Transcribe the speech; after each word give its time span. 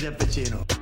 Zappuccino, 0.00 0.64
Zappuccino. 0.66 0.80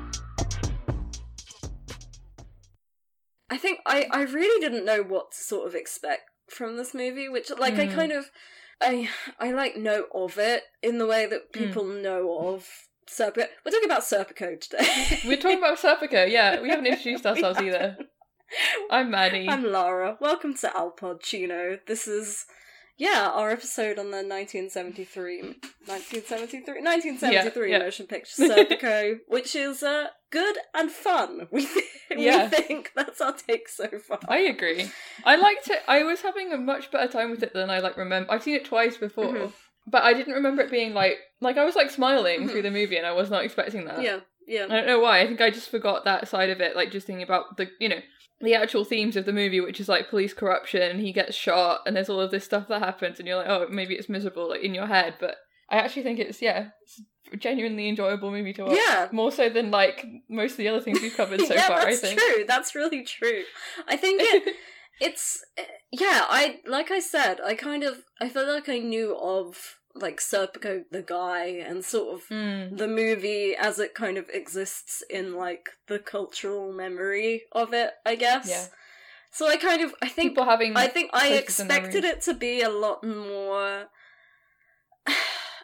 I 3.51 3.57
think 3.57 3.81
I, 3.85 4.07
I 4.13 4.23
really 4.23 4.61
didn't 4.61 4.85
know 4.85 5.03
what 5.03 5.33
to 5.33 5.39
sort 5.39 5.67
of 5.67 5.75
expect 5.75 6.31
from 6.49 6.77
this 6.77 6.95
movie, 6.95 7.29
which 7.29 7.51
like 7.59 7.81
I 7.81 7.89
mm. 7.89 7.95
kind 7.95 8.13
of 8.13 8.31
I 8.81 9.09
I 9.41 9.51
like 9.51 9.77
know 9.77 10.05
of 10.15 10.39
it 10.39 10.63
in 10.85 10.99
the 10.99 11.07
way 11.07 11.27
that 11.27 11.53
mm. 11.53 11.53
people 11.53 11.83
know 11.83 12.49
of 12.49 12.69
Serpico. 13.09 13.47
We're 13.67 13.73
talking 13.73 13.91
about 13.91 14.03
Serpico 14.03 14.61
today. 14.61 15.21
We're 15.27 15.37
talking 15.37 15.59
about 15.59 15.79
Serpico, 15.83 16.31
yeah. 16.31 16.61
We 16.61 16.69
haven't 16.69 16.87
introduced 16.87 17.27
ourselves 17.27 17.61
either. 17.61 17.97
I'm 18.89 19.11
Maddie. 19.11 19.49
I'm 19.49 19.65
Lara. 19.65 20.17
Welcome 20.21 20.55
to 20.59 20.69
Alpod 20.69 21.23
Chino. 21.23 21.79
This 21.89 22.07
is 22.07 22.47
yeah, 22.99 23.31
our 23.33 23.51
episode 23.51 23.99
on 23.99 24.11
the 24.11 24.23
1973 24.23 25.43
1973 25.87 26.83
1973 26.83 27.71
Yeah, 27.71 27.79
yeah. 27.79 27.85
motion 27.85 28.07
picture 28.07 28.43
Serpico, 28.43 29.19
which 29.29 29.55
is 29.55 29.83
uh 29.83 30.09
good 30.31 30.57
and 30.75 30.91
fun. 30.91 31.49
We 31.53 31.67
th- 31.67 31.85
Yeah. 32.17 32.45
we 32.45 32.57
think 32.57 32.93
that's 32.97 33.21
our 33.21 33.33
take 33.35 33.69
so 33.69 33.87
far. 34.07 34.19
I 34.29 34.39
agree. 34.39 34.91
I 35.25 35.37
liked 35.37 35.69
it. 35.69 35.83
I 35.87 36.03
was 36.05 36.23
having 36.23 36.53
a 36.53 36.57
much 36.57 36.91
better 36.91 37.11
time 37.11 37.31
with 37.31 37.43
it 37.43 37.53
than 37.53 37.69
I 37.71 37.81
like 37.81 37.97
remember. 37.97 38.33
I've 38.33 38.43
seen 38.43 38.55
it 38.57 38.65
twice 38.65 38.97
before, 38.97 39.27
Mhm. 39.33 39.53
but 39.87 40.03
I 40.03 40.15
didn't 40.15 40.35
remember 40.35 40.63
it 40.63 40.71
being 40.71 40.95
like 40.95 41.19
like 41.41 41.57
I 41.59 41.65
was 41.65 41.77
like 41.77 41.91
smiling 41.91 42.49
through 42.49 42.63
the 42.63 42.71
movie, 42.71 42.97
and 42.97 43.07
I 43.07 43.13
was 43.13 43.31
not 43.31 43.45
expecting 43.45 43.85
that. 43.85 43.97
Mm-hmm. 43.97 44.03
yeah, 44.05 44.19
yeah. 44.47 44.65
I 44.65 44.69
don't 44.77 44.87
know 44.87 44.99
why. 45.01 45.21
I 45.21 45.27
think 45.27 45.41
I 45.41 45.51
just 45.51 45.71
forgot 45.71 46.05
that 46.07 46.27
side 46.29 46.51
of 46.51 46.61
it. 46.61 46.75
Like 46.75 46.91
just 46.91 47.07
thinking 47.07 47.23
about 47.23 47.57
the 47.59 47.71
you 47.79 47.89
know 47.91 48.01
the 48.41 48.55
actual 48.55 48.85
themes 48.85 49.17
of 49.17 49.25
the 49.25 49.33
movie, 49.33 49.61
which 49.61 49.81
is 49.81 49.89
like 49.89 50.11
police 50.11 50.33
corruption. 50.33 51.01
He 51.01 51.13
gets 51.13 51.35
shot, 51.35 51.81
and 51.87 51.97
there's 51.97 52.09
all 52.09 52.21
of 52.21 52.31
this 52.31 52.45
stuff 52.45 52.69
that 52.69 52.83
happens, 52.83 53.19
and 53.19 53.27
you're 53.27 53.37
like, 53.37 53.49
oh, 53.49 53.67
maybe 53.71 53.95
it's 53.95 54.09
miserable 54.09 54.49
like 54.49 54.63
in 54.63 54.75
your 54.75 54.87
head, 54.87 55.15
but 55.19 55.37
I 55.71 55.79
actually 55.79 56.03
think 56.03 56.19
it's 56.19 56.41
yeah, 56.41 56.69
it's 56.83 57.03
a 57.33 57.37
genuinely 57.37 57.89
enjoyable 57.89 58.31
movie 58.31 58.53
to 58.55 58.65
watch. 58.65 58.79
Yeah. 58.89 59.09
more 59.13 59.33
so 59.33 59.49
than 59.49 59.71
like 59.71 60.05
most 60.29 60.53
of 60.53 60.59
the 60.59 60.69
other 60.69 60.81
things 60.81 61.01
we've 61.01 61.17
covered 61.17 61.41
so 61.47 61.55
yeah, 61.55 61.67
far. 61.69 61.85
that's 61.85 62.05
I 62.05 62.09
think. 62.09 62.19
That's 62.19 62.35
true. 62.35 62.45
That's 62.47 62.75
really 62.75 63.05
true. 63.05 63.43
I 63.87 63.97
think 63.97 64.21
it, 64.23 64.57
it's 65.01 65.45
yeah. 65.91 66.25
I 66.29 66.61
like 66.67 66.91
I 66.91 67.01
said. 67.01 67.41
I 67.45 67.55
kind 67.55 67.83
of 67.83 68.05
I 68.21 68.29
feel 68.29 68.47
like 68.47 68.69
I 68.69 68.79
knew 68.79 69.17
of 69.17 69.77
like 69.95 70.21
Serpico 70.21 70.85
the 70.91 71.03
guy 71.03 71.47
and 71.47 71.85
sort 71.85 72.15
of 72.15 72.29
Mm. 72.29 72.77
the 72.79 72.87
movie 72.89 73.55
as 73.57 73.79
it 73.79 73.95
kind 73.95 74.17
of 74.19 74.29
exists 74.31 75.03
in 75.11 75.35
like 75.35 75.71
the 75.87 75.99
cultural 75.99 76.73
memory 76.73 77.45
of 77.53 77.73
it. 77.73 77.95
I 78.07 78.15
guess. 78.15 78.49
Yeah. 78.49 78.67
So 79.31 79.47
I 79.49 79.57
kind 79.57 79.83
of 79.83 79.95
I 80.03 80.09
think 80.09 80.31
People 80.33 80.45
having 80.45 80.77
I 80.77 80.87
think 80.89 81.11
I 81.13 81.29
expected 81.35 82.05
it 82.05 82.21
to 82.23 82.35
be 82.35 82.63
a 82.63 82.71
lot 82.71 83.03
more. 83.05 83.89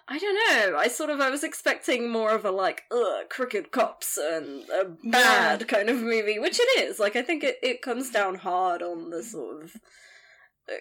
I 0.07 0.19
don't 0.19 0.35
know. 0.73 0.77
I 0.77 0.89
sort 0.89 1.09
of 1.09 1.21
I 1.21 1.31
was 1.31 1.43
expecting 1.43 2.11
more 2.11 2.31
of 2.33 2.45
a 2.45 2.51
like 2.51 2.83
ugh 2.91 3.29
crooked 3.31 3.71
cops 3.73 4.19
and 4.19 4.69
a 4.69 4.85
bad 5.03 5.67
kind 5.67 5.89
of 5.89 5.97
movie, 5.97 6.39
which 6.39 6.59
it 6.61 6.81
is. 6.85 6.99
Like 6.99 7.17
I 7.17 7.23
think 7.23 7.43
it 7.43 7.57
it 7.63 7.81
comes 7.81 8.11
down 8.11 8.35
hard 8.35 8.83
on 8.83 9.09
the 9.11 9.23
sort 9.23 9.63
of 9.65 9.77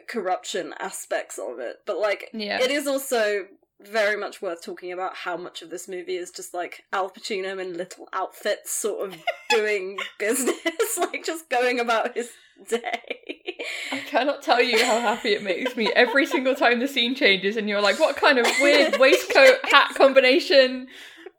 corruption 0.07 0.73
aspects 0.79 1.37
of 1.37 1.59
it, 1.59 1.77
but 1.85 1.97
like 1.99 2.29
Yeah. 2.33 2.61
it 2.61 2.71
is 2.71 2.87
also 2.87 3.47
very 3.81 4.15
much 4.15 4.41
worth 4.41 4.63
talking 4.63 4.93
about 4.93 5.13
how 5.13 5.35
much 5.35 5.61
of 5.61 5.69
this 5.69 5.89
movie 5.89 6.15
is 6.15 6.31
just 6.31 6.53
like 6.53 6.85
Al 6.93 7.09
Pacino 7.09 7.59
in 7.59 7.75
little 7.75 8.07
outfits, 8.13 8.71
sort 8.71 9.09
of 9.09 9.17
doing 9.49 9.97
business, 10.19 10.55
like 10.97 11.25
just 11.25 11.49
going 11.49 11.79
about 11.81 12.15
his 12.15 12.29
day. 12.69 13.57
I 13.91 13.97
cannot 13.99 14.41
tell 14.41 14.61
you 14.61 14.77
how 14.85 14.99
happy 14.99 15.33
it 15.33 15.43
makes 15.43 15.75
me 15.75 15.91
every 15.95 16.25
single 16.25 16.55
time 16.55 16.79
the 16.79 16.87
scene 16.87 17.13
changes 17.15 17.57
and 17.57 17.67
you're 17.67 17.81
like, 17.81 17.99
what 17.99 18.15
kind 18.15 18.39
of 18.39 18.47
weird 18.61 18.97
waistcoat 18.99 19.57
hat 19.65 19.93
combination? 19.95 20.87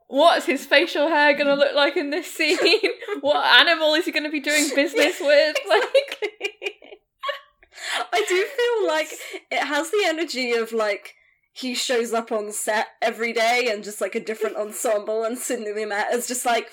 What's 0.08 0.44
his 0.44 0.66
facial 0.66 1.08
hair 1.08 1.32
gonna 1.34 1.56
look 1.56 1.74
like 1.74 1.96
in 1.96 2.10
this 2.10 2.30
scene? 2.30 2.58
What 3.20 3.42
animal 3.60 3.94
is 3.94 4.04
he 4.04 4.12
gonna 4.12 4.30
be 4.30 4.40
doing 4.40 4.68
business 4.74 5.18
with? 5.18 5.56
Like, 5.66 6.30
I 8.12 8.24
do 8.28 8.46
feel 8.56 8.88
like 8.88 9.08
it 9.50 9.66
has 9.66 9.90
the 9.90 10.02
energy 10.06 10.52
of 10.52 10.72
like 10.72 11.14
he 11.52 11.74
shows 11.74 12.12
up 12.12 12.32
on 12.32 12.52
set 12.52 12.88
every 13.00 13.32
day 13.32 13.68
and 13.70 13.84
just 13.84 14.00
like 14.00 14.14
a 14.14 14.24
different 14.24 14.56
ensemble 14.56 15.24
and 15.24 15.38
Sidney 15.38 15.70
Lumet 15.70 16.12
is 16.12 16.26
just 16.26 16.44
like 16.44 16.70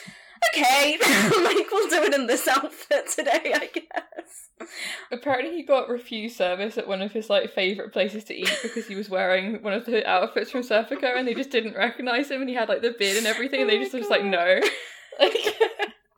okay 0.53 0.97
like 1.01 1.72
we'll 1.72 1.89
do 1.89 2.03
it 2.03 2.13
in 2.16 2.25
this 2.25 2.47
outfit 2.47 3.07
today 3.16 3.53
I 3.53 3.69
guess. 3.73 4.67
Apparently 5.11 5.55
he 5.55 5.63
got 5.63 5.89
refused 5.89 6.38
service 6.38 6.77
at 6.77 6.88
one 6.88 7.01
of 7.01 7.11
his 7.11 7.29
like 7.29 7.53
favorite 7.53 7.93
places 7.93 8.23
to 8.25 8.33
eat 8.33 8.59
because 8.63 8.88
he 8.88 8.95
was 8.95 9.09
wearing 9.09 9.61
one 9.61 9.73
of 9.73 9.85
the 9.85 10.07
outfits 10.07 10.49
from 10.51 10.61
Serpico 10.61 11.16
and 11.16 11.28
they 11.28 11.35
just 11.35 11.51
didn't 11.51 11.75
recognize 11.75 12.29
him 12.31 12.41
and 12.41 12.49
he 12.49 12.55
had 12.55 12.69
like 12.69 12.81
the 12.81 12.95
beard 12.97 13.17
and 13.17 13.28
everything 13.28 13.61
and 13.61 13.69
Oh 13.69 13.73
they 13.73 13.78
my 13.78 13.83
just 13.83 13.95
was 13.95 14.09
like 14.09 14.23
no. 14.23 14.59
Like, 15.19 15.35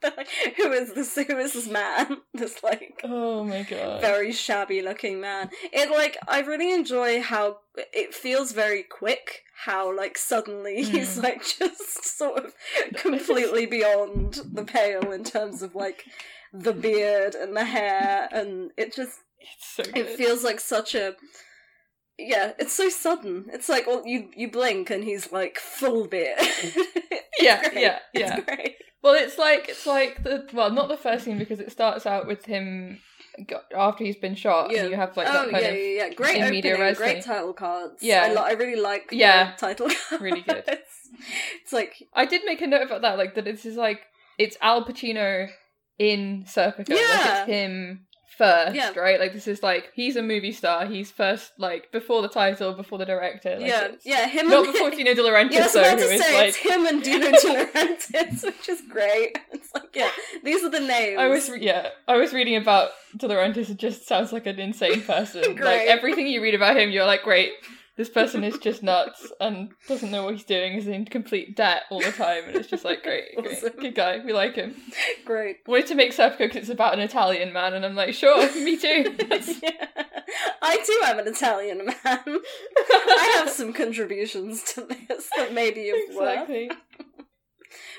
who 0.57 0.71
is 0.71 0.93
this 0.93 1.15
who 1.15 1.37
is 1.37 1.53
this 1.53 1.67
man 1.67 2.17
this 2.33 2.61
like 2.63 2.99
oh 3.03 3.43
my 3.43 3.63
god. 3.63 4.01
very 4.01 4.31
shabby 4.31 4.81
looking 4.81 5.19
man. 5.21 5.49
It 5.71 5.89
like 5.91 6.17
I 6.27 6.41
really 6.41 6.71
enjoy 6.73 7.21
how 7.21 7.57
it 7.75 8.13
feels 8.13 8.51
very 8.51 8.83
quick. 8.83 9.43
How 9.65 9.95
like 9.95 10.17
suddenly 10.17 10.83
he's 10.83 11.17
Mm. 11.17 11.23
like 11.23 11.43
just 11.43 12.05
sort 12.17 12.43
of 12.45 12.53
completely 12.95 13.65
beyond 13.65 14.41
the 14.51 14.63
pale 14.65 15.11
in 15.11 15.23
terms 15.23 15.61
of 15.61 15.75
like 15.75 16.05
the 16.51 16.73
beard 16.73 17.33
and 17.35 17.55
the 17.55 17.65
hair, 17.65 18.27
and 18.31 18.71
it 18.77 18.93
just 18.95 19.19
It's 19.39 19.67
so 19.75 19.83
it 19.95 20.09
feels 20.17 20.43
like 20.43 20.59
such 20.59 20.93
a 20.95 21.15
yeah. 22.19 22.53
It's 22.59 22.73
so 22.73 22.89
sudden. 22.89 23.45
It's 23.51 23.69
like 23.69 23.87
well, 23.87 24.03
you 24.05 24.29
you 24.35 24.51
blink 24.51 24.89
and 24.91 25.03
he's 25.03 25.31
like 25.31 25.57
full 25.57 26.07
beard. 26.07 26.37
Yeah, 27.39 27.67
yeah, 27.73 27.99
It's 28.13 28.47
yeah. 28.47 28.67
Well, 29.03 29.13
it's 29.15 29.37
like 29.37 29.67
it's 29.69 29.85
like 29.85 30.23
the 30.23 30.47
well, 30.53 30.71
not 30.71 30.87
the 30.87 30.97
first 30.97 31.25
scene 31.25 31.37
because 31.37 31.59
it 31.59 31.71
starts 31.71 32.05
out 32.05 32.25
with 32.25 32.45
him 32.45 32.99
after 33.75 34.03
he's 34.03 34.15
been 34.15 34.35
shot, 34.35 34.71
Yeah. 34.71 34.81
and 34.83 34.91
you 34.91 34.95
have 34.95 35.15
like 35.17 35.27
oh 35.27 35.33
that 35.33 35.49
kind 35.51 35.63
yeah, 35.63 35.69
of 35.69 35.75
yeah, 35.77 36.05
yeah. 36.07 36.13
Great 36.13 36.41
opening, 36.41 36.93
great 36.95 37.23
title 37.23 37.53
cards. 37.53 38.01
Yeah. 38.01 38.23
I, 38.25 38.29
li- 38.29 38.37
I 38.37 38.51
really 38.53 38.79
like 38.79 39.09
the 39.09 39.17
Yeah. 39.17 39.53
title 39.57 39.87
cards. 40.09 40.21
Really 40.21 40.41
good. 40.41 40.63
it's 40.67 41.73
like 41.73 41.95
I 42.13 42.25
did 42.25 42.43
make 42.45 42.61
a 42.61 42.67
note 42.67 42.83
about 42.83 43.01
that, 43.01 43.17
like 43.17 43.35
that. 43.35 43.45
This 43.45 43.65
is 43.65 43.75
like 43.75 44.01
it's 44.37 44.55
Al 44.61 44.85
Pacino 44.85 45.49
in 45.99 46.45
Serpico. 46.47 46.89
Like 46.89 46.99
Yeah. 46.99 47.41
it's 47.41 47.47
him 47.49 48.05
first, 48.37 48.75
Yeah. 48.75 48.91
right? 48.97 49.19
Like 49.19 49.33
this 49.33 49.47
is 49.47 49.61
like 49.63 49.91
he's 49.93 50.15
a 50.15 50.21
movie 50.21 50.51
star. 50.51 50.85
He's 50.85 51.11
first, 51.11 51.51
like 51.57 51.91
before 51.91 52.21
the 52.21 52.27
title, 52.27 52.73
before 52.73 52.97
the 52.97 53.05
director. 53.05 53.57
Like, 53.57 53.67
yeah, 53.67 53.87
yeah, 54.03 54.27
him 54.27 54.49
Not 54.49 54.65
and 54.65 54.73
before 54.73 54.89
Dino 54.91 55.13
De 55.13 55.21
Laurentiis, 55.21 55.51
Yeah, 55.53 55.67
though, 55.67 55.83
who 55.83 55.95
to 55.97 56.17
say 56.17 56.33
like 56.37 56.47
it's 56.49 56.57
him 56.57 56.85
and 56.85 57.03
Dino 57.03 57.31
De 57.31 57.65
Laurentiis, 57.65 58.43
which 58.45 58.69
is 58.69 58.81
great. 58.89 59.37
It's 59.53 59.73
like 59.73 59.95
yeah, 59.95 60.09
these 60.43 60.63
are 60.63 60.69
the 60.69 60.79
names. 60.79 61.19
I 61.19 61.27
was 61.27 61.49
re- 61.49 61.61
yeah, 61.61 61.89
I 62.07 62.17
was 62.17 62.33
reading 62.33 62.55
about 62.57 62.89
De 63.17 63.27
Laurentiis. 63.27 63.69
It 63.69 63.77
just 63.77 64.07
sounds 64.07 64.33
like 64.33 64.45
an 64.45 64.59
insane 64.59 65.01
person. 65.01 65.55
like 65.57 65.81
everything 65.87 66.27
you 66.27 66.41
read 66.41 66.55
about 66.55 66.75
him, 66.77 66.89
you're 66.91 67.05
like, 67.05 67.23
great, 67.23 67.51
this 67.95 68.09
person 68.09 68.43
is 68.43 68.57
just 68.57 68.81
nuts 68.83 69.31
and 69.39 69.69
doesn't 69.87 70.09
know 70.11 70.23
what 70.23 70.33
he's 70.35 70.43
doing. 70.43 70.73
Is 70.73 70.87
in 70.87 71.05
complete 71.05 71.55
debt 71.55 71.83
all 71.91 71.99
the 72.01 72.11
time, 72.11 72.43
and 72.47 72.55
it's 72.55 72.67
just 72.69 72.83
like 72.83 73.03
great, 73.03 73.35
great, 73.35 73.57
Awesome. 73.57 73.73
good 73.79 73.95
guy. 73.95 74.19
We 74.25 74.33
like 74.33 74.55
him. 74.55 74.75
great. 75.25 75.57
Wanted 75.67 75.87
to 75.87 75.95
make 75.95 76.11
Serpico 76.13 76.39
because 76.39 76.57
it's 76.57 76.69
about 76.69 76.93
an 76.95 76.99
Italian 77.01 77.53
man, 77.53 77.73
and 77.73 77.85
I'm 77.85 77.95
like, 77.95 78.13
sure, 78.13 78.37
me 78.55 78.77
too. 78.77 79.15
Yeah. 79.63 79.87
I 80.63 80.77
too 80.77 80.99
am 81.05 81.19
an 81.19 81.27
Italian 81.27 81.85
man. 81.85 81.95
I 82.05 83.35
have 83.37 83.49
some 83.49 83.71
contributions 83.71 84.63
to 84.73 84.81
this 84.81 85.29
that 85.37 85.53
maybe 85.53 85.81
you've 85.81 86.09
exactly. 86.09 86.71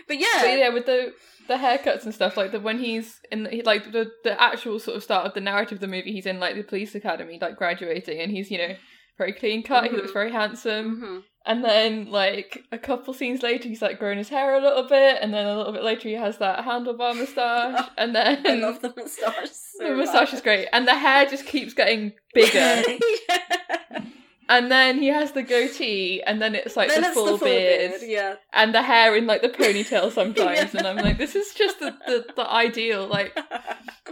But 0.09 0.19
yeah, 0.19 0.41
But 0.41 0.59
yeah, 0.59 0.69
with 0.71 0.87
the 0.87 1.13
the 1.47 1.55
haircuts 1.55 2.05
and 2.05 2.15
stuff, 2.15 2.37
like 2.37 2.53
the 2.53 2.61
when 2.61 2.79
he's 2.79 3.21
in 3.31 3.45
the, 3.45 3.51
he, 3.51 3.63
like 3.63 3.93
the 3.93 4.11
the 4.25 4.41
actual 4.41 4.79
sort 4.79 4.97
of 4.97 5.03
start 5.03 5.27
of 5.27 5.35
the 5.35 5.41
narrative 5.41 5.77
of 5.77 5.81
the 5.81 5.87
movie, 5.89 6.13
he's 6.13 6.27
in 6.27 6.41
like 6.41 6.57
the 6.57 6.63
police 6.63 6.95
academy, 6.95 7.39
like 7.41 7.57
graduating, 7.57 8.21
and 8.21 8.31
he's 8.33 8.51
you 8.51 8.59
know 8.59 8.75
very 9.19 9.33
clean 9.33 9.63
cut. 9.63 9.85
He 9.85 9.91
Mhm. 9.91 9.97
looks 9.97 10.13
very 10.13 10.33
handsome. 10.33 11.01
Mhm. 11.01 11.23
And 11.47 11.63
then, 11.63 12.11
like, 12.11 12.65
a 12.73 12.79
couple 12.79 13.13
scenes 13.13 13.43
later, 13.43 13.69
he's 13.69 13.83
like 13.83 13.99
grown 13.99 14.17
his 14.17 14.31
hair 14.31 14.55
a 14.55 14.61
little 14.63 14.85
bit, 14.85 15.19
and 15.21 15.33
then 15.35 15.47
a 15.47 15.57
little 15.57 15.73
bit 15.75 15.83
later, 15.85 16.09
he 16.09 16.15
has 16.15 16.39
that 16.39 16.65
handlebar 16.65 17.15
moustache, 17.19 17.91
and 17.99 18.15
then 18.17 18.47
I 18.47 18.55
love 18.55 18.81
the 18.81 18.93
moustache. 18.97 19.51
So 19.77 19.89
the 19.91 19.97
moustache 19.97 20.33
is 20.33 20.41
great, 20.41 20.69
and 20.73 20.87
the 20.89 20.95
hair 20.95 21.27
just 21.27 21.47
keeps 21.47 21.75
getting 21.75 22.13
bigger. 22.33 22.83
yeah. 23.29 24.01
And 24.49 24.71
then 24.71 24.99
he 24.99 25.09
has 25.09 25.33
the 25.33 25.43
goatee, 25.43 26.23
and 26.23 26.41
then 26.41 26.55
it's 26.55 26.77
like 26.77 26.89
then 26.89 27.03
the 27.03 27.09
it's 27.09 27.15
full, 27.15 27.25
the 27.27 27.39
full 27.39 27.49
beard, 27.49 27.91
beard. 27.93 28.03
Yeah. 28.05 28.35
and 28.53 28.75
the 28.75 28.83
hair 28.83 29.17
in 29.17 29.27
like 29.27 29.43
the 29.43 29.49
ponytail 29.49 30.11
sometimes, 30.21 30.75
Yeah. 30.75 30.79
and 30.79 30.87
I'm 30.87 30.97
like, 30.97 31.19
this 31.19 31.35
is 31.35 31.55
just 31.55 31.81
the, 31.81 31.97
the, 32.07 32.25
the 32.37 32.51
ideal. 32.51 33.07
Like, 33.07 33.39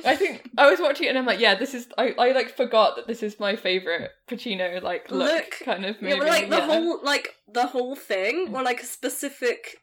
I 0.04 0.16
think 0.16 0.48
I 0.58 0.70
was 0.70 0.80
watching 0.80 1.06
it, 1.06 1.10
and 1.10 1.18
I'm 1.18 1.26
like, 1.26 1.40
yeah, 1.40 1.54
this 1.54 1.74
is. 1.74 1.88
I, 1.98 2.14
I 2.18 2.32
like 2.32 2.56
forgot 2.56 2.96
that 2.96 3.06
this 3.06 3.22
is 3.22 3.38
my 3.40 3.56
favorite 3.56 4.10
Pacino 4.28 4.82
like 4.82 5.10
look, 5.10 5.32
Look. 5.32 5.50
kind 5.64 5.84
of 5.84 6.00
movie. 6.00 6.14
Yeah, 6.14 6.18
but 6.20 6.28
like 6.28 6.50
the 6.50 6.56
yeah. 6.56 6.66
whole 6.66 7.04
like 7.04 7.34
the 7.52 7.66
whole 7.66 7.96
thing, 7.96 8.54
or 8.54 8.62
like 8.62 8.80
a 8.82 8.86
specific 8.86 9.76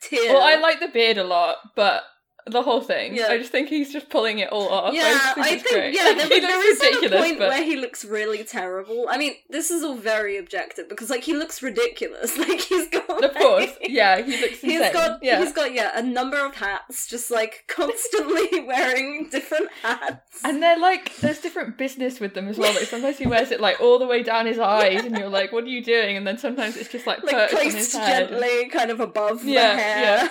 tier. 0.00 0.32
Well, 0.32 0.42
I 0.42 0.56
like 0.56 0.80
the 0.80 0.88
beard 0.88 1.18
a 1.18 1.24
lot, 1.24 1.56
but 1.76 2.02
the 2.46 2.62
whole 2.62 2.80
thing. 2.80 3.14
Yeah. 3.16 3.28
I 3.28 3.38
just 3.38 3.52
think 3.52 3.68
he's 3.68 3.92
just 3.92 4.10
pulling 4.10 4.40
it 4.40 4.50
all 4.50 4.68
off. 4.68 4.94
Yeah, 4.94 5.02
I, 5.04 5.34
I 5.36 5.48
it's 5.52 5.62
think 5.62 5.74
great. 5.74 5.94
yeah, 5.94 6.12
there, 6.16 6.26
he 6.28 6.40
there 6.40 6.70
is 6.72 6.80
a 6.82 7.08
point 7.16 7.38
but 7.38 7.48
where 7.50 7.62
he 7.64 7.76
looks 7.76 8.04
really 8.04 8.42
terrible. 8.44 9.06
I 9.08 9.16
mean, 9.16 9.34
this 9.48 9.70
is 9.70 9.84
all 9.84 9.94
very 9.94 10.36
objective 10.38 10.88
because 10.88 11.08
like 11.10 11.22
he 11.24 11.34
looks 11.34 11.62
ridiculous. 11.62 12.36
Like 12.42 12.60
he's 12.60 12.88
got 12.88 13.22
of 13.22 13.34
course, 13.34 13.66
like- 13.66 13.78
yeah, 13.88 14.20
he 14.20 14.40
looks 14.40 14.54
insane. 14.64 14.70
He's 14.82 14.92
got 14.92 15.18
yeah. 15.22 15.40
he's 15.40 15.52
got 15.52 15.72
yeah 15.72 15.92
a 15.94 16.02
number 16.02 16.44
of 16.44 16.56
hats, 16.56 17.06
just 17.06 17.30
like 17.30 17.64
constantly 17.68 18.60
wearing 18.60 19.28
different 19.30 19.70
hats. 19.82 20.40
And 20.44 20.60
they're 20.62 20.78
like, 20.78 21.14
there's 21.18 21.38
different 21.38 21.78
business 21.78 22.18
with 22.18 22.34
them 22.34 22.48
as 22.48 22.58
well. 22.58 22.74
Like 22.74 22.84
sometimes 22.84 23.18
he 23.18 23.26
wears 23.26 23.52
it 23.52 23.60
like 23.60 23.80
all 23.80 23.98
the 24.00 24.06
way 24.06 24.22
down 24.24 24.46
his 24.46 24.58
eyes, 24.58 25.04
and 25.04 25.16
you're 25.16 25.28
like, 25.28 25.52
what 25.52 25.64
are 25.64 25.68
you 25.68 25.84
doing? 25.84 26.16
And 26.16 26.26
then 26.26 26.38
sometimes 26.38 26.76
it's 26.76 26.88
just 26.90 27.06
like 27.06 27.22
like 27.22 27.32
perched 27.32 27.54
on 27.54 27.64
his 27.64 27.74
placed 27.74 27.92
gently, 27.92 28.68
kind 28.70 28.90
of 28.90 28.98
above 28.98 29.44
Yeah, 29.44 29.74
the 29.76 29.82
hair. 29.82 30.30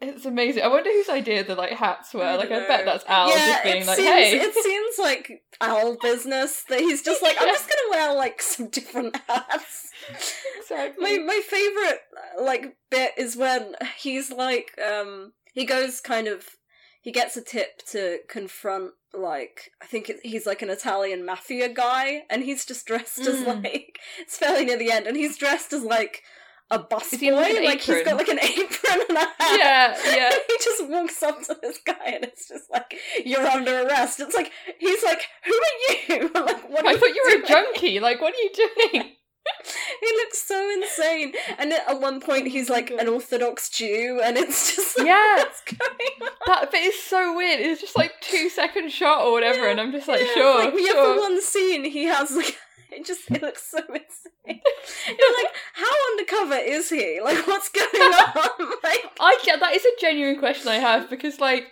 It's 0.00 0.24
amazing. 0.26 0.62
I 0.62 0.68
wonder 0.68 0.90
whose 0.90 1.08
idea 1.08 1.42
the 1.42 1.56
like 1.56 1.72
hats 1.72 2.14
were. 2.14 2.22
I 2.22 2.36
Like, 2.36 2.50
don't 2.50 2.62
I 2.62 2.68
bet 2.68 2.84
that's 2.84 3.04
Al 3.08 3.30
yeah, 3.30 3.34
just 3.52 3.64
being 3.64 3.86
like, 3.86 3.96
seems, 3.96 4.08
hey. 4.08 4.38
it 4.40 4.54
seems 4.54 4.98
like 4.98 5.42
Al 5.60 5.96
business 6.00 6.62
that 6.68 6.78
he's 6.80 7.02
just 7.02 7.20
like, 7.22 7.36
I'm 7.40 7.48
just 7.48 7.68
gonna 7.68 7.90
wear 7.90 8.14
like 8.14 8.40
some 8.40 8.68
different 8.68 9.16
hats. 9.28 9.90
exactly. 10.58 11.02
My 11.18 11.24
my 11.24 11.40
favorite 11.46 12.00
like 12.40 12.76
bit 12.90 13.12
is 13.16 13.36
when 13.36 13.74
he's 13.98 14.30
like 14.30 14.78
um 14.80 15.32
he 15.52 15.64
goes 15.64 16.00
kind 16.00 16.28
of 16.28 16.46
he 17.00 17.10
gets 17.12 17.36
a 17.36 17.42
tip 17.42 17.84
to 17.90 18.18
confront 18.28 18.92
like 19.14 19.70
I 19.82 19.86
think 19.86 20.10
it, 20.10 20.20
he's 20.22 20.46
like 20.46 20.62
an 20.62 20.70
Italian 20.70 21.24
mafia 21.24 21.68
guy 21.68 22.22
and 22.30 22.44
he's 22.44 22.64
just 22.64 22.86
dressed 22.86 23.18
as 23.20 23.36
Mm. 23.40 23.64
like 23.64 23.98
it's 24.20 24.36
fairly 24.38 24.64
near 24.64 24.76
the 24.78 24.92
end 24.92 25.06
and 25.06 25.16
he's 25.16 25.36
dressed 25.38 25.72
as 25.72 25.82
like 25.82 26.22
a 26.70 26.78
busboy 26.78 27.18
he 27.18 27.30
like, 27.66 27.80
he's 27.80 28.02
got 28.04 28.16
like 28.16 28.28
an 28.28 28.38
apron 28.42 29.00
and 29.08 29.16
a 29.16 29.20
hat 29.20 29.36
Yeah, 29.58 29.96
yeah. 30.14 30.30
he 30.48 30.56
just 30.62 30.86
walks 30.88 31.22
up 31.22 31.42
to 31.44 31.56
this 31.62 31.78
guy 31.84 31.94
and 32.06 32.24
it's 32.24 32.46
just 32.48 32.70
like 32.70 32.94
you're 33.24 33.46
under 33.46 33.82
arrest 33.86 34.20
it's 34.20 34.34
like 34.36 34.52
he's 34.78 35.02
like 35.02 35.22
who 35.44 35.52
are 35.52 36.16
you 36.18 36.22
like 36.34 36.70
what 36.70 36.84
are 36.84 36.88
I 36.88 36.96
thought 36.96 37.08
you 37.14 37.24
were 37.30 37.42
a 37.44 37.46
junkie. 37.48 38.00
Like, 38.00 38.20
what 38.20 38.34
are 38.34 38.36
you 38.36 38.50
doing? 38.92 39.12
He 40.00 40.06
looks 40.16 40.42
so 40.46 40.70
insane. 40.70 41.32
And 41.58 41.72
at 41.72 42.00
one 42.00 42.20
point, 42.20 42.48
he's 42.48 42.68
oh 42.68 42.74
like 42.74 42.90
an 42.90 43.08
Orthodox 43.08 43.70
Jew, 43.70 44.20
and 44.22 44.36
it's 44.36 44.76
just 44.76 44.98
like, 44.98 45.06
Yeah. 45.06 45.36
what's 45.38 45.62
going 45.62 46.22
on? 46.22 46.28
That 46.46 46.70
bit 46.70 46.84
is 46.84 47.02
so 47.02 47.34
weird. 47.34 47.60
It's 47.60 47.80
just 47.80 47.96
like 47.96 48.12
two 48.20 48.50
second 48.50 48.90
shot 48.92 49.22
or 49.24 49.32
whatever, 49.32 49.66
and 49.68 49.80
I'm 49.80 49.90
just 49.92 50.06
like, 50.06 50.20
Yeah, 50.20 50.34
sure, 50.34 50.64
like, 50.66 50.74
yeah, 50.76 50.92
sure. 50.92 51.14
for 51.14 51.20
one 51.20 51.40
scene, 51.40 51.84
he 51.84 52.04
has 52.04 52.30
like. 52.32 52.56
It 52.92 53.04
just 53.04 53.30
it 53.30 53.42
looks 53.42 53.70
so 53.70 53.78
insane. 53.78 54.00
You're 54.46 55.36
like, 55.36 55.52
how 55.74 55.92
undercover 56.12 56.56
is 56.56 56.88
he? 56.88 57.20
Like, 57.22 57.46
what's 57.46 57.68
going 57.68 57.86
on? 57.92 58.72
like, 58.82 59.04
I 59.20 59.38
get 59.44 59.60
that 59.60 59.74
is 59.74 59.84
a 59.84 60.00
genuine 60.00 60.38
question 60.38 60.68
I 60.68 60.76
have 60.76 61.10
because 61.10 61.38
like 61.38 61.64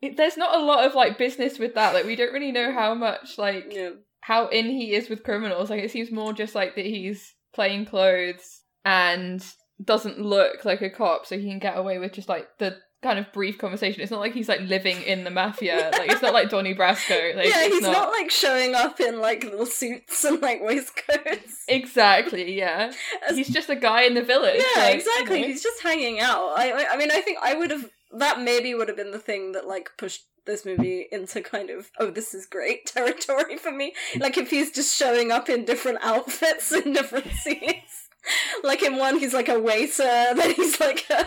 it, 0.00 0.16
there's 0.16 0.36
not 0.36 0.56
a 0.56 0.64
lot 0.64 0.84
of 0.84 0.94
like 0.94 1.18
business 1.18 1.58
with 1.58 1.74
that. 1.74 1.92
Like 1.92 2.04
we 2.04 2.16
don't 2.16 2.32
really 2.32 2.52
know 2.52 2.72
how 2.72 2.94
much 2.94 3.36
like 3.36 3.72
yeah, 3.72 3.90
how 4.20 4.46
in 4.48 4.66
he 4.66 4.94
is 4.94 5.08
with 5.08 5.24
criminals. 5.24 5.70
Like 5.70 5.82
it 5.82 5.90
seems 5.90 6.12
more 6.12 6.32
just 6.32 6.54
like 6.54 6.76
that 6.76 6.86
he's 6.86 7.34
plain 7.52 7.84
clothes 7.84 8.62
and 8.84 9.44
doesn't 9.82 10.20
look 10.20 10.64
like 10.64 10.82
a 10.82 10.90
cop, 10.90 11.26
so 11.26 11.36
he 11.36 11.48
can 11.48 11.58
get 11.58 11.76
away 11.76 11.98
with 11.98 12.12
just 12.12 12.28
like 12.28 12.48
the 12.58 12.76
kind 13.02 13.18
of 13.18 13.32
brief 13.32 13.58
conversation. 13.58 14.02
It's 14.02 14.10
not 14.10 14.20
like 14.20 14.34
he's 14.34 14.48
like 14.48 14.60
living 14.60 15.02
in 15.02 15.24
the 15.24 15.30
mafia. 15.30 15.90
Like 15.92 16.10
it's 16.10 16.22
not 16.22 16.34
like 16.34 16.50
Donnie 16.50 16.74
Brasco. 16.74 17.34
Like 17.34 17.46
yeah, 17.48 17.66
he's 17.66 17.82
not... 17.82 18.10
like 18.10 18.30
showing 18.30 18.74
up 18.74 19.00
in 19.00 19.20
like 19.20 19.44
little 19.44 19.66
suits 19.66 20.24
and 20.24 20.40
like 20.40 20.62
waistcoats. 20.62 21.64
exactly. 21.68 22.56
Yeah, 22.56 22.92
As- 23.28 23.36
he's 23.36 23.48
just 23.48 23.70
a 23.70 23.76
guy 23.76 24.02
in 24.02 24.14
the 24.14 24.22
village. 24.22 24.62
Yeah, 24.76 24.82
like, 24.82 24.96
exactly. 24.96 25.38
you 25.38 25.42
know. 25.42 25.48
He's 25.48 25.62
just 25.62 25.82
hanging 25.82 26.20
out. 26.20 26.52
I, 26.56 26.72
I, 26.72 26.86
I 26.92 26.96
mean, 26.96 27.10
I 27.10 27.20
think 27.20 27.38
I 27.42 27.54
would 27.54 27.70
have. 27.70 27.88
That 28.12 28.40
maybe 28.40 28.74
would 28.74 28.88
have 28.88 28.96
been 28.96 29.12
the 29.12 29.20
thing 29.20 29.52
that 29.52 29.68
like 29.68 29.90
pushed 29.96 30.24
this 30.46 30.64
movie 30.64 31.06
into 31.12 31.40
kind 31.40 31.70
of 31.70 31.90
oh 32.00 32.10
this 32.10 32.34
is 32.34 32.46
great 32.46 32.86
territory 32.86 33.56
for 33.56 33.70
me. 33.70 33.94
Mm. 34.14 34.20
Like 34.20 34.36
if 34.36 34.50
he's 34.50 34.72
just 34.72 34.96
showing 34.96 35.30
up 35.30 35.48
in 35.48 35.64
different 35.64 35.98
outfits 36.02 36.72
in 36.72 36.92
different 36.92 37.30
scenes. 37.32 38.08
Like 38.62 38.82
in 38.82 38.96
one, 38.98 39.18
he's 39.18 39.32
like 39.34 39.48
a 39.48 39.58
waiter. 39.58 40.02
Then 40.36 40.52
he's 40.54 40.78
like 40.80 41.06
a, 41.10 41.26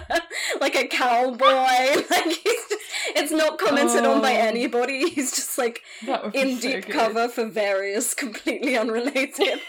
like 0.61 0.75
a 0.75 0.87
cowboy. 0.87 1.37
Like 2.09 2.25
he's 2.25 2.43
just, 2.69 2.81
it's 3.15 3.31
not 3.31 3.57
commented 3.57 4.05
on 4.05 4.21
by 4.21 4.33
Oh. 4.33 4.39
anybody. 4.39 5.09
He's 5.09 5.31
just 5.35 5.57
like 5.57 5.81
That 6.05 6.23
would 6.23 6.33
be 6.33 6.39
in 6.39 6.55
so 6.57 6.61
deep 6.61 6.85
good. 6.85 6.93
cover 6.93 7.27
for 7.29 7.45
various 7.45 8.13
completely 8.13 8.77
unrelated 8.77 9.33
things. 9.35 9.61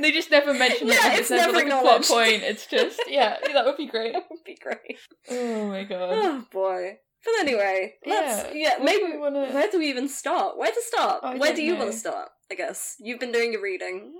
They 0.00 0.12
just 0.12 0.30
never 0.30 0.52
mention 0.54 0.88
it. 0.88 0.94
Yeah, 0.94 1.12
it's 1.12 1.20
It's, 1.22 1.30
never 1.30 1.52
never 1.52 1.70
like 1.70 1.78
a 1.78 1.80
plot 1.82 2.04
point. 2.04 2.42
It's 2.42 2.66
just 2.66 3.00
yeah, 3.08 3.36
that 3.52 3.64
would 3.64 3.76
be 3.76 3.86
great. 3.86 4.12
that 4.12 4.26
would 4.30 4.44
be 4.44 4.56
great. 4.60 4.98
Oh 5.30 5.68
my 5.68 5.84
god. 5.84 6.10
Oh 6.12 6.44
boy. 6.52 6.98
But 7.24 7.34
anyway, 7.40 7.94
let's 8.04 8.52
Yeah, 8.54 8.74
yeah, 8.78 8.84
maybe 8.84 9.06
do 9.06 9.12
we 9.12 9.18
wanna- 9.18 9.50
where 9.52 9.70
do 9.70 9.78
we 9.78 9.88
even 9.88 10.08
start? 10.08 10.58
Where 10.58 10.70
to 10.72 10.82
start? 10.82 11.20
I 11.22 11.36
Where 11.36 11.54
do 11.54 11.62
you 11.62 11.72
know. 11.74 11.78
want 11.80 11.92
to 11.92 11.98
start? 11.98 12.28
I 12.50 12.54
guess 12.56 12.96
you've 12.98 13.20
been 13.20 13.32
doing 13.32 13.52
your 13.52 13.62
reading. 13.62 14.12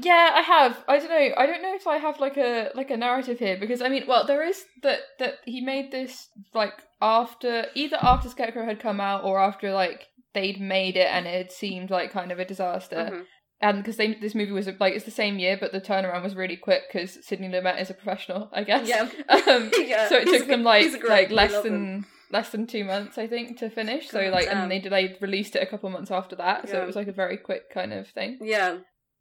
Yeah, 0.00 0.30
I 0.34 0.40
have. 0.42 0.82
I 0.88 0.98
don't 0.98 1.08
know. 1.08 1.28
I 1.36 1.46
don't 1.46 1.62
know 1.62 1.74
if 1.74 1.86
I 1.86 1.98
have 1.98 2.18
like 2.20 2.36
a 2.36 2.70
like 2.74 2.90
a 2.90 2.96
narrative 2.96 3.38
here 3.38 3.56
because 3.58 3.80
I 3.80 3.88
mean, 3.88 4.04
well, 4.08 4.26
there 4.26 4.44
is 4.44 4.64
that 4.82 5.00
that 5.18 5.34
he 5.44 5.60
made 5.60 5.92
this 5.92 6.28
like 6.54 6.74
after 7.00 7.66
either 7.74 7.96
after 8.02 8.28
Scarecrow 8.28 8.64
had 8.64 8.80
come 8.80 9.00
out 9.00 9.24
or 9.24 9.38
after 9.40 9.72
like 9.72 10.06
they'd 10.34 10.60
made 10.60 10.96
it 10.96 11.06
and 11.10 11.26
it 11.26 11.52
seemed 11.52 11.90
like 11.90 12.12
kind 12.12 12.32
of 12.32 12.38
a 12.38 12.44
disaster. 12.44 13.10
Mhm. 13.12 13.24
And 13.62 13.78
because 13.78 13.96
they 13.96 14.14
this 14.14 14.34
movie 14.34 14.52
was 14.52 14.68
like 14.80 14.94
it's 14.94 15.04
the 15.06 15.10
same 15.10 15.38
year, 15.38 15.56
but 15.58 15.72
the 15.72 15.80
turnaround 15.80 16.22
was 16.24 16.34
really 16.34 16.56
quick 16.56 16.82
because 16.92 17.24
Sidney 17.26 17.48
Lumet 17.48 17.80
is 17.80 17.88
a 17.88 17.94
professional, 17.94 18.50
I 18.52 18.64
guess. 18.64 18.86
Yeah. 18.88 19.08
Um, 19.30 19.70
yeah. 19.78 20.08
so 20.08 20.16
it 20.16 20.24
he's 20.28 20.38
took 20.40 20.48
a- 20.48 20.50
them 20.50 20.62
like 20.64 20.82
he's 20.82 20.94
a 20.94 20.98
great- 20.98 21.30
like 21.30 21.30
less 21.30 21.62
than 21.62 21.72
him. 21.74 22.06
less 22.32 22.50
than 22.50 22.66
two 22.66 22.84
months, 22.84 23.16
I 23.16 23.28
think, 23.28 23.58
to 23.60 23.70
finish. 23.70 24.10
So 24.10 24.18
like, 24.30 24.46
damn. 24.46 24.68
and 24.68 24.70
they 24.70 24.80
they 24.80 25.16
released 25.20 25.54
it 25.56 25.62
a 25.62 25.66
couple 25.66 25.88
months 25.90 26.10
after 26.10 26.34
that, 26.36 26.68
so 26.68 26.82
it 26.82 26.86
was 26.86 26.96
like 26.96 27.06
a 27.08 27.12
very 27.12 27.36
quick 27.38 27.70
kind 27.72 27.92
of 27.94 28.08
thing. 28.08 28.38
Yeah. 28.42 28.78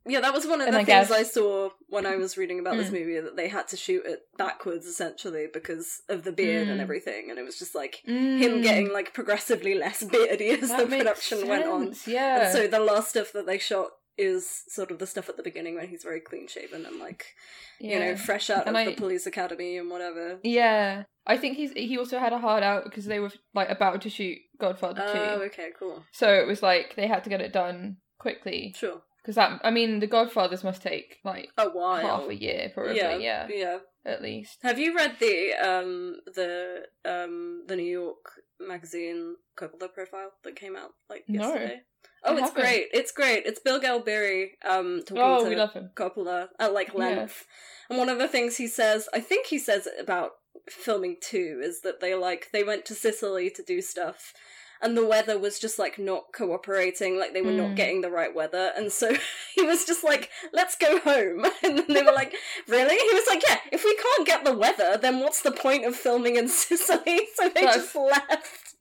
Yeah, 0.08 0.20
that 0.22 0.34
was 0.34 0.46
one 0.46 0.62
of 0.62 0.68
And 0.68 0.76
the 0.76 0.80
I 0.82 0.84
things 0.84 1.10
guess- 1.10 1.12
I 1.12 1.24
saw 1.24 1.70
when 1.90 2.06
I 2.06 2.16
was 2.16 2.38
reading 2.38 2.60
about 2.60 2.78
this 2.78 2.90
Mm. 2.90 2.94
movie 3.00 3.20
that 3.20 3.36
they 3.36 3.48
had 3.48 3.68
to 3.70 3.78
shoot 3.78 4.06
it 4.06 4.22
backwards 4.38 4.86
essentially 4.86 5.48
because 5.52 6.02
of 6.10 6.24
the 6.24 6.32
beard 6.32 6.68
and 6.68 6.80
Mm. 6.80 6.84
everything, 6.84 7.30
and 7.30 7.40
it 7.40 7.44
was 7.44 7.58
just 7.58 7.74
like 7.76 8.02
Mm. 8.08 8.40
him 8.40 8.62
getting 8.62 8.94
like 8.94 9.14
progressively 9.14 9.74
less 9.74 10.04
beardy 10.04 10.50
as 10.50 10.70
That 10.70 10.90
the 10.90 10.98
production 10.98 11.48
went 11.48 11.66
on. 11.66 11.96
Yeah. 12.06 12.44
And 12.46 12.54
so 12.56 12.68
the 12.68 12.80
last 12.80 13.10
stuff 13.10 13.32
that 13.34 13.46
they 13.48 13.58
shot 13.58 13.92
is 14.18 14.64
sort 14.70 14.92
of 14.92 15.00
the 15.00 15.08
stuff 15.08 15.28
at 15.28 15.36
the 15.36 15.44
beginning 15.44 15.76
when 15.76 15.88
he's 15.90 16.04
very 16.04 16.22
clean 16.22 16.48
shaven 16.48 16.86
and 16.86 17.00
like 17.00 17.36
you 17.80 18.00
know 18.00 18.16
fresh 18.16 18.50
out 18.50 18.66
And 18.66 18.78
of 18.78 18.82
I- 18.82 18.86
the 18.86 18.94
police 18.96 19.26
academy 19.26 19.78
and 19.78 19.90
whatever. 19.90 20.40
Yeah, 20.44 21.04
I 21.26 21.38
think 21.38 21.58
he's 21.58 21.72
he 21.74 21.98
also 21.98 22.20
had 22.20 22.32
a 22.32 22.38
hard 22.38 22.64
out 22.64 22.86
because 22.86 23.06
they 23.06 23.20
were 23.20 23.32
like 23.54 23.70
about 23.70 24.02
to 24.04 24.10
shoot 24.10 24.38
Godfather 24.58 25.04
Oh, 25.06 25.14
two, 25.40 25.44
okay, 25.48 25.72
cool, 25.78 26.06
so 26.14 26.34
it 26.34 26.48
was 26.48 26.64
like 26.64 26.96
they 26.96 27.08
had 27.08 27.24
to 27.26 27.30
get 27.30 27.42
it 27.42 27.52
done 27.52 27.98
quickly 28.18 28.74
sure. 28.78 29.02
Because 29.26 29.36
that 29.38 29.60
I 29.64 29.72
mean 29.72 30.00
the 30.02 30.08
Godfathers 30.08 30.64
must 30.64 30.84
take 30.84 31.18
like 31.24 31.50
A 31.58 31.68
while. 31.68 32.00
half 32.06 32.30
a 32.30 32.36
year 32.36 32.70
probably, 32.72 32.98
yeah, 32.98 33.18
yeah, 33.18 33.48
yeah. 33.50 33.78
at 34.06 34.22
least. 34.22 34.60
Have 34.62 34.78
you 34.78 34.96
read 34.96 35.16
the 35.20 35.54
um 35.54 36.18
the 36.36 36.84
um 37.04 37.64
the 37.68 37.76
New 37.76 37.84
York 37.92 38.24
magazine 38.60 39.36
Coppola 39.60 39.92
profile 39.92 40.30
that 40.44 40.56
came 40.56 40.76
out 40.76 40.92
like 41.10 41.24
yesterday? 41.28 41.66
No? 41.76 41.82
Oh, 42.28 42.34
I 42.34 42.38
it's 42.38 42.42
haven't. 42.50 42.62
great. 42.62 42.88
It's 42.94 43.12
great. 43.12 43.44
It's 43.48 43.60
Bilge 43.60 43.84
Ebiri 43.84 44.50
um 44.64 45.02
talking 45.06 45.24
Oh, 45.24 45.44
to 45.44 45.50
we 45.50 45.56
love 45.56 45.74
him. 45.74 45.90
Coppola 45.96 46.48
at 46.60 46.74
like 46.74 46.94
length. 46.94 47.46
And 47.90 47.98
one 47.98 48.10
of 48.10 48.20
the 48.20 48.28
things 48.28 48.58
he 48.58 48.68
says, 48.68 49.10
I 49.12 49.20
think 49.22 49.48
he 49.48 49.58
says 49.58 49.88
about 50.00 50.32
filming 50.70 51.18
two, 51.22 51.62
is 51.64 51.82
that 51.82 52.00
they 52.00 52.14
like 52.16 52.50
they 52.54 52.64
went 52.64 52.86
to 52.86 52.94
Sicily 52.96 53.50
to 53.52 53.64
do 53.64 53.82
stuff 53.82 54.34
and 54.82 54.96
the 54.98 55.06
weather 55.06 55.38
was 55.40 55.60
just 55.60 55.78
like 55.80 55.98
not 56.00 56.26
cooperating, 56.34 57.18
like 57.20 57.34
they 57.34 57.42
were 57.42 57.52
not 57.52 57.72
Mm. 57.72 57.76
getting 57.76 58.02
the 58.02 58.10
right 58.12 58.34
weather, 58.34 58.72
and 58.76 58.92
so 58.92 59.16
he 59.56 59.62
was 59.64 59.86
just 59.86 60.04
like, 60.04 60.30
"Let's 60.54 60.76
go 60.76 61.00
home." 61.00 61.46
And 61.64 61.78
then 61.80 61.86
they 61.88 62.04
were 62.04 62.12
like, 62.12 62.34
"Really?" 62.68 62.96
He 62.96 63.14
was 63.16 63.28
like, 63.28 63.44
"Yeah, 63.48 63.58
if 63.72 63.84
we 63.84 63.96
can't 63.96 64.28
get 64.28 64.44
the 64.46 64.56
weather, 64.58 64.98
then 65.02 65.20
what's 65.20 65.42
the 65.42 65.52
point 65.52 65.86
of 65.86 65.96
filming 65.96 66.36
in 66.36 66.48
Sicily?" 66.48 67.28
So 67.36 67.50
they 67.50 67.62
That's- 67.62 67.76
just 67.76 67.96
left, 67.96 68.76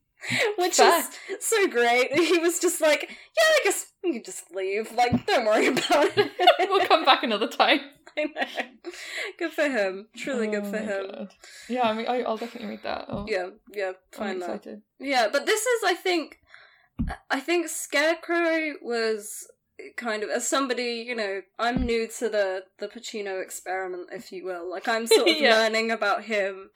which 0.58 0.76
Fair. 0.76 1.00
is 1.30 1.44
so 1.44 1.66
great. 1.68 2.12
He 2.12 2.38
was 2.38 2.58
just 2.58 2.80
like, 2.80 3.08
"Yeah, 3.10 3.42
I 3.44 3.60
guess 3.64 3.86
we 4.02 4.12
can 4.14 4.22
just 4.24 4.50
leave. 4.54 4.92
Like, 4.92 5.26
don't 5.26 5.44
worry 5.46 5.66
about 5.68 6.16
it." 6.16 6.30
we'll 6.70 6.86
come 6.86 7.04
back 7.04 7.22
another 7.22 7.48
time. 7.48 7.80
I 8.18 8.24
know. 8.24 8.90
Good 9.38 9.52
for 9.52 9.68
him. 9.68 10.08
Truly 10.16 10.46
good 10.46 10.64
Oh 10.64 10.70
for 10.70 10.78
him. 10.78 11.06
God. 11.10 11.34
Yeah, 11.68 11.82
I 11.88 11.92
mean, 11.94 12.06
I, 12.06 12.22
I'll 12.22 12.36
definitely 12.36 12.68
read 12.70 12.82
that. 12.84 13.06
Oh, 13.08 13.26
Yeah, 13.28 13.50
yeah, 13.72 13.88
I'm 13.88 13.94
find 14.12 14.42
that. 14.42 14.50
excited. 14.50 14.82
Yeah, 14.98 15.28
but 15.32 15.46
this 15.46 15.60
is, 15.66 15.82
I 15.86 15.94
think, 15.94 16.38
I 17.30 17.40
think 17.40 17.68
Scarecrow 17.68 18.74
was 18.82 19.46
kind 19.96 20.22
of 20.22 20.30
as 20.30 20.46
somebody, 20.46 21.04
you 21.06 21.16
know, 21.16 21.42
I'm 21.58 21.84
new 21.84 22.06
to 22.18 22.28
the 22.28 22.64
the 22.78 22.86
Pacino 22.88 23.42
experiment, 23.42 24.08
if 24.12 24.30
you 24.30 24.44
will. 24.44 24.70
Like 24.70 24.86
I'm 24.86 25.06
sort 25.06 25.30
of 25.30 25.36
Yeah. 25.40 25.56
learning 25.56 25.90
about 25.90 26.24
him 26.24 26.70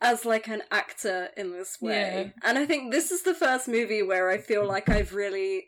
as 0.00 0.24
like 0.24 0.48
an 0.48 0.62
actor 0.70 1.28
in 1.36 1.52
this 1.52 1.78
way. 1.82 2.32
And 2.42 2.58
I 2.58 2.64
think 2.64 2.90
this 2.90 3.10
is 3.10 3.22
the 3.22 3.34
first 3.34 3.68
movie 3.68 4.02
where 4.02 4.30
I 4.30 4.38
feel 4.38 4.66
like 4.66 4.88
I've 4.88 5.12
really 5.14 5.66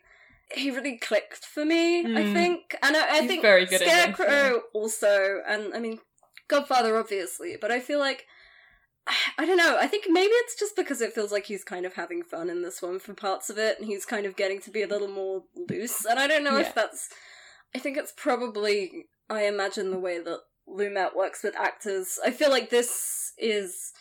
he 0.55 0.71
really 0.71 0.97
clicked 0.97 1.45
for 1.45 1.65
me, 1.65 1.99
I 2.01 2.23
Mm. 2.23 2.33
think. 2.33 2.75
And 2.81 2.95
I, 2.95 3.15
I 3.17 3.19
He's 3.21 3.27
think 3.29 3.41
very 3.41 3.65
good 3.65 3.81
in 3.81 3.87
this, 3.87 3.93
Scarecrow 4.15 4.27
yeah. 4.55 4.59
also 4.73 5.41
and 5.47 5.73
I 5.73 5.79
mean 5.79 5.99
Godfather 6.47 6.97
obviously, 6.97 7.55
but 7.59 7.71
I 7.71 7.79
feel 7.79 7.99
like 7.99 8.25
I 9.37 9.45
don't 9.45 9.57
know. 9.57 9.77
I 9.79 9.87
think 9.87 10.05
maybe 10.09 10.31
it's 10.31 10.57
just 10.57 10.75
because 10.75 11.01
it 11.01 11.13
feels 11.13 11.31
like 11.31 11.45
he's 11.45 11.63
kind 11.63 11.85
of 11.85 11.93
having 11.95 12.23
fun 12.23 12.49
in 12.49 12.61
this 12.61 12.81
one 12.81 12.99
for 12.99 13.13
parts 13.13 13.49
of 13.49 13.57
it, 13.57 13.77
and 13.77 13.87
he's 13.87 14.05
kind 14.05 14.25
of 14.25 14.35
getting 14.35 14.61
to 14.61 14.71
be 14.71 14.81
a 14.81 14.87
little 14.87 15.09
more 15.09 15.43
loose. 15.69 16.05
And 16.05 16.19
I 16.19 16.27
don't 16.27 16.43
know 16.43 16.57
Yeah. 16.57 16.67
if 16.67 16.73
that's. 16.75 17.09
I 17.75 17.79
think 17.79 17.97
it's 17.97 18.13
probably. 18.15 19.07
I 19.29 19.43
imagine 19.45 19.91
the 19.91 19.99
way 19.99 20.19
that 20.21 20.39
Lumet 20.69 21.15
works 21.15 21.43
with 21.43 21.55
actors. 21.57 22.17
I 22.25 22.31
feel 22.31 22.49
like 22.49 22.69
this 22.69 23.33
is. 23.37 23.91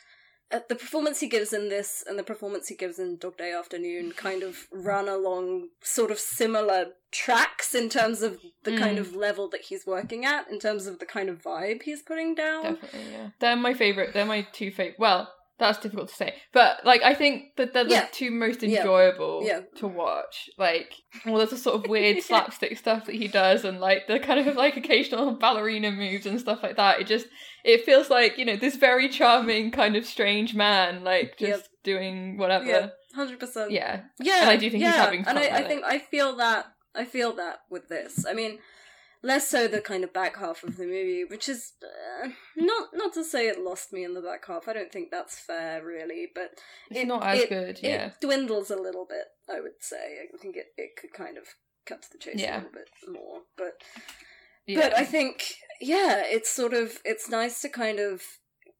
Uh, 0.53 0.61
the 0.69 0.75
performance 0.75 1.21
he 1.21 1.29
gives 1.29 1.53
in 1.55 1.69
this 1.71 2.05
and 2.07 2.19
the 2.19 2.23
performance 2.23 2.69
he 2.69 2.75
gives 2.77 2.99
in 2.99 3.17
Dog 3.17 3.39
Day 3.39 3.53
Afternoon 3.53 4.13
kind 4.13 4.43
of 4.43 4.69
run 4.73 5.09
along 5.09 5.69
sort 5.81 6.11
of 6.11 6.19
similar 6.19 6.89
tracks 7.11 7.75
in 7.75 7.89
terms 7.89 8.21
of 8.23 8.39
the 8.65 8.77
kind 8.77 8.99
Mm. 8.99 9.01
of 9.01 9.15
level 9.17 9.49
that 9.49 9.63
he's 9.63 9.87
working 9.87 10.25
at, 10.27 10.49
in 10.51 10.59
terms 10.59 10.87
of 10.87 10.99
the 10.99 11.07
kind 11.07 11.29
of 11.31 11.43
vibe 11.43 11.83
he's 11.85 12.03
putting 12.03 12.35
down. 12.35 12.75
Definitely, 12.75 13.13
yeah. 13.13 13.29
They're 13.41 13.57
my 13.57 13.75
favorite. 13.75 14.13
They're 14.13 14.27
my 14.27 14.47
two 14.53 14.71
favorite. 14.71 14.99
Well, 14.99 15.33
that's 15.63 15.79
difficult 15.79 16.09
to 16.11 16.15
say, 16.15 16.35
but 16.53 16.85
like 16.85 17.03
I 17.03 17.15
think 17.15 17.57
that 17.57 17.73
they're 17.73 17.85
the 17.85 17.91
Yeah. 17.91 18.07
two 18.13 18.31
most 18.31 18.63
enjoyable 18.63 19.43
Yeah. 19.45 19.61
to 19.77 19.87
watch. 19.87 20.51
Like, 20.59 20.93
all 21.27 21.41
of 21.41 21.51
the 21.51 21.57
sort 21.57 21.77
of 21.77 21.89
weird 21.91 22.23
slapstick 22.29 22.77
stuff 22.77 23.07
that 23.07 23.15
he 23.15 23.29
does, 23.29 23.65
and 23.65 23.81
like 23.81 24.07
the 24.07 24.19
kind 24.21 24.47
of 24.47 24.57
like 24.57 24.77
occasional 24.77 25.33
ballerina 25.37 25.91
moves 25.91 26.27
and 26.27 26.39
stuff 26.41 26.63
like 26.63 26.77
that. 26.77 27.01
It 27.01 27.07
just 27.07 27.27
it 27.65 27.85
feels 27.85 28.11
like 28.11 28.37
you 28.39 28.45
know 28.45 28.57
this 28.57 28.77
very 28.77 29.09
charming 29.09 29.71
kind 29.71 29.97
of 29.97 30.05
strange 30.05 30.55
man, 30.55 31.03
like 31.05 31.39
just 31.39 31.63
Yep. 31.63 31.69
doing 31.85 32.37
whatever. 32.39 32.65
Yeah, 32.67 32.89
hundred 33.15 33.41
percent. 33.41 33.71
Yeah. 33.71 34.03
Yeah, 34.21 34.43
And 34.43 34.51
I 34.51 34.57
do 34.57 34.69
think 34.71 34.83
he's 34.83 34.95
having 34.95 35.25
fun 35.25 35.37
and 35.37 35.45
I, 35.55 35.59
I 35.59 35.63
think 35.65 35.85
I 35.85 35.99
feel 35.99 36.37
that 36.37 36.67
I 36.95 37.05
feel 37.05 37.33
that 37.37 37.61
with 37.71 37.89
this. 37.89 38.27
I 38.27 38.35
mean, 38.35 38.59
less 39.23 39.49
so 39.49 39.69
the 39.69 39.81
kind 39.81 40.05
of 40.05 40.13
back 40.13 40.37
half 40.39 40.63
of 40.65 40.77
the 40.77 40.85
movie, 40.85 41.25
which 41.25 41.49
is 41.49 41.73
uh, 41.83 42.29
not 42.57 42.89
not 42.95 43.13
to 43.15 43.25
say 43.25 43.49
it 43.49 43.61
lost 43.61 43.93
me 43.93 44.05
in 44.05 44.15
the 44.15 44.21
back 44.21 44.47
half. 44.47 44.69
I 44.69 44.73
don't 44.73 44.93
think 44.93 45.11
that's 45.11 45.39
fair, 45.39 45.85
really. 45.85 46.27
But 46.35 46.53
It's 46.91 47.01
it- 47.01 47.07
not 47.07 47.25
as 47.25 47.41
it- 47.41 47.49
good, 47.49 47.79
yeah. 47.83 48.07
it 48.07 48.15
dwindles 48.21 48.71
a 48.71 48.77
little 48.77 49.07
bit. 49.07 49.27
I 49.55 49.61
would 49.61 49.81
say. 49.81 50.19
I 50.33 50.37
think 50.39 50.57
it, 50.57 50.67
it 50.77 50.91
could 51.01 51.13
kind 51.13 51.37
of 51.39 51.45
cut 51.87 52.03
to 52.03 52.09
the 52.13 52.19
chase 52.19 52.35
Yeah. 52.37 52.57
a 52.57 52.59
little 52.59 52.71
bit 52.73 52.89
more, 53.09 53.41
but 53.57 53.75
yeah. 54.67 54.81
but 54.81 54.97
I 54.97 55.05
think, 55.05 55.55
yeah, 55.81 56.23
it's 56.25 56.51
sort 56.51 56.75
of 56.75 56.99
it's 57.05 57.29
nice 57.29 57.61
to 57.63 57.69
kind 57.69 57.99
of 57.99 58.23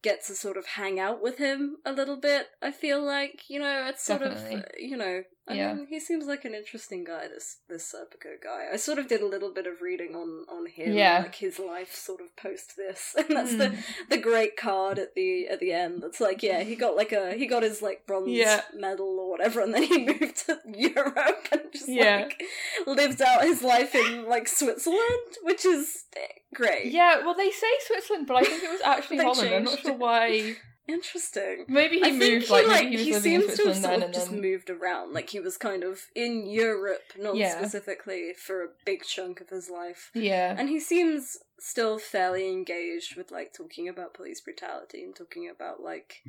get 0.01 0.25
to 0.25 0.35
sort 0.35 0.57
of 0.57 0.65
hang 0.65 0.99
out 0.99 1.21
with 1.21 1.37
him 1.37 1.77
a 1.85 1.91
little 1.93 2.17
bit. 2.17 2.47
I 2.61 2.71
feel 2.71 3.01
like 3.01 3.43
you 3.49 3.59
know 3.59 3.85
it's 3.87 4.03
sort 4.05 4.21
Definitely. 4.21 4.55
of 4.55 4.65
you 4.77 4.97
know. 4.97 5.23
I 5.45 5.55
Yeah. 5.55 5.73
mean, 5.73 5.87
he 5.87 5.99
seems 5.99 6.25
like 6.25 6.45
an 6.45 6.53
interesting 6.55 7.03
guy. 7.03 7.27
This 7.27 7.57
this 7.67 7.93
Serpico 7.93 8.41
guy. 8.41 8.69
I 8.71 8.77
sort 8.77 8.97
of 8.97 9.09
did 9.09 9.21
a 9.21 9.25
little 9.25 9.51
bit 9.53 9.67
of 9.67 9.81
reading 9.81 10.15
on 10.15 10.45
on 10.47 10.67
him, 10.67 10.93
Yeah. 10.93 11.19
like 11.23 11.35
his 11.35 11.59
life 11.59 11.93
sort 11.93 12.21
of 12.21 12.33
post 12.37 12.77
this, 12.77 13.13
and 13.17 13.27
that's 13.35 13.55
the 13.57 13.67
Mm. 13.69 13.83
the 14.09 14.17
great 14.17 14.55
card 14.55 14.97
at 14.99 15.15
the 15.15 15.49
at 15.49 15.59
the 15.59 15.73
end. 15.73 16.01
That's 16.01 16.21
like, 16.21 16.41
yeah, 16.43 16.61
he 16.63 16.77
got 16.77 16.95
like 16.95 17.11
a 17.11 17.33
he 17.33 17.45
got 17.45 17.63
his 17.63 17.81
like 17.81 18.05
bronze 18.07 18.29
Yeah. 18.29 18.61
medal 18.73 19.19
or 19.19 19.29
whatever, 19.29 19.59
and 19.59 19.73
then 19.73 19.83
he 19.83 19.97
moved 20.05 20.37
to 20.45 20.59
Europe 20.65 21.47
and 21.51 21.61
just 21.73 21.89
Yeah. 21.89 22.19
like 22.29 22.41
lived 22.85 23.21
out 23.21 23.43
his 23.43 23.61
life 23.61 23.93
in 23.95 24.25
like 24.25 24.47
Switzerland, 24.47 25.31
which 25.41 25.65
is 25.65 26.05
great. 26.53 26.85
Yeah, 26.93 27.19
well, 27.25 27.33
they 27.35 27.51
say 27.51 27.67
Switzerland, 27.87 28.27
but 28.27 28.37
I 28.37 28.43
think 28.43 28.63
it 28.63 28.71
was 28.71 28.81
actually 28.85 29.17
Holland. 29.17 29.53
I'm 29.53 29.63
not 29.65 29.79
sure 29.79 29.93
why. 29.93 30.55
Interesting. 30.87 31.65
Maybe 31.67 31.95
he 31.97 32.03
I 32.03 32.09
think 32.09 32.19
moved, 32.19 32.45
he 32.47 32.51
like, 32.53 32.67
like 32.67 32.87
he 32.89 32.97
he, 33.05 33.13
seems 33.13 33.55
to 33.57 33.67
have 33.67 33.77
sort 33.77 34.03
of 34.03 34.11
just 34.11 34.31
then 34.31 34.41
moved 34.41 34.69
around. 34.69 35.13
Like 35.13 35.29
he 35.29 35.39
was 35.39 35.57
kind 35.57 35.83
of 35.83 36.01
in 36.15 36.45
Europe, 36.45 37.13
not 37.17 37.35
Yeah. 37.35 37.57
specifically 37.57 38.33
for 38.33 38.63
a 38.63 38.67
big 38.85 39.03
chunk 39.03 39.39
of 39.39 39.49
his 39.49 39.69
life. 39.69 40.11
yeah, 40.13 40.55
And 40.57 40.67
he 40.69 40.79
seems 40.79 41.37
still 41.59 41.99
fairly 41.99 42.49
engaged 42.51 43.15
with 43.15 43.31
like 43.31 43.53
talking 43.53 43.87
about 43.87 44.13
police 44.13 44.41
brutality 44.41 45.03
and 45.03 45.15
talking 45.15 45.49
about 45.49 45.81
like 45.81 46.21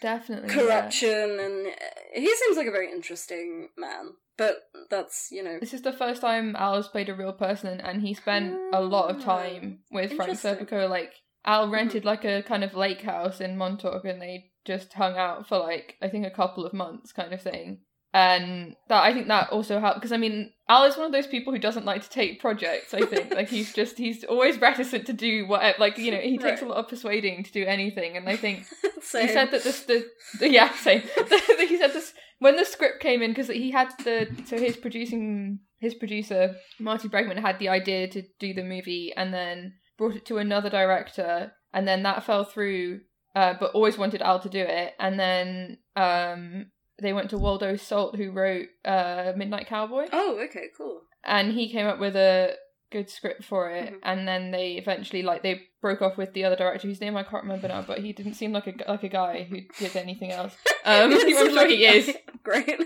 definitely 0.00 0.48
yeah. 0.48 0.54
corruption 0.62 1.38
and 1.38 1.66
uh, 1.66 1.70
he 2.14 2.34
seems 2.34 2.56
like 2.56 2.66
a 2.66 2.70
very 2.70 2.90
interesting 2.90 3.68
man. 3.76 4.12
But 4.38 4.70
that's, 4.88 5.28
you 5.30 5.42
know, 5.44 5.58
This 5.60 5.74
is 5.74 5.82
the 5.82 5.92
first 5.92 6.22
time 6.22 6.56
Al 6.56 6.76
has 6.76 6.88
played 6.88 7.10
a 7.10 7.14
real 7.14 7.34
person, 7.34 7.78
and 7.78 8.00
he 8.00 8.14
spent 8.14 8.56
a 8.72 8.80
lot 8.80 9.10
of 9.14 9.22
time 9.22 9.80
with 9.92 10.14
Frank. 10.14 10.32
Serpico. 10.32 10.88
Like 10.88 11.12
Al 11.44 11.64
mm-hmm. 11.64 11.74
rented 11.74 12.04
like 12.04 12.24
a 12.24 12.42
kind 12.42 12.64
of 12.64 12.74
lake 12.74 13.02
house 13.02 13.40
in 13.40 13.56
Montauk, 13.56 14.04
and 14.04 14.20
they 14.20 14.50
just 14.64 14.92
hung 14.92 15.16
out 15.16 15.48
for 15.48 15.58
like 15.58 15.96
I 16.02 16.08
think 16.08 16.26
a 16.26 16.30
couple 16.30 16.66
of 16.66 16.72
months, 16.72 17.12
kind 17.12 17.32
of 17.32 17.42
thing. 17.42 17.80
And 18.12 18.74
that 18.88 19.04
I 19.04 19.14
think 19.14 19.28
that 19.28 19.50
also 19.50 19.78
helped 19.78 19.98
because 19.98 20.10
I 20.10 20.16
mean 20.16 20.52
Al 20.68 20.82
is 20.84 20.96
one 20.96 21.06
of 21.06 21.12
those 21.12 21.28
people 21.28 21.52
who 21.52 21.60
doesn't 21.60 21.84
like 21.84 22.02
to 22.02 22.10
take 22.10 22.40
projects. 22.40 22.92
I 22.92 23.02
think 23.02 23.32
like 23.32 23.48
he's 23.48 23.72
just 23.72 23.98
he's 23.98 24.24
always 24.24 24.60
reticent 24.60 25.06
to 25.06 25.12
do 25.12 25.46
whatever. 25.46 25.76
Like 25.78 25.96
you 25.96 26.10
know 26.10 26.18
he 26.18 26.36
takes 26.38 26.60
Right. 26.60 26.62
a 26.62 26.72
lot 26.72 26.78
of 26.78 26.88
persuading 26.88 27.44
to 27.44 27.52
do 27.52 27.64
anything, 27.64 28.16
and 28.16 28.28
I 28.28 28.36
think 28.36 28.66
he 28.94 29.28
said 29.28 29.52
that 29.52 29.62
this 29.62 29.84
the, 29.84 30.04
the 30.40 30.50
yeah 30.50 30.74
same. 30.74 31.02
he 31.58 31.78
said 31.78 31.92
this 31.92 32.12
when 32.40 32.56
the 32.56 32.64
script 32.64 33.00
came 33.00 33.22
in 33.22 33.30
because 33.30 33.46
he 33.46 33.70
had 33.70 33.90
the 34.02 34.26
so 34.44 34.58
his 34.58 34.76
producing 34.76 35.60
his 35.78 35.94
producer 35.94 36.56
Marty 36.80 37.08
Bregman 37.08 37.38
had 37.38 37.60
the 37.60 37.68
idea 37.68 38.08
to 38.08 38.22
do 38.40 38.52
the 38.52 38.64
movie 38.64 39.12
and 39.16 39.32
then 39.32 39.74
brought 40.00 40.16
it 40.16 40.24
to 40.26 40.38
another 40.38 40.70
director 40.70 41.52
and 41.72 41.86
then 41.86 42.02
that 42.02 42.24
fell 42.24 42.44
through. 42.44 43.00
Uh, 43.36 43.54
but 43.60 43.70
always 43.74 43.96
wanted 43.96 44.22
Al 44.22 44.40
to 44.40 44.48
do 44.48 44.58
it, 44.58 44.92
and 44.98 45.16
then 45.16 45.78
um, 45.94 46.66
they 47.00 47.12
went 47.12 47.30
to 47.30 47.38
Waldo 47.38 47.76
Salt, 47.76 48.16
who 48.16 48.32
wrote 48.32 48.66
uh, 48.84 49.30
Midnight 49.36 49.68
Cowboy, 49.68 50.06
Oh, 50.12 50.40
okay, 50.48 50.64
cool. 50.76 51.02
and 51.22 51.52
he 51.52 51.70
came 51.70 51.86
up 51.86 52.00
with 52.00 52.16
a 52.16 52.54
good 52.90 53.08
script 53.08 53.44
for 53.44 53.70
it 53.70 53.92
Mhm. 53.92 53.98
and 54.02 54.26
then 54.26 54.50
they 54.50 54.72
eventually 54.72 55.22
like 55.22 55.44
they 55.44 55.62
broke 55.80 56.02
off 56.02 56.16
with 56.16 56.32
the 56.32 56.42
other 56.44 56.56
director 56.56 56.88
whose 56.88 57.00
name 57.00 57.16
I 57.16 57.22
can't 57.22 57.44
remember 57.44 57.68
now 57.68 57.82
but 57.86 58.00
he 58.00 58.12
didn't 58.12 58.34
seem 58.34 58.52
like 58.52 58.66
a 58.66 58.74
like 58.90 59.04
a 59.04 59.08
guy 59.08 59.46
who 59.48 59.58
did 59.78 59.94
anything 59.94 60.32
else 60.32 60.56
um 60.84 61.12
I'm 61.12 61.20
sure 61.28 61.52
like- 61.52 61.68
he 61.70 61.86
is 61.86 62.10
Great. 62.42 62.82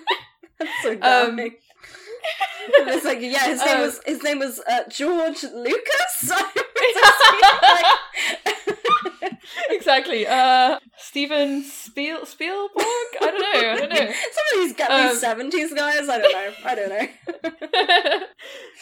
That's 0.60 0.82
so 0.82 0.90
Um. 1.00 1.36
It's 2.68 3.04
like 3.04 3.20
yeah, 3.20 3.46
his 3.46 3.60
name 3.60 3.76
um, 3.76 3.82
was 3.82 4.00
his 4.06 4.22
name 4.22 4.38
was 4.38 4.60
uh, 4.60 4.80
George 4.88 5.42
Lucas. 5.42 6.32
exactly 9.70 10.26
uh 10.26 10.78
Steven 10.96 11.62
Spiel 11.62 12.24
Spielberg 12.26 12.74
I 12.78 13.20
don't 13.20 13.40
know 13.40 13.70
I 13.70 13.76
don't 13.76 13.90
know 13.90 13.96
Some 13.96 14.06
of 14.06 14.12
these 14.54 14.72
got 14.74 14.90
Um, 14.90 15.08
these 15.08 15.20
seventies 15.20 15.72
guys. 15.72 16.08
I 16.08 16.18
don't 16.18 16.32
know. 16.32 16.52
I 16.64 16.74
don't 16.74 16.88
know. 16.90 18.20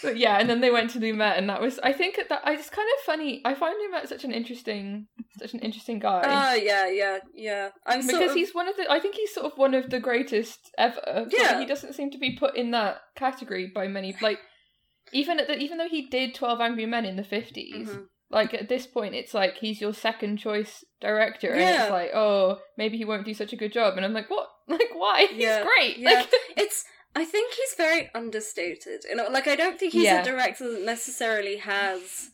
but 0.02 0.16
yeah, 0.16 0.38
and 0.38 0.48
then 0.48 0.60
they 0.60 0.70
went 0.70 0.90
to 0.90 0.98
Lumet, 0.98 1.38
and 1.38 1.48
that 1.48 1.60
was 1.60 1.78
I 1.82 1.92
think 1.92 2.18
that 2.28 2.40
I 2.44 2.54
it's 2.54 2.70
kind 2.70 2.88
of 2.98 3.04
funny. 3.04 3.42
I 3.44 3.54
find 3.54 3.74
Lumet 3.76 4.08
such 4.08 4.24
an 4.24 4.32
interesting, 4.32 5.06
such 5.38 5.54
an 5.54 5.60
interesting 5.60 5.98
guy 5.98 6.22
Oh 6.24 6.54
yeah, 6.54 6.88
yeah, 6.88 7.18
yeah. 7.34 7.68
I'm 7.86 8.06
because 8.06 8.30
of, 8.30 8.36
he's 8.36 8.54
one 8.54 8.68
of 8.68 8.76
the. 8.76 8.90
I 8.90 9.00
think 9.00 9.14
he's 9.14 9.32
sort 9.34 9.46
of 9.50 9.56
one 9.58 9.74
of 9.74 9.90
the 9.90 10.00
greatest 10.00 10.58
ever. 10.78 11.26
Yeah. 11.30 11.58
he 11.60 11.66
doesn't 11.66 11.94
seem 11.94 12.10
to 12.10 12.18
be 12.18 12.36
put 12.36 12.56
in 12.56 12.70
that 12.72 12.98
category 13.16 13.70
by 13.74 13.88
many. 13.88 14.14
Like 14.20 14.38
even 15.12 15.38
at 15.40 15.46
the, 15.46 15.58
even 15.58 15.78
though 15.78 15.88
he 15.88 16.06
did 16.08 16.34
Twelve 16.34 16.60
Angry 16.60 16.86
Men 16.86 17.04
in 17.04 17.16
the 17.16 17.22
50s 17.22 17.86
Mhm. 17.88 18.06
like 18.30 18.54
at 18.54 18.68
this 18.68 18.86
point, 18.86 19.14
it's 19.14 19.34
like 19.34 19.56
he's 19.58 19.80
your 19.80 19.92
second 19.94 20.38
choice 20.38 20.84
director, 21.00 21.50
and 21.50 21.60
Yeah. 21.60 21.82
it's 21.82 21.90
like, 21.90 22.10
oh, 22.14 22.60
maybe 22.78 22.96
he 22.96 23.04
won't 23.04 23.26
do 23.26 23.34
such 23.34 23.52
a 23.52 23.56
good 23.56 23.72
job, 23.72 23.96
and 23.96 24.04
I'm 24.04 24.14
like, 24.14 24.30
what? 24.30 24.48
Like 24.68 24.90
why? 24.94 25.28
Yeah, 25.34 25.58
He's 25.58 25.66
great. 25.66 25.98
yeah. 25.98 26.10
Like, 26.20 26.30
it's 26.56 26.84
I 27.14 27.24
think 27.26 27.52
he's 27.52 27.74
very 27.76 28.10
understated. 28.14 29.04
You 29.08 29.16
know, 29.16 29.28
like 29.28 29.46
I 29.48 29.56
don't 29.56 29.78
think 29.78 29.92
he's 29.92 30.04
Yeah. 30.04 30.22
a 30.22 30.24
director 30.24 30.70
that 30.72 30.82
necessarily 30.82 31.56
has 31.58 32.30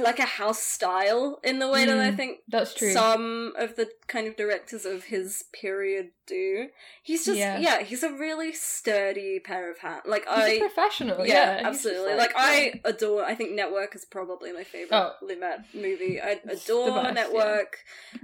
like 0.00 0.18
a 0.18 0.24
house 0.24 0.60
style 0.62 1.38
in 1.44 1.58
the 1.60 1.68
way 1.68 1.84
that 1.84 1.96
I 1.98 2.10
Mm, 2.10 2.16
think 2.16 2.38
that's 2.48 2.74
true. 2.74 2.92
some 2.92 3.52
of 3.56 3.76
the 3.76 3.88
kind 4.08 4.26
of 4.26 4.36
directors 4.36 4.84
of 4.84 5.04
his 5.04 5.44
period 5.52 6.10
do. 6.26 6.68
He's 7.02 7.24
just 7.24 7.38
yeah, 7.38 7.58
Yeah. 7.58 7.82
he's 7.82 8.02
a 8.02 8.10
really 8.12 8.52
sturdy 8.52 9.38
pair 9.38 9.70
of 9.70 9.78
hands. 9.78 10.02
Like 10.06 10.22
he's 10.22 10.44
I 10.44 10.58
professional. 10.58 11.24
yeah, 11.26 11.60
Yeah, 11.60 11.68
absolutely. 11.68 12.14
Like, 12.14 12.32
I 12.36 12.80
adore. 12.84 13.24
I 13.24 13.34
think 13.36 13.52
Network 13.52 13.94
is 13.94 14.04
probably 14.04 14.52
my 14.52 14.64
favorite 14.64 14.96
Oh. 14.96 15.14
Lumet 15.22 15.64
movie. 15.74 16.20
I 16.20 16.40
adore 16.48 16.88
best, 16.90 17.04
yeah. 17.06 17.10
Network. 17.12 17.78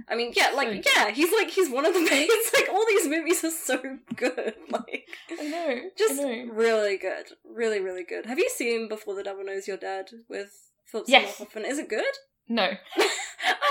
I 0.09 0.15
mean, 0.15 0.33
yeah, 0.35 0.51
like 0.53 0.83
So- 0.83 0.91
yeah, 0.97 1.11
he's 1.11 1.31
like 1.31 1.49
he's 1.49 1.69
one 1.69 1.85
of 1.85 1.93
the 1.93 2.01
main. 2.01 2.27
Like 2.53 2.69
all 2.69 2.85
these 2.87 3.07
movies 3.07 3.43
are 3.45 3.51
so 3.51 3.77
good. 4.15 4.55
Like 4.69 5.07
I 5.31 5.43
know. 5.47 5.81
just 5.97 6.19
I 6.19 6.23
know. 6.43 6.53
really 6.53 6.97
good, 6.97 7.27
really 7.45 7.79
really 7.79 8.03
good. 8.03 8.25
Have 8.25 8.37
you 8.39 8.49
seen 8.49 8.87
Before 8.89 9.15
the 9.15 9.23
Devil 9.23 9.45
Knows 9.45 9.67
You're 9.67 9.77
Dead 9.77 10.09
with 10.27 10.66
Philip 10.87 11.05
Yes. 11.07 11.35
Seymour 11.35 11.47
Hoffman? 11.47 11.65
Is 11.65 11.79
it 11.79 11.89
good? 11.89 12.05
No. 12.49 12.69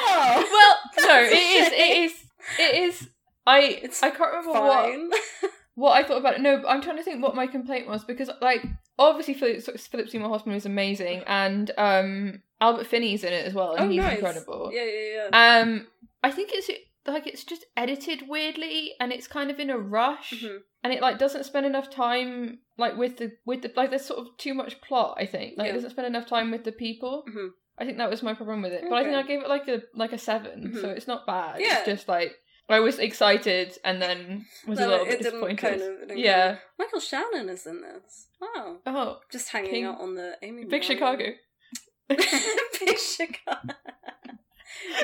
Oh 0.08 0.78
Well, 0.96 1.06
no, 1.08 1.20
it 1.28 1.32
is. 1.32 1.72
It 1.72 1.98
is. 2.04 2.12
It 2.58 2.74
is. 2.84 3.08
I. 3.46 3.60
It's 3.82 4.02
I 4.02 4.10
can't 4.10 4.30
remember 4.32 4.52
what 4.52 4.84
fine. 4.84 5.10
what 5.74 5.90
I 5.92 6.06
thought 6.06 6.18
about 6.18 6.34
it. 6.34 6.40
No, 6.40 6.62
I'm 6.66 6.80
trying 6.80 6.96
to 6.96 7.02
think 7.02 7.22
what 7.22 7.34
my 7.34 7.46
complaint 7.46 7.88
was 7.88 8.04
because 8.04 8.30
like 8.40 8.64
obviously 8.98 9.34
Philip, 9.34 9.62
Philip 9.78 10.08
Seymour 10.08 10.28
Hoffman 10.28 10.54
is 10.56 10.64
amazing, 10.66 11.22
and 11.26 11.70
um, 11.76 12.42
Albert 12.60 12.86
Finney's 12.86 13.24
in 13.24 13.32
it 13.32 13.44
as 13.46 13.54
well, 13.54 13.74
and 13.74 13.86
oh, 13.86 13.88
he's 13.88 13.98
nice. 14.00 14.14
incredible. 14.18 14.70
Yeah, 14.72 14.84
yeah, 14.84 15.28
yeah. 15.32 15.58
Um, 15.60 15.86
I 16.22 16.30
think 16.30 16.50
it's 16.52 16.70
like 17.06 17.26
it's 17.26 17.44
just 17.44 17.64
edited 17.76 18.28
weirdly, 18.28 18.92
and 19.00 19.12
it's 19.12 19.26
kind 19.26 19.50
of 19.50 19.58
in 19.58 19.70
a 19.70 19.78
rush, 19.78 20.32
Mhm. 20.32 20.58
and 20.84 20.92
it 20.92 21.02
like 21.02 21.18
doesn't 21.18 21.44
spend 21.44 21.66
enough 21.66 21.90
time 21.90 22.60
like 22.78 22.96
with 22.96 23.16
the 23.18 23.32
with 23.44 23.62
the 23.62 23.72
like 23.76 23.90
there's 23.90 24.04
sort 24.04 24.20
of 24.20 24.36
too 24.38 24.54
much 24.54 24.80
plot. 24.80 25.16
I 25.18 25.26
think 25.26 25.56
like 25.56 25.66
Yeah. 25.66 25.72
it 25.72 25.74
doesn't 25.74 25.90
spend 25.90 26.06
enough 26.06 26.26
time 26.28 26.50
with 26.50 26.64
the 26.64 26.72
people. 26.72 27.24
Mhm. 27.28 27.50
I 27.78 27.84
think 27.84 27.98
that 27.98 28.08
was 28.10 28.22
my 28.22 28.32
problem 28.34 28.62
with 28.62 28.72
it, 28.72 28.84
but 28.88 28.94
I 28.96 29.02
think 29.04 29.14
I 29.16 29.22
gave 29.22 29.42
it 29.42 29.48
like 29.48 29.68
a 29.68 29.82
like 29.94 30.12
a 30.12 30.18
7 30.18 30.72
so 30.74 30.82
Mhm. 30.82 30.96
it's 30.96 31.06
not 31.06 31.26
bad. 31.26 31.60
Yeah. 31.60 31.78
It's 31.78 31.86
just 31.86 32.08
like 32.08 32.34
I 32.68 32.80
was 32.80 32.98
excited 32.98 33.78
and 33.84 34.02
then 34.02 34.44
was 34.66 34.78
Then 34.78 34.88
a 34.88 34.90
little 34.90 35.06
it 35.06 35.10
bit 35.10 35.22
disappointed. 35.22 35.58
kind 35.58 36.10
of- 36.10 36.16
yeah. 36.18 36.56
Michael 36.78 37.00
Shannon 37.00 37.48
is 37.48 37.66
in 37.66 37.80
this. 37.80 38.26
Wow. 38.40 38.78
Oh, 38.86 39.20
Just 39.30 39.50
hanging 39.50 39.70
King- 39.70 39.84
out 39.84 40.00
on 40.00 40.14
the 40.16 40.36
Amy. 40.42 40.64
Big 40.64 40.82
Chicago. 40.82 41.26
Big 42.08 42.98
Chicago. 42.98 43.74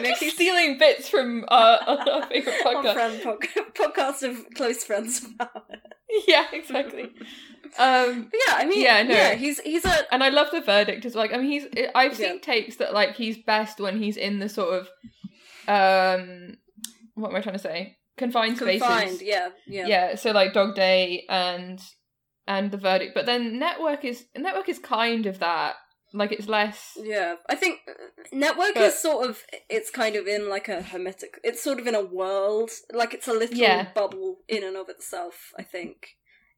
Mickey 0.00 0.30
Stealing 0.30 0.78
bits 0.78 1.08
from 1.08 1.44
our, 1.48 1.78
our 1.86 2.26
favorite 2.28 2.54
Our 2.66 2.74
podcast. 2.74 2.94
friend 2.94 3.22
pod- 3.22 3.74
podcast 3.74 4.22
of 4.28 4.46
close 4.54 4.84
friends 4.84 5.24
of 5.24 5.30
ours. 5.40 5.80
yeah, 6.26 6.46
exactly. 6.52 7.10
Um, 7.78 8.30
yeah, 8.46 8.54
I 8.56 8.66
mean, 8.66 8.82
Yeah, 8.82 9.00
yeah, 9.00 9.30
no. 9.30 9.36
he's 9.36 9.58
he's 9.60 9.84
a 9.84 10.12
and 10.12 10.22
I 10.22 10.28
love 10.28 10.48
the 10.52 10.60
verdict 10.60 11.04
as 11.06 11.14
well. 11.14 11.24
Like, 11.24 11.32
I 11.34 11.38
mean, 11.38 11.50
he's 11.50 11.66
I've 11.94 12.16
seen 12.16 12.34
Yeah. 12.34 12.40
takes 12.40 12.76
that 12.76 12.92
like 12.92 13.16
he's 13.16 13.38
best 13.38 13.80
when 13.80 13.98
he's 14.02 14.16
in 14.16 14.38
the 14.40 14.48
sort 14.48 14.74
of 14.74 14.88
um, 15.68 16.56
what 17.14 17.30
am 17.30 17.36
I 17.36 17.40
trying 17.40 17.56
to 17.56 17.62
say? 17.62 17.96
Confined 18.16 18.56
spaces. 18.58 18.82
confined. 18.82 19.20
Yeah, 19.22 19.48
yeah, 19.66 19.86
yeah 19.86 20.14
so 20.16 20.32
like 20.32 20.52
dog 20.52 20.74
day 20.74 21.24
and 21.28 21.80
and 22.46 22.70
the 22.70 22.76
verdict 22.76 23.12
but 23.14 23.24
then 23.24 23.58
network 23.58 24.04
is 24.04 24.26
network 24.36 24.68
is 24.68 24.78
kind 24.78 25.26
of 25.26 25.38
that 25.38 25.76
like 26.12 26.30
it's 26.32 26.46
less 26.48 26.92
Yeah, 27.00 27.36
I 27.48 27.54
think 27.54 27.80
uh, 27.88 27.92
network 28.32 28.74
But- 28.74 28.82
is 28.84 28.98
sort 28.98 29.28
of 29.30 29.42
it's 29.70 29.90
kind 29.90 30.14
of 30.16 30.26
in 30.26 30.50
like 30.50 30.68
a 30.68 30.82
hermetic. 30.82 31.40
It's 31.42 31.62
sort 31.62 31.80
of 31.80 31.86
in 31.86 31.94
a 31.94 32.02
world, 32.04 32.70
like 32.92 33.14
it's 33.14 33.28
a 33.28 33.32
little 33.32 33.56
Yeah. 33.56 33.88
bubble 33.94 34.38
in 34.46 34.62
and 34.62 34.76
of 34.76 34.90
itself. 34.90 35.52
I 35.58 35.62
think. 35.62 35.96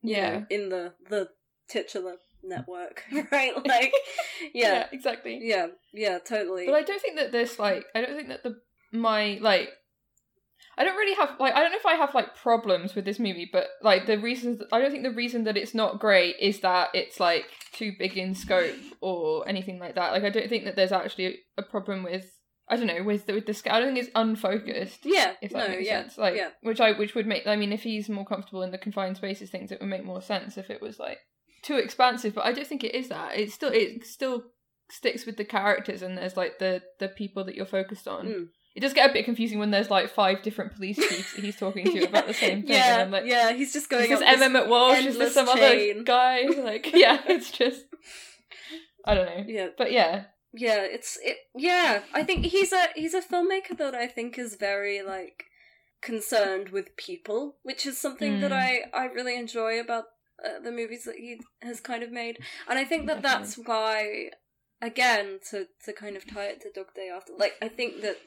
Yeah. 0.04 0.44
in 0.50 0.68
the 0.68 0.92
the 1.08 1.28
titular 1.68 2.16
network, 2.42 3.02
right? 3.32 3.54
Like, 3.66 3.92
yeah, 4.54 4.86
exactly 4.92 5.40
yeah, 5.42 5.68
yeah, 5.92 6.18
totally. 6.18 6.66
but 6.66 6.74
i 6.74 6.82
don't 6.82 7.00
think 7.00 7.16
that 7.16 7.32
this 7.32 7.58
like 7.58 7.86
i 7.94 8.00
don't 8.00 8.16
think 8.16 8.28
that 8.28 8.42
the 8.42 8.60
my 8.92 9.38
like 9.40 9.70
i 10.76 10.84
don't 10.84 10.96
really 10.96 11.14
have 11.16 11.30
like 11.40 11.54
i 11.54 11.60
don't 11.60 11.72
know 11.72 11.78
if 11.78 11.86
i 11.86 11.94
have 11.94 12.14
like 12.14 12.36
problems 12.36 12.94
with 12.94 13.04
this 13.04 13.18
movie 13.18 13.48
but 13.50 13.66
like 13.82 14.06
the 14.06 14.18
reasons 14.18 14.62
i 14.72 14.78
don't 14.78 14.90
think 14.90 15.02
the 15.02 15.10
reason 15.10 15.44
that 15.44 15.56
it's 15.56 15.74
not 15.74 15.98
great 15.98 16.36
is 16.40 16.60
that 16.60 16.88
it's 16.94 17.18
like 17.18 17.46
too 17.72 17.92
big 17.98 18.16
in 18.16 18.34
scope 18.34 18.74
or 19.00 19.48
anything 19.48 19.78
like 19.80 19.94
that 19.94 20.12
like 20.12 20.22
i 20.22 20.30
don't 20.30 20.48
think 20.48 20.64
that 20.64 20.76
there's 20.76 20.92
actually 20.92 21.38
a 21.56 21.62
problem 21.62 22.02
with 22.04 22.26
i 22.68 22.76
don't 22.76 22.86
know 22.86 23.02
with 23.02 23.26
the, 23.26 23.34
with 23.34 23.46
the 23.46 23.72
i 23.72 23.78
don't 23.78 23.94
think 23.94 24.06
it's 24.06 24.12
unfocused 24.14 25.04
yeah, 25.04 25.32
if 25.42 25.52
that 25.52 25.68
no, 25.68 25.76
makes 25.76 25.88
yeah, 25.88 26.02
sense. 26.02 26.18
Like, 26.18 26.36
yeah, 26.36 26.50
which 26.62 26.80
I 26.80 26.92
which 26.92 27.14
would 27.14 27.26
make. 27.26 27.46
I 27.46 27.56
mean, 27.56 27.72
if 27.72 27.82
he's 27.82 28.08
more 28.08 28.24
comfortable 28.24 28.62
in 28.62 28.70
the 28.70 28.78
confined 28.78 29.16
spaces 29.16 29.50
things, 29.50 29.70
it 29.70 29.80
would 29.80 29.88
make 29.88 30.04
more 30.04 30.22
sense 30.22 30.56
if 30.56 30.70
it 30.70 30.80
was 30.80 30.98
like 30.98 31.18
too 31.62 31.76
expansive. 31.76 32.34
But 32.34 32.44
I 32.44 32.52
don't 32.52 32.66
think 32.66 32.84
it 32.84 32.94
is 32.94 33.08
that. 33.08 33.38
It 33.38 33.52
still 33.52 33.70
it 33.72 34.06
still 34.06 34.44
sticks 34.90 35.26
with 35.26 35.36
the 35.36 35.44
characters, 35.44 36.02
and 36.02 36.16
there's 36.16 36.36
like 36.36 36.58
the 36.58 36.82
the 37.00 37.08
people 37.08 37.44
that 37.44 37.54
you're 37.54 37.66
focused 37.66 38.08
on. 38.08 38.26
Mm. 38.26 38.48
It 38.74 38.80
does 38.80 38.92
get 38.92 39.08
a 39.08 39.12
bit 39.12 39.24
confusing 39.24 39.60
when 39.60 39.70
there's 39.70 39.90
like 39.90 40.10
five 40.10 40.42
different 40.42 40.74
police 40.74 40.96
chiefs 41.08 41.34
he's 41.34 41.56
talking 41.56 41.84
to 41.84 42.04
about 42.04 42.26
the 42.26 42.34
same 42.34 42.62
thing. 42.66 42.70
Yeah, 42.70 43.02
and 43.02 43.12
like, 43.12 43.24
yeah, 43.26 43.52
he's 43.52 43.72
just 43.72 43.88
going 43.88 44.04
is 44.04 44.18
this 44.18 44.20
this 44.20 44.40
Emma 44.40 44.62
McWalsh? 44.62 45.06
Is 45.06 45.18
this 45.18 45.34
some 45.34 45.46
chain. 45.46 45.92
other 45.92 46.02
guy? 46.02 46.44
Like, 46.64 46.92
yeah, 46.92 47.20
it's 47.26 47.50
just 47.50 47.84
I 49.04 49.14
don't 49.14 49.26
know. 49.26 49.44
Yeah, 49.46 49.68
But 49.76 49.92
yeah, 49.92 50.24
yeah, 50.56 50.82
it's 50.82 51.18
it. 51.22 51.38
Yeah, 51.56 52.02
I 52.14 52.22
think 52.22 52.46
he's 52.46 52.72
a 52.72 52.86
he's 52.94 53.14
a 53.14 53.20
filmmaker 53.20 53.76
that 53.76 53.94
I 53.94 54.06
think 54.06 54.38
is 54.38 54.54
very 54.54 55.02
like 55.02 55.46
concerned 56.00 56.68
with 56.68 56.96
people, 56.96 57.56
which 57.62 57.84
is 57.84 57.98
something 57.98 58.40
that 58.40 58.52
Mm. 58.52 58.56
I 58.56 58.82
I 58.92 59.06
really 59.06 59.36
enjoy 59.36 59.80
about 59.80 60.04
uh, 60.44 60.60
the 60.62 60.70
movies 60.70 61.04
that 61.04 61.16
he 61.16 61.40
has 61.62 61.80
kind 61.80 62.02
of 62.04 62.12
made, 62.12 62.38
and 62.68 62.78
I 62.78 62.84
think 62.84 63.06
that 63.06 63.22
that's 63.22 63.56
why, 63.56 64.30
again, 64.80 65.40
to 65.50 65.66
to 65.84 65.92
kind 65.92 66.16
of 66.16 66.24
tie 66.26 66.46
it 66.46 66.60
to 66.62 66.70
Dog 66.70 66.94
Day 66.94 67.08
After, 67.08 67.32
like 67.36 67.54
I 67.60 67.68
think 67.68 68.02
that 68.02 68.18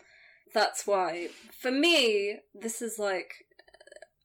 that's 0.53 0.85
why 0.85 1.29
for 1.61 1.71
me 1.71 2.39
this 2.53 2.81
is 2.81 2.99
like. 2.99 3.46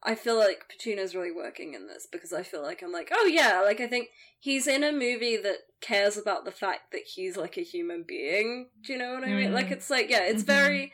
I 0.04 0.14
feel 0.16 0.36
like 0.36 0.64
Pacino's 0.68 1.14
really 1.14 1.30
working 1.30 1.74
in 1.74 1.86
this 1.86 2.06
because 2.10 2.32
I 2.32 2.42
feel 2.42 2.62
like 2.62 2.82
I'm 2.82 2.92
like, 2.92 3.10
oh 3.14 3.26
yeah, 3.26 3.60
like 3.62 3.80
I 3.80 3.86
think 3.86 4.08
he's 4.38 4.66
in 4.66 4.82
a 4.82 4.90
movie 4.92 5.36
that 5.36 5.58
cares 5.80 6.16
about 6.16 6.44
the 6.44 6.50
fact 6.50 6.90
that 6.92 7.02
he's 7.14 7.36
like 7.36 7.56
a 7.56 7.62
human 7.62 8.02
being. 8.02 8.68
Do 8.84 8.92
you 8.92 8.98
know 8.98 9.14
what 9.14 9.24
I 9.24 9.28
mean? 9.32 9.50
Mm. 9.50 9.54
Like 9.54 9.70
it's 9.70 9.90
like 9.90 10.10
yeah, 10.10 10.22
it's 10.24 10.42
Mhm. 10.42 10.46
very 10.46 10.92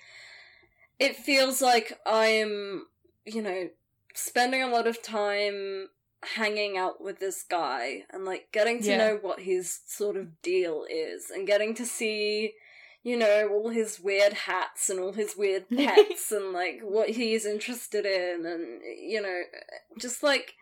it 0.98 1.16
feels 1.16 1.62
like 1.62 1.98
I'm, 2.04 2.86
you 3.24 3.40
know, 3.40 3.70
spending 4.14 4.62
a 4.62 4.68
lot 4.68 4.86
of 4.86 5.00
time 5.02 5.88
hanging 6.34 6.76
out 6.76 7.00
with 7.00 7.20
this 7.20 7.44
guy 7.44 8.04
and 8.10 8.24
like 8.24 8.48
getting 8.52 8.80
to 8.82 8.88
Yeah. 8.88 8.96
know 8.98 9.16
what 9.22 9.40
his 9.40 9.80
sort 9.86 10.16
of 10.16 10.42
deal 10.42 10.84
is 10.90 11.30
and 11.30 11.46
getting 11.46 11.74
to 11.74 11.86
see 11.86 12.54
you 13.02 13.16
know 13.16 13.48
all 13.50 13.70
his 13.70 14.00
weird 14.00 14.32
hats 14.32 14.90
and 14.90 14.98
all 15.00 15.12
his 15.12 15.34
weird 15.37 15.68
pets 15.76 16.32
and 16.32 16.52
like 16.52 16.80
what 16.82 17.11
he's 17.11 17.46
interested 17.46 18.04
in 18.04 18.44
and 18.46 18.80
you 19.00 19.20
know 19.20 19.42
just 19.98 20.22
like 20.22 20.54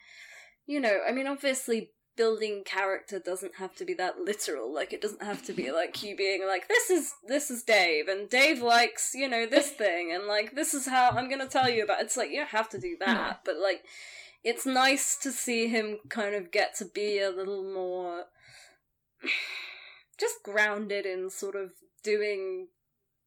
you 0.66 0.80
know 0.80 1.00
i 1.08 1.12
mean 1.12 1.26
obviously 1.26 1.90
building 2.16 2.62
character 2.64 3.18
doesn't 3.18 3.56
have 3.56 3.74
to 3.74 3.84
be 3.84 3.92
that 3.92 4.18
literal 4.18 4.72
like 4.72 4.92
it 4.92 5.02
doesn't 5.02 5.22
have 5.22 5.44
to 5.44 5.52
be 5.52 5.70
like 5.70 6.02
you 6.02 6.16
being 6.16 6.46
like 6.46 6.66
this 6.66 6.88
is 6.88 7.12
this 7.28 7.50
is 7.50 7.62
dave 7.62 8.08
and 8.08 8.30
dave 8.30 8.62
likes 8.62 9.12
you 9.14 9.28
know 9.28 9.46
this 9.46 9.70
thing 9.72 10.10
and 10.12 10.26
like 10.26 10.54
this 10.54 10.72
is 10.72 10.86
how 10.88 11.10
i'm 11.10 11.28
gonna 11.28 11.46
tell 11.46 11.68
you 11.68 11.84
about 11.84 12.00
it's 12.00 12.16
like 12.16 12.30
you 12.30 12.38
don't 12.38 12.48
have 12.48 12.70
to 12.70 12.78
do 12.78 12.96
that 12.98 13.40
but 13.44 13.56
like 13.58 13.82
it's 14.42 14.64
nice 14.64 15.16
to 15.16 15.30
see 15.30 15.66
him 15.66 15.98
kind 16.08 16.34
of 16.34 16.50
get 16.50 16.74
to 16.74 16.84
be 16.84 17.18
a 17.18 17.30
little 17.30 17.64
more 17.64 18.24
just 20.18 20.42
grounded 20.42 21.04
in 21.04 21.28
sort 21.28 21.54
of 21.54 21.72
doing 22.06 22.68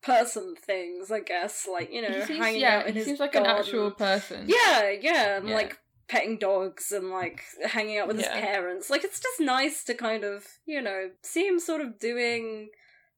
person 0.01 0.55
things 0.55 1.11
i 1.11 1.19
guess 1.19 1.67
like 1.69 1.91
you 1.91 2.01
know 2.01 2.23
seems, 2.25 2.39
hanging 2.39 2.61
yeah, 2.61 2.77
out 2.79 2.87
in 2.87 2.93
he 2.93 2.99
his 2.99 3.05
seems 3.07 3.19
like 3.19 3.33
garden. 3.33 3.51
an 3.51 3.57
actual 3.59 3.91
person. 3.91 4.45
Yeah, 4.47 4.91
yeah, 4.91 5.37
and 5.37 5.47
Yeah. 5.49 5.55
like 5.55 5.77
petting 6.07 6.37
dogs 6.37 6.91
and 6.91 7.09
like 7.11 7.41
hanging 7.65 7.97
out 7.99 8.07
with 8.07 8.17
his 8.17 8.27
parents. 8.27 8.89
Like 8.89 9.03
it's 9.03 9.19
just 9.19 9.39
nice 9.39 9.83
to 9.83 9.93
kind 9.93 10.23
of, 10.23 10.43
you 10.65 10.81
know, 10.81 11.11
see 11.21 11.45
him 11.45 11.59
sort 11.59 11.81
of 11.81 11.99
doing 11.99 12.69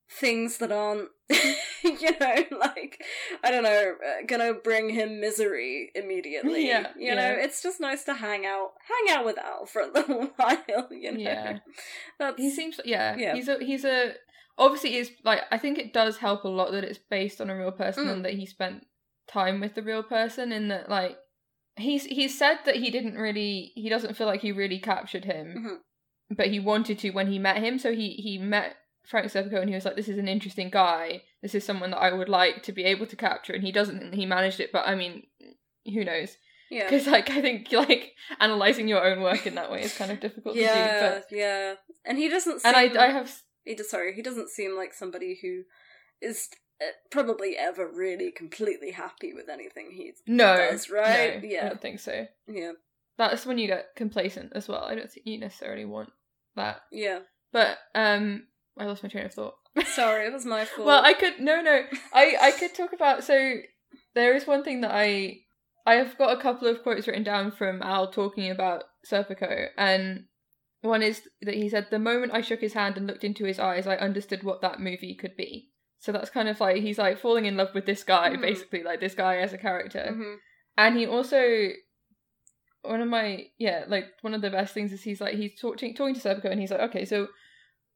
things 0.10 0.58
that 0.58 0.74
aren't, 0.74 1.08
you 1.86 2.12
know, 2.20 2.36
like 2.60 3.02
I 3.46 3.50
don't 3.52 3.64
know, 3.64 3.94
uh, 4.06 4.26
gonna 4.28 4.54
bring 4.56 4.90
him 4.90 5.22
misery 5.22 5.92
immediately. 5.96 6.68
Yeah, 6.68 6.88
you 6.98 7.16
know, 7.16 7.32
it's 7.32 7.62
just 7.64 7.80
nice 7.80 8.04
to 8.06 8.14
hang 8.16 8.46
out, 8.46 8.72
hang 8.92 9.16
out 9.18 9.24
with 9.26 9.38
Al 9.38 9.66
for 9.68 9.84
a 9.84 9.88
little 9.88 10.26
while. 10.36 10.88
You 10.92 11.12
know, 11.14 11.20
Yeah. 11.20 11.60
that's 12.20 12.38
He 12.38 12.50
seems 12.50 12.80
yeah, 12.84 13.16
Yeah. 13.18 13.36
He's 13.36 13.48
a 13.48 13.58
he's 13.60 13.86
a 13.86 14.16
obviously 14.62 14.96
it's 14.96 15.12
like 15.26 15.42
I 15.52 15.58
think 15.58 15.78
it 15.78 15.92
does 15.92 16.18
help 16.18 16.44
a 16.46 16.48
lot 16.48 16.72
that 16.72 16.84
it's 16.86 17.00
based 17.10 17.42
on 17.42 17.50
a 17.50 17.58
real 17.58 17.72
person 17.72 18.06
Mm. 18.06 18.12
and 18.14 18.26
that 18.26 18.34
he 18.36 18.46
spent 18.46 18.86
time 19.28 19.60
with 19.60 19.76
the 19.76 19.82
real 19.84 20.04
person 20.04 20.52
and 20.52 20.72
that 20.72 20.90
like 20.90 21.18
he's 21.78 22.06
he's 22.06 22.38
said 22.38 22.60
that 22.66 22.76
he 22.78 22.90
didn't 22.92 23.16
really 23.16 23.72
he 23.76 23.90
doesn't 23.90 24.16
feel 24.16 24.28
like 24.28 24.42
he 24.42 24.52
really 24.52 24.80
captured 24.80 25.26
him. 25.26 25.48
Mhm. 25.58 26.38
But 26.38 26.48
he 26.48 26.60
wanted 26.60 26.98
to 27.00 27.10
when 27.12 27.28
he 27.28 27.40
met 27.40 27.58
him, 27.58 27.78
so 27.80 27.94
he 27.94 28.12
he 28.12 28.38
met 28.38 28.76
Frank 29.06 29.28
Serpico 29.28 29.60
and 29.60 29.70
he 29.70 29.76
was 29.76 29.84
like, 29.86 29.96
This 29.98 30.08
is 30.10 30.18
an 30.18 30.28
interesting 30.28 30.70
guy. 30.70 31.24
This 31.42 31.56
is 31.56 31.66
someone 31.66 31.92
that 31.92 31.98
I 32.08 32.14
would 32.14 32.30
like 32.30 32.64
to 32.64 32.72
be 32.72 32.84
able 32.86 33.08
to 33.08 33.16
capture 33.16 33.54
and 33.54 33.64
he 33.64 33.72
doesn't 33.72 34.14
he 34.14 34.26
managed 34.26 34.60
it, 34.60 34.72
but 34.72 34.88
I 34.88 34.96
mean 34.96 35.24
who 35.94 36.04
knows? 36.06 36.38
yeah. 36.70 36.84
Because 36.86 37.08
like 37.08 37.30
I 37.30 37.42
think 37.42 37.72
like 37.72 38.14
analyzing 38.40 38.88
your 38.88 39.04
own 39.04 39.20
work 39.22 39.46
in 39.48 39.56
that 39.56 39.72
way 39.72 39.82
is 39.82 39.98
kind 39.98 40.12
of 40.12 40.20
difficult 40.22 40.56
to 40.56 40.62
do. 40.62 40.66
Yeah, 40.66 41.10
But 41.10 41.26
yeah, 41.32 41.74
and 42.06 42.18
he 42.18 42.30
doesn't. 42.30 42.62
Seem, 42.62 42.74
and 42.76 42.78
I 42.98 43.08
I 43.08 43.10
have 43.12 43.30
he 43.66 43.76
does 43.76 43.90
sorry 43.90 44.14
he 44.14 44.22
doesn't 44.22 44.50
seem 44.50 44.76
like 44.76 44.94
somebody 44.94 45.40
who 45.42 45.64
is 46.22 46.50
uh, 46.82 46.86
probably 47.12 47.56
ever 47.58 47.88
really 47.92 48.32
completely 48.32 48.92
happy 48.92 49.34
with 49.34 49.50
anything 49.50 49.92
he 49.92 50.12
no 50.28 50.56
does, 50.58 50.90
right? 50.90 51.42
no, 51.44 51.48
Yeah. 51.50 51.66
I 51.66 51.70
don't 51.70 51.82
think 51.82 52.00
so. 52.00 52.26
yeah 52.48 52.72
That's 53.18 53.46
when 53.46 53.58
you 53.58 53.68
get 53.68 53.88
complacent 53.96 54.54
as 54.56 54.68
well. 54.68 54.84
I 54.84 54.96
don't 54.96 55.12
think 55.12 55.26
you 55.28 55.40
necessarily 55.40 55.86
want 55.86 56.10
that. 56.56 56.82
yeah 56.92 57.20
But 57.52 57.78
um, 57.96 58.48
I 58.80 58.86
lost 58.86 59.04
my 59.04 59.10
train 59.10 59.26
of 59.26 59.34
thought. 59.34 59.56
sorry 59.86 60.26
it 60.28 60.34
was 60.34 60.46
my 60.46 60.66
fault 60.66 60.88
well, 60.88 61.04
I 61.04 61.14
could 61.14 61.40
no 61.40 61.62
no 61.62 61.82
I 62.14 62.36
I 62.42 62.52
could 62.52 62.74
talk 62.76 62.94
about 62.94 63.24
so 63.24 63.56
there 64.16 64.36
is 64.36 64.48
one 64.48 64.64
thing 64.64 64.82
that 64.82 64.92
I 64.92 65.38
I 65.86 65.96
have 65.96 66.18
got 66.18 66.38
a 66.38 66.42
couple 66.42 66.68
of 66.68 66.84
quotes 66.84 67.08
written 67.08 67.24
down 67.24 67.52
from 67.52 67.82
Al 67.82 68.12
talking 68.12 68.52
about 68.52 68.84
Serpico 69.10 69.68
and 69.78 70.26
one 70.82 71.04
is 71.04 71.22
that 71.42 71.56
he 71.56 71.70
said 71.70 71.88
the 71.90 72.00
moment 72.00 72.34
I 72.34 72.42
shook 72.42 72.62
his 72.62 72.74
hand 72.74 72.98
and 72.98 73.08
looked 73.08 73.24
into 73.24 73.46
his 73.46 73.60
eyes 73.60 73.88
I 73.88 73.96
understood 73.98 74.44
what 74.44 74.62
that 74.62 74.80
movie 74.80 75.16
could 75.16 75.36
be. 75.38 75.70
So 76.00 76.12
that's 76.12 76.32
kind 76.32 76.50
of 76.50 76.60
like 76.60 76.78
he's 76.78 76.98
like 76.98 77.20
falling 77.20 77.46
in 77.46 77.56
love 77.58 77.74
with 77.76 77.86
this 77.86 78.04
guy 78.04 78.32
Mhm. 78.32 78.42
basically 78.42 78.84
like 78.84 79.00
this 79.00 79.14
guy 79.14 79.38
as 79.38 79.54
a 79.54 79.58
character. 79.58 80.10
Mhm. 80.12 80.38
And 80.78 80.98
he 80.98 81.06
also 81.06 81.70
one 82.84 83.02
of 83.02 83.08
my 83.08 83.46
yeah, 83.58 83.86
like 83.88 84.06
one 84.22 84.34
of 84.34 84.42
the 84.42 84.50
best 84.50 84.74
things 84.74 84.92
is 84.92 85.04
he's 85.04 85.22
like 85.22 85.36
he's 85.36 85.60
talking 85.60 85.94
talking 85.94 86.16
to 86.16 86.22
Serpico 86.22 86.52
and 86.52 86.60
he's 86.60 86.72
like, 86.72 86.82
okay, 86.82 87.06
so, 87.06 87.28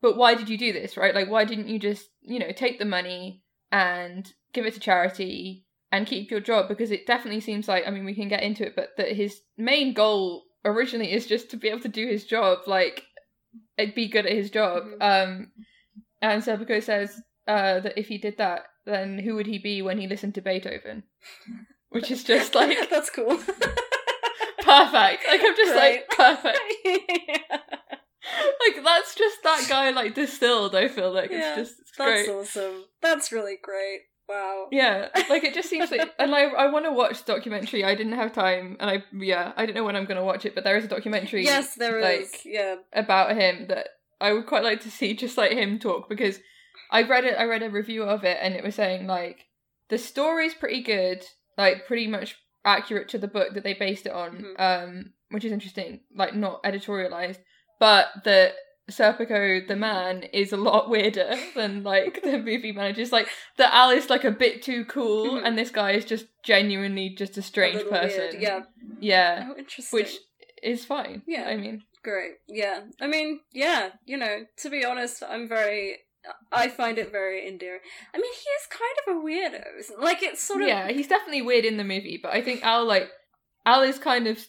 but 0.02 0.16
why 0.18 0.36
did 0.36 0.48
you 0.50 0.58
do 0.58 0.72
this, 0.72 0.96
right? 0.98 1.16
Like, 1.16 1.30
why 1.30 1.44
didn't 1.46 1.68
you 1.68 1.80
just 1.80 2.10
you 2.22 2.40
know 2.40 2.52
take 2.52 2.78
the 2.80 2.86
money 2.86 3.42
and 3.72 4.32
give 4.54 4.66
it 4.66 4.74
to 4.76 4.80
charity 4.80 5.66
and 5.92 6.06
keep 6.06 6.30
your 6.30 6.40
job? 6.40 6.68
Because 6.68 6.92
it 6.92 7.08
definitely 7.08 7.42
seems 7.42 7.68
like 7.68 7.88
I 7.88 7.90
mean 7.92 8.06
we 8.06 8.14
can 8.16 8.28
get 8.28 8.44
into 8.44 8.66
it, 8.66 8.76
but 8.76 8.90
that 8.98 9.14
his 9.14 9.42
main 9.58 9.94
goal 9.94 10.44
originally 10.66 11.12
is 11.14 11.26
just 11.28 11.52
to 11.52 11.58
be 11.58 11.70
able 11.70 11.80
to 11.82 11.88
do 11.88 12.08
his 12.08 12.26
job, 12.26 12.60
like 12.68 13.04
be 13.96 14.08
good 14.10 14.26
at 14.26 14.32
his 14.34 14.50
job. 14.50 14.84
Mhm. 14.84 15.02
Um, 15.02 15.52
and 16.22 16.42
Serpico 16.44 16.82
says 16.84 17.22
uh 17.48 17.80
that 17.82 17.98
if 17.98 18.08
he 18.08 18.18
did 18.18 18.38
that, 18.40 18.62
then 18.86 19.18
who 19.20 19.36
would 19.36 19.48
he 19.48 19.60
be 19.60 19.82
when 19.82 19.98
he 20.00 20.08
listened 20.08 20.34
to 20.36 20.42
Beethoven? 20.42 21.04
Which 21.90 22.12
is 22.12 22.24
just 22.24 22.56
like 22.56 22.78
that's 22.90 23.10
cool. 23.10 23.38
perfect. 24.60 25.24
Like 25.28 25.42
I'm 25.44 25.56
just 25.56 25.76
Right. 25.76 26.04
like 26.08 26.10
perfect. 26.10 26.60
yeah. 26.84 27.60
Like 28.66 28.84
that's 28.84 29.16
just 29.16 29.38
that 29.44 29.66
guy 29.70 29.92
like 29.92 30.16
distilled. 30.16 30.76
I 30.76 30.88
feel 30.88 31.12
like 31.14 31.30
Yeah, 31.32 31.58
it's 31.60 31.70
just 31.70 31.80
it's 31.82 31.92
That's 31.98 32.26
great. 32.26 32.30
awesome. 32.36 32.86
That's 33.02 33.32
really 33.32 33.58
great. 33.62 34.02
Wow. 34.28 34.68
Yeah, 34.72 35.10
like 35.30 35.44
it 35.44 35.54
just 35.54 35.70
seems 35.70 35.92
like, 35.92 36.10
and 36.20 36.34
I 36.34 36.44
I 36.46 36.72
want 36.72 36.86
to 36.86 36.92
watch 36.92 37.24
the 37.24 37.34
documentary. 37.34 37.84
I 37.84 37.94
didn't 37.96 38.14
have 38.14 38.34
time, 38.34 38.78
and 38.80 38.90
I 38.90 39.04
yeah 39.14 39.54
I 39.56 39.66
don't 39.66 39.76
know 39.76 39.84
when 39.84 39.96
I'm 39.96 40.06
going 40.06 40.18
to 40.18 40.24
watch 40.24 40.46
it, 40.46 40.56
but 40.56 40.64
there 40.64 40.78
is 40.78 40.86
a 40.86 40.88
documentary. 40.88 41.44
Yes, 41.44 41.76
there 41.76 42.00
is. 42.00 42.32
like, 42.32 42.42
Yeah. 42.46 42.76
about 42.94 43.36
him 43.38 43.68
that 43.68 43.88
I 44.20 44.34
would 44.34 44.48
quite 44.48 44.64
like 44.64 44.82
to 44.82 44.90
see 44.92 45.14
just 45.14 45.38
like 45.38 45.52
him 45.52 45.78
talk 45.78 46.10
because 46.10 46.40
I 46.92 47.04
read 47.04 47.26
it 47.26 47.36
I 47.38 47.44
read 47.46 47.64
a 47.64 47.70
review 47.70 48.04
of 48.04 48.24
it 48.24 48.38
and 48.42 48.54
it 48.56 48.64
was 48.64 48.76
saying 48.76 49.06
like 49.08 49.46
the 49.90 49.98
story's 50.00 50.54
pretty 50.56 50.82
good, 50.82 51.24
like 51.58 51.86
pretty 51.86 52.08
much 52.08 52.36
accurate 52.64 53.10
to 53.10 53.20
the 53.20 53.28
book 53.28 53.54
that 53.54 53.64
they 53.64 53.76
based 53.76 54.08
it 54.08 54.12
on, 54.12 54.44
Mhm. 54.58 54.60
um, 54.60 55.14
which 55.30 55.46
is 55.46 55.52
interesting, 55.52 56.00
like 56.16 56.34
not 56.34 56.64
editorialized, 56.64 57.38
but 57.80 58.08
the 58.24 58.54
Serpico 58.92 59.68
the 59.68 59.76
man 59.76 60.24
is 60.32 60.52
a 60.54 60.58
lot 60.58 60.90
weirder 60.90 61.36
than 61.56 61.84
like 61.84 62.22
the 62.24 62.38
movie 62.38 62.72
managers. 62.72 63.12
Like 63.12 63.28
the 63.58 63.74
Al 63.74 63.90
is 63.90 64.10
like 64.10 64.24
a 64.24 64.32
bit 64.32 64.62
too 64.62 64.86
cool, 64.86 65.32
Mhm. 65.32 65.46
and 65.46 65.58
this 65.58 65.72
guy 65.72 65.92
is 65.92 66.06
just 66.06 66.28
genuinely 66.44 67.10
just 67.10 67.36
a 67.38 67.40
A 67.40 67.44
strange 67.44 67.76
little 67.78 67.92
person. 67.92 68.20
weird, 68.20 68.42
Yeah. 68.42 68.60
yeah, 69.00 69.48
Oh, 69.52 69.58
interesting. 69.58 69.98
which 70.00 70.18
is 70.62 70.86
fine. 70.86 71.24
Yeah. 71.28 71.46
I 71.48 71.56
mean, 71.58 71.84
Great. 72.04 72.34
Yeah. 72.48 72.82
I 73.02 73.08
mean, 73.08 73.40
yeah, 73.52 73.90
you 74.06 74.16
know, 74.18 74.46
to 74.58 74.70
be 74.70 74.86
honest, 74.86 75.24
I'm 75.28 75.48
very 75.48 75.98
I 76.52 76.70
find 76.70 76.98
it 76.98 77.12
very 77.12 77.48
endearing. 77.48 77.82
I 78.14 78.18
mean, 78.18 78.32
he 78.34 78.50
is 78.50 78.68
kind 78.70 78.96
of 79.08 79.16
a 79.16 79.20
weirdo. 79.26 80.02
Like 80.02 80.22
it's 80.24 80.44
sort 80.44 80.62
of 80.62 80.68
yeah, 80.68 80.90
he's 80.92 81.08
definitely 81.08 81.42
weird 81.44 81.66
in 81.66 81.78
the 81.78 81.84
movie, 81.84 82.20
but 82.22 82.34
I 82.34 82.42
think 82.44 82.64
Al 82.64 82.86
like 82.86 83.10
Al 83.66 83.82
is 83.82 83.98
kind 83.98 84.28
of 84.28 84.48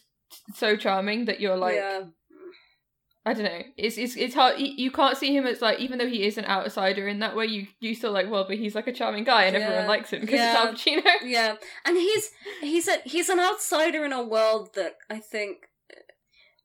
so 0.55 0.75
charming 0.75 1.25
that 1.25 1.39
you're 1.39 1.55
like 1.57 1.75
yeah. 1.75 2.01
I 3.27 3.33
don't 3.33 3.43
know. 3.43 3.61
It's 3.75 3.97
it's 3.97 4.15
it's 4.15 4.33
hard. 4.33 4.57
You 4.59 4.67
you 4.67 4.89
can't 4.91 5.17
see 5.17 5.35
him 5.35 5.45
as 5.45 5.61
like 5.61 5.79
even 5.79 5.97
though 5.99 6.07
he 6.07 6.23
is 6.25 6.37
an 6.37 6.45
outsider 6.45 7.07
in 7.09 7.19
that 7.19 7.35
way. 7.35 7.45
You 7.47 7.67
you 7.81 7.93
still 7.93 8.13
like 8.13 8.29
well, 8.31 8.45
but 8.47 8.57
he's 8.57 8.73
like 8.73 8.87
a 8.87 8.93
charming 8.93 9.25
guy 9.25 9.43
and 9.43 9.55
everyone 9.57 9.87
likes 9.87 10.11
him 10.13 10.21
because 10.21 10.39
Yeah. 10.39 10.71
it's 10.71 10.87
Al 10.87 11.01
Pacino. 11.01 11.11
Yeah. 11.25 11.55
And 11.85 11.97
he's 11.97 12.31
he's 12.61 12.87
a 12.87 12.97
he's 13.03 13.27
an 13.29 13.39
outsider 13.39 14.05
in 14.05 14.13
a 14.13 14.23
world 14.23 14.75
that 14.75 14.93
I 15.09 15.19
think 15.19 15.67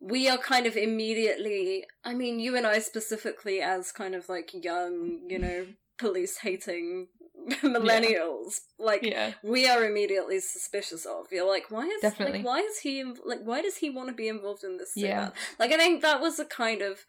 we 0.01 0.29
are 0.29 0.39
kind 0.39 0.67
of 0.67 0.77
immediately 0.77 1.85
I 2.05 2.15
mean, 2.15 2.39
you 2.39 2.57
and 2.57 2.67
I 2.67 2.79
specifically 2.79 3.61
as 3.61 3.91
kind 3.91 4.15
of 4.15 4.29
like 4.29 4.53
young, 4.55 5.21
you 5.29 5.39
know, 5.41 5.67
police 5.99 6.39
hating 6.39 7.09
millennials. 7.63 8.61
Like 8.79 9.03
Yeah, 9.03 9.33
we 9.43 9.69
are 9.69 9.85
immediately 9.85 10.41
suspicious 10.41 11.05
of. 11.07 11.27
You're 11.31 11.49
like, 11.49 11.71
why 11.71 11.87
is 11.87 12.01
Definitely. 12.03 12.39
like 12.39 12.47
why 12.47 12.59
is 12.61 12.79
he 12.79 13.05
like 13.25 13.41
why 13.43 13.63
does 13.63 13.77
he 13.77 13.91
want 13.91 14.09
to 14.09 14.15
be 14.15 14.29
involved 14.29 14.65
in 14.65 14.77
this? 14.79 14.93
Yeah. 14.97 15.31
Like 15.59 15.73
I 15.73 15.77
think 15.77 16.03
that 16.03 16.21
was 16.21 16.39
a 16.39 16.45
kind 16.45 16.83
of 16.83 17.01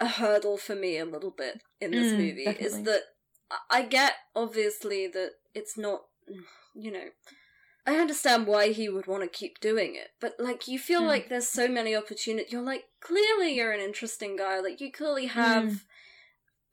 a 0.00 0.08
hurdle 0.08 0.56
for 0.58 0.74
me 0.74 0.98
a 0.98 1.04
little 1.04 1.30
bit 1.30 1.62
in 1.80 1.90
this 1.92 2.12
Mm, 2.12 2.16
movie 2.18 2.48
is 2.66 2.82
that 2.82 3.02
I- 3.50 3.78
I 3.78 3.82
get 3.82 4.14
obviously 4.34 5.06
that 5.08 5.32
it's 5.54 5.76
not 5.78 6.02
you 6.74 6.90
know 6.90 7.08
I 7.86 7.96
understand 7.96 8.46
why 8.46 8.68
he 8.72 8.88
would 8.88 9.06
want 9.08 9.22
to 9.24 9.28
keep 9.28 9.58
doing 9.60 9.96
it, 9.96 10.10
but 10.20 10.34
like 10.38 10.68
you 10.68 10.78
feel 10.78 11.02
Mm. 11.02 11.08
like 11.08 11.28
there's 11.28 11.48
so 11.48 11.66
many 11.66 11.96
opportunities. 11.96 12.52
You're 12.52 12.62
like 12.62 12.84
clearly 13.00 13.54
you're 13.56 13.72
an 13.72 13.80
interesting 13.80 14.36
guy. 14.36 14.60
Like 14.60 14.80
you 14.80 14.92
clearly 14.92 15.26
have 15.26 15.64
Mm. 15.64 15.80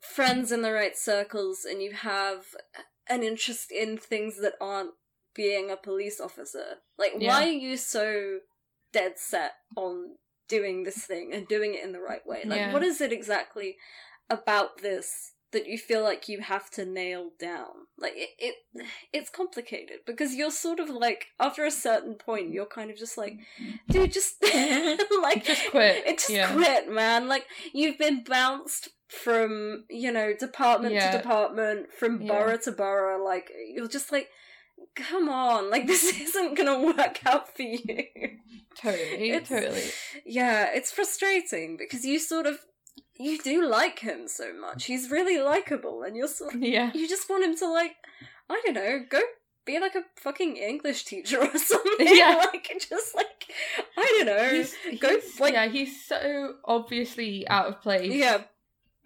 friends 0.00 0.52
in 0.52 0.62
the 0.62 0.72
right 0.72 0.96
circles, 0.96 1.64
and 1.64 1.82
you 1.82 1.92
have 1.92 2.54
an 3.10 3.22
interest 3.22 3.70
in 3.72 3.98
things 3.98 4.40
that 4.40 4.54
aren't 4.60 4.92
being 5.34 5.70
a 5.70 5.76
police 5.76 6.20
officer. 6.20 6.76
Like 6.98 7.12
Yeah. 7.18 7.28
why 7.28 7.48
are 7.48 7.52
you 7.52 7.76
so 7.76 8.40
dead 8.92 9.18
set 9.18 9.52
on 9.76 10.16
doing 10.48 10.84
this 10.84 11.04
thing 11.04 11.32
and 11.32 11.46
doing 11.46 11.74
it 11.74 11.84
in 11.84 11.92
the 11.92 12.00
right 12.00 12.26
way? 12.26 12.44
Like 12.44 12.58
Yeah. 12.58 12.72
what 12.72 12.82
is 12.82 13.00
it 13.00 13.12
exactly 13.12 13.76
about 14.28 14.78
this? 14.78 15.32
That 15.52 15.66
you 15.66 15.78
feel 15.78 16.02
like 16.04 16.28
you 16.28 16.40
have 16.42 16.70
to 16.70 16.84
nail 16.84 17.30
down, 17.40 17.66
like 17.98 18.12
it, 18.14 18.28
it, 18.38 18.54
it's 19.12 19.30
complicated 19.30 19.98
because 20.06 20.34
you're 20.36 20.52
sort 20.52 20.78
of 20.78 20.88
like 20.88 21.26
after 21.40 21.64
a 21.64 21.72
certain 21.72 22.14
point, 22.14 22.52
you're 22.52 22.66
kind 22.66 22.88
of 22.90 22.96
just 22.96 23.18
like, 23.18 23.38
dude, 23.88 24.12
just 24.12 24.36
like 25.22 25.44
Just 25.44 25.70
quit, 25.70 26.06
It 26.06 26.18
just 26.18 26.30
yeah. 26.30 26.52
quit, 26.52 26.92
man. 26.92 27.26
Like 27.26 27.46
you've 27.72 27.98
been 27.98 28.22
bounced 28.22 28.90
from 29.08 29.84
you 29.90 30.12
know 30.12 30.32
department 30.38 30.94
Yeah. 30.94 31.10
to 31.10 31.18
department, 31.18 31.92
from 31.98 32.22
Yeah. 32.22 32.28
borough 32.28 32.58
to 32.58 32.70
borough. 32.72 33.24
Like 33.24 33.50
you're 33.74 33.88
just 33.88 34.12
like, 34.12 34.28
come 34.94 35.28
on, 35.28 35.68
like 35.68 35.86
this 35.88 36.04
isn't 36.20 36.56
gonna 36.56 36.80
work 36.80 37.26
out 37.26 37.56
for 37.56 37.62
you. 37.62 38.04
totally, 38.76 39.30
It's- 39.32 39.48
totally. 39.48 39.82
Yeah, 40.24 40.70
it's 40.72 40.92
frustrating 40.92 41.76
because 41.76 42.04
you 42.04 42.20
sort 42.20 42.46
of 42.46 42.60
you 43.20 43.38
do 43.42 43.66
like 43.68 43.98
him 44.00 44.26
so 44.26 44.52
much. 44.52 44.84
He's 44.86 45.10
really 45.10 45.38
likable, 45.38 46.02
and 46.02 46.16
you're 46.16 46.28
sort 46.28 46.54
of 46.54 46.62
Yeah, 46.62 46.90
you 46.94 47.08
just 47.08 47.28
want 47.30 47.44
him 47.44 47.56
to 47.56 47.68
like 47.68 47.96
I 48.48 48.60
don't 48.64 48.74
know, 48.74 49.00
go 49.08 49.20
be 49.66 49.78
like 49.78 49.94
a 49.94 50.02
fucking 50.16 50.56
English 50.56 51.04
teacher 51.04 51.38
or 51.40 51.56
something. 51.58 51.94
Yeah. 52.16 52.42
like 52.52 52.68
just 52.88 53.14
like 53.14 53.44
I 53.96 54.14
don't 54.18 54.26
know. 54.26 54.48
he's, 54.56 54.74
go 54.98 55.08
he's- 55.10 55.38
like 55.38 55.52
yeah, 55.52 55.66
he's 55.68 56.04
so 56.06 56.54
obviously 56.64 57.46
out 57.48 57.66
of 57.66 57.82
place. 57.82 58.12
yeah, 58.12 58.42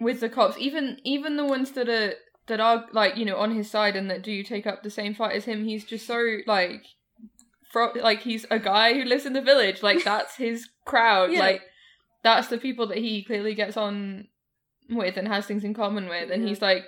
with 0.00 0.20
the 0.20 0.28
cops, 0.28 0.56
even 0.58 0.98
even 1.04 1.36
the 1.36 1.44
ones 1.44 1.72
that 1.72 1.88
are 1.88 2.14
that 2.46 2.60
are 2.60 2.86
like 2.92 3.16
you 3.16 3.24
know 3.24 3.36
on 3.36 3.54
his 3.54 3.70
side 3.70 3.96
and 3.96 4.10
that 4.10 4.22
do 4.22 4.42
take 4.42 4.66
up 4.66 4.82
the 4.82 4.90
same 4.90 5.14
fight 5.14 5.34
as 5.34 5.44
him, 5.44 5.64
he's 5.64 5.84
just 5.84 6.06
so 6.06 6.38
like, 6.46 6.84
fro- 7.72 7.92
like 8.00 8.20
he's 8.22 8.46
a 8.50 8.58
guy 8.58 8.94
who 8.94 9.04
lives 9.04 9.26
in 9.26 9.32
the 9.32 9.42
village. 9.42 9.82
Like 9.82 10.04
that's 10.10 10.36
his 10.36 10.68
crowd. 10.84 11.32
Yeah. 11.32 11.40
Like 11.40 11.62
that's 12.24 12.48
the 12.48 12.58
people 12.58 12.88
that 12.88 12.98
he 12.98 13.22
clearly 13.22 13.54
gets 13.54 13.76
on 13.76 14.26
with 14.90 15.16
and 15.16 15.28
has 15.28 15.46
things 15.46 15.62
in 15.62 15.74
common 15.74 16.08
with. 16.08 16.30
And 16.30 16.46
he's 16.46 16.60
like, 16.60 16.84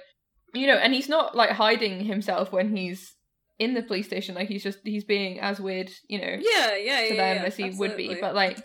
you 0.55 0.67
know, 0.67 0.77
and 0.77 0.93
he's 0.93 1.09
not 1.09 1.37
like 1.37 1.51
hiding 1.51 2.05
himself 2.05 2.51
when 2.51 2.75
he's 2.75 3.15
in 3.59 3.75
the 3.75 3.83
police 3.83 4.07
station. 4.07 4.35
Like 4.35 4.49
he's 4.49 4.63
just 4.63 4.79
he's 4.83 5.05
being 5.05 5.39
as 5.39 5.61
weird, 5.61 5.91
you 6.09 6.19
know, 6.19 6.39
yeah, 6.41 6.77
yeah, 6.77 7.01
to 7.01 7.15
yeah, 7.15 7.35
them 7.35 7.37
yeah, 7.37 7.43
as 7.45 7.57
he 7.57 7.71
would 7.71 7.97
be. 7.97 8.17
But 8.21 8.35
like, 8.35 8.59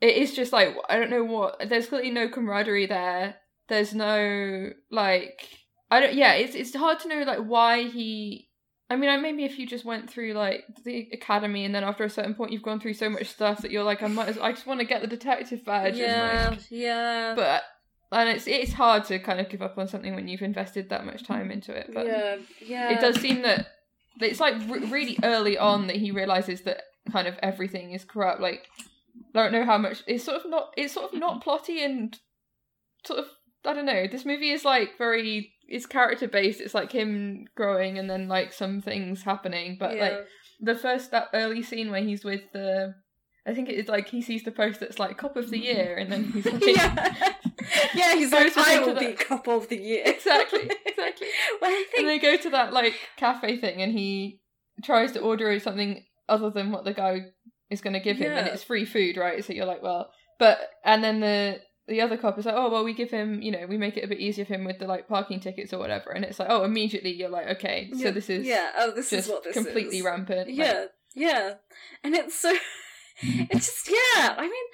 it 0.00 0.16
is 0.16 0.34
just 0.34 0.52
like 0.52 0.76
I 0.88 0.98
don't 0.98 1.10
know 1.10 1.24
what. 1.24 1.68
There's 1.68 1.86
clearly 1.86 2.10
no 2.10 2.28
camaraderie 2.28 2.86
there. 2.86 3.36
There's 3.68 3.94
no 3.94 4.70
like 4.90 5.48
I 5.90 6.00
don't. 6.00 6.14
Yeah, 6.14 6.32
it's 6.32 6.54
it's 6.54 6.74
hard 6.74 6.98
to 7.00 7.08
know 7.08 7.22
like 7.22 7.40
why 7.40 7.84
he. 7.84 8.47
I 8.90 8.96
mean, 8.96 9.10
I 9.10 9.18
maybe 9.18 9.44
if 9.44 9.58
you 9.58 9.66
just 9.66 9.84
went 9.84 10.10
through 10.10 10.32
like 10.32 10.64
the 10.84 11.08
academy 11.12 11.64
and 11.64 11.74
then 11.74 11.84
after 11.84 12.04
a 12.04 12.10
certain 12.10 12.34
point 12.34 12.52
you've 12.52 12.62
gone 12.62 12.80
through 12.80 12.94
so 12.94 13.10
much 13.10 13.26
stuff 13.26 13.62
that 13.62 13.70
you're 13.70 13.84
like 13.84 14.02
I 14.02 14.08
might. 14.08 14.28
As, 14.28 14.38
I 14.38 14.52
just 14.52 14.66
want 14.66 14.80
to 14.80 14.86
get 14.86 15.02
the 15.02 15.06
detective 15.06 15.64
badge. 15.64 15.96
yeah, 15.96 16.48
like, 16.50 16.60
yeah, 16.70 17.34
but 17.34 17.62
and 18.10 18.28
it's 18.28 18.46
it's 18.46 18.72
hard 18.72 19.04
to 19.06 19.18
kind 19.18 19.40
of 19.40 19.48
give 19.48 19.62
up 19.62 19.76
on 19.76 19.88
something 19.88 20.14
when 20.14 20.28
you've 20.28 20.42
invested 20.42 20.88
that 20.88 21.04
much 21.04 21.24
time 21.24 21.50
into 21.50 21.72
it. 21.72 21.90
But 21.92 22.06
yeah, 22.06 22.36
yeah. 22.64 22.90
it 22.90 23.00
does 23.00 23.20
seem 23.20 23.42
that 23.42 23.66
that 24.20 24.30
it's 24.30 24.40
like 24.40 24.54
re- 24.68 24.86
really 24.86 25.18
early 25.22 25.58
on 25.58 25.86
that 25.88 25.96
he 25.96 26.10
realizes 26.10 26.62
that 26.62 26.82
kind 27.10 27.28
of 27.28 27.34
everything 27.42 27.92
is 27.92 28.04
corrupt. 28.04 28.40
Like, 28.40 28.66
I 29.34 29.42
don't 29.42 29.52
know 29.52 29.64
how 29.64 29.78
much 29.78 30.02
it's 30.06 30.24
sort 30.24 30.42
of 30.42 30.50
not. 30.50 30.72
It's 30.76 30.94
sort 30.94 31.12
of 31.12 31.18
not 31.18 31.44
plotty 31.44 31.84
and 31.84 32.18
sort 33.04 33.20
of. 33.20 33.26
I 33.64 33.74
don't 33.74 33.86
know. 33.86 34.06
This 34.06 34.24
movie 34.24 34.50
is 34.50 34.64
like 34.64 34.96
very. 34.96 35.52
It's 35.68 35.86
character 35.86 36.26
based. 36.26 36.60
It's 36.60 36.74
like 36.74 36.92
him 36.92 37.46
growing 37.54 37.98
and 37.98 38.08
then 38.08 38.28
like 38.28 38.52
some 38.52 38.80
things 38.80 39.22
happening. 39.22 39.76
But 39.78 39.96
yeah. 39.96 40.02
like 40.02 40.26
the 40.60 40.74
first 40.74 41.10
that 41.10 41.28
early 41.34 41.62
scene 41.62 41.90
where 41.90 42.02
he's 42.02 42.24
with 42.24 42.42
the. 42.52 42.94
I 43.46 43.54
think 43.54 43.70
it's 43.70 43.88
like 43.88 44.08
he 44.08 44.20
sees 44.20 44.44
the 44.44 44.50
post 44.50 44.80
that's 44.80 44.98
like 44.98 45.16
cop 45.16 45.36
of 45.36 45.50
the 45.50 45.56
mm-hmm. 45.56 45.78
year, 45.78 45.96
and 45.96 46.12
then 46.12 46.24
he's 46.24 46.44
like, 46.52 46.66
yeah, 46.66 47.34
yeah. 47.94 48.14
He's 48.14 48.32
like, 48.32 48.56
I 48.56 48.80
will 48.80 48.94
be 48.94 49.12
couple 49.12 49.56
of 49.56 49.68
the 49.68 49.78
year. 49.78 50.02
exactly, 50.04 50.70
exactly. 50.86 51.28
well, 51.60 51.70
I 51.70 51.86
and 51.98 52.08
they 52.08 52.18
go 52.18 52.36
to 52.36 52.50
that 52.50 52.72
like 52.72 52.94
cafe 53.16 53.56
thing 53.56 53.80
and 53.80 53.92
he 53.92 54.40
tries 54.84 55.12
to 55.12 55.20
order 55.20 55.58
something 55.58 56.04
other 56.28 56.50
than 56.50 56.72
what 56.72 56.84
the 56.84 56.92
guy 56.92 57.22
is 57.70 57.80
going 57.80 57.94
to 57.94 58.00
give 58.00 58.16
him 58.16 58.32
and 58.32 58.46
it's 58.46 58.62
free 58.62 58.84
food 58.84 59.16
right 59.16 59.44
so 59.44 59.52
you're 59.52 59.66
like 59.66 59.82
well 59.82 60.10
but 60.38 60.58
and 60.84 61.02
then 61.02 61.20
the 61.20 61.58
the 61.88 62.00
other 62.00 62.16
cop 62.16 62.38
is 62.38 62.44
like 62.46 62.54
oh 62.56 62.70
well 62.70 62.84
we 62.84 62.92
give 62.92 63.10
him 63.10 63.40
you 63.42 63.50
know 63.50 63.66
we 63.66 63.76
make 63.78 63.96
it 63.96 64.04
a 64.04 64.08
bit 64.08 64.20
easier 64.20 64.44
for 64.44 64.54
him 64.54 64.64
with 64.64 64.78
the 64.78 64.86
like 64.86 65.08
parking 65.08 65.40
tickets 65.40 65.72
or 65.72 65.78
whatever 65.78 66.10
and 66.10 66.24
it's 66.24 66.38
like 66.38 66.48
oh 66.50 66.62
immediately 66.64 67.12
you're 67.12 67.28
like 67.30 67.46
okay 67.48 67.90
so 68.00 68.10
this 68.10 68.28
is 68.30 68.46
yeah. 68.46 68.70
Oh, 68.76 68.90
this 68.94 69.10
just 69.10 69.26
is 69.26 69.32
what 69.32 69.42
this 69.44 69.54
completely 69.54 69.98
is. 69.98 70.04
rampant 70.04 70.48
like- 70.48 70.56
Yeah, 70.56 70.84
yeah, 71.14 71.54
and 72.04 72.14
it's 72.14 72.34
so 72.38 72.54
it's 73.22 73.66
just 73.66 73.88
yeah. 73.88 74.34
I 74.36 74.42
mean, 74.42 74.64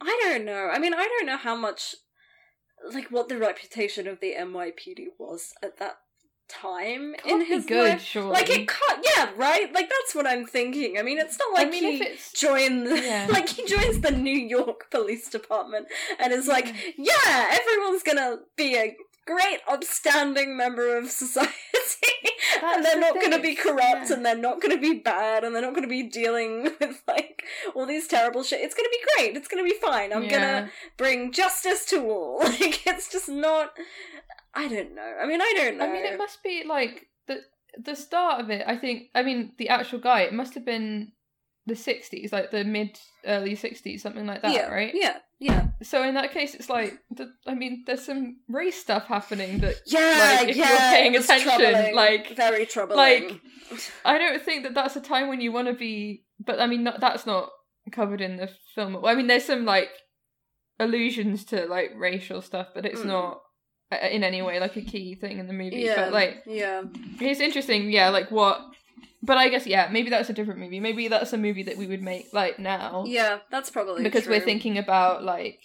I 0.00 0.18
don't 0.24 0.44
know. 0.44 0.68
I 0.72 0.78
mean, 0.78 0.94
I 0.94 1.04
don't 1.04 1.26
know 1.26 1.36
how 1.36 1.54
much 1.54 1.94
like 2.92 3.10
what 3.10 3.28
the 3.28 3.38
reputation 3.38 4.06
of 4.08 4.20
the 4.20 4.34
NYPD 4.38 5.06
was 5.18 5.52
at 5.62 5.78
that 5.78 5.98
time 6.48 7.14
in 7.14 7.20
Can't 7.24 7.40
be 7.40 7.44
his 7.46 7.66
good, 7.66 7.88
life. 7.90 8.02
surely. 8.02 8.30
Like 8.30 8.50
it 8.50 8.68
can't. 8.68 9.06
Yeah, 9.16 9.30
right. 9.36 9.72
Like 9.72 9.88
that's 9.90 10.14
what 10.14 10.26
I'm 10.26 10.46
thinking. 10.46 10.98
I 10.98 11.02
mean, 11.02 11.18
it's 11.18 11.38
not 11.38 11.52
like 11.54 11.68
I 11.68 11.70
mean, 11.70 11.82
he 11.84 11.96
if 11.96 12.02
it's 12.02 12.32
joined 12.32 12.86
the, 12.86 13.00
Yeah. 13.00 13.26
like 13.30 13.48
he 13.48 13.66
joins 13.66 14.00
the 14.00 14.10
New 14.12 14.36
York 14.38 14.90
Police 14.90 15.28
Department 15.28 15.86
and 16.18 16.32
is 16.32 16.46
like, 16.46 16.74
yeah, 16.96 17.46
everyone's 17.50 18.02
gonna 18.02 18.38
be 18.56 18.76
a 18.76 18.96
great, 19.26 19.58
upstanding 19.68 20.56
member 20.56 20.96
of 20.96 21.10
society. 21.10 21.52
And 22.62 22.82
they're 22.84 22.94
the 22.94 23.00
not 23.00 23.14
going 23.14 23.32
to 23.32 23.38
be 23.40 23.54
corrupt, 23.54 24.08
yeah. 24.08 24.12
and 24.14 24.24
they're 24.24 24.36
not 24.36 24.62
going 24.62 24.74
to 24.74 24.80
be 24.80 24.98
bad, 24.98 25.44
and 25.44 25.54
they're 25.54 25.60
not 25.60 25.72
going 25.74 25.82
to 25.82 25.88
be 25.88 26.04
dealing 26.04 26.62
with 26.80 27.02
like 27.06 27.42
all 27.74 27.84
these 27.84 28.06
terrible 28.06 28.42
shit. 28.42 28.60
It's 28.62 28.74
going 28.74 28.86
to 28.86 28.90
be 28.90 29.04
great. 29.14 29.36
It's 29.36 29.46
going 29.48 29.62
to 29.62 29.68
be 29.70 29.78
fine. 29.78 30.10
I'm 30.12 30.22
Yeah. 30.24 30.30
gonna 30.30 30.70
bring 30.96 31.32
justice 31.32 31.84
to 31.86 32.00
all. 32.08 32.38
Like 32.44 32.86
it's 32.86 33.10
just 33.10 33.28
not. 33.28 33.72
I 34.56 34.68
don't 34.68 34.94
know. 34.94 35.12
I 35.22 35.26
mean, 35.26 35.40
I 35.40 35.52
don't 35.56 35.78
know. 35.78 35.84
I 35.84 35.92
mean, 35.92 36.04
it 36.04 36.18
must 36.18 36.42
be 36.42 36.64
like 36.66 37.06
the 37.28 37.40
the 37.78 37.94
start 37.94 38.40
of 38.40 38.50
it. 38.50 38.64
I 38.66 38.76
think. 38.76 39.04
I 39.14 39.22
mean, 39.22 39.52
the 39.58 39.68
actual 39.68 39.98
guy. 39.98 40.22
It 40.22 40.32
must 40.32 40.54
have 40.54 40.64
been 40.64 41.12
the 41.66 41.76
sixties, 41.76 42.32
like 42.32 42.50
the 42.50 42.64
mid 42.64 42.98
early 43.26 43.54
sixties, 43.54 44.02
something 44.02 44.26
like 44.26 44.42
that, 44.42 44.52
yeah, 44.54 44.68
right? 44.68 44.92
Yeah, 44.94 45.18
yeah, 45.40 45.66
So 45.82 46.02
in 46.04 46.14
that 46.14 46.30
case, 46.30 46.54
it's 46.54 46.70
like, 46.70 46.94
the, 47.10 47.32
I 47.44 47.54
mean, 47.56 47.82
there's 47.86 48.04
some 48.04 48.36
race 48.48 48.80
stuff 48.80 49.06
happening 49.06 49.58
that 49.58 49.74
yeah. 49.84 50.36
Like, 50.38 50.48
if 50.50 50.56
yeah, 50.56 50.68
you're 50.70 50.78
paying 50.96 51.16
attention, 51.16 51.48
troubling. 51.48 51.94
like- 51.94 52.36
very 52.36 52.66
troubling. 52.66 52.96
like 52.96 53.40
I 54.04 54.16
don't 54.16 54.40
think 54.42 54.62
that 54.62 54.74
that's 54.74 54.94
a 54.94 55.00
time 55.00 55.28
when 55.28 55.40
you 55.40 55.50
want 55.52 55.66
to 55.66 55.74
be. 55.74 56.22
But 56.38 56.60
I 56.60 56.66
mean, 56.68 56.84
not, 56.84 57.00
that's 57.00 57.26
not 57.26 57.50
covered 57.90 58.20
in 58.20 58.36
the 58.36 58.48
film. 58.76 59.04
I 59.04 59.14
mean, 59.16 59.26
there's 59.26 59.44
some 59.44 59.64
like 59.64 59.90
allusions 60.78 61.44
to 61.46 61.66
like 61.66 61.92
racial 61.96 62.42
stuff, 62.42 62.68
but 62.74 62.86
it's 62.86 63.00
Mm. 63.00 63.06
not 63.06 63.40
Uh, 63.92 64.08
in 64.10 64.24
any 64.24 64.42
way 64.42 64.58
like 64.58 64.76
a 64.76 64.82
key 64.82 65.14
thing 65.14 65.38
in 65.38 65.46
the 65.46 65.52
movie. 65.52 65.76
yeah, 65.76 65.94
But 65.94 66.12
like, 66.12 66.42
yeah, 66.44 66.82
it's 67.20 67.38
interesting. 67.38 67.92
Yeah, 67.92 68.08
like 68.08 68.32
what. 68.32 68.60
But 69.22 69.38
I 69.38 69.48
guess 69.48 69.64
yeah, 69.64 69.88
maybe 69.92 70.10
that's 70.10 70.28
a 70.28 70.32
different 70.32 70.58
movie. 70.58 70.80
Maybe 70.80 71.06
that's 71.06 71.32
a 71.32 71.38
movie 71.38 71.62
that 71.64 71.76
we 71.76 71.86
would 71.86 72.02
make 72.02 72.26
like 72.32 72.58
now 72.58 73.04
yeah. 73.06 73.38
That's 73.50 73.70
probably 73.70 74.02
because 74.02 74.26
we're 74.26 74.40
thinking 74.40 74.76
about 74.76 75.22
like 75.22 75.60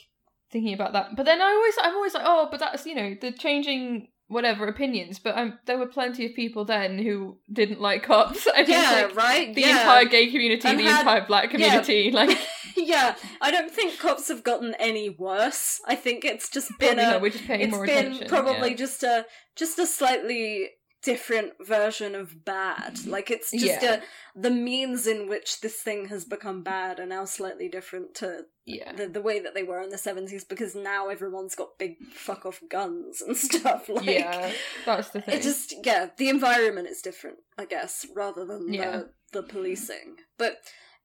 thinking 0.52 0.74
about 0.74 0.94
that. 0.94 1.16
But 1.16 1.26
then 1.26 1.42
I 1.42 1.46
always 1.46 1.76
I'm 1.82 1.96
always 1.96 2.14
like, 2.14 2.24
oh, 2.26 2.48
but 2.52 2.60
that's 2.60 2.86
you 2.86 2.94
know 2.94 3.16
the 3.20 3.32
changing 3.32 4.08
whatever 4.32 4.68
opinions. 4.68 5.20
But 5.20 5.38
um, 5.38 5.60
there 5.66 5.78
were 5.78 5.86
plenty 5.88 6.26
of 6.26 6.34
people 6.36 6.66
then 6.66 6.98
who 6.98 7.38
didn't 7.52 7.82
like 7.82 8.04
cops. 8.04 8.48
I 8.56 8.62
Yeah, 8.62 9.04
like, 9.08 9.16
right. 9.16 9.54
the 9.54 9.62
yeah. 9.62 9.80
entire 9.80 10.06
gay 10.06 10.28
community, 10.32 10.68
And 10.68 10.80
the 10.80 10.84
had- 10.84 11.02
entire 11.02 11.26
black 11.26 11.50
community, 11.52 12.12
like 12.22 12.38
yeah, 12.78 13.16
I 13.42 13.52
don't 13.52 13.70
think 13.72 14.00
cops 14.00 14.30
have 14.30 14.44
gotten 14.44 14.74
any 14.80 15.10
worse. 15.10 15.80
I 15.88 15.96
think 15.96 16.24
it's 16.26 16.50
just 16.50 16.72
been 16.80 16.96
probably 16.96 17.04
a 17.04 17.12
not, 17.12 17.22
we're 17.22 17.30
just 17.30 17.46
paying 17.46 17.62
it's 17.62 17.72
more 17.72 17.86
been 17.86 18.06
attention. 18.08 18.28
probably 18.28 18.70
yeah. 18.72 18.76
just 18.78 19.04
a 19.04 19.26
just 19.56 19.78
a 19.80 19.86
slightly 19.86 20.70
different 21.04 21.54
version 21.66 22.14
of 22.16 22.46
bad. 22.46 23.06
Like 23.06 23.32
it's 23.32 23.52
just 23.52 23.82
Yeah. 23.82 24.02
a 24.36 24.40
the 24.40 24.52
means 24.52 25.08
in 25.08 25.28
which 25.28 25.62
this 25.62 25.76
thing 25.82 26.08
has 26.10 26.26
become 26.26 26.64
bad 26.64 27.00
are 27.00 27.06
now 27.06 27.26
slightly 27.26 27.68
different 27.68 28.14
to 28.16 28.46
yeah. 28.66 28.94
the 28.94 29.08
the 29.08 29.22
way 29.22 29.40
that 29.40 29.54
they 29.56 29.64
were 29.64 29.82
in 29.82 29.90
the 29.90 29.98
seventies 29.98 30.44
because 30.44 30.76
now 30.76 31.10
everyone's 31.10 31.56
got 31.56 31.78
big 31.80 31.98
fuck 32.14 32.46
off 32.46 32.62
guns 32.70 33.22
and 33.22 33.36
stuff. 33.48 33.90
Like 33.90 34.06
yeah, 34.06 34.52
that's 34.86 35.10
the 35.10 35.22
thing. 35.22 35.36
it 35.38 35.42
just 35.44 35.74
yeah, 35.84 36.10
the 36.18 36.30
environment 36.30 36.88
is 36.88 37.02
different, 37.02 37.38
I 37.58 37.66
guess, 37.66 38.06
rather 38.16 38.46
than 38.46 38.74
Yeah. 38.74 38.92
the 38.92 39.10
the 39.34 39.44
policing. 39.44 40.18
But 40.38 40.58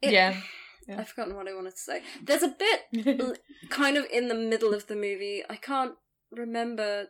it, 0.03 0.13
yeah, 0.13 0.41
Yeah. 0.87 0.97
I've 1.01 1.09
forgotten 1.09 1.37
what 1.37 1.49
I 1.49 1.55
wanted 1.55 1.73
to 1.77 1.81
say. 1.81 2.03
There's 2.23 2.43
a 2.43 2.49
bit 2.59 3.41
kind 3.71 3.97
of 3.97 4.05
in 4.13 4.29
the 4.29 4.35
middle 4.35 4.75
of 4.75 4.87
the 4.89 4.95
movie. 4.97 5.43
I 5.49 5.57
can't 5.57 5.95
remember. 6.31 7.07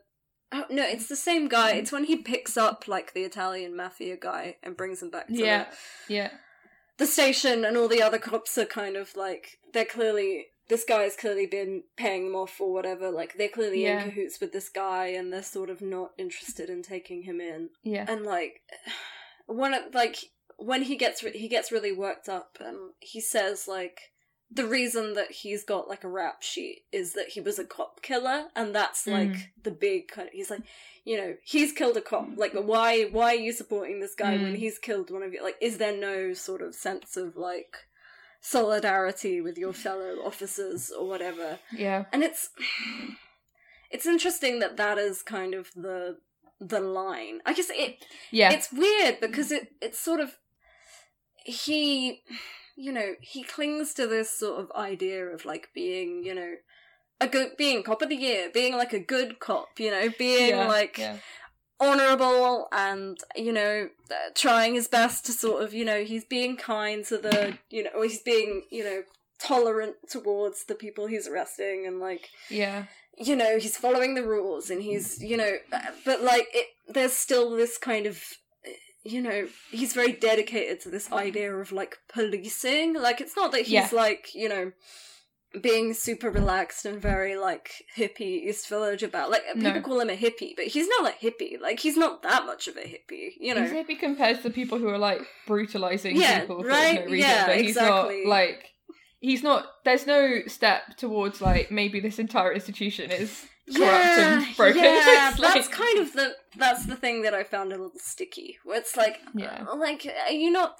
Oh 0.53 0.65
no, 0.71 0.85
it's 0.87 1.09
the 1.09 1.17
same 1.17 1.49
guy. 1.49 1.73
It's 1.73 1.93
when 1.93 2.05
he 2.05 2.17
picks 2.17 2.57
up 2.57 2.87
like 2.87 3.15
the 3.15 3.23
Italian 3.23 3.77
mafia 3.77 4.17
guy 4.17 4.57
and 4.63 4.77
brings 4.77 5.03
him 5.03 5.11
back 5.11 5.27
to 5.29 5.35
yeah, 5.35 5.67
the, 6.09 6.15
yeah, 6.15 6.31
the 6.99 7.07
station, 7.07 7.65
and 7.65 7.77
all 7.77 7.89
the 7.89 8.03
other 8.03 8.19
cops 8.19 8.57
are 8.57 8.65
kind 8.65 8.97
of 8.97 9.17
like 9.17 9.59
they're 9.73 9.85
clearly 9.85 10.47
this 10.69 10.85
guy's 10.85 11.17
clearly 11.17 11.47
been 11.47 11.83
paying 11.97 12.25
them 12.27 12.35
off 12.35 12.61
or 12.61 12.73
whatever. 12.73 13.11
Like 13.11 13.35
they're 13.37 13.49
clearly 13.49 13.85
Yeah. 13.85 14.03
in 14.05 14.11
cahoots 14.11 14.41
with 14.41 14.53
this 14.53 14.69
guy, 14.69 15.07
and 15.09 15.33
they're 15.33 15.43
sort 15.43 15.69
of 15.71 15.81
not 15.81 16.11
interested 16.19 16.71
in 16.71 16.83
taking 16.83 17.23
him 17.23 17.41
in 17.41 17.71
yeah, 17.83 18.05
and 18.09 18.25
like 18.25 18.61
when 19.47 19.75
it, 19.75 19.95
like 19.95 20.17
when 20.59 20.83
he 20.83 20.97
gets 20.97 21.23
re- 21.23 21.37
he 21.37 21.49
gets 21.49 21.71
really 21.73 21.93
worked 21.93 22.29
up 22.29 22.57
and 22.61 22.77
he 23.01 23.21
says 23.21 23.67
like 23.69 24.01
the 24.51 24.67
reason 24.67 25.15
that 25.15 25.31
he's 25.31 25.65
got 25.65 25.89
like 25.89 26.05
a 26.05 26.09
rap 26.09 26.43
sheet 26.43 26.83
is 26.93 27.15
that 27.15 27.29
he 27.31 27.41
was 27.41 27.59
a 27.59 27.65
cop 27.65 28.01
killer 28.03 28.47
and 28.55 28.75
that's 28.75 29.07
like 29.07 29.29
Mm. 29.31 29.43
the 29.65 29.71
big 29.73 30.09
kind 30.09 30.29
of 30.29 30.35
he's 30.35 30.51
like 30.51 30.63
you 31.05 31.17
know 31.17 31.35
he's 31.45 31.73
killed 31.73 31.97
a 31.97 32.01
cop. 32.01 32.29
Like 32.37 32.53
why 32.55 33.05
why 33.05 33.33
are 33.35 33.45
you 33.47 33.53
supporting 33.53 34.01
this 34.01 34.15
guy 34.15 34.33
when 34.37 34.55
Mm. 34.55 34.59
he's 34.59 34.79
killed 34.79 35.11
one 35.11 35.23
of 35.25 35.33
you? 35.33 35.43
Like 35.43 35.57
is 35.61 35.79
there 35.79 35.97
no 35.97 36.33
sort 36.33 36.63
of 36.63 36.75
sense 36.75 37.17
of 37.17 37.37
like 37.37 37.75
solidarity 38.41 39.41
with 39.41 39.59
your 39.59 39.73
fellow 39.73 40.17
officers 40.25 40.91
or 40.91 41.07
whatever? 41.09 41.59
Yeah, 41.73 42.05
and 42.13 42.23
it's 42.23 42.51
it's 43.91 44.07
interesting 44.07 44.59
that 44.61 44.77
that 44.77 44.99
is 44.99 45.23
kind 45.23 45.55
of 45.55 45.71
the 45.75 46.19
the 46.61 46.81
line. 46.81 47.41
I 47.45 47.53
guess 47.53 47.71
it 47.71 48.05
yeah, 48.31 48.53
it's 48.53 48.73
weird 48.73 49.21
because 49.21 49.51
it 49.53 49.73
it's 49.83 49.99
sort 49.99 50.21
of 50.21 50.39
he 51.45 52.23
you 52.77 52.93
know 52.93 53.15
he 53.21 53.43
clings 53.43 53.95
to 53.95 54.07
this 54.07 54.39
sort 54.39 54.61
of 54.61 54.71
idea 54.77 55.25
of 55.27 55.45
like 55.45 55.71
being 55.75 56.23
you 56.25 56.35
know 56.35 56.55
a 57.21 57.27
good 57.27 57.57
being 57.57 57.83
cop 57.83 58.03
of 58.03 58.11
the 58.11 58.17
year 58.17 58.51
being 58.53 58.77
like 58.77 58.93
a 58.93 59.01
good 59.01 59.41
cop 59.41 59.69
you 59.79 59.91
know 59.91 60.09
being 60.19 60.51
yeah, 60.51 60.69
like 60.69 60.99
yeah. 60.99 61.17
honorable 61.81 62.69
and 62.73 63.19
you 63.35 63.53
know 63.53 63.89
uh, 64.11 64.31
trying 64.35 64.75
his 64.75 64.87
best 64.87 65.25
to 65.25 65.33
sort 65.33 65.63
of 65.63 65.73
you 65.73 65.85
know 65.85 66.05
he's 66.05 66.25
being 66.25 66.57
kind 66.57 67.05
to 67.07 67.17
the 67.17 67.57
you 67.71 67.83
know 67.83 68.03
he's 68.03 68.23
being 68.23 68.63
you 68.71 68.85
know 68.85 69.03
tolerant 69.39 69.97
towards 70.11 70.65
the 70.65 70.75
people 70.75 71.07
he's 71.07 71.29
arresting 71.29 71.87
and 71.87 72.01
like 72.01 72.31
yeah. 72.51 72.85
you 73.19 73.37
know 73.37 73.59
he's 73.59 73.77
following 73.77 74.15
the 74.15 74.23
rules 74.23 74.71
and 74.71 74.83
he's 74.83 75.23
you 75.23 75.37
know 75.37 75.57
uh, 75.73 75.79
but 76.05 76.23
like 76.23 76.47
it 76.53 76.67
there's 76.89 77.13
still 77.13 77.51
this 77.51 77.77
kind 77.77 78.07
of 78.07 78.23
you 79.07 79.21
know 79.23 79.47
he's 79.71 79.93
very 79.95 80.13
dedicated 80.13 80.81
to 80.81 80.91
this 80.91 81.09
oh. 81.13 81.17
idea 81.19 81.55
of 81.55 81.73
like 81.73 81.99
policing 82.09 82.95
like 82.95 83.21
it's 83.21 83.37
not 83.37 83.53
that 83.53 83.63
he's 83.63 83.71
Yeah. 83.71 83.89
like 83.93 84.35
you 84.35 84.49
know 84.49 84.73
being 85.63 85.95
super 85.95 86.29
relaxed 86.31 86.85
and 86.85 87.01
very 87.01 87.37
like 87.37 87.71
hippie 87.97 88.45
East 88.47 88.69
Village 88.69 89.03
about 89.03 89.31
like 89.31 89.43
people 89.55 89.63
No. 89.73 89.81
call 89.81 90.01
him 90.01 90.11
a 90.11 90.17
hippie, 90.17 90.55
but 90.55 90.67
he's 90.67 90.89
not 90.89 91.11
a 91.11 91.15
hippie. 91.25 91.59
Like 91.59 91.81
he's 91.81 91.97
not 91.97 92.23
that 92.25 92.45
much 92.45 92.69
of 92.69 92.77
a 92.77 92.81
hippie, 92.81 93.31
you 93.41 93.55
know. 93.55 93.63
He's 93.63 93.71
hippie 93.71 93.99
compared 93.99 94.37
to 94.39 94.43
the 94.43 94.51
people 94.51 94.77
who 94.79 94.89
are 94.89 94.99
like 94.99 95.23
brutalizing 95.47 96.17
Yeah, 96.17 96.41
people 96.41 96.63
for 96.63 96.69
right? 96.69 97.07
no 97.07 97.11
reason. 97.11 97.31
Yeah, 97.31 97.47
but 97.47 97.57
he's 97.57 97.69
exactly. 97.77 98.25
not 98.25 98.29
like 98.29 98.71
he's 99.21 99.43
not. 99.43 99.67
There's 99.85 100.07
no 100.07 100.41
step 100.47 100.97
towards 100.99 101.41
like 101.41 101.71
maybe 101.71 102.01
this 102.01 102.19
entire 102.19 102.53
institution 102.53 103.11
is 103.11 103.47
corrupt 103.75 104.19
and 104.19 104.57
broken. 104.57 104.83
Yeah, 104.85 105.31
It's 105.33 105.41
that's 105.41 105.69
kind 105.69 105.99
of 105.99 106.13
the 106.13 106.37
that's 106.57 106.87
the 106.87 106.97
thing 106.97 107.23
that 107.23 107.35
I 107.35 107.43
found 107.45 107.73
a 107.73 107.77
little 107.77 107.99
sticky. 107.99 108.59
Where 108.65 108.79
it's 108.79 108.97
like, 108.97 109.21
Yeah. 109.35 109.65
uh, 109.69 109.77
like 109.77 110.07
are 110.27 110.33
you 110.33 110.51
not? 110.51 110.79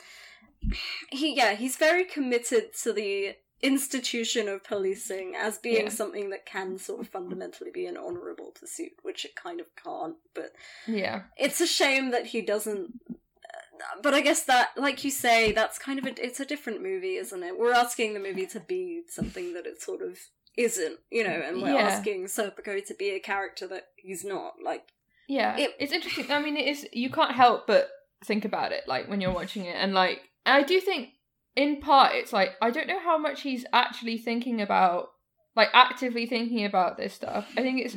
He 1.11 1.35
yeah, 1.37 1.55
he's 1.55 1.77
very 1.77 2.05
committed 2.05 2.75
to 2.83 2.93
the 2.93 3.37
institution 3.63 4.49
of 4.49 4.63
policing 4.65 5.35
as 5.37 5.59
being 5.59 5.85
Yeah. 5.85 5.89
something 5.91 6.31
that 6.31 6.45
can 6.47 6.79
sort 6.79 7.01
of 7.01 7.09
fundamentally 7.09 7.71
be 7.71 7.87
an 7.87 7.97
honourable 7.97 8.53
pursuit, 8.59 8.93
which 9.03 9.25
it 9.25 9.35
kind 9.35 9.61
of 9.61 9.67
can't. 9.77 10.17
But 10.35 10.53
yeah, 10.87 11.23
it's 11.37 11.61
a 11.61 11.67
shame 11.67 12.11
that 12.11 12.27
he 12.27 12.41
doesn't. 12.43 13.01
uh, 13.11 14.01
But 14.03 14.15
I 14.15 14.21
guess 14.21 14.43
that, 14.45 14.71
like 14.77 15.05
you 15.05 15.11
say, 15.11 15.53
that's 15.53 15.79
kind 15.79 15.99
of 15.99 16.07
a, 16.07 16.25
it's 16.25 16.41
a 16.41 16.45
different 16.47 16.83
movie, 16.83 17.17
isn't 17.17 17.43
it? 17.43 17.59
We're 17.59 17.73
asking 17.73 18.15
the 18.15 18.21
movie 18.21 18.47
to 18.47 18.61
be 18.61 19.03
something 19.09 19.55
that 19.55 19.67
it 19.67 19.81
sort 19.83 20.03
of 20.03 20.19
isn't, 20.57 20.99
you 21.11 21.23
know, 21.25 21.31
and 21.47 21.61
we're 21.63 21.75
Yeah. 21.75 21.81
asking 21.89 22.25
Serpico 22.27 22.85
to 22.87 22.95
be 22.95 23.11
a 23.11 23.21
character 23.21 23.67
that 23.69 23.89
he's 23.97 24.25
not. 24.25 24.55
Like, 24.63 24.85
yeah. 25.29 25.57
It- 25.59 25.77
it's 25.79 25.93
interesting. 25.93 26.31
I 26.31 26.39
mean, 26.41 26.57
it 26.57 26.67
is. 26.67 26.89
You 26.93 27.11
can't 27.11 27.33
help 27.33 27.67
but 27.67 27.91
think 28.25 28.45
about 28.45 28.73
it, 28.73 28.89
like 28.89 29.09
when 29.09 29.21
you're 29.21 29.33
watching 29.35 29.65
it, 29.67 29.77
and 29.77 29.93
like 29.93 30.23
I 30.47 30.63
do 30.63 30.81
think, 30.81 31.11
in 31.57 31.81
part, 31.81 32.15
it's 32.15 32.33
like 32.33 32.53
I 32.63 32.71
don't 32.71 32.87
know 32.89 33.01
how 33.01 33.19
much 33.19 33.43
he's 33.43 33.65
actually 33.73 34.19
thinking 34.19 34.61
about, 34.63 35.11
like 35.55 35.69
actively 35.75 36.27
thinking 36.27 36.65
about 36.65 36.97
this 36.97 37.13
stuff. 37.15 37.47
I 37.57 37.63
think 37.63 37.81
it's 37.85 37.97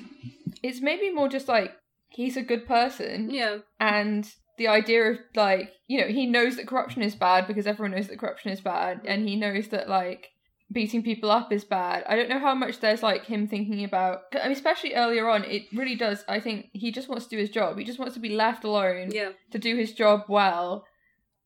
it's 0.63 0.81
maybe 0.81 1.11
more 1.11 1.29
just 1.29 1.47
like 1.47 1.71
he's 2.09 2.35
a 2.35 2.41
good 2.41 2.67
person, 2.67 3.29
yeah, 3.29 3.59
and 3.79 4.29
the 4.57 4.67
idea 4.67 5.11
of 5.11 5.19
like 5.35 5.71
you 5.87 6.01
know 6.01 6.07
he 6.07 6.25
knows 6.25 6.57
that 6.57 6.67
corruption 6.67 7.01
is 7.01 7.15
bad 7.15 7.47
because 7.47 7.65
everyone 7.67 7.91
knows 7.95 8.07
that 8.09 8.19
corruption 8.19 8.51
is 8.51 8.59
bad 8.59 9.01
and 9.05 9.27
he 9.29 9.35
knows 9.37 9.69
that 9.69 9.87
like 9.87 10.31
beating 10.71 11.03
people 11.03 11.31
up 11.31 11.51
is 11.51 11.63
bad. 11.63 12.03
I 12.07 12.15
don't 12.15 12.29
know 12.29 12.39
how 12.39 12.53
much 12.53 12.79
there's 12.79 13.03
like 13.03 13.25
him 13.25 13.47
thinking 13.47 13.83
about 13.83 14.23
I 14.33 14.43
mean, 14.43 14.51
especially 14.51 14.93
earlier 14.93 15.27
on 15.27 15.43
it 15.43 15.63
really 15.73 15.95
does 15.95 16.23
i 16.27 16.39
think 16.39 16.69
he 16.73 16.91
just 16.91 17.09
wants 17.09 17.25
to 17.25 17.31
do 17.31 17.37
his 17.37 17.49
job. 17.49 17.77
He 17.77 17.83
just 17.83 17.99
wants 17.99 18.13
to 18.13 18.19
be 18.19 18.29
left 18.29 18.63
alone 18.63 19.09
yeah, 19.11 19.29
to 19.51 19.59
do 19.59 19.75
his 19.75 19.93
job 19.93 20.25
well. 20.27 20.85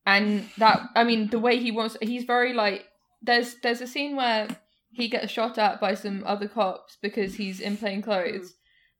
And 0.06 0.48
that 0.58 0.82
i 0.94 1.04
mean 1.04 1.30
the 1.30 1.38
way 1.38 1.58
he 1.58 1.70
wants 1.70 1.96
he's 2.02 2.24
very 2.24 2.52
like 2.52 2.84
there's 3.22 3.56
there's 3.62 3.80
a 3.80 3.86
scene 3.86 4.16
where 4.16 4.48
he 4.94 5.08
gets 5.08 5.32
shot 5.32 5.58
at 5.58 5.80
by 5.80 5.94
some 5.94 6.22
other 6.24 6.46
cops 6.46 6.96
because 7.02 7.34
he's 7.34 7.60
in 7.60 7.76
plain 7.76 8.00
clothes, 8.00 8.50
mm. 8.50 8.54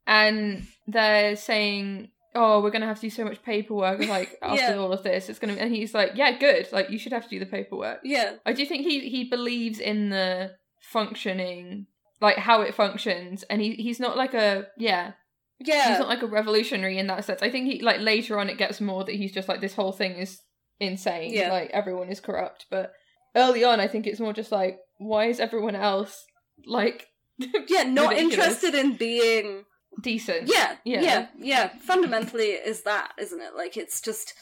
and 0.07 0.67
they're 0.87 1.37
saying, 1.37 2.11
"Oh, 2.35 2.61
we're 2.61 2.70
gonna 2.70 2.87
have 2.87 2.97
to 3.01 3.07
do 3.07 3.11
so 3.11 3.25
much 3.25 3.42
paperwork." 3.42 4.01
Like 4.07 4.38
after 4.42 4.73
Yeah. 4.73 4.77
all 4.77 4.92
of 4.92 5.03
this, 5.03 5.29
it's 5.29 5.38
gonna. 5.38 5.55
And 5.55 5.75
he's 5.75 5.94
like, 5.94 6.12
"Yeah, 6.14 6.33
good. 6.38 6.68
Like 6.73 6.90
you 6.90 6.99
should 6.99 7.12
have 7.12 7.25
to 7.25 7.29
do 7.29 7.38
the 7.38 7.47
paperwork." 7.47 8.01
Yeah. 8.05 8.35
I 8.47 8.53
do 8.53 8.64
think 8.66 8.87
he 8.87 9.09
he 9.09 9.25
believes 9.25 9.79
in 9.81 10.11
the 10.11 10.53
functioning, 10.81 11.87
like 12.20 12.37
how 12.38 12.62
it 12.62 12.75
functions, 12.75 13.42
and 13.51 13.61
he 13.61 13.73
he's 13.75 14.01
not 14.01 14.16
like 14.16 14.35
a 14.35 14.66
yeah 14.79 15.12
Yeah. 15.61 15.88
he's 15.90 15.99
not 15.99 16.09
like 16.09 16.23
a 16.23 16.27
revolutionary 16.27 16.99
in 16.99 17.07
that 17.09 17.25
sense. 17.25 17.42
I 17.42 17.51
think 17.51 17.66
he 17.70 17.81
like 17.83 18.01
later 18.01 18.38
on 18.38 18.49
it 18.49 18.59
gets 18.59 18.81
more 18.81 19.05
that 19.05 19.14
he's 19.14 19.33
just 19.33 19.49
like 19.49 19.61
this 19.61 19.75
whole 19.75 19.92
thing 19.92 20.12
is 20.16 20.40
insane. 20.81 21.33
Yeah. 21.33 21.51
Like 21.53 21.70
everyone 21.73 22.09
is 22.09 22.20
corrupt. 22.20 22.66
But 22.70 22.92
early 23.37 23.64
on 23.64 23.81
I 23.81 23.88
think 23.88 24.07
it's 24.07 24.20
more 24.20 24.33
just 24.33 24.53
like 24.53 24.79
why 24.99 25.27
is 25.27 25.40
everyone 25.40 25.75
else 25.75 26.25
like 26.66 27.07
yeah, 27.68 27.83
not 27.83 28.11
ridiculous. 28.11 28.35
interested 28.35 28.75
in 28.77 28.97
being 28.97 29.64
decent? 30.01 30.49
Yeah, 30.49 30.77
Yeah. 30.85 31.01
yeah, 31.03 31.27
yeah, 31.39 31.69
Fundamentally, 31.81 32.51
is 32.53 32.83
that 32.83 33.13
isn't 33.19 33.41
it? 33.41 33.55
Like, 33.57 33.77
it's 33.77 34.01
just 34.01 34.35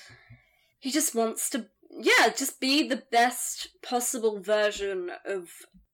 he 0.78 0.90
just 0.90 1.14
wants 1.14 1.48
to, 1.50 1.66
yeah, 1.90 2.30
just 2.36 2.58
be 2.60 2.88
the 2.88 3.02
best 3.10 3.68
possible 3.82 4.40
version 4.40 5.10
of 5.24 5.48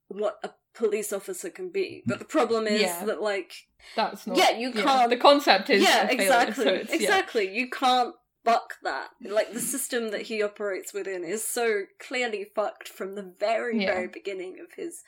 what 0.09 0.39
a 0.43 0.51
police 0.75 1.13
officer 1.13 1.51
can 1.51 1.69
be. 1.71 2.03
But 2.07 2.19
the 2.21 2.25
problem 2.25 2.67
is 2.67 2.81
Yeah. 2.83 3.05
that, 3.05 3.21
like, 3.23 3.67
That's 3.95 4.27
not 4.27 4.37
Yeah, 4.37 4.51
you 4.51 4.73
can't- 4.73 5.09
The 5.11 5.17
concept 5.17 5.71
is 5.71 5.83
yeah, 5.83 6.03
a 6.05 6.09
failure, 6.09 6.23
exactly, 6.23 6.65
so 6.65 6.71
it's- 6.75 6.89
yeah. 6.91 6.95
exactly. 6.97 7.49
You 7.55 7.71
can't 7.71 8.15
buck 8.45 8.75
that. 8.83 9.11
Like, 9.23 9.53
the 9.53 9.61
system 9.61 10.11
that 10.11 10.23
he 10.23 10.43
operates 10.43 10.93
within 10.93 11.23
is 11.23 11.47
so 11.47 11.85
clearly 12.01 12.45
fucked 12.45 12.89
from 12.89 13.15
the 13.15 13.23
very, 13.23 13.81
Yeah. 13.83 13.93
very 13.95 14.09
beginning 14.09 14.59
of 14.59 14.73
his 14.73 15.05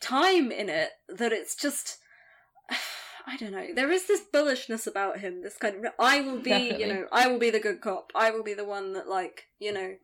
time 0.00 0.50
in 0.52 0.68
it 0.68 0.90
that 1.08 1.32
it's 1.32 1.54
just. 1.54 1.98
I 3.26 3.36
don't 3.36 3.52
know. 3.52 3.66
There 3.74 3.90
is 3.90 4.06
this 4.06 4.22
bullishness 4.32 4.86
about 4.86 5.18
him. 5.20 5.42
This 5.42 5.56
kind 5.56 5.76
of 5.84 5.92
I 5.98 6.20
will 6.20 6.38
be, 6.38 6.50
Definitely. 6.50 6.84
you 6.84 6.92
know, 6.92 7.06
I 7.12 7.26
will 7.28 7.38
be 7.38 7.50
the 7.50 7.60
good 7.60 7.80
cop. 7.80 8.12
I 8.14 8.30
will 8.30 8.42
be 8.42 8.54
the 8.54 8.64
one 8.64 8.92
that, 8.94 9.08
like, 9.08 9.44
you 9.58 9.72
know, 9.72 9.94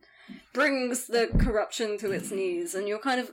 brings 0.53 1.07
the 1.07 1.27
corruption 1.39 1.97
to 1.99 2.11
its 2.11 2.31
knees. 2.31 2.75
And 2.75 2.87
you're 2.87 2.99
kind 2.99 3.19
of, 3.19 3.31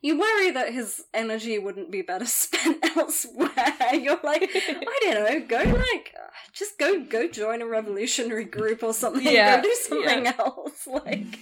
you 0.00 0.18
worry 0.18 0.50
that 0.50 0.72
his 0.72 1.02
energy 1.12 1.58
wouldn't 1.58 1.90
be 1.90 2.02
better 2.02 2.24
spent 2.26 2.84
elsewhere. 2.96 3.50
You're 3.92 4.20
like, 4.22 4.50
I 4.54 4.98
don't 5.02 5.14
know, 5.14 5.46
go 5.46 5.70
like, 5.70 6.14
just 6.52 6.78
go, 6.78 7.04
go 7.04 7.28
join 7.28 7.62
a 7.62 7.66
revolutionary 7.66 8.44
group 8.44 8.82
or 8.82 8.94
something. 8.94 9.22
Yeah, 9.22 9.56
Go 9.56 9.62
do 9.62 9.74
something 9.82 10.26
else. 10.26 10.70
Like, 10.86 11.36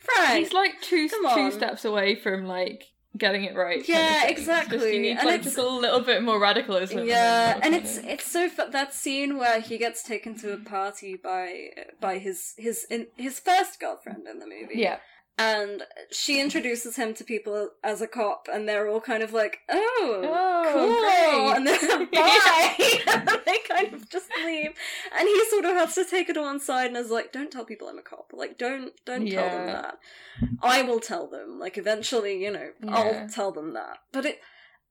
Frank. 0.00 0.38
He's 0.38 0.52
like 0.52 0.80
two 0.80 1.08
two 1.08 1.50
steps 1.50 1.84
away 1.84 2.14
from 2.14 2.46
like 2.46 2.84
getting 3.16 3.44
it 3.44 3.54
right. 3.54 3.86
Yeah, 3.88 3.96
thing. 4.22 4.28
Just, 4.28 4.30
exactly. 4.40 4.94
you 4.96 5.00
need 5.02 5.18
And 5.18 5.26
like 5.26 5.40
it's- 5.40 5.44
just 5.54 5.58
a 5.58 5.66
little 5.68 6.00
bit 6.00 6.22
more 6.22 6.38
radicalism. 6.40 7.06
Yeah, 7.06 7.58
and 7.62 7.74
it's 7.74 7.98
it's 7.98 8.26
so 8.30 8.48
fu- 8.48 8.70
that 8.70 8.94
scene 8.94 9.38
where 9.38 9.60
he 9.60 9.78
gets 9.78 10.02
taken 10.02 10.34
to 10.38 10.52
a 10.52 10.56
party 10.58 11.16
by 11.16 11.70
by 12.00 12.18
his 12.18 12.54
his 12.56 12.84
in, 12.90 13.08
his 13.16 13.38
first 13.40 13.78
girlfriend 13.80 14.26
in 14.26 14.38
the 14.38 14.46
movie. 14.46 14.74
yeah. 14.76 14.98
And 15.38 15.82
she 16.10 16.40
introduces 16.40 16.96
him 16.96 17.14
to 17.14 17.24
people 17.24 17.70
as 17.82 18.00
a 18.02 18.06
cop, 18.06 18.48
and 18.52 18.68
they're 18.68 18.88
all 18.88 19.00
kind 19.00 19.22
of 19.22 19.32
like, 19.32 19.58
"Oh, 19.68 20.20
Oh, 20.24 20.70
cool," 20.72 21.00
great. 21.00 21.56
and 21.56 21.66
then 21.66 22.08
bye, 22.12 23.42
they 23.46 23.58
kind 23.68 23.94
of 23.94 24.08
just 24.10 24.28
leave, 24.44 24.72
and 25.18 25.28
he 25.28 25.44
sort 25.48 25.64
of 25.64 25.72
has 25.72 25.94
to 25.94 26.04
take 26.04 26.28
it 26.28 26.36
one 26.38 26.60
side 26.60 26.88
and 26.88 26.96
is 26.96 27.10
like, 27.10 27.32
"Don't 27.32 27.50
tell 27.50 27.64
people 27.64 27.88
I'm 27.88 27.98
a 27.98 28.02
cop. 28.02 28.32
Like, 28.32 28.58
don't 28.58 28.92
don't 29.04 29.26
tell 29.28 29.48
them 29.48 29.66
that. 29.66 29.98
I 30.62 30.82
will 30.82 31.00
tell 31.00 31.26
them. 31.28 31.58
Like, 31.58 31.78
eventually, 31.78 32.42
you 32.42 32.50
know, 32.52 32.70
Yeah. 32.82 32.94
I'll 32.94 33.28
tell 33.28 33.52
them 33.52 33.72
that." 33.74 33.98
But 34.12 34.26
it, 34.26 34.40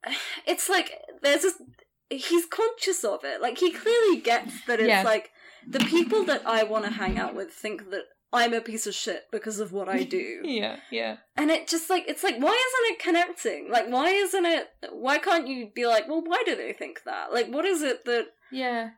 it's 0.47 0.69
like 0.69 0.91
there's 1.21 1.43
this. 1.43 1.61
He's 2.09 2.45
conscious 2.45 3.05
of 3.05 3.23
it. 3.23 3.41
Like 3.41 3.57
he 3.59 3.71
clearly 3.71 4.19
gets 4.19 4.65
that 4.65 4.79
it's 4.81 4.89
Yeah. 4.89 5.03
like 5.03 5.29
the 5.65 5.79
people 5.79 6.25
that 6.25 6.45
I 6.45 6.63
want 6.63 6.83
to 6.85 6.91
hang 6.91 7.17
out 7.17 7.33
with 7.35 7.51
think 7.53 7.89
that 7.91 8.03
I'm 8.33 8.53
a 8.53 8.61
piece 8.61 8.87
of 8.87 8.93
shit 8.95 9.25
because 9.31 9.59
of 9.59 9.71
what 9.73 9.89
I 9.89 10.03
do. 10.19 10.41
Yeah, 10.43 10.77
yeah. 10.89 11.17
And 11.35 11.51
it 11.51 11.67
just 11.67 11.89
like 11.89 12.05
it's 12.07 12.23
like 12.23 12.37
why 12.37 12.49
isn't 12.67 12.93
it 12.95 12.99
connecting? 13.03 13.69
Like 13.71 13.87
why 13.89 14.09
isn't 14.09 14.45
it 14.45 14.69
why 14.91 15.17
can't 15.17 15.47
you 15.47 15.69
be 15.73 15.85
like, 15.85 16.07
well 16.07 16.23
why 16.25 16.41
do 16.45 16.55
they 16.55 16.73
think 16.73 17.03
that? 17.05 17.33
Like 17.33 17.47
what 17.49 17.65
is 17.65 17.81
it 17.81 18.05
that 18.05 18.27
Yeah. 18.51 18.91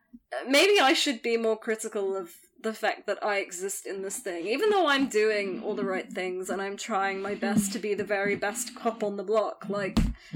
maybe 0.47 0.79
I 0.79 0.93
should 0.93 1.21
be 1.21 1.37
more 1.37 1.57
critical 1.57 2.15
of 2.15 2.31
the 2.63 2.73
fact 2.73 3.05
that 3.07 3.23
I 3.23 3.37
exist 3.37 3.85
in 3.85 4.01
this 4.01 4.17
thing. 4.17 4.47
Even 4.47 4.69
though 4.69 4.87
I'm 4.87 5.07
doing 5.07 5.61
all 5.63 5.75
the 5.75 5.85
right 5.85 6.11
things 6.11 6.49
and 6.49 6.61
I'm 6.61 6.77
trying 6.77 7.21
my 7.21 7.35
best 7.35 7.71
to 7.73 7.79
be 7.79 7.93
the 7.93 8.03
very 8.03 8.35
best 8.35 8.73
cop 8.75 9.03
on 9.03 9.17
the 9.17 9.23
block, 9.23 9.65
like 9.69 9.99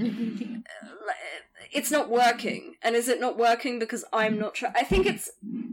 it's 1.72 1.90
not 1.90 2.08
working. 2.08 2.74
And 2.82 2.94
is 2.94 3.08
it 3.08 3.20
not 3.20 3.36
working 3.38 3.78
because 3.78 4.04
I'm 4.12 4.38
not 4.38 4.54
trying? 4.54 4.74
I 4.76 4.84
think 4.84 5.06
it's. 5.06 5.30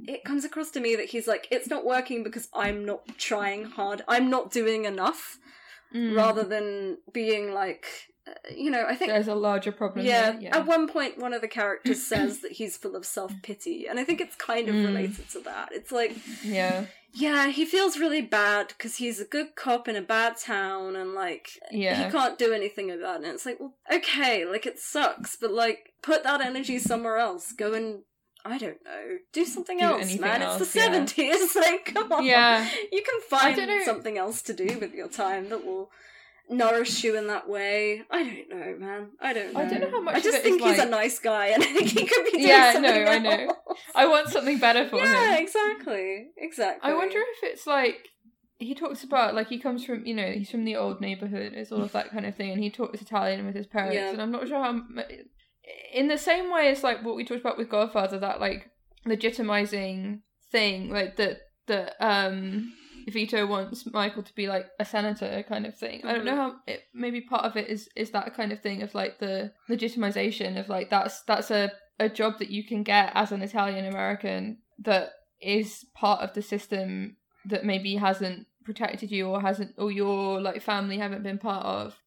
It 0.07 0.23
comes 0.23 0.45
across 0.45 0.69
to 0.71 0.79
me 0.79 0.95
that 0.95 1.07
he's 1.07 1.27
like, 1.27 1.47
it's 1.49 1.67
not 1.67 1.83
working 1.85 2.23
because 2.23 2.47
I'm 2.53 2.85
not 2.85 3.17
trying 3.17 3.65
hard. 3.65 4.03
I'm 4.07 4.29
not 4.29 4.51
doing 4.51 4.85
enough, 4.85 5.39
Mm. 5.93 6.15
rather 6.15 6.43
than 6.43 6.97
being 7.13 7.53
like, 7.53 7.85
you 8.55 8.69
know. 8.71 8.85
I 8.87 8.95
think 8.95 9.11
There's 9.11 9.27
a 9.27 9.35
larger 9.35 9.71
problem. 9.71 10.05
yeah, 10.05 10.31
here, 10.33 10.41
yeah. 10.43 10.57
At 10.57 10.65
one 10.65 10.87
point, 10.87 11.17
one 11.17 11.33
of 11.33 11.41
the 11.41 11.47
characters 11.47 12.05
says 12.05 12.39
that 12.41 12.53
he's 12.53 12.77
full 12.77 12.95
of 12.95 13.05
self 13.05 13.33
pity, 13.41 13.87
and 13.87 13.99
I 13.99 14.03
think 14.03 14.21
it's 14.21 14.35
kind 14.35 14.67
of 14.69 14.75
Mm. 14.75 14.85
related 14.87 15.29
to 15.31 15.39
that. 15.41 15.69
It's 15.71 15.91
like, 15.91 16.15
yeah. 16.43 16.85
yeah, 17.13 17.47
he 17.49 17.65
feels 17.65 17.97
really 17.97 18.21
bad 18.21 18.69
because 18.69 18.97
he's 18.97 19.19
a 19.19 19.25
good 19.25 19.55
cop 19.55 19.87
in 19.87 19.95
a 19.95 20.01
bad 20.01 20.37
town, 20.37 20.95
and 20.95 21.13
like, 21.13 21.49
Yeah. 21.71 22.05
he 22.05 22.11
can't 22.11 22.37
do 22.37 22.53
anything 22.53 22.91
about 22.91 23.21
it. 23.21 23.25
And 23.25 23.33
it's 23.35 23.45
like, 23.45 23.59
well, 23.59 23.73
okay, 23.93 24.45
like 24.45 24.65
it 24.65 24.79
sucks, 24.79 25.35
but 25.35 25.51
like, 25.51 25.93
put 26.01 26.23
that 26.23 26.41
energy 26.41 26.79
somewhere 26.79 27.17
else. 27.17 27.51
Go 27.51 27.73
and. 27.73 28.01
I 28.47 28.59
don't 28.59 28.77
know. 28.85 29.17
Do 29.33 29.43
something 29.43 29.79
Do 29.79 29.85
else, 29.85 30.19
man. 30.19 30.43
else, 30.43 30.61
it's 30.61 30.73
the 30.73 30.79
yeah. 30.79 30.85
seventies. 30.85 31.55
Like, 31.55 31.85
come 31.95 32.11
on. 32.11 32.23
Yeah. 32.23 32.69
You 32.91 33.01
can 33.01 33.19
find 33.27 33.59
something 33.83 34.19
else 34.19 34.43
to 34.43 34.53
do 34.53 34.77
with 34.77 34.93
your 34.93 35.07
time 35.07 35.49
that 35.49 35.65
will 35.65 35.89
nourish 36.49 37.03
you 37.03 37.17
in 37.17 37.27
that 37.27 37.47
way. 37.49 38.03
I 38.09 38.23
don't 38.23 38.49
know, 38.49 38.75
man. 38.77 39.07
I 39.19 39.33
don't 39.33 39.53
know. 39.53 39.59
I 39.61 39.65
don't 39.65 39.81
know 39.81 39.91
how 39.91 40.01
much 40.01 40.15
I 40.15 40.19
just 40.21 40.39
think 40.39 40.61
he's 40.61 40.79
a 40.79 40.85
nice 40.85 41.19
guy, 41.19 41.47
and 41.47 41.63
I 41.63 41.65
think 41.73 41.89
he 41.89 42.05
could 42.05 42.25
be 42.25 42.31
doing 42.31 42.47
Yeah, 42.47 42.73
something 42.73 42.91
no, 42.91 43.05
I 43.11 43.19
know. 43.19 43.55
I 43.95 44.07
want 44.07 44.29
something 44.29 44.59
better 44.59 44.87
for 44.89 44.97
Yeah, 44.97 45.05
him. 45.05 45.31
Yeah, 45.31 45.37
exactly, 45.39 46.27
exactly. 46.37 46.91
I 46.91 46.95
wonder 46.95 47.17
if 47.19 47.43
it's 47.51 47.65
like 47.67 48.09
he 48.57 48.73
talks 48.73 49.03
about 49.03 49.35
like 49.35 49.49
he 49.49 49.59
comes 49.59 49.83
from 49.83 50.05
you 50.05 50.13
know 50.13 50.31
he's 50.31 50.49
from 50.49 50.63
the 50.63 50.77
old 50.77 51.01
neighborhood 51.01 51.51
it's 51.53 51.73
all 51.73 51.83
of 51.83 51.91
that 51.91 52.09
kind 52.09 52.25
of 52.25 52.33
thing 52.35 52.51
and 52.51 52.63
he 52.63 52.69
talks 52.69 53.01
Italian 53.01 53.45
with 53.45 53.53
his 53.53 53.67
parents 53.67 53.95
Yeah. 53.95 54.11
and 54.11 54.21
I'm 54.21 54.31
not 54.31 54.47
sure 54.47 54.63
how 54.63 54.81
in 55.93 56.07
the 56.07 56.17
same 56.17 56.49
way 56.53 56.69
as 56.69 56.81
like 56.81 57.03
what 57.03 57.17
we 57.17 57.25
talked 57.25 57.41
about 57.41 57.57
with 57.57 57.67
Godfather 57.69 58.17
that 58.19 58.39
like 58.39 58.69
legitimizing 59.05 60.21
thing 60.53 60.89
like 60.89 61.17
that 61.17 61.39
that 61.67 61.95
um 61.99 62.71
Vito 63.07 63.45
wants 63.45 63.85
Michael 63.91 64.23
to 64.23 64.35
be 64.35 64.47
like 64.47 64.67
a 64.79 64.85
senator 64.85 65.43
kind 65.47 65.65
of 65.65 65.77
thing. 65.77 66.01
I 66.03 66.13
don't 66.13 66.25
know 66.25 66.35
how 66.35 66.49
mm-hmm. 66.51 66.69
it 66.69 66.83
maybe 66.93 67.21
part 67.21 67.45
of 67.45 67.55
it 67.55 67.69
is 67.69 67.89
is 67.95 68.11
that 68.11 68.33
kind 68.35 68.51
of 68.51 68.61
thing 68.61 68.81
of 68.81 68.95
like 68.95 69.19
the 69.19 69.51
legitimization 69.69 70.59
of 70.59 70.69
like 70.69 70.89
that's 70.89 71.21
that's 71.23 71.51
a 71.51 71.71
a 71.99 72.09
job 72.09 72.39
that 72.39 72.49
you 72.49 72.63
can 72.63 72.83
get 72.83 73.11
as 73.13 73.31
an 73.31 73.41
Italian 73.41 73.85
American 73.85 74.57
that 74.79 75.11
is 75.41 75.85
part 75.93 76.21
of 76.21 76.33
the 76.33 76.41
system 76.41 77.15
that 77.45 77.63
maybe 77.63 77.95
hasn't 77.95 78.47
protected 78.63 79.11
you 79.11 79.27
or 79.27 79.39
hasn't 79.39 79.73
or 79.77 79.91
your 79.91 80.41
like 80.41 80.61
family 80.61 80.97
haven't 80.97 81.23
been 81.23 81.37
part 81.37 81.65
of. 81.65 81.99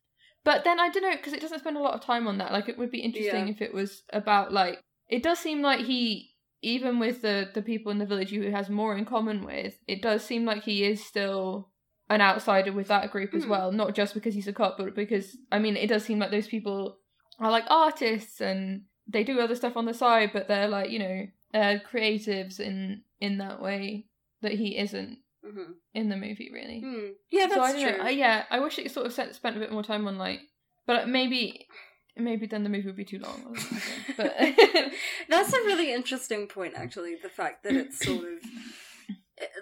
But 0.44 0.64
then 0.64 0.80
I 0.80 0.88
don't 0.88 1.02
know 1.02 1.16
because 1.16 1.32
it 1.32 1.40
doesn't 1.40 1.60
spend 1.60 1.76
a 1.76 1.80
lot 1.80 1.94
of 1.94 2.00
time 2.00 2.26
on 2.26 2.38
that. 2.38 2.52
Like 2.52 2.68
it 2.68 2.78
would 2.78 2.90
be 2.90 3.00
interesting 3.00 3.46
Yeah. 3.46 3.52
if 3.52 3.62
it 3.62 3.72
was 3.72 4.02
about 4.12 4.52
like 4.52 4.80
it 5.08 5.22
does 5.22 5.38
seem 5.38 5.62
like 5.62 5.80
he 5.80 6.27
even 6.62 6.98
with 6.98 7.22
the 7.22 7.50
the 7.54 7.62
people 7.62 7.92
in 7.92 7.98
the 7.98 8.06
village 8.06 8.30
who 8.30 8.40
he 8.42 8.50
has 8.50 8.68
more 8.68 8.96
in 8.96 9.04
common 9.04 9.44
with, 9.44 9.78
it 9.86 10.02
does 10.02 10.24
seem 10.24 10.44
like 10.44 10.64
he 10.64 10.84
is 10.84 11.04
still 11.04 11.70
an 12.10 12.20
outsider 12.20 12.72
with 12.72 12.88
that 12.88 13.10
group 13.10 13.34
as 13.34 13.44
Hmm. 13.44 13.50
well. 13.50 13.72
Not 13.72 13.94
just 13.94 14.14
because 14.14 14.34
he's 14.34 14.48
a 14.48 14.52
cop, 14.52 14.78
but 14.78 14.94
because 14.94 15.36
I 15.52 15.58
mean 15.58 15.76
it 15.76 15.88
does 15.88 16.04
seem 16.04 16.18
like 16.18 16.30
those 16.30 16.48
people 16.48 16.98
are 17.38 17.50
like 17.50 17.64
artists 17.68 18.40
and 18.40 18.82
they 19.06 19.24
do 19.24 19.40
other 19.40 19.54
stuff 19.54 19.76
on 19.76 19.84
the 19.86 19.94
side, 19.94 20.30
but 20.32 20.48
they're 20.48 20.68
like 20.68 20.90
you 20.90 20.98
know 20.98 21.26
uh, 21.54 21.76
creatives 21.90 22.60
in 22.60 23.02
in 23.20 23.38
that 23.38 23.60
way 23.62 24.06
that 24.42 24.52
he 24.52 24.76
isn't 24.78 25.18
Mhm. 25.44 25.74
in 25.94 26.08
the 26.08 26.16
movie 26.16 26.50
really. 26.52 26.80
Hmm. 26.80 27.06
Yeah, 27.30 27.46
that's 27.46 27.54
so 27.54 27.62
I 27.62 27.72
don't 27.72 27.82
true. 27.82 27.98
know. 27.98 28.04
I, 28.04 28.10
yeah, 28.10 28.44
I 28.50 28.58
wish 28.60 28.78
it 28.78 28.90
sort 28.90 29.06
of 29.06 29.12
spent 29.12 29.56
a 29.56 29.60
bit 29.60 29.70
more 29.72 29.82
time 29.84 30.06
on 30.08 30.18
like, 30.18 30.40
but 30.86 31.08
maybe 31.08 31.66
maybe 32.18 32.46
then 32.46 32.62
the 32.64 32.68
movie 32.68 32.86
would 32.86 32.96
be 32.96 33.04
too 33.04 33.18
long. 33.18 33.42
or 33.48 33.56
something. 33.56 33.82
But 34.16 34.34
That's 35.28 35.52
a 35.52 35.58
really 35.62 35.92
interesting 35.92 36.46
point, 36.46 36.74
actually. 36.76 37.16
The 37.22 37.28
fact 37.28 37.62
that 37.64 37.74
it's 37.74 38.04
sort 38.04 38.24
of 38.24 38.38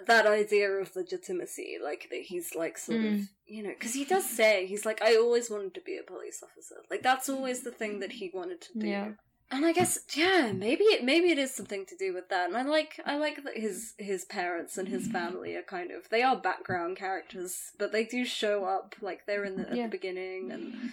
that 0.07 0.25
idea 0.25 0.69
of 0.71 0.95
legitimacy, 0.95 1.77
like 1.83 2.07
that 2.09 2.21
he's 2.23 2.55
like 2.55 2.77
sort 2.77 2.97
of, 2.99 3.03
Mm. 3.05 3.29
you 3.45 3.63
know, 3.63 3.69
because 3.77 3.93
he 3.93 4.05
does 4.05 4.27
say 4.27 4.65
he's 4.65 4.85
like, 4.85 5.01
I 5.01 5.15
always 5.15 5.49
wanted 5.51 5.73
to 5.75 5.81
be 5.81 5.97
a 5.97 6.03
police 6.03 6.41
officer. 6.43 6.77
Like 6.89 7.03
that's 7.03 7.29
always 7.29 7.61
the 7.61 7.71
thing 7.71 7.99
that 7.99 8.13
he 8.13 8.31
wanted 8.33 8.61
to 8.61 8.79
do. 8.79 8.87
Yeah. 8.87 9.11
and 9.51 9.65
I 9.65 9.71
guess 9.73 9.99
yeah, 10.15 10.51
maybe 10.51 10.83
it 10.85 11.03
maybe 11.03 11.29
it 11.29 11.37
is 11.37 11.53
something 11.53 11.85
to 11.85 11.95
do 11.95 12.11
with 12.13 12.27
that. 12.29 12.47
And 12.49 12.57
I 12.57 12.63
like 12.63 12.99
I 13.05 13.17
like 13.17 13.43
that 13.43 13.55
his 13.57 13.93
his 13.99 14.25
parents 14.25 14.77
and 14.79 14.87
his 14.87 15.07
family 15.07 15.55
are 15.55 15.61
kind 15.61 15.91
of 15.91 16.09
they 16.09 16.23
are 16.23 16.35
background 16.35 16.97
characters, 16.97 17.71
but 17.77 17.91
they 17.91 18.03
do 18.03 18.25
show 18.25 18.65
up 18.65 18.95
like 19.01 19.25
they're 19.27 19.45
in 19.45 19.57
the, 19.57 19.69
at 19.69 19.75
Yeah. 19.75 19.83
the 19.83 19.89
beginning 19.89 20.51
and 20.51 20.91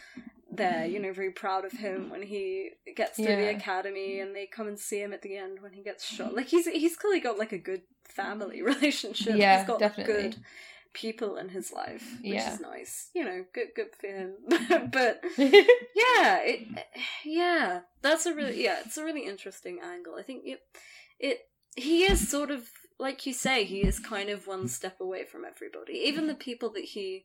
they're 0.57 0.87
you 0.87 0.99
know 1.03 1.13
very 1.13 1.31
proud 1.31 1.65
of 1.65 1.73
him 1.73 2.11
when 2.11 2.23
he 2.23 2.71
gets 2.97 3.17
to 3.17 3.25
the 3.27 3.51
academy 3.51 4.21
and 4.21 4.35
they 4.35 4.47
come 4.47 4.69
and 4.69 4.79
see 4.79 5.01
him 5.01 5.13
at 5.13 5.23
the 5.23 5.37
end 5.37 5.61
when 5.61 5.73
he 5.73 5.83
gets 5.83 6.05
mm-hmm. 6.05 6.25
shot. 6.25 6.35
Like 6.35 6.47
he's 6.47 6.67
he's 6.67 6.97
clearly 6.97 7.21
got 7.21 7.39
like 7.39 7.53
a 7.53 7.59
good 7.59 7.83
family 8.05 8.63
relationship. 8.73 9.37
Yeah, 9.37 9.59
he's 9.59 9.67
got 9.67 9.79
definitely. 9.79 10.13
good 10.13 10.37
people 10.93 11.37
in 11.37 11.49
his 11.49 11.73
life, 11.73 12.19
which 12.23 12.35
Yeah. 12.35 12.55
is 12.55 12.61
nice. 12.61 13.11
You 13.15 13.25
know, 13.25 13.45
good 13.53 13.69
good 13.75 13.89
for 14.01 14.07
him. 14.07 14.35
but 14.93 15.23
yeah 15.37 16.39
it 16.39 16.67
yeah 17.25 17.81
that's 18.03 18.27
a 18.27 18.35
really 18.35 18.63
yeah 18.63 18.79
it's 18.85 18.97
a 18.97 19.05
really 19.05 19.27
interesting 19.27 19.79
angle 19.83 20.15
i 20.19 20.23
think 20.23 20.43
it 20.45 20.61
it 21.19 21.41
he 21.77 22.05
is 22.05 22.29
sort 22.29 22.51
of 22.51 22.69
like 22.99 23.27
you 23.27 23.33
say 23.33 23.65
he 23.65 23.83
is 23.83 23.99
kind 23.99 24.31
of 24.31 24.47
one 24.47 24.69
step 24.69 25.01
away 25.01 25.25
from 25.25 25.45
everybody 25.45 25.95
even 25.95 26.27
the 26.27 26.35
people 26.35 26.71
that 26.71 26.85
he 26.85 27.25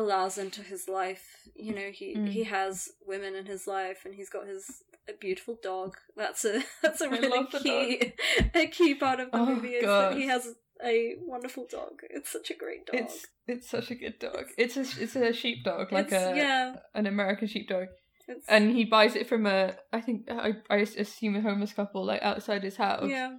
allows 0.00 0.34
into 0.44 0.62
his 0.72 0.82
life 1.00 1.24
you 1.66 1.72
know 1.78 1.90
he 2.00 2.08
Mm. 2.16 2.28
he 2.36 2.42
has 2.56 2.72
women 3.12 3.32
in 3.40 3.46
his 3.54 3.66
life 3.76 4.00
and 4.04 4.14
he's 4.18 4.30
got 4.36 4.46
his 4.54 4.64
a 5.10 5.14
beautiful 5.26 5.56
dog. 5.62 5.90
That's 6.22 6.44
a 6.44 6.54
that's 6.82 7.00
a 7.00 7.08
really 7.08 7.46
key 7.64 8.12
a 8.62 8.66
key 8.66 8.94
part 9.04 9.18
of 9.20 9.30
the 9.32 9.38
Oh, 9.38 9.46
movie 9.46 9.74
is 9.80 9.84
that 9.86 10.14
he 10.20 10.26
has 10.34 10.44
a 10.84 11.14
wonderful 11.34 11.66
dog. 11.78 11.94
It's 12.16 12.30
such 12.36 12.48
a 12.50 12.54
great 12.62 12.82
dog. 12.86 12.96
It's 13.00 13.26
it's 13.52 13.68
such 13.76 13.88
a 13.90 13.94
good 14.02 14.18
dog. 14.26 14.44
It's 14.62 14.76
a 14.76 14.84
it's 15.04 15.16
a 15.16 15.32
sheepdog, 15.32 15.84
like 15.92 16.06
It's- 16.08 16.34
a 16.34 16.36
yeah. 16.36 16.76
an 16.94 17.06
American 17.14 17.48
sheepdog, 17.54 17.86
it's, 18.28 18.44
and 18.54 18.64
he 18.76 18.84
buys 18.84 19.14
it 19.20 19.26
from 19.30 19.46
a 19.46 19.60
I 19.98 20.00
think 20.06 20.18
I 20.30 20.48
I 20.68 20.76
assume 21.04 21.34
a 21.36 21.40
homeless 21.48 21.72
couple 21.72 22.04
like 22.12 22.22
outside 22.30 22.62
his 22.62 22.76
house. 22.76 23.08
yeah. 23.18 23.30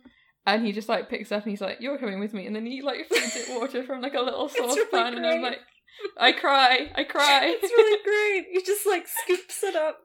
And 0.47 0.65
he 0.65 0.71
just 0.79 0.89
like 0.89 1.09
picks 1.13 1.31
up 1.31 1.43
and 1.43 1.51
he's 1.51 1.61
like, 1.61 1.77
"You're 1.83 1.99
coming 1.99 2.19
with 2.19 2.33
me," 2.33 2.47
and 2.47 2.55
then 2.55 2.65
he 2.65 2.81
like 2.81 3.01
feeds 3.11 3.35
it 3.41 3.47
water 3.59 3.83
from 3.83 4.01
like 4.01 4.15
a 4.15 4.21
little 4.27 4.47
really 4.47 4.67
saucepan, 4.69 5.13
and 5.17 5.25
I'm 5.31 5.41
like, 5.49 5.59
I 6.17 6.31
cry, 6.31 6.91
I 6.95 7.03
cry. 7.03 7.41
it's 7.61 7.71
really 7.71 8.03
great. 8.43 8.47
He 8.51 8.61
just 8.63 8.85
like 8.85 9.07
scoops 9.07 9.63
it 9.63 9.75
up. 9.75 9.99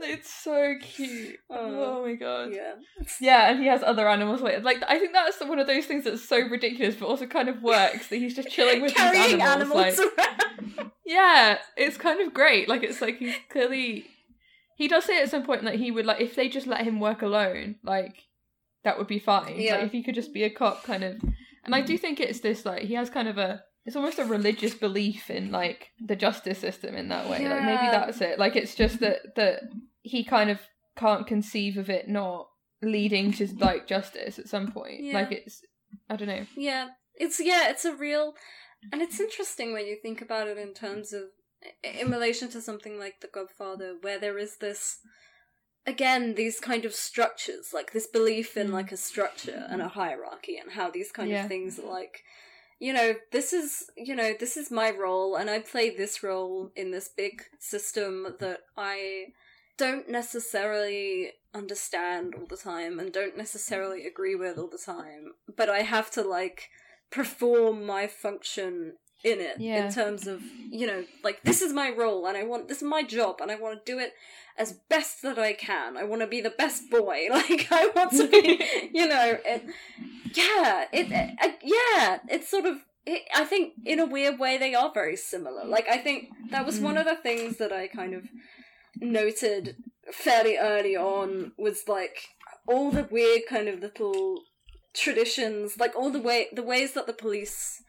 it's 0.00 0.32
so 0.32 0.74
cute. 0.80 1.38
Oh, 1.48 1.98
Oh, 1.98 2.04
my 2.04 2.14
god. 2.14 2.52
Yeah. 2.52 2.74
Yeah, 3.20 3.50
and 3.50 3.60
he 3.60 3.66
has 3.66 3.82
other 3.82 4.08
animals 4.08 4.42
with 4.42 4.64
Like 4.64 4.82
I 4.88 4.98
think 4.98 5.12
that's 5.12 5.40
one 5.40 5.58
of 5.58 5.66
those 5.66 5.86
things 5.86 6.04
that's 6.04 6.28
so 6.28 6.38
ridiculous, 6.48 6.96
but 6.96 7.06
also 7.06 7.26
kind 7.26 7.48
of 7.48 7.62
works. 7.62 8.08
That 8.08 8.16
he's 8.16 8.34
just 8.34 8.48
chilling 8.50 8.82
with 8.82 8.94
Carrying 8.94 9.40
animals. 9.42 9.98
animals 9.98 10.00
like, 10.18 10.86
yeah, 11.04 11.58
it's 11.76 11.96
kind 11.96 12.20
of 12.20 12.34
great. 12.34 12.68
Like 12.68 12.82
it's 12.82 13.00
like 13.00 13.18
he's 13.18 13.34
clearly. 13.48 14.06
He 14.76 14.88
does 14.88 15.04
say 15.04 15.22
at 15.22 15.30
some 15.30 15.44
point 15.44 15.62
that 15.64 15.76
he 15.76 15.90
would 15.90 16.04
like 16.04 16.20
if 16.20 16.34
they 16.34 16.48
just 16.48 16.66
let 16.66 16.82
him 16.84 17.00
work 17.00 17.22
alone, 17.22 17.76
like 17.82 18.24
that 18.84 18.98
would 18.98 19.06
be 19.06 19.18
fine. 19.18 19.54
Yeah. 19.58 19.76
Like 19.76 19.84
if 19.86 19.92
he 19.92 20.02
could 20.02 20.14
just 20.14 20.34
be 20.34 20.42
a 20.42 20.50
cop, 20.50 20.82
kind 20.84 21.02
of. 21.04 21.16
And 21.64 21.74
I 21.74 21.80
do 21.80 21.96
think 21.96 22.20
it's 22.20 22.40
this 22.40 22.66
like 22.66 22.82
he 22.82 22.94
has 22.94 23.08
kind 23.08 23.28
of 23.28 23.38
a. 23.38 23.62
It's 23.86 23.96
almost 23.96 24.18
a 24.18 24.24
religious 24.24 24.74
belief 24.74 25.30
in 25.30 25.52
like 25.52 25.90
the 26.04 26.16
justice 26.16 26.58
system 26.58 26.94
in 26.96 27.08
that 27.08 27.30
way. 27.30 27.48
Like 27.48 27.62
maybe 27.62 27.86
that's 27.90 28.20
it. 28.20 28.38
Like 28.38 28.56
it's 28.56 28.74
just 28.74 29.00
that 29.00 29.36
that 29.36 29.60
he 30.02 30.24
kind 30.24 30.50
of 30.50 30.60
can't 30.96 31.26
conceive 31.26 31.76
of 31.76 31.88
it 31.88 32.08
not 32.08 32.48
leading 32.82 33.32
to 33.34 33.46
like 33.58 33.86
justice 33.86 34.38
at 34.38 34.48
some 34.48 34.72
point. 34.72 35.02
Yeah. 35.02 35.14
Like 35.14 35.32
it's 35.32 35.62
I 36.10 36.16
don't 36.16 36.28
know. 36.28 36.46
Yeah. 36.56 36.88
It's 37.14 37.40
yeah, 37.40 37.70
it's 37.70 37.84
a 37.84 37.94
real 37.94 38.34
and 38.92 39.00
it's 39.00 39.20
interesting 39.20 39.72
when 39.72 39.86
you 39.86 39.96
think 40.02 40.20
about 40.20 40.48
it 40.48 40.58
in 40.58 40.74
terms 40.74 41.12
of 41.12 41.22
in 41.82 42.10
relation 42.10 42.48
to 42.50 42.60
something 42.60 42.98
like 42.98 43.20
The 43.20 43.28
Godfather, 43.32 43.94
where 44.00 44.18
there 44.18 44.36
is 44.38 44.58
this 44.58 44.98
again, 45.86 46.34
these 46.34 46.58
kind 46.58 46.84
of 46.84 46.92
structures, 46.94 47.70
like 47.72 47.92
this 47.92 48.06
belief 48.08 48.56
in 48.56 48.68
Mm. 48.68 48.72
like 48.72 48.90
a 48.92 48.96
structure 48.96 49.66
and 49.70 49.80
a 49.80 49.88
hierarchy 49.88 50.56
and 50.56 50.72
how 50.72 50.90
these 50.90 51.12
kind 51.12 51.30
Yeah. 51.30 51.42
of 51.44 51.48
things 51.48 51.78
are 51.78 51.86
like 51.88 52.22
you 52.78 52.92
know, 52.92 53.14
this 53.32 53.52
is 53.52 53.90
you 53.96 54.14
know, 54.14 54.32
this 54.38 54.56
is 54.56 54.70
my 54.70 54.90
role 54.90 55.36
and 55.36 55.48
I 55.48 55.60
play 55.60 55.94
this 55.94 56.22
role 56.22 56.70
in 56.76 56.90
this 56.90 57.08
big 57.08 57.42
system 57.58 58.36
that 58.40 58.60
I 58.76 59.26
don't 59.78 60.08
necessarily 60.08 61.32
understand 61.54 62.34
all 62.34 62.46
the 62.46 62.56
time 62.56 62.98
and 62.98 63.12
don't 63.12 63.36
necessarily 63.36 64.00
mm-hmm. 64.00 64.08
agree 64.08 64.34
with 64.34 64.58
all 64.58 64.68
the 64.68 64.78
time, 64.78 65.32
but 65.56 65.68
I 65.68 65.82
have 65.82 66.10
to 66.12 66.22
like 66.22 66.70
perform 67.10 67.84
my 67.84 68.06
function 68.06 68.94
in 69.26 69.40
it 69.40 69.56
Yeah. 69.58 69.86
in 69.86 69.92
terms 69.92 70.26
of 70.26 70.40
you 70.70 70.86
know 70.86 71.00
like 71.26 71.38
this 71.42 71.60
is 71.66 71.72
my 71.72 71.88
role 71.90 72.26
and 72.26 72.36
I 72.36 72.44
want 72.44 72.68
this 72.68 72.78
is 72.78 72.88
my 72.96 73.02
job 73.02 73.40
and 73.40 73.50
I 73.50 73.56
want 73.56 73.74
to 73.84 73.92
do 73.92 73.98
it 73.98 74.12
as 74.58 74.72
best 74.88 75.20
that 75.22 75.38
I 75.38 75.52
can. 75.52 75.96
I 75.98 76.04
want 76.04 76.22
to 76.22 76.26
be 76.36 76.40
the 76.40 76.56
best 76.64 76.88
boy. 76.90 77.18
Like 77.38 77.66
I 77.70 77.84
want 77.96 78.12
to 78.12 78.26
be, 78.28 78.64
you 78.98 79.06
know, 79.06 79.28
it, 79.44 79.62
yeah, 80.34 80.86
it, 80.98 81.06
uh, 81.12 81.48
yeah, 81.62 82.18
it's 82.34 82.48
sort 82.48 82.64
of. 82.66 82.76
It, 83.04 83.22
I 83.34 83.44
think 83.44 83.74
in 83.84 84.00
a 84.00 84.06
weird 84.16 84.38
way 84.38 84.56
they 84.58 84.74
are 84.74 84.90
very 84.92 85.16
similar. 85.16 85.64
Like 85.64 85.86
I 85.88 85.98
think 85.98 86.28
that 86.50 86.64
was 86.66 86.80
one 86.80 86.96
of 86.96 87.04
the 87.04 87.16
things 87.16 87.58
that 87.58 87.72
I 87.72 87.86
kind 87.88 88.14
of 88.14 88.24
noted 89.00 89.76
fairly 90.12 90.56
early 90.56 90.96
on 90.96 91.52
was 91.58 91.84
like 91.88 92.16
all 92.66 92.90
the 92.90 93.06
weird 93.10 93.42
kind 93.48 93.68
of 93.68 93.80
little 93.80 94.40
traditions, 94.94 95.78
like 95.78 95.94
all 95.94 96.10
the 96.10 96.20
way 96.20 96.48
the 96.52 96.62
ways 96.62 96.92
that 96.94 97.06
the 97.06 97.12
police 97.12 97.82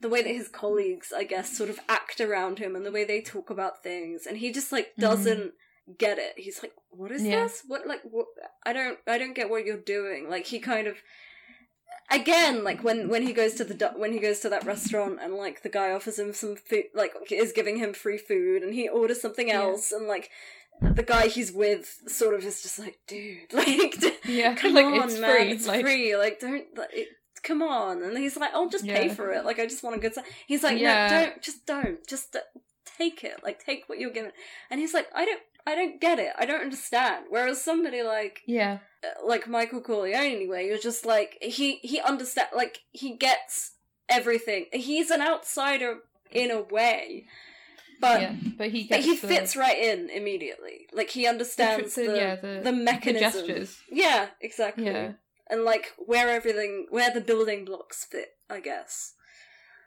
the 0.00 0.08
way 0.08 0.22
that 0.22 0.34
his 0.34 0.48
colleagues, 0.48 1.12
I 1.16 1.24
guess, 1.24 1.56
sort 1.56 1.70
of 1.70 1.80
act 1.88 2.20
around 2.20 2.58
him 2.58 2.76
and 2.76 2.84
the 2.84 2.92
way 2.92 3.04
they 3.04 3.20
talk 3.20 3.50
about 3.50 3.82
things, 3.82 4.26
and 4.26 4.38
he 4.38 4.52
just 4.52 4.72
like 4.72 4.88
mm-hmm. 4.92 5.02
doesn't 5.02 5.52
get 5.98 6.18
it. 6.18 6.34
He's 6.36 6.62
like, 6.62 6.72
"What 6.90 7.10
is 7.12 7.22
Yeah. 7.22 7.44
this? 7.44 7.62
What 7.66 7.86
like 7.86 8.02
what? 8.02 8.26
I 8.66 8.72
don't, 8.72 8.98
I 9.06 9.18
don't 9.18 9.34
get 9.34 9.50
what 9.50 9.64
you're 9.64 9.76
doing." 9.76 10.28
Like 10.28 10.46
he 10.46 10.58
kind 10.58 10.86
of, 10.86 10.96
again, 12.10 12.64
like 12.64 12.82
when 12.84 13.08
when 13.08 13.22
he 13.22 13.32
goes 13.32 13.54
to 13.54 13.64
the 13.64 13.92
when 13.96 14.12
he 14.12 14.18
goes 14.18 14.40
to 14.40 14.48
that 14.50 14.64
restaurant 14.64 15.18
and 15.22 15.34
like 15.34 15.62
the 15.62 15.68
guy 15.68 15.92
offers 15.92 16.18
him 16.18 16.32
some 16.32 16.56
food, 16.56 16.84
like 16.94 17.12
is 17.30 17.52
giving 17.52 17.78
him 17.78 17.92
free 17.94 18.18
food, 18.18 18.62
and 18.62 18.74
he 18.74 18.88
orders 18.88 19.20
something 19.20 19.48
Yeah. 19.48 19.62
else, 19.62 19.92
and 19.92 20.06
like 20.06 20.30
the 20.80 21.02
guy 21.02 21.28
he's 21.28 21.52
with 21.52 22.00
sort 22.08 22.34
of 22.34 22.44
is 22.44 22.62
just 22.62 22.78
like, 22.78 22.98
"Dude, 23.06 23.52
like." 23.52 23.96
Yeah, 24.26 24.54
come 24.54 24.74
like 24.74 24.86
on, 24.86 25.08
it's 25.08 25.18
man, 25.18 25.36
free. 25.36 25.50
it's 25.52 25.66
like 25.66 25.82
free. 25.82 26.16
Like, 26.16 26.40
don't. 26.40 26.64
Like, 26.76 26.88
it, 26.92 27.08
come 27.44 27.62
on. 27.62 28.02
And 28.02 28.16
he's 28.18 28.36
like, 28.36 28.52
I'll 28.54 28.68
just 28.68 28.84
pay 28.86 29.06
Yeah. 29.06 29.14
for 29.14 29.30
it. 29.30 29.44
Like, 29.44 29.58
I 29.60 29.66
just 29.66 29.82
want 29.84 29.96
a 29.96 30.00
good. 30.00 30.14
He's 30.46 30.62
like, 30.64 30.78
Yeah. 30.78 31.08
no, 31.08 31.20
don't. 31.26 31.42
Just 31.42 31.66
don't. 31.66 32.06
Just 32.08 32.34
uh, 32.34 32.40
take 32.98 33.22
it. 33.22 33.36
Like, 33.44 33.64
take 33.64 33.84
what 33.88 33.98
you're 34.00 34.10
given. 34.10 34.32
And 34.70 34.80
he's 34.80 34.94
like, 34.94 35.06
I 35.14 35.24
don't. 35.24 35.40
I 35.66 35.74
don't 35.74 35.98
get 35.98 36.18
it. 36.18 36.32
I 36.38 36.44
don't 36.44 36.60
understand. 36.60 37.24
Whereas 37.30 37.62
somebody 37.62 38.02
like 38.02 38.42
yeah, 38.46 38.80
uh, 39.02 39.26
like 39.26 39.48
Michael 39.48 39.80
Corleone, 39.80 40.14
anyway, 40.34 40.66
you're 40.66 40.76
just 40.76 41.06
like 41.06 41.38
he 41.40 41.76
he 41.76 42.00
understand. 42.00 42.48
Like 42.54 42.80
he 42.92 43.16
gets 43.16 43.72
everything. 44.10 44.66
He's 44.74 45.10
an 45.10 45.22
outsider 45.22 46.00
in 46.30 46.50
a 46.50 46.60
way, 46.60 47.24
but. 47.98 48.20
yeah. 48.20 48.34
But 48.58 48.68
he 48.70 48.86
But 48.90 49.00
he 49.00 49.16
the, 49.16 49.26
fits 49.26 49.56
right 49.56 49.78
in 49.78 50.10
immediately. 50.10 50.86
Like 50.92 51.08
he 51.08 51.26
understands 51.26 51.94
the- 51.94 52.08
the, 52.08 52.16
yeah, 52.16 52.36
the- 52.36 52.46
the 52.46 52.60
the 52.64 52.72
mechanism. 52.72 53.46
gestures. 53.46 53.78
Yeah, 53.90 54.26
exactly. 54.42 54.84
Yeah, 54.84 55.12
And 55.50 55.64
like 55.64 55.92
where 55.98 56.28
everything, 56.30 56.86
where 56.90 57.10
the 57.12 57.20
building 57.20 57.64
blocks 57.64 58.04
fit, 58.04 58.28
I 58.50 58.60
guess. 58.60 59.12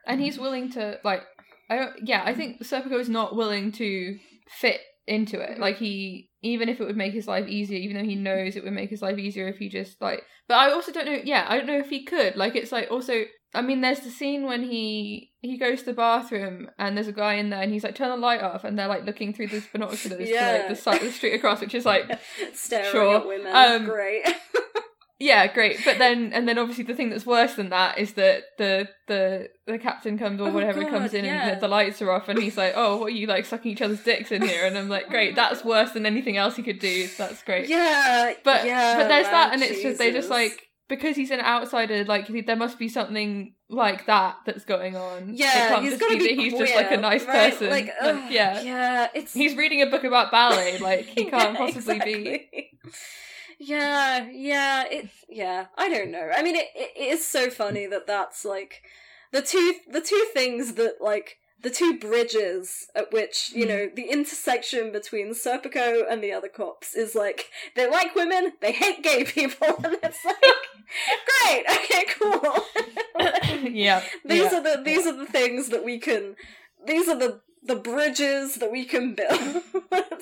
and 0.06 0.22
he's 0.22 0.38
willing 0.40 0.70
to 0.72 1.00
like. 1.04 1.24
I 1.70 1.76
don't. 1.76 1.94
Yeah, 2.08 2.22
I 2.26 2.34
think 2.34 2.62
Serpico 2.64 3.00
is 3.00 3.10
not 3.10 3.36
willing 3.36 3.72
to 3.74 4.18
fit 4.50 4.80
into 5.08 5.40
it. 5.40 5.60
Like 5.60 5.78
he, 5.78 6.30
even 6.42 6.70
if 6.70 6.80
it 6.80 6.86
would 6.86 6.96
make 6.96 7.14
his 7.14 7.28
life 7.28 7.48
easier, 7.48 7.78
even 7.78 7.98
though 7.98 8.04
he 8.10 8.16
knows 8.16 8.56
it 8.56 8.64
would 8.64 8.74
make 8.74 8.90
his 8.90 9.02
life 9.02 9.18
easier 9.18 9.48
if 9.48 9.58
he 9.58 9.68
just 9.68 10.02
like. 10.02 10.22
But 10.48 10.56
I 10.56 10.72
also 10.72 10.92
don't 10.94 11.06
know. 11.06 11.20
Yeah, 11.24 11.46
I 11.48 11.58
don't 11.58 11.68
know 11.68 11.80
if 11.80 11.90
he 11.90 12.04
could. 12.06 12.36
Like 12.36 12.56
it's 12.56 12.72
like 12.72 12.90
also. 12.92 13.24
I 13.54 13.62
mean, 13.62 13.80
there's 13.82 14.02
the 14.02 14.10
scene 14.12 14.44
when 14.46 14.62
he 14.64 15.32
he 15.42 15.58
goes 15.58 15.80
to 15.80 15.86
the 15.86 15.94
bathroom 15.94 16.70
and 16.78 16.96
there's 16.96 17.08
a 17.08 17.14
guy 17.14 17.36
in 17.36 17.50
there 17.50 17.62
and 17.62 17.72
he's 17.72 17.84
like 17.84 17.96
turn 17.96 18.10
the 18.10 18.18
light 18.18 18.42
off 18.42 18.66
and 18.66 18.78
they're 18.78 18.88
like 18.90 19.06
looking 19.06 19.34
through 19.34 19.48
these 19.48 19.66
binoculars 19.68 20.04
to 20.04 20.10
like 20.16 20.68
the 20.70 20.76
side 20.76 21.02
the 21.02 21.12
street 21.12 21.34
across, 21.34 21.62
which 21.62 21.74
is 21.74 21.86
like 21.86 22.04
Staring 22.54 22.92
Sure. 22.92 23.16
at 23.18 23.26
women, 23.28 23.52
Um, 23.56 23.86
great. 23.86 24.24
Yeah, 25.20 25.48
great. 25.52 25.80
But 25.84 25.98
then, 25.98 26.32
and 26.32 26.48
then 26.48 26.60
obviously 26.60 26.84
the 26.84 26.94
thing 26.94 27.10
that's 27.10 27.26
worse 27.26 27.56
than 27.56 27.70
that 27.70 27.98
is 27.98 28.14
that 28.14 28.44
the 28.60 28.88
the 29.08 29.50
the 29.66 29.80
captain 29.80 30.18
comes 30.18 30.40
or 30.40 30.50
Oh, 30.50 30.52
whatever 30.52 30.82
God, 30.84 30.92
comes 30.92 31.14
in 31.16 31.26
yeah. 31.26 31.48
and 31.48 31.58
the, 31.58 31.62
the 31.62 31.68
lights 31.68 32.02
are 32.04 32.12
off, 32.12 32.30
and 32.30 32.38
he's 32.38 32.56
like, 32.56 32.74
"Oh, 32.76 32.98
what 32.98 33.08
are 33.08 33.10
you 33.10 33.26
like 33.26 33.46
sucking 33.46 33.72
each 33.72 33.82
other's 33.82 34.04
dicks 34.04 34.32
in 34.32 34.44
here?" 34.44 34.66
And 34.68 34.78
I'm 34.78 34.90
like, 34.90 35.10
"Great, 35.10 35.36
that's 35.42 35.66
worse 35.66 35.92
than 35.94 36.06
anything 36.06 36.38
else 36.38 36.56
he 36.56 36.62
could 36.62 36.78
do. 36.80 37.08
So 37.08 37.26
That's 37.28 37.42
great." 37.44 37.68
yeah, 37.68 38.34
But 38.44 38.66
yeah, 38.66 38.98
but 38.98 39.08
there's 39.08 39.26
that, 39.26 39.54
and 39.54 39.64
it's 39.64 39.82
just 39.82 39.98
they 39.98 40.12
just 40.12 40.30
like 40.30 40.62
because 40.88 41.16
he's 41.16 41.32
an 41.32 41.42
outsider, 41.42 42.04
like 42.06 42.28
there 42.46 42.56
must 42.56 42.78
be 42.78 42.88
something 42.88 43.56
like 43.70 44.06
that 44.06 44.36
that's 44.46 44.66
going 44.66 44.96
on. 44.96 45.32
Yeah, 45.34 45.82
he's 45.82 45.90
just 45.92 46.02
gotta 46.02 46.18
be 46.18 46.36
he's 46.36 46.54
just 46.54 46.76
like 46.76 46.92
a 46.92 46.98
nice 46.98 47.26
right? 47.26 47.52
person. 47.52 47.70
Like, 47.72 47.92
Like, 48.02 48.32
yeah. 48.32 48.62
yeah, 48.62 49.08
it's 49.16 49.34
He's 49.34 49.56
reading 49.56 49.82
a 49.82 49.88
book 49.88 50.04
about 50.04 50.32
ballet. 50.32 50.78
Like 50.78 51.06
he 51.06 51.26
can't 51.32 51.54
Yeah, 51.54 51.58
possibly 51.58 52.00
be. 52.00 52.70
Yeah, 53.60 54.28
yeah, 54.32 54.84
it's 54.90 55.26
yeah. 55.30 55.68
I 55.78 55.90
don't 55.90 56.12
know. 56.12 56.30
I 56.36 56.44
mean, 56.44 56.56
it, 56.56 56.68
it 56.76 56.92
is 56.98 57.26
so 57.26 57.50
funny 57.50 57.88
that 57.88 58.06
that's 58.08 58.46
like 58.46 58.84
the 59.32 59.42
two 59.42 59.76
the 59.92 60.02
two 60.02 60.26
things 60.34 60.74
that 60.74 60.98
like 61.02 61.38
the 61.64 61.70
two 61.72 61.98
bridges 61.98 62.88
at 62.96 63.12
which 63.12 63.50
Hmm. 63.52 63.60
you 63.60 63.66
know 63.66 63.90
the 63.94 64.10
intersection 64.12 64.92
between 64.92 65.34
Serpico 65.34 66.04
and 66.10 66.24
the 66.24 66.32
other 66.32 66.50
cops 66.50 66.94
is 66.96 67.16
like 67.16 67.50
they 67.76 67.90
like 67.90 68.14
women, 68.16 68.54
they 68.62 68.72
hate 68.74 69.04
gay 69.04 69.24
people, 69.24 69.68
and 69.84 69.98
it's 70.04 70.24
like 70.24 70.44
great, 71.44 71.66
okay, 71.70 72.06
cool. 72.20 72.66
yeah. 73.72 74.04
these 74.24 74.52
yeah. 74.52 74.60
are 74.60 74.64
the 74.64 74.82
these 74.84 75.08
are 75.08 75.16
the 75.18 75.26
things 75.26 75.70
that 75.70 75.84
we 75.84 75.98
can. 76.00 76.36
These 76.86 77.10
are 77.10 77.18
the 77.18 77.42
the 77.64 77.76
bridges 77.76 78.56
that 78.56 78.72
we 78.72 78.86
can 78.86 79.14
build. 79.14 79.30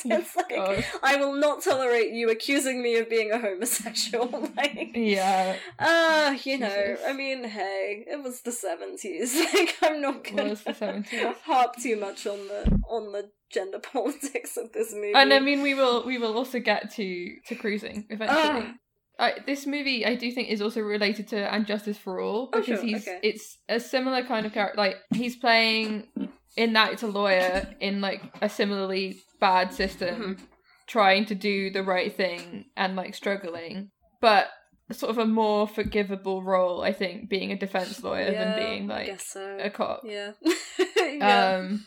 it's 0.06 0.36
like 0.36 0.50
Gosh. 0.50 0.86
I 1.04 1.16
will 1.18 1.34
not 1.34 1.62
tolerate 1.64 2.12
you 2.12 2.30
accusing 2.30 2.82
me 2.82 2.96
of 2.98 3.10
being 3.10 3.32
a 3.32 3.40
homosexual. 3.40 4.28
like, 4.58 4.92
Yeah. 4.96 5.58
ah, 5.80 6.32
you 6.44 6.58
know, 6.58 6.70
Jesus. 6.70 7.00
I 7.08 7.14
mean, 7.14 7.44
hey, 7.44 8.06
it 8.08 8.24
was 8.24 8.42
the 8.42 8.52
seventies. 8.52 9.36
Like, 9.54 9.76
I'm 9.82 10.02
not 10.02 10.24
gonna 10.24 10.50
was 10.50 10.64
the 10.64 10.74
70s. 10.74 11.36
harp 11.44 11.76
too 11.78 11.98
much 12.00 12.26
on 12.28 12.48
the 12.48 12.82
on 12.90 13.12
the 13.12 13.30
gender 13.52 13.80
politics 13.80 14.58
of 14.58 14.72
this 14.74 14.94
movie. 14.94 15.14
And 15.14 15.34
I 15.34 15.40
mean, 15.40 15.62
we 15.62 15.74
will 15.74 16.06
we 16.06 16.18
will 16.18 16.36
also 16.38 16.60
get 16.60 16.92
to 16.96 17.36
to 17.48 17.56
cruising 17.56 18.06
eventually. 18.10 18.40
Ah. 18.42 18.74
I, 19.18 19.36
this 19.46 19.66
movie, 19.66 20.06
I 20.06 20.16
do 20.16 20.30
think, 20.30 20.50
is 20.50 20.62
also 20.62 20.82
related 20.82 21.30
to 21.30 21.38
And 21.54 21.66
Justice 21.66 21.98
for 21.98 22.20
All 22.20 22.50
Oh, 22.52 22.60
because 22.60 22.80
sure, 22.82 22.86
he's 22.90 23.08
okay. 23.08 23.20
it's 23.24 23.58
a 23.70 23.80
similar 23.80 24.26
kind 24.26 24.46
of 24.46 24.52
character. 24.52 24.78
Like 24.78 24.98
he's 25.14 25.38
playing 25.38 26.08
in 26.56 26.74
that 26.74 26.94
it's 26.94 27.04
a 27.04 27.08
lawyer 27.08 27.68
in 27.80 28.02
like 28.02 28.22
a 28.42 28.50
similarly 28.50 29.22
bad 29.40 29.74
system, 29.74 30.16
Mm-hmm. 30.22 30.44
trying 30.88 31.26
to 31.26 31.36
do 31.36 31.70
the 31.72 31.84
right 31.84 32.16
thing 32.16 32.66
and 32.78 32.96
like 32.96 33.16
struggling, 33.16 33.90
but 34.22 34.48
sort 34.92 35.10
of 35.10 35.18
a 35.18 35.26
more 35.26 35.68
forgivable 35.68 36.44
role. 36.44 36.82
I 36.84 36.94
think 36.94 37.28
being 37.30 37.52
a 37.52 37.58
defense 37.58 38.04
lawyer 38.04 38.32
Yeah, 38.32 38.44
than 38.56 38.60
being 38.60 38.88
like 38.88 39.20
so. 39.20 39.58
a 39.60 39.70
cop. 39.70 40.02
Yeah. 40.06 40.32
yeah. 41.06 41.56
Um, 41.58 41.86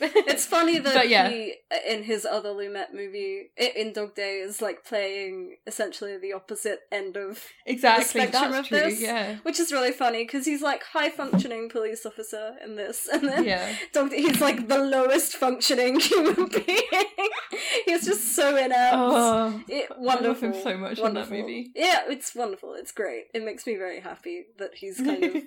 it's 0.00 0.46
funny 0.46 0.78
that 0.80 1.08
yeah. 1.08 1.28
he, 1.28 1.54
uh, 1.70 1.76
in 1.88 2.02
his 2.04 2.24
other 2.24 2.50
Lumet 2.50 2.92
movie, 2.94 3.50
in 3.76 3.92
Dog 3.92 4.14
Day, 4.14 4.38
is 4.38 4.60
like 4.62 4.84
playing 4.84 5.56
essentially 5.66 6.16
the 6.18 6.32
opposite 6.32 6.80
end 6.90 7.16
of 7.16 7.42
exactly. 7.66 8.04
spectrum 8.22 8.52
That's 8.52 8.58
of 8.60 8.66
true. 8.68 8.78
this. 8.80 9.00
Yeah. 9.00 9.36
which 9.42 9.60
is 9.60 9.72
really 9.72 9.92
funny 9.92 10.24
because 10.24 10.46
he's 10.46 10.62
like 10.62 10.82
high 10.82 11.10
functioning 11.10 11.68
police 11.68 12.04
officer 12.06 12.54
in 12.64 12.76
this, 12.76 13.08
and 13.12 13.28
then 13.28 13.44
Yeah. 13.44 13.74
Dog 13.92 14.10
Day, 14.10 14.22
he's 14.22 14.40
like 14.40 14.68
the 14.68 14.78
lowest 14.78 15.36
functioning 15.36 16.00
human 16.00 16.46
being. 16.48 16.82
he's 17.86 18.04
just 18.06 18.34
so 18.34 18.56
inept. 18.56 18.94
Oh, 18.96 19.62
It, 19.68 19.86
I 19.90 19.94
love 19.94 20.02
wonderful. 20.02 20.48
him 20.48 20.54
so 20.62 20.76
much 20.76 20.90
in 20.92 20.96
that 20.96 21.02
wonderful. 21.02 21.36
movie. 21.38 21.70
Yeah, 21.74 22.00
it's 22.08 22.34
wonderful. 22.34 22.74
It's 22.74 22.92
great. 22.92 23.24
It 23.34 23.44
makes 23.44 23.66
me 23.66 23.76
very 23.76 24.00
happy 24.00 24.46
that 24.58 24.74
he's 24.74 24.98
kind 24.98 25.24
of 25.24 25.42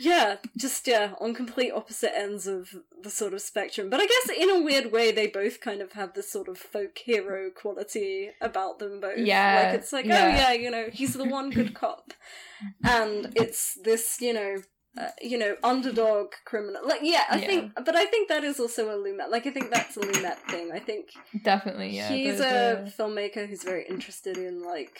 yeah, 0.00 0.36
just 0.56 0.86
yeah, 0.86 1.12
on 1.20 1.34
complete 1.34 1.72
opposite 1.72 2.12
ends 2.16 2.46
of 2.46 2.70
the 3.02 3.10
sort 3.10 3.34
of 3.34 3.42
spectrum. 3.42 3.90
But 3.90 4.00
I 4.00 4.06
guess 4.06 4.36
in 4.36 4.48
a 4.50 4.60
weird 4.62 4.90
way, 4.92 5.12
they 5.12 5.26
both 5.26 5.60
kind 5.60 5.82
of 5.82 5.92
have 5.92 6.14
this 6.14 6.32
sort 6.32 6.48
of 6.48 6.56
folk 6.58 6.96
hero 6.98 7.50
quality 7.50 8.30
about 8.40 8.78
them 8.78 8.98
both. 9.00 9.18
Yeah, 9.18 9.64
like 9.66 9.78
it's 9.80 9.92
like 9.92 10.06
yeah. 10.06 10.24
oh 10.24 10.28
yeah, 10.28 10.52
you 10.52 10.70
know, 10.70 10.86
he's 10.90 11.12
the 11.14 11.24
one 11.24 11.50
good 11.50 11.74
cop, 11.74 12.14
and 12.84 13.32
it's 13.36 13.78
this 13.84 14.20
you 14.20 14.32
know. 14.32 14.56
Uh, 14.98 15.06
you 15.22 15.38
know, 15.38 15.54
underdog 15.62 16.32
criminal. 16.44 16.82
Like, 16.84 16.98
yeah, 17.04 17.22
I 17.30 17.38
Yeah. 17.38 17.46
think, 17.46 17.72
but 17.76 17.94
I 17.94 18.06
think 18.06 18.28
that 18.28 18.42
is 18.42 18.58
also 18.58 18.90
a 18.90 18.94
Lumet. 18.98 19.30
Like, 19.30 19.46
I 19.46 19.50
think 19.50 19.70
that's 19.70 19.96
a 19.96 20.00
Lumet 20.00 20.38
thing. 20.50 20.72
I 20.74 20.80
think 20.80 21.10
Definitely, 21.44 21.90
yeah. 21.94 22.08
he's 22.08 22.40
a 22.40 22.92
filmmaker 22.98 23.48
who's 23.48 23.62
very 23.62 23.86
interested 23.88 24.36
in 24.36 24.64
like 24.64 24.98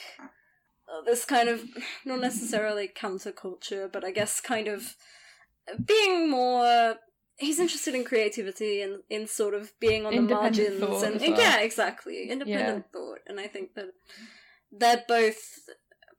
this 1.05 1.25
kind 1.25 1.49
of 1.49 1.61
not 2.05 2.19
necessarily 2.19 2.87
counterculture, 2.87 3.91
but 3.91 4.03
I 4.03 4.11
guess 4.11 4.41
kind 4.41 4.67
of 4.67 4.95
being 5.83 6.29
more. 6.29 6.95
He's 7.37 7.59
interested 7.59 7.95
in 7.95 8.03
creativity 8.03 8.81
and 8.81 8.99
in 9.09 9.25
sort 9.25 9.55
of 9.55 9.71
being 9.79 10.05
on 10.05 10.15
the 10.15 10.21
margins 10.21 10.81
and 10.81 11.19
well. 11.19 11.39
yeah, 11.39 11.59
exactly 11.59 12.29
independent 12.29 12.85
thought. 12.93 13.19
And 13.25 13.39
I 13.39 13.47
think 13.47 13.73
that 13.73 13.87
they're 14.71 15.03
both 15.07 15.37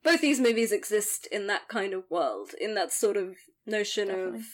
both 0.03 0.19
these 0.19 0.41
movies 0.41 0.71
exist 0.71 1.27
in 1.31 1.47
that 1.47 1.67
kind 1.69 1.93
of 1.93 2.03
world, 2.09 2.51
in 2.59 2.75
that 2.75 2.91
sort 2.91 3.15
of 3.15 3.35
notion 3.65 4.09
Definitely. 4.09 4.39
of 4.39 4.45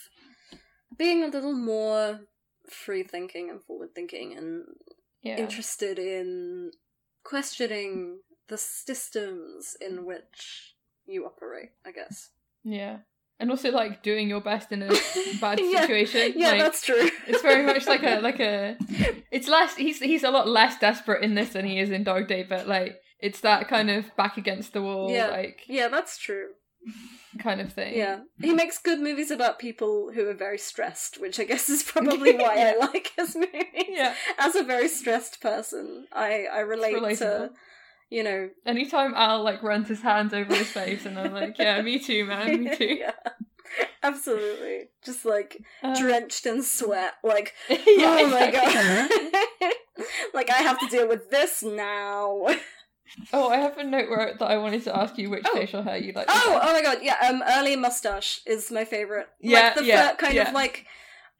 being 0.97 1.23
a 1.23 1.27
little 1.27 1.53
more 1.53 2.21
free 2.69 3.03
thinking 3.03 3.49
and 3.49 3.61
forward 3.63 3.95
thinking 3.95 4.37
and 4.37 4.65
yeah. 5.23 5.37
interested 5.37 5.97
in 5.97 6.71
questioning 7.23 8.19
the 8.49 8.57
systems 8.57 9.77
in 9.79 10.05
which 10.05 10.75
you 11.05 11.25
operate, 11.25 11.69
I 11.85 11.91
guess. 11.91 12.29
Yeah. 12.63 12.97
And 13.39 13.49
also 13.51 13.71
like 13.71 14.03
doing 14.03 14.27
your 14.27 14.41
best 14.41 14.71
in 14.71 14.81
a 14.83 14.87
bad 15.41 15.59
Yeah. 15.61 15.81
situation. 15.81 16.33
Yeah, 16.35 16.51
like, 16.51 16.59
that's 16.61 16.81
true. 16.85 17.09
it's 17.27 17.41
very 17.41 17.65
much 17.65 17.87
like 17.87 18.03
a 18.03 18.19
like 18.19 18.39
a 18.41 18.75
it's 19.31 19.47
less 19.47 19.75
he's 19.77 19.99
he's 19.99 20.23
a 20.23 20.31
lot 20.31 20.47
less 20.47 20.77
desperate 20.77 21.23
in 21.23 21.35
this 21.35 21.49
than 21.53 21.65
he 21.65 21.79
is 21.79 21.89
in 21.89 22.03
Dog 22.03 22.27
Day, 22.27 22.43
but 22.43 22.67
like 22.67 22.99
it's 23.19 23.39
that 23.41 23.67
kind 23.69 23.89
of 23.89 24.13
back 24.17 24.37
against 24.37 24.73
the 24.73 24.81
wall, 24.81 25.09
Yeah. 25.11 25.27
like 25.29 25.61
Yeah, 25.67 25.87
that's 25.87 26.17
true. 26.17 26.47
kind 27.39 27.61
of 27.61 27.71
thing. 27.71 27.95
Yeah. 27.97 28.21
He 28.41 28.53
makes 28.53 28.77
good 28.77 28.99
movies 28.99 29.31
about 29.31 29.59
people 29.59 30.11
who 30.13 30.27
are 30.27 30.33
very 30.33 30.57
stressed, 30.57 31.19
which 31.21 31.39
I 31.39 31.43
guess 31.45 31.69
is 31.69 31.83
probably 31.93 32.35
why 32.35 32.55
I 32.73 32.77
like 32.77 33.11
his 33.17 33.35
movies. 33.35 33.85
Yeah. 33.89 34.15
As 34.37 34.55
a 34.55 34.63
very 34.63 34.87
stressed 34.89 35.39
person, 35.41 36.07
I, 36.11 36.45
I 36.51 36.59
relate 36.59 37.17
to. 37.19 37.51
You 38.09 38.23
know. 38.23 38.49
Anytime 38.65 39.13
Al 39.15 39.43
like 39.43 39.61
runs 39.63 39.87
his 39.87 40.01
hands 40.01 40.33
over 40.33 40.53
his 40.55 40.71
face 40.71 41.05
and 41.05 41.19
I'm 41.19 41.33
like, 41.33 41.57
Yeah, 41.57 41.81
me 41.81 41.99
too, 41.99 42.25
man, 42.25 42.63
me 42.63 42.75
too. 42.75 42.97
yeah. 42.99 43.11
Absolutely. 44.03 44.89
Just 45.03 45.25
like 45.25 45.61
Uh, 45.83 45.97
drenched 45.99 46.45
in 46.45 46.63
sweat, 46.63 47.13
like 47.23 47.53
yeah, 47.69 47.77
oh 48.21 48.27
my 48.29 48.49
god. 48.51 49.09
like 50.33 50.49
I 50.49 50.57
have 50.57 50.79
to 50.79 50.87
deal 50.87 51.07
with 51.07 51.29
this 51.29 51.61
now. 51.63 52.47
Oh, 53.33 53.49
I 53.49 53.57
have 53.57 53.77
a 53.77 53.83
note 53.83 54.09
where 54.09 54.33
that 54.37 54.45
I 54.45 54.57
wanted 54.57 54.83
to 54.85 54.95
ask 54.95 55.17
you 55.17 55.29
which 55.29 55.43
Oh. 55.47 55.55
facial 55.55 55.83
hair 55.83 55.97
you 55.97 56.13
like. 56.13 56.27
Oh, 56.29 56.59
oh 56.61 56.73
my 56.73 56.81
god, 56.81 56.99
yeah, 57.01 57.17
um 57.27 57.43
early 57.47 57.75
mustache 57.75 58.41
is 58.45 58.71
my 58.71 58.85
favorite. 58.85 59.27
Yeah, 59.39 59.59
like 59.65 59.75
the 59.75 59.85
yeah, 59.85 60.15
kind 60.15 60.35
yeah. 60.35 60.47
of 60.47 60.53
like 60.53 60.85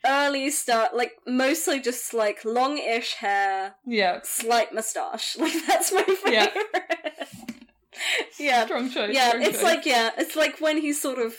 early 0.05 0.49
start 0.49 0.95
like 0.95 1.13
mostly 1.27 1.79
just 1.79 2.13
like 2.13 2.43
long-ish 2.45 3.13
hair, 3.15 3.75
yeah, 3.85 4.19
slight 4.23 4.73
mustache. 4.73 5.37
Like 5.39 5.53
that's 5.67 5.91
my 5.91 6.03
favorite. 6.03 6.33
Yeah. 6.33 7.25
yeah. 8.39 8.65
strong 8.65 8.89
choice. 8.89 9.13
Yeah, 9.13 9.29
strong 9.29 9.43
it's 9.43 9.57
choice. 9.57 9.63
like 9.63 9.85
yeah, 9.85 10.09
it's 10.17 10.35
like 10.35 10.59
when 10.59 10.77
he's 10.77 11.01
sort 11.01 11.19
of 11.19 11.33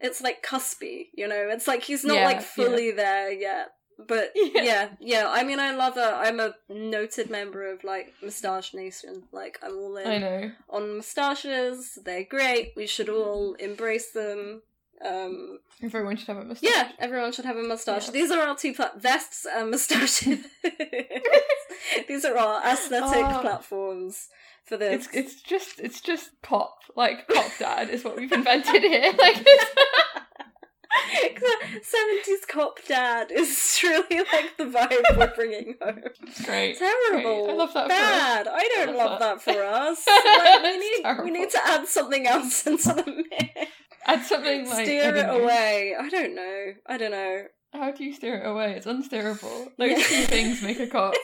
it's 0.00 0.20
like 0.20 0.42
cuspy, 0.44 1.08
you 1.14 1.26
know. 1.28 1.48
It's 1.50 1.66
like 1.66 1.82
he's 1.84 2.04
not 2.04 2.16
Yeah, 2.16 2.24
like 2.26 2.36
yeah. 2.36 2.42
fully 2.42 2.90
there 2.90 3.32
yet. 3.32 3.68
But 4.08 4.32
Yeah. 4.36 4.62
yeah. 4.62 4.88
yeah, 5.00 5.26
I 5.28 5.44
mean, 5.44 5.60
I 5.60 5.74
love 5.74 5.96
a. 5.96 6.14
I'm 6.16 6.40
a 6.40 6.54
noted 6.68 7.30
member 7.30 7.70
of 7.72 7.84
like 7.84 8.12
Mustache 8.22 8.74
Nation. 8.74 9.22
Like, 9.32 9.58
I'm 9.62 9.76
all 9.76 9.96
in 9.96 10.06
I 10.08 10.18
know. 10.18 10.50
on 10.68 10.96
mustaches. 10.96 11.96
They're 12.04 12.24
great. 12.24 12.72
We 12.76 12.86
should 12.88 13.08
all 13.08 13.54
embrace 13.54 14.10
them. 14.10 14.62
Um, 15.04 15.58
Everyone 15.82 16.16
should 16.16 16.28
have 16.28 16.38
a 16.38 16.44
mustache. 16.44 16.70
yeah, 16.70 16.88
everyone 16.98 17.32
should 17.32 17.44
have 17.44 17.56
a 17.56 17.62
mustache. 17.62 18.06
Yeah. 18.06 18.12
These 18.12 18.30
are 18.30 18.40
our 18.48 18.56
two 18.56 18.72
pla- 18.74 18.92
vests 18.96 19.46
and 19.52 19.70
mustaches. 19.70 20.38
These 22.08 22.24
are 22.24 22.36
our 22.38 22.62
aesthetic 22.64 23.24
Oh. 23.26 23.38
platforms 23.42 24.28
for 24.64 24.76
this. 24.76 25.06
It's 25.12 25.14
it's 25.34 25.42
just 25.42 25.78
it's 25.80 26.00
just 26.00 26.30
pop 26.42 26.78
like 26.96 27.28
pop 27.28 27.50
dad 27.58 27.90
is 27.90 28.02
what 28.04 28.16
we've 28.16 28.32
invented 28.32 28.82
here. 28.82 29.12
Like 29.18 29.42
it's, 29.44 29.64
Seventies 31.82 32.44
cop 32.48 32.78
dad 32.86 33.30
is 33.32 33.76
truly 33.78 34.20
like 34.32 34.56
the 34.56 34.64
vibe 34.64 35.16
we're 35.18 35.34
bringing 35.34 35.74
home. 35.82 36.00
great. 36.44 36.78
Terrible. 36.78 37.46
Great. 37.46 37.52
I 37.54 37.56
love 37.56 37.74
that 37.74 37.86
for 37.88 37.92
us. 37.92 38.00
Bad. 38.00 38.48
I 38.48 38.68
don't 38.76 38.88
I 38.88 38.92
love 38.92 39.10
love 39.10 39.18
that. 39.20 39.44
that, 39.44 39.54
for 39.54 39.62
us. 39.64 40.06
Like, 40.44 40.62
we 40.62 40.78
need 40.78 41.24
we 41.24 41.30
need 41.30 41.50
to 41.50 41.60
add 41.66 41.86
something 41.86 42.26
else 42.26 42.66
into 42.66 42.88
the 42.88 43.24
mix. 43.30 43.70
Add 44.06 44.24
something 44.24 44.68
like 44.68 44.84
Steer 44.84 45.14
it 45.16 45.26
know. 45.26 45.40
away. 45.42 45.94
I 45.98 46.08
don't 46.08 46.34
know. 46.34 46.72
I 46.86 46.98
don't 46.98 47.10
know. 47.10 47.44
How 47.72 47.90
do 47.90 48.04
you 48.04 48.12
steer 48.12 48.36
it 48.36 48.46
away? 48.46 48.74
It's 48.74 48.86
unsteerable. 48.86 49.72
Those 49.78 49.90
Yeah. 49.90 49.96
two 49.96 50.22
things 50.26 50.62
make 50.62 50.78
a 50.78 50.86
cop. 50.86 51.14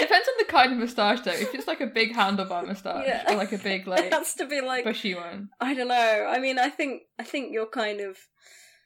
Depends 0.00 0.28
on 0.28 0.34
the 0.38 0.44
kind 0.44 0.72
of 0.72 0.78
moustache 0.78 1.20
though. 1.20 1.32
If 1.32 1.54
it's 1.54 1.66
like 1.66 1.80
a 1.80 1.86
big 1.86 2.14
handlebar 2.14 2.66
moustache 2.66 3.04
Yeah. 3.06 3.32
or 3.32 3.36
like 3.36 3.52
a 3.52 3.58
big 3.58 3.86
like 3.92 4.04
It 4.06 4.12
has 4.12 4.34
to 4.34 4.46
be 4.46 4.60
like 4.60 4.84
bushy 4.84 5.14
one. 5.14 5.50
I 5.60 5.74
don't 5.74 5.88
know. 5.88 6.26
I 6.28 6.38
mean, 6.38 6.58
I 6.58 6.68
think 6.70 7.02
I 7.18 7.22
think 7.24 7.52
you're 7.52 7.66
kind 7.66 8.00
of. 8.00 8.16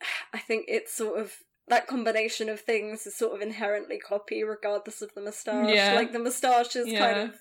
I 0.34 0.38
think 0.38 0.66
it's 0.68 0.92
sort 0.94 1.18
of 1.20 1.32
that 1.68 1.86
combination 1.86 2.48
of 2.48 2.60
things 2.60 3.06
is 3.06 3.16
sort 3.16 3.34
of 3.34 3.40
inherently 3.40 3.98
copy, 3.98 4.42
regardless 4.42 5.02
of 5.02 5.14
the 5.14 5.20
moustache. 5.20 5.72
Yeah. 5.74 5.94
Like 5.94 6.12
the 6.12 6.18
moustache 6.18 6.74
is 6.76 6.88
Yeah. 6.88 6.98
kind 6.98 7.18
of 7.28 7.34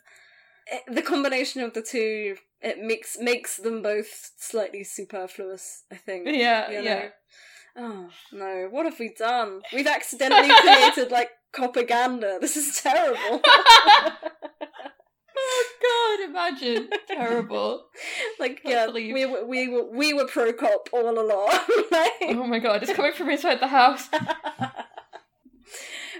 it, 0.67 0.83
the 0.95 1.01
combination 1.01 1.61
of 1.63 1.73
the 1.73 1.81
two. 1.81 2.35
It 2.61 2.79
makes 2.79 3.17
makes 3.19 3.57
them 3.57 3.81
both 3.81 4.31
slightly 4.37 4.83
superfluous. 4.83 5.83
I 5.91 5.95
think. 5.95 6.27
Yeah, 6.27 6.69
you 6.69 6.81
yeah. 6.81 7.09
Oh 7.77 8.09
no! 8.33 8.67
What 8.69 8.85
have 8.85 8.99
we 8.99 9.13
done? 9.13 9.61
We've 9.73 9.87
accidentally 9.87 10.49
created 10.61 11.11
like 11.11 11.29
propaganda. 11.53 12.37
This 12.41 12.57
is 12.57 12.81
terrible. 12.81 13.41
Oh 15.41 15.65
god. 15.81 16.29
imagine. 16.29 16.89
Terrible. 17.07 17.85
Like 18.39 18.59
yeah, 18.65 18.87
believe. 18.87 19.13
we 19.13 19.25
were 19.25 19.45
we 19.45 19.67
were 19.69 19.85
we 19.89 20.13
were 20.13 20.25
pro 20.27 20.51
cop 20.51 20.89
all 20.91 21.17
along. 21.17 21.47
like, 21.91 22.11
Oh 22.35 22.45
my 22.45 22.59
god, 22.59 22.83
it's 22.83 22.91
coming 22.91 23.13
from 23.13 23.29
inside 23.29 23.61
the 23.61 23.67
house. 23.67 24.09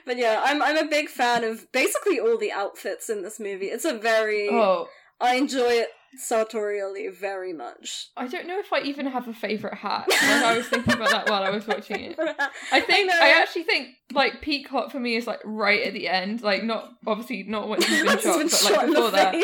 but 0.06 0.18
yeah, 0.18 0.42
I'm 0.44 0.62
I'm 0.62 0.78
a 0.78 0.88
big 0.88 1.10
fan 1.10 1.44
of 1.44 1.70
basically 1.74 2.18
all 2.20 2.38
the 2.38 2.52
outfits 2.52 3.10
in 3.10 3.22
this 3.22 3.40
movie. 3.42 3.66
It's 3.68 3.84
a 3.86 3.98
very 3.98 4.48
Oh, 4.50 4.88
I 5.22 5.36
enjoy 5.36 5.72
it 5.72 5.90
sartorially 6.18 7.08
very 7.10 7.54
much. 7.54 8.08
I 8.18 8.28
don't 8.28 8.48
know 8.48 8.60
if 8.60 8.74
I 8.74 8.82
even 8.82 9.06
have 9.08 9.28
a 9.28 9.34
favourite 9.34 9.78
hat. 9.78 10.06
Like, 10.10 10.22
I 10.22 10.58
was 10.58 10.68
thinking 10.68 10.94
about 10.94 11.12
that 11.12 11.30
while 11.30 11.44
I 11.44 11.50
was 11.50 11.68
watching 11.68 12.00
it. 12.02 12.20
I 12.72 12.82
think 12.82 13.08
know. 13.10 13.20
I, 13.20 13.40
actually 13.42 13.64
think 13.64 13.90
like 14.12 14.42
peak 14.42 14.68
hot 14.68 14.92
for 14.92 15.00
me 15.00 15.16
is 15.16 15.28
like 15.28 15.40
right 15.44 15.84
at 15.84 15.94
the 15.94 16.08
end, 16.08 16.42
like 16.42 16.64
not 16.64 16.94
obviously 17.06 17.44
not 17.44 17.68
when 17.70 17.82
he's 17.82 18.04
been 18.04 18.18
shot, 18.20 18.38
been 18.38 18.48
but 18.48 18.52
shot 18.52 18.78
like 18.78 18.88
before 18.88 19.12
that. 19.12 19.36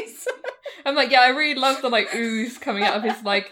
I'm 0.85 0.95
like, 0.95 1.11
yeah, 1.11 1.21
I 1.21 1.29
really 1.29 1.59
love 1.59 1.81
the 1.81 1.89
like 1.89 2.13
ooze 2.15 2.57
coming 2.57 2.83
out 2.83 2.97
of 2.97 3.03
his 3.03 3.23
like 3.23 3.51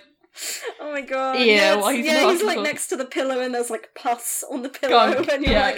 Oh 0.81 0.91
my 0.91 1.01
god! 1.01 1.37
Yeah, 1.39 1.45
yeah, 1.45 1.75
while 1.75 1.91
he's 1.93 2.05
yeah, 2.05 2.31
he's 2.31 2.41
like 2.41 2.59
next 2.61 2.87
to 2.87 2.95
the 2.95 3.05
pillow, 3.05 3.39
and 3.39 3.53
there's 3.53 3.69
like 3.69 3.93
pus 3.93 4.43
on 4.51 4.63
the 4.63 4.69
pillow, 4.69 5.13
Gunk. 5.13 5.29
and 5.29 5.43
you're 5.43 5.53
Yeah, 5.53 5.61
like. 5.61 5.77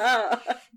"Ah." 0.00 0.42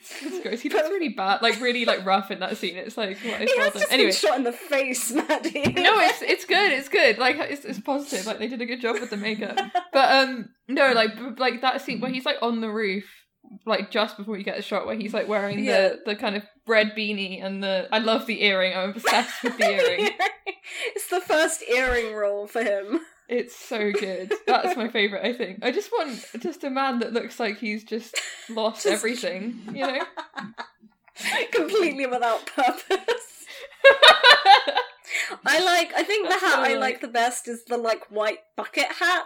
it's 0.00 0.40
gross. 0.42 0.60
He 0.60 0.68
looks 0.68 0.88
really 0.88 1.10
bad, 1.10 1.42
like 1.42 1.60
really 1.60 1.84
like 1.84 2.04
rough 2.04 2.30
in 2.30 2.40
that 2.40 2.56
scene. 2.56 2.76
It's 2.76 2.96
like 2.96 3.18
what 3.24 3.42
is 3.42 3.50
he 3.50 3.58
well 3.58 3.70
has 3.70 3.80
just 3.82 3.92
Anyway, 3.92 4.10
been 4.10 4.16
shot 4.16 4.36
in 4.38 4.44
the 4.44 4.52
face, 4.52 5.10
Maddie. 5.12 5.72
no, 5.72 5.98
it's 6.00 6.22
it's 6.22 6.44
good. 6.44 6.72
It's 6.72 6.88
good. 6.88 7.18
Like 7.18 7.36
it's, 7.38 7.64
it's 7.64 7.80
positive. 7.80 8.26
Like 8.26 8.38
they 8.38 8.48
did 8.48 8.60
a 8.60 8.66
good 8.66 8.80
job 8.80 8.96
with 9.00 9.10
the 9.10 9.16
makeup. 9.16 9.58
But 9.92 10.10
um, 10.28 10.48
no, 10.68 10.92
like 10.92 11.16
b- 11.16 11.30
like 11.38 11.60
that 11.62 11.82
scene 11.82 12.00
where 12.00 12.10
he's 12.10 12.24
like 12.24 12.38
on 12.42 12.60
the 12.60 12.70
roof, 12.70 13.04
like 13.66 13.90
just 13.90 14.16
before 14.16 14.36
you 14.36 14.44
get 14.44 14.56
the 14.56 14.62
shot, 14.62 14.86
where 14.86 14.96
he's 14.96 15.14
like 15.14 15.28
wearing 15.28 15.58
Yeah. 15.64 15.88
the 15.90 15.98
the 16.06 16.16
kind 16.16 16.36
of 16.36 16.44
red 16.66 16.92
beanie 16.96 17.44
and 17.44 17.62
the. 17.62 17.88
I 17.92 17.98
love 17.98 18.26
the 18.26 18.42
earring. 18.44 18.76
I'm 18.76 18.90
obsessed 18.90 19.42
with 19.42 19.58
the 19.58 19.64
earring. 19.70 20.10
it's 20.94 21.08
the 21.08 21.20
first 21.20 21.62
earring 21.68 22.14
role 22.14 22.46
for 22.46 22.62
him. 22.62 23.00
It's 23.30 23.54
so 23.56 23.92
good. 23.92 24.32
That's 24.46 24.76
my 24.76 24.88
favorite. 24.88 25.24
I 25.24 25.32
think. 25.32 25.60
I 25.62 25.70
just 25.70 25.90
want 25.92 26.24
just 26.40 26.64
a 26.64 26.70
man 26.70 26.98
that 26.98 27.12
looks 27.12 27.38
like 27.38 27.58
he's 27.58 27.84
just 27.84 28.16
lost 28.50 28.82
Just- 28.82 28.92
everything. 28.94 29.60
You 29.72 29.86
know. 29.86 30.00
completely 31.52 32.06
without 32.06 32.44
purpose. 32.46 33.46
I 35.46 35.62
like. 35.64 35.92
I 35.96 36.02
think 36.02 36.28
the 36.28 36.34
hat 36.34 36.58
I 36.58 36.70
I 36.70 36.74
like. 36.74 36.80
like 36.80 37.00
the 37.00 37.08
best 37.08 37.48
is 37.48 37.64
the 37.64 37.76
like 37.76 38.10
white 38.10 38.38
bucket 38.56 38.86
hat 38.86 39.24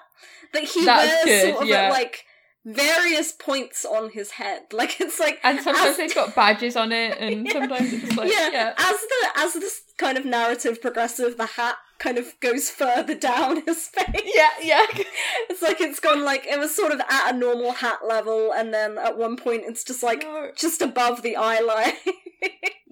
that 0.53 0.65
he 0.65 0.85
That's 0.85 1.25
wears, 1.25 1.25
good, 1.25 1.51
sort 1.53 1.63
of 1.63 1.69
yeah. 1.69 1.77
at 1.85 1.93
like 1.93 2.25
various 2.65 3.33
points 3.33 3.85
on 3.85 4.11
his 4.11 4.33
head. 4.33 4.63
Like 4.73 5.01
it's 5.01 5.19
like 5.21 5.39
And 5.45 5.61
sometimes 5.61 5.91
as- 5.91 5.97
they've 5.97 6.15
got 6.15 6.35
badges 6.35 6.77
on 6.77 6.93
it, 6.93 7.17
and 7.19 7.47
Yeah. 7.47 7.53
sometimes 7.53 7.93
it's 7.93 8.17
like 8.17 8.31
yeah, 8.33 8.51
yeah. 8.53 8.75
as 8.77 8.97
the 9.01 9.29
as 9.41 9.53
this 9.55 9.83
kind 9.99 10.17
of 10.19 10.25
narrative 10.25 10.81
progresses, 10.81 11.37
the 11.37 11.47
hat 11.47 11.77
kind 11.99 12.19
of 12.19 12.39
goes 12.41 12.71
further 12.71 13.15
down 13.31 13.63
his 13.67 13.89
face. 13.89 14.23
Yeah, 14.35 14.51
yeah. 14.63 14.87
It's 15.51 15.63
like 15.63 15.81
it's 15.81 16.01
gone 16.01 16.25
like 16.25 16.47
it 16.47 16.59
was 16.59 16.75
sort 16.75 16.93
of 16.93 17.01
at 17.01 17.35
a 17.35 17.37
normal 17.37 17.73
hat 17.73 18.01
level, 18.07 18.53
and 18.53 18.73
then 18.75 18.99
at 18.99 19.17
one 19.19 19.37
point 19.37 19.63
it's 19.67 19.85
just 19.85 20.03
like 20.03 20.23
No. 20.23 20.51
just 20.57 20.81
above 20.83 21.23
the 21.23 21.37
eye 21.37 21.61
line. 21.61 21.93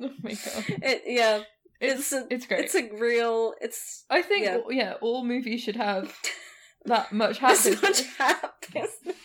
Oh 0.04 0.10
my 0.22 0.30
god. 0.32 0.64
it, 0.82 1.02
yeah, 1.06 1.42
It's 1.80 2.12
it's 2.12 2.12
a, 2.12 2.26
it's 2.34 2.46
great. 2.46 2.64
it's 2.64 2.74
a 2.74 2.88
real. 2.98 3.54
It's 3.60 4.04
I 4.10 4.20
think 4.22 4.44
yeah. 4.46 4.58
yeah. 4.70 4.94
all 5.00 5.24
movies 5.24 5.62
should 5.62 5.76
have 5.76 6.12
that 6.86 7.12
much 7.12 7.38
hat 7.38 7.50
business. 7.62 7.82
much 7.82 8.02
hat 8.18 8.54
business. 8.72 9.16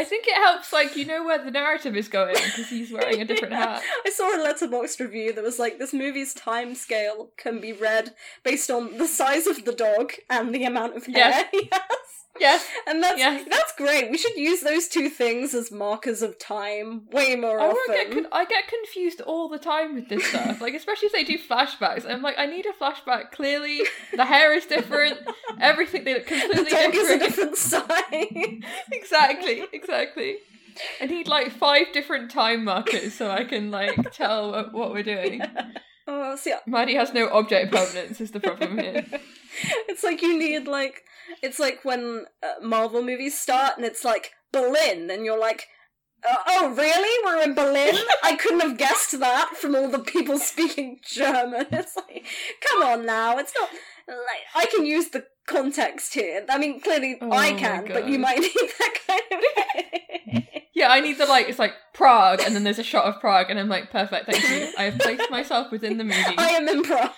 I 0.00 0.04
think 0.04 0.24
it 0.26 0.34
helps, 0.36 0.72
like 0.72 0.96
you 0.96 1.04
know 1.04 1.24
where 1.24 1.42
the 1.44 1.50
narrative 1.50 1.94
is 1.96 2.08
going 2.08 2.34
because 2.34 2.68
he's 2.70 2.90
wearing 2.96 3.20
a 3.20 3.24
different 3.24 3.52
Yeah. 3.52 3.74
hat. 3.74 3.82
I 4.06 4.10
saw 4.10 4.28
a 4.34 4.38
letterboxd 4.38 4.98
review 5.00 5.32
that 5.34 5.44
was 5.44 5.58
like 5.58 5.78
this 5.78 5.92
movie's 5.92 6.32
time 6.32 6.74
scale 6.74 7.30
can 7.36 7.60
be 7.60 7.72
read 7.72 8.14
based 8.42 8.70
on 8.70 8.96
the 8.98 9.06
size 9.06 9.46
of 9.46 9.64
the 9.64 9.72
dog 9.72 10.12
and 10.30 10.54
the 10.54 10.64
amount 10.64 10.96
of 10.96 11.04
hair 11.06 11.44
he 11.52 11.68
has. 11.70 11.82
Yes, 12.38 12.66
And 12.86 13.02
that's 13.02 13.18
Yes. 13.18 13.46
that's 13.50 13.72
great. 13.76 14.10
We 14.10 14.16
should 14.16 14.36
use 14.36 14.60
those 14.60 14.88
two 14.88 15.08
things 15.10 15.52
as 15.54 15.70
markers 15.70 16.22
of 16.22 16.38
time 16.38 17.06
way 17.10 17.34
more 17.36 17.60
I 17.60 17.66
often. 17.68 17.94
get 17.94 18.10
con- 18.12 18.28
I 18.32 18.44
get 18.44 18.68
confused 18.68 19.20
all 19.20 19.48
the 19.48 19.58
time 19.58 19.94
with 19.94 20.08
this 20.08 20.24
stuff. 20.26 20.60
Like 20.60 20.74
especially 20.74 21.06
if 21.06 21.12
they 21.12 21.24
do 21.24 21.36
flashbacks. 21.38 22.08
I'm 22.08 22.22
like, 22.22 22.38
I 22.38 22.46
need 22.46 22.66
a 22.66 22.72
flashback. 22.72 23.32
Clearly, 23.32 23.80
the 24.14 24.24
hair 24.24 24.52
is 24.54 24.64
different. 24.66 25.18
Everything 25.60 26.04
they 26.04 26.14
look 26.14 26.26
the 26.28 26.38
completely 26.40 26.70
dog 26.70 26.94
is 26.94 27.10
a 27.10 27.18
different. 27.18 27.22
different 27.22 27.56
size. 27.56 28.70
exactly, 28.92 29.64
exactly. 29.72 30.36
I 31.00 31.06
need 31.06 31.28
like 31.28 31.50
five 31.50 31.92
different 31.92 32.30
time 32.30 32.64
markers 32.64 33.12
so 33.14 33.30
I 33.30 33.44
can 33.44 33.70
like 33.70 34.12
tell 34.12 34.52
what, 34.52 34.72
what 34.72 34.92
we're 34.92 35.02
doing. 35.02 35.42
oh, 36.06 36.36
see, 36.36 36.54
Maddie 36.66 36.94
has 36.94 37.12
no 37.12 37.28
object 37.28 37.72
permanence. 37.72 38.20
Is 38.20 38.30
the 38.30 38.40
problem 38.40 38.78
here? 38.78 39.04
it's 39.88 40.04
like 40.04 40.22
you 40.22 40.38
need 40.38 40.66
like 40.68 41.02
it's 41.42 41.58
like 41.58 41.84
when 41.84 42.26
uh, 42.42 42.64
Marvel 42.64 43.02
movies 43.02 43.38
start 43.38 43.76
and 43.76 43.84
it's 43.84 44.04
like 44.04 44.32
Berlin 44.52 45.10
and 45.10 45.24
you're 45.24 45.38
like 45.38 45.68
uh, 46.28 46.36
oh 46.46 46.74
really 46.74 47.24
we're 47.24 47.42
in 47.42 47.54
Berlin 47.54 47.94
I 48.22 48.36
couldn't 48.36 48.60
have 48.60 48.78
guessed 48.78 49.18
that 49.18 49.56
from 49.56 49.74
all 49.74 49.88
the 49.88 49.98
people 49.98 50.38
speaking 50.38 51.00
German 51.02 51.66
it's 51.72 51.96
like 51.96 52.26
come 52.68 52.82
on 52.82 53.06
now 53.06 53.38
it's 53.38 53.52
not 53.58 53.70
like 54.08 54.44
I 54.54 54.66
can 54.66 54.84
use 54.84 55.10
the 55.10 55.24
context 55.46 56.14
here 56.14 56.44
I 56.48 56.58
mean 56.58 56.80
clearly 56.80 57.18
Oh 57.20 57.30
I 57.32 57.52
can 57.52 57.86
but 57.86 58.08
you 58.08 58.18
might 58.18 58.38
need 58.40 58.52
that 58.78 58.94
kind 59.06 59.22
of 59.32 60.44
Yeah, 60.72 60.88
I 60.88 61.00
need 61.00 61.18
the 61.18 61.26
like. 61.26 61.46
It's 61.46 61.58
like 61.58 61.74
Prague, 61.92 62.40
and 62.40 62.54
then 62.54 62.64
there's 62.64 62.78
a 62.78 62.82
shot 62.82 63.04
of 63.04 63.20
Prague, 63.20 63.50
and 63.50 63.58
I'm 63.58 63.68
like, 63.68 63.90
perfect, 63.90 64.24
thank 64.24 64.42
you. 64.48 64.72
I 64.78 64.84
have 64.84 64.98
placed 64.98 65.30
myself 65.30 65.70
within 65.70 65.98
the 65.98 66.04
movie. 66.04 66.38
I 66.38 66.50
am 66.50 66.66
in 66.68 66.82
Prague 66.82 67.12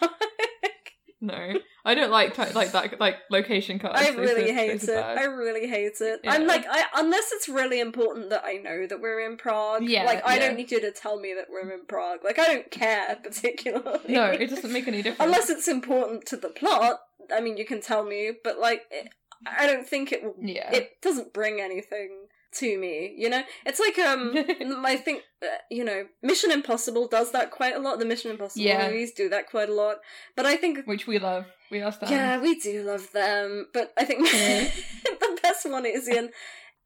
No, 1.22 1.54
I 1.84 1.94
don't 1.94 2.10
like 2.10 2.36
like 2.52 2.72
that 2.72 2.98
like 2.98 3.18
location 3.30 3.78
cards. 3.78 4.00
I 4.00 4.08
really 4.10 4.52
hate 4.52 4.82
it. 4.82 4.90
I 4.90 5.22
really 5.22 5.68
hate 5.68 6.00
it. 6.00 6.20
Yeah. 6.24 6.32
I'm 6.32 6.48
like, 6.48 6.66
I 6.68 6.84
unless 6.96 7.30
it's 7.30 7.48
really 7.48 7.78
important 7.78 8.30
that 8.30 8.42
I 8.44 8.54
know 8.54 8.88
that 8.88 9.00
we're 9.00 9.20
in 9.20 9.36
Prague. 9.36 9.84
Yeah, 9.84 10.02
like 10.02 10.26
I 10.26 10.34
yeah. 10.34 10.48
don't 10.48 10.56
need 10.56 10.72
you 10.72 10.80
to 10.80 10.90
tell 10.90 11.20
me 11.20 11.32
that 11.34 11.46
we're 11.48 11.72
in 11.72 11.86
Prague. 11.86 12.24
Like 12.24 12.40
I 12.40 12.46
don't 12.46 12.70
care 12.72 13.16
particularly. 13.22 14.00
No, 14.08 14.26
it 14.26 14.50
doesn't 14.50 14.72
make 14.72 14.88
any 14.88 15.00
difference. 15.00 15.20
unless 15.20 15.48
it's 15.48 15.68
important 15.68 16.26
to 16.26 16.36
the 16.36 16.48
plot. 16.48 16.98
I 17.32 17.40
mean, 17.40 17.56
you 17.56 17.64
can 17.64 17.80
tell 17.80 18.02
me, 18.02 18.32
but 18.42 18.58
like, 18.58 18.82
it, 18.90 19.08
I 19.46 19.68
don't 19.68 19.86
think 19.86 20.10
it 20.10 20.24
will. 20.24 20.34
yeah. 20.40 20.72
It 20.72 21.00
doesn't 21.02 21.32
bring 21.32 21.60
anything 21.60 22.21
to 22.56 22.78
me. 22.78 23.14
You 23.16 23.30
know, 23.30 23.42
it's 23.66 23.80
like 23.80 23.98
um, 23.98 24.34
I 24.84 24.96
think 24.96 25.22
uh, 25.42 25.46
you 25.70 25.84
know, 25.84 26.06
Mission 26.22 26.50
Impossible 26.50 27.08
does 27.08 27.32
that 27.32 27.50
quite 27.50 27.74
a 27.76 27.78
lot. 27.78 27.98
The 27.98 28.04
Mission 28.04 28.30
Impossible 28.30 28.64
Yeah. 28.64 28.86
movies 28.88 29.12
do 29.12 29.28
that 29.30 29.50
quite 29.50 29.68
a 29.68 29.74
lot. 29.74 29.96
But 30.36 30.46
I 30.46 30.56
think 30.56 30.86
Which 30.86 31.06
we 31.06 31.18
love. 31.18 31.46
We 31.70 31.80
are 31.80 31.92
stands. 31.92 32.10
yeah, 32.12 32.38
we 32.40 32.58
do 32.60 32.82
love 32.82 33.10
them, 33.12 33.68
but 33.72 33.92
I 33.98 34.04
think 34.04 34.26
Yeah. 34.32 34.70
the 35.04 35.38
best 35.42 35.68
one 35.68 35.86
is 35.86 36.08
in. 36.08 36.30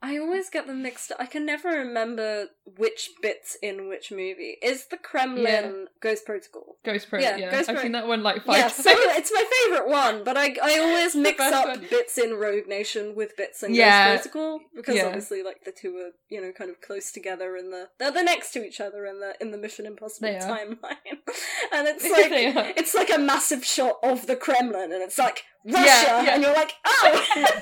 I 0.02 0.18
always 0.18 0.50
get 0.50 0.66
them 0.66 0.82
mixed 0.82 1.10
up. 1.10 1.16
I 1.20 1.26
can 1.26 1.46
never 1.46 1.68
remember 1.70 2.48
which 2.76 3.10
bits 3.22 3.56
in 3.62 3.88
which 3.88 4.10
movie. 4.12 4.56
Is 4.62 4.86
the 4.88 4.98
Kremlin 4.98 5.86
Ghost 6.00 6.26
Protocol? 6.26 6.65
Ghost 6.86 7.10
Pro. 7.10 7.20
Yeah, 7.20 7.36
Yeah, 7.36 7.50
Ghost 7.50 7.68
I've 7.68 7.74
Pro- 7.74 7.82
seen 7.82 7.92
that 7.92 8.06
one 8.06 8.22
like 8.22 8.44
five 8.44 8.56
Yeah, 8.56 8.62
times. 8.62 8.74
so 8.76 8.90
it's 8.94 9.30
my 9.32 9.44
favourite 9.68 9.88
one, 9.90 10.24
but 10.24 10.38
I, 10.38 10.56
I 10.62 10.78
always 10.78 11.14
mix 11.28 11.40
up 11.42 11.66
one. 11.66 11.86
bits 11.90 12.16
in 12.16 12.34
Rogue 12.34 12.66
Nation 12.66 13.14
with 13.14 13.36
bits 13.36 13.62
in 13.62 13.74
Yeah. 13.74 14.14
Ghost 14.16 14.30
Protocol 14.32 14.60
because 14.74 14.96
Yeah. 14.96 15.06
obviously 15.06 15.42
like 15.42 15.64
the 15.64 15.72
two 15.72 15.96
are 15.98 16.10
you 16.30 16.40
know 16.40 16.52
kind 16.56 16.70
of 16.70 16.80
close 16.80 17.12
together 17.12 17.56
in 17.56 17.70
the 17.70 17.88
they're, 17.98 18.10
they're 18.10 18.24
next 18.24 18.52
to 18.52 18.64
each 18.64 18.80
other 18.80 19.04
in 19.04 19.20
the 19.20 19.34
in 19.40 19.50
the 19.50 19.58
Mission 19.58 19.84
Impossible 19.84 20.28
timeline, 20.28 20.78
and 21.72 21.86
it's 21.88 22.04
like 22.10 22.30
it's 22.78 22.94
like 22.94 23.10
a 23.10 23.18
massive 23.18 23.64
shot 23.64 23.96
of 24.02 24.26
the 24.26 24.36
Kremlin, 24.36 24.92
and 24.92 25.02
it's 25.02 25.18
like 25.18 25.42
Russia, 25.64 26.12
and 26.30 26.42
you're 26.42 26.54
like, 26.54 26.72
oh, 26.86 27.60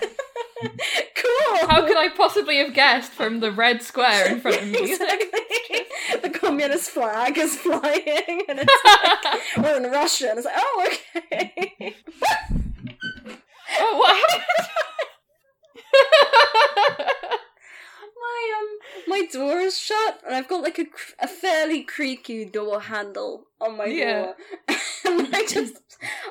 cool. 0.62 1.68
How 1.68 1.86
could 1.86 1.96
I 1.96 2.08
possibly 2.14 2.58
have 2.58 2.74
guessed 2.74 3.12
from 3.12 3.40
the 3.40 3.50
red 3.50 3.82
square 3.82 4.28
in 4.30 4.40
front 4.40 4.60
of 4.60 4.68
me? 4.68 4.92
exactly. 4.92 5.28
the 6.22 6.30
communist 6.30 6.90
flag 6.90 7.38
is 7.38 7.56
flying, 7.56 8.42
and 8.48 8.58
it's 8.60 8.74
like 8.84 9.64
we're 9.64 9.76
in 9.84 9.90
Russia, 9.90 10.28
and 10.30 10.38
it's 10.38 10.46
like, 10.46 10.54
oh, 10.56 10.88
okay. 11.26 11.94
oh, 13.80 13.98
what 13.98 14.16
happened? 14.30 14.68
my 18.20 18.52
um, 18.58 18.78
my 19.08 19.22
door 19.32 19.58
is 19.58 19.78
shut, 19.78 20.20
and 20.26 20.34
I've 20.34 20.48
got 20.48 20.62
like 20.62 20.78
a, 20.78 20.86
a 21.20 21.28
fairly 21.28 21.82
creaky 21.82 22.44
door 22.44 22.80
handle 22.80 23.44
on 23.60 23.76
my 23.76 23.86
Yeah. 23.86 24.22
door, 24.22 24.34
and 25.06 25.34
I 25.34 25.44
just. 25.46 25.80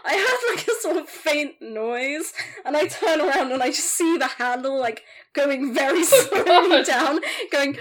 I 0.06 0.14
have 0.14 0.56
like 0.56 0.68
a 0.68 0.82
sort 0.82 0.98
of 0.98 1.10
faint 1.10 1.60
noise, 1.62 2.34
and 2.66 2.76
I 2.78 2.86
turn 2.88 3.22
around 3.22 3.52
and 3.54 3.64
I 3.64 3.68
just 3.70 3.90
see 3.92 4.18
the 4.18 4.28
handle 4.28 4.78
like 4.80 5.02
going 5.34 5.74
very 5.74 6.04
slowly 6.04 6.84
down, 6.84 7.20
going. 7.52 7.78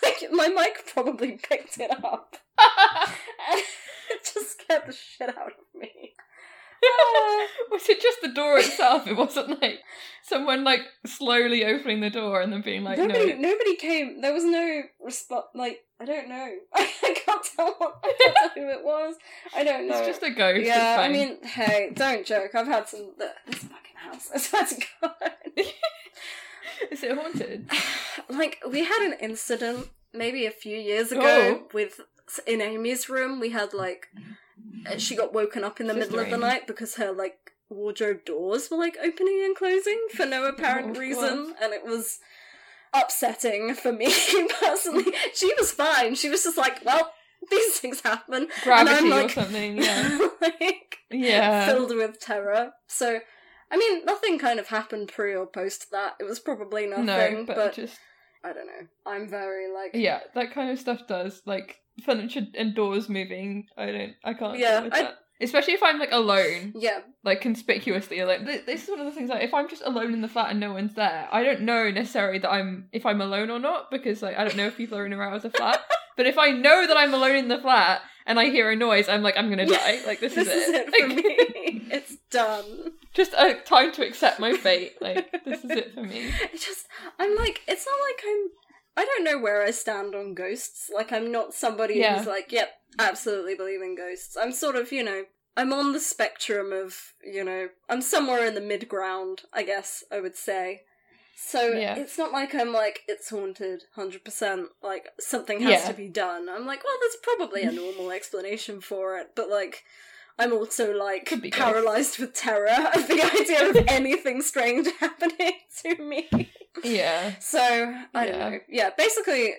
Like 0.30 0.32
my 0.32 0.48
mic 0.48 0.86
probably 0.92 1.32
picked 1.32 1.78
it 1.78 1.90
up. 1.90 2.36
And 2.58 3.60
it 4.10 4.24
just 4.34 4.60
scared 4.60 4.82
the 4.86 4.92
shit 4.92 5.28
out 5.28 5.48
of 5.48 5.80
me. 5.80 6.14
Was 7.70 7.88
it 7.88 8.00
just 8.00 8.22
the 8.22 8.32
door 8.32 8.58
itself? 8.58 9.06
It 9.06 9.16
wasn't 9.16 9.60
like 9.60 9.80
someone 10.22 10.64
like 10.64 10.80
slowly 11.04 11.64
opening 11.64 12.00
the 12.00 12.08
door 12.08 12.40
and 12.40 12.50
then 12.50 12.62
being 12.62 12.84
like, 12.84 12.98
nobody, 12.98 13.34
no. 13.34 13.50
nobody 13.50 13.76
came. 13.76 14.22
There 14.22 14.32
was 14.32 14.44
no 14.44 14.82
response. 15.04 15.46
Like 15.54 15.84
I 16.00 16.06
don't 16.06 16.28
know. 16.28 16.48
I 16.74 17.22
can't 17.26 17.44
tell. 17.54 17.74
What, 17.74 18.00
I 18.02 18.14
can't 18.18 18.36
tell 18.54 18.62
who 18.62 18.70
it 18.70 18.82
was. 18.82 19.16
I 19.54 19.62
don't 19.62 19.88
know. 19.88 19.98
It's 19.98 20.06
just 20.06 20.22
a 20.22 20.30
ghost. 20.30 20.64
yeah. 20.64 20.96
I 20.98 21.10
mean, 21.10 21.44
hey, 21.44 21.92
don't 21.94 22.24
joke. 22.24 22.54
I've 22.54 22.66
had 22.66 22.88
some. 22.88 23.12
This 23.18 23.58
fucking 23.58 23.96
house. 23.96 24.30
I 24.34 24.38
swear 24.38 24.66
to 24.66 24.82
God. 25.02 25.32
is 26.90 27.02
it 27.02 27.16
haunted? 27.16 27.68
like 28.28 28.58
we 28.68 28.84
had 28.84 29.02
an 29.02 29.14
incident 29.20 29.88
maybe 30.12 30.46
a 30.46 30.50
few 30.50 30.76
years 30.76 31.12
ago 31.12 31.60
Oh. 31.62 31.68
with 31.72 32.00
in 32.46 32.60
Amy's 32.60 33.08
room. 33.08 33.40
We 33.40 33.50
had 33.50 33.72
like 33.74 34.08
uh, 34.86 34.96
she 34.98 35.16
got 35.16 35.32
woken 35.32 35.64
up 35.64 35.80
in 35.80 35.86
the 35.86 35.94
middle 35.94 36.18
of 36.18 36.30
the 36.30 36.36
night 36.38 36.66
because 36.66 36.94
her 36.96 37.12
like 37.12 37.52
wardrobe 37.68 38.24
doors 38.24 38.68
were 38.70 38.76
like 38.78 38.96
opening 39.02 39.42
and 39.44 39.54
closing 39.56 40.00
for 40.14 40.26
no 40.26 40.44
apparent 40.48 40.96
Oh, 40.96 41.00
reason, 41.00 41.54
and 41.62 41.72
it 41.72 41.84
was 41.84 42.18
upsetting 42.92 43.74
for 43.74 43.92
me 43.92 44.12
personally. 44.60 45.12
She 45.34 45.52
was 45.58 45.72
fine. 45.72 46.14
She 46.14 46.28
was 46.28 46.44
just 46.44 46.56
like, 46.58 46.84
well. 46.84 47.12
These 47.50 47.78
things 47.80 48.02
happen. 48.02 48.48
Gravity 48.64 48.96
and 48.98 49.06
I'm 49.06 49.18
or 49.18 49.22
like, 49.22 49.30
something. 49.30 49.78
Yeah. 49.82 50.28
like 50.42 50.98
Yeah. 51.10 51.64
filled 51.64 51.96
with 51.96 52.20
terror. 52.20 52.72
So, 52.86 53.20
I 53.70 53.76
mean, 53.76 54.04
nothing 54.04 54.38
kind 54.38 54.58
of 54.58 54.68
happened 54.68 55.08
pre 55.08 55.34
or 55.34 55.46
post 55.46 55.90
that. 55.92 56.14
It 56.20 56.24
was 56.24 56.40
probably 56.40 56.86
nothing, 56.86 57.06
no, 57.06 57.44
but, 57.46 57.56
but, 57.56 57.74
just 57.74 57.98
I 58.44 58.52
don't 58.52 58.66
know. 58.66 58.86
I'm 59.06 59.28
very 59.28 59.72
like 59.72 59.90
yeah, 59.94 60.20
that 60.34 60.52
kind 60.52 60.70
of 60.70 60.78
stuff 60.78 61.06
does 61.06 61.42
like 61.46 61.78
furniture 62.04 62.46
and 62.54 62.74
doors 62.74 63.08
moving. 63.08 63.66
I 63.76 63.86
don't. 63.86 64.14
I 64.24 64.34
can't. 64.34 64.58
Yeah, 64.58 64.88
I- 64.90 65.02
that. 65.02 65.14
Especially 65.42 65.72
if 65.72 65.82
I'm 65.82 65.98
like 65.98 66.12
alone, 66.12 66.74
yeah, 66.76 66.98
like 67.24 67.40
conspicuously 67.40 68.18
alone. 68.20 68.44
This 68.44 68.84
is 68.84 68.90
one 68.90 69.00
of 69.00 69.06
the 69.06 69.12
things. 69.12 69.30
Like, 69.30 69.42
if 69.42 69.54
I'm 69.54 69.70
just 69.70 69.80
alone 69.82 70.12
in 70.12 70.20
the 70.20 70.28
flat 70.28 70.50
and 70.50 70.60
no 70.60 70.74
one's 70.74 70.92
there, 70.94 71.28
I 71.32 71.42
don't 71.42 71.62
know 71.62 71.90
necessarily 71.90 72.38
that 72.40 72.50
I'm 72.50 72.90
if 72.92 73.06
I'm 73.06 73.22
alone 73.22 73.48
or 73.50 73.58
not 73.58 73.90
because 73.90 74.20
like 74.20 74.36
I 74.36 74.44
don't 74.44 74.56
know 74.58 74.66
if 74.66 74.76
people 74.76 74.98
are 74.98 75.06
in 75.06 75.14
or 75.14 75.22
out 75.22 75.36
of 75.36 75.40
the 75.40 75.48
flat. 75.48 75.80
but 76.18 76.26
if 76.26 76.36
I 76.36 76.50
know 76.50 76.86
that 76.86 76.94
I'm 76.98 77.14
alone 77.14 77.36
in 77.36 77.48
the 77.48 77.58
flat 77.58 78.02
and 78.26 78.38
I 78.38 78.50
hear 78.50 78.70
a 78.70 78.76
noise, 78.76 79.08
I'm 79.08 79.22
like 79.22 79.38
I'm 79.38 79.48
gonna 79.48 79.64
die. 79.64 80.00
Like 80.06 80.20
this, 80.20 80.34
this 80.34 80.46
is 80.46 80.54
is 80.54 80.68
it. 80.74 80.88
it 80.88 80.94
for 81.00 81.08
Like, 81.08 81.16
me. 81.16 81.88
it's 81.90 82.16
done. 82.30 82.92
Just 83.14 83.32
a 83.34 83.54
time 83.64 83.92
to 83.92 84.06
accept 84.06 84.38
my 84.40 84.52
fate. 84.56 85.00
Like 85.00 85.44
this 85.44 85.64
is 85.64 85.70
it 85.70 85.94
for 85.94 86.02
me. 86.02 86.30
It 86.52 86.60
just, 86.60 86.86
I'm 87.18 87.36
like, 87.36 87.62
it's 87.68 87.86
not 87.86 87.96
like 88.08 88.22
I'm. 88.26 88.50
I 88.96 89.04
don't 89.04 89.24
know 89.24 89.38
where 89.38 89.62
I 89.62 89.70
stand 89.70 90.14
on 90.14 90.34
ghosts. 90.34 90.90
Like, 90.94 91.12
I'm 91.12 91.30
not 91.30 91.54
somebody 91.54 91.94
Yeah. 91.94 92.18
who's 92.18 92.26
like, 92.26 92.50
yep, 92.52 92.70
absolutely 92.98 93.54
believe 93.54 93.80
in 93.80 93.96
ghosts. 93.96 94.36
I'm 94.36 94.52
sort 94.52 94.74
of, 94.76 94.90
you 94.92 95.02
know, 95.04 95.24
I'm 95.56 95.72
on 95.72 95.92
the 95.92 96.00
spectrum 96.00 96.72
of, 96.72 97.14
you 97.24 97.44
know, 97.44 97.68
I'm 97.88 98.02
somewhere 98.02 98.44
in 98.44 98.54
the 98.54 98.60
mid 98.60 98.88
ground, 98.88 99.42
I 99.52 99.62
guess 99.62 100.02
I 100.10 100.20
would 100.20 100.36
say. 100.36 100.82
So 101.36 101.72
Yeah. 101.72 101.94
it's 101.96 102.18
not 102.18 102.32
like 102.32 102.54
I'm 102.54 102.72
like, 102.72 103.02
it's 103.08 103.30
haunted, 103.30 103.84
100%, 103.96 104.66
like, 104.82 105.08
something 105.20 105.60
has 105.60 105.70
Yeah. 105.84 105.86
to 105.88 105.94
be 105.94 106.08
done. 106.08 106.48
I'm 106.50 106.66
like, 106.66 106.82
well, 106.84 106.96
there's 107.00 107.16
probably 107.22 107.62
a 107.62 107.72
normal 107.72 108.10
explanation 108.10 108.80
for 108.80 109.16
it, 109.18 109.30
but 109.36 109.48
like, 109.48 109.84
I'm 110.40 110.52
also 110.54 110.92
like 110.96 111.30
be 111.42 111.50
paralyzed 111.50 112.18
with 112.18 112.32
terror 112.34 112.68
of 112.94 113.06
the 113.06 113.22
idea 113.22 113.68
of 113.70 113.76
anything 113.88 114.40
strange 114.42 114.88
happening 115.00 115.52
to 115.82 116.02
me. 116.02 116.28
Yeah. 116.82 117.34
So 117.40 117.60
I 118.14 118.26
don't 118.26 118.38
Yeah. 118.38 118.48
know. 118.50 118.58
Yeah, 118.68 118.90
basically, 118.96 119.54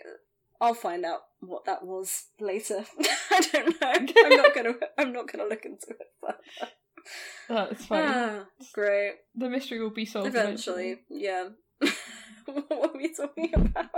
I'll 0.59 0.73
find 0.73 1.05
out 1.05 1.21
what 1.39 1.65
that 1.65 1.85
was 1.85 2.25
later. 2.39 2.83
I 3.31 3.41
don't 3.51 3.81
know. 3.81 3.87
I'm 4.25 4.37
not 4.37 4.55
gonna. 4.55 4.73
I'm 4.97 5.13
not 5.13 5.31
gonna 5.31 5.47
look 5.47 5.65
into 5.65 5.87
it. 5.91 6.07
But, 6.21 6.39
That's 7.47 7.85
fine. 7.85 8.03
ah, 8.05 8.45
great. 8.73 9.13
the 9.35 9.49
mystery 9.49 9.79
will 9.81 9.89
be 9.91 10.05
solved 10.05 10.27
Eventually, 10.27 10.99
yeah. 11.09 11.49
what 12.45 12.69
were 12.69 12.97
we 12.99 13.13
talking 13.13 13.51
about? 13.55 13.89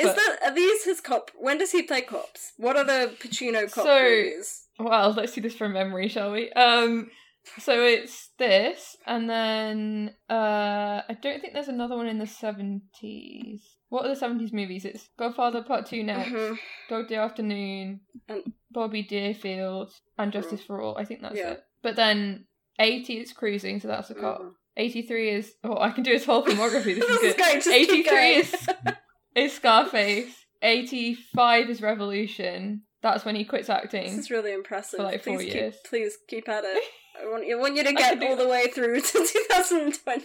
Is 0.00 0.06
But- 0.06 0.16
that 0.16 0.38
are 0.46 0.54
these 0.54 0.84
his 0.84 1.00
cop? 1.00 1.30
When 1.36 1.58
does 1.58 1.72
he 1.72 1.82
play 1.82 2.00
cops? 2.02 2.52
What 2.56 2.76
are 2.76 2.84
the 2.84 3.14
Pacino 3.20 3.70
cop 3.70 3.84
So- 3.84 4.02
movies? 4.02 4.66
Well, 4.78 5.12
let's 5.16 5.32
do 5.32 5.40
this 5.42 5.54
from 5.54 5.72
memory, 5.74 6.08
shall 6.08 6.32
we? 6.32 6.50
Um, 6.52 7.10
so 7.58 7.82
it's 7.82 8.30
this, 8.38 8.96
and 9.06 9.28
then 9.28 10.14
uh, 10.30 11.02
I 11.08 11.16
don't 11.22 11.40
think 11.40 11.52
there's 11.54 11.68
another 11.68 11.96
one 11.96 12.06
in 12.06 12.18
the 12.18 12.26
seventies. 12.26 13.62
What 13.88 14.04
are 14.04 14.08
the 14.08 14.16
seventies 14.16 14.52
movies? 14.52 14.84
It's 14.84 15.08
Godfather 15.18 15.62
Part 15.62 15.86
Two 15.86 16.02
next, 16.02 16.30
Mhm. 16.30 16.58
Dog 16.88 17.08
Day 17.08 17.16
Afternoon, 17.16 18.00
And- 18.28 18.52
Bobby 18.70 19.02
Deerfield, 19.02 19.92
and 20.18 20.32
Justice 20.32 20.62
for 20.62 20.80
All. 20.80 20.96
I 20.96 21.04
think 21.04 21.22
that's 21.22 21.36
Yeah. 21.36 21.52
it. 21.52 21.64
But 21.82 21.96
then 21.96 22.46
eighty 22.78 23.18
is 23.18 23.32
Cruising, 23.32 23.80
so 23.80 23.88
that's 23.88 24.10
a 24.10 24.14
cop. 24.14 24.40
Mhm. 24.40 24.54
Eighty 24.76 25.02
three 25.02 25.30
is 25.30 25.54
oh, 25.64 25.76
I 25.78 25.90
can 25.90 26.04
do 26.04 26.12
his 26.12 26.24
whole 26.24 26.44
filmography. 26.44 26.94
This 26.94 26.98
is 26.98 27.06
This 27.08 27.22
is 27.22 27.34
good. 27.34 27.36
great. 27.36 27.54
Just 27.54 27.68
Eighty 27.68 27.86
keep 28.02 28.06
three 28.08 28.16
going. 28.34 28.40
is 28.40 28.68
is 29.34 29.52
Scarface. 29.54 30.34
Eighty 30.62 31.14
five 31.14 31.70
is 31.70 31.80
Revolution. 31.80 32.82
That's 33.02 33.24
when 33.24 33.34
he 33.34 33.44
quits 33.44 33.70
acting. 33.70 34.16
This 34.16 34.26
is 34.26 34.30
really 34.30 34.52
impressive. 34.52 34.98
For, 34.98 35.04
like, 35.04 35.24
four 35.24 35.38
please 35.38 35.54
years. 35.54 35.74
keep, 35.74 35.84
please 35.90 36.18
keep 36.28 36.48
at 36.48 36.64
it. 36.64 36.82
I 37.20 37.30
want 37.30 37.46
you. 37.46 37.56
I 37.56 37.60
want 37.60 37.76
you 37.76 37.84
to 37.84 37.92
get 37.94 38.22
all 38.22 38.36
the 38.36 38.48
way 38.48 38.68
through 38.68 39.00
to 39.00 39.26
2020. 39.26 40.24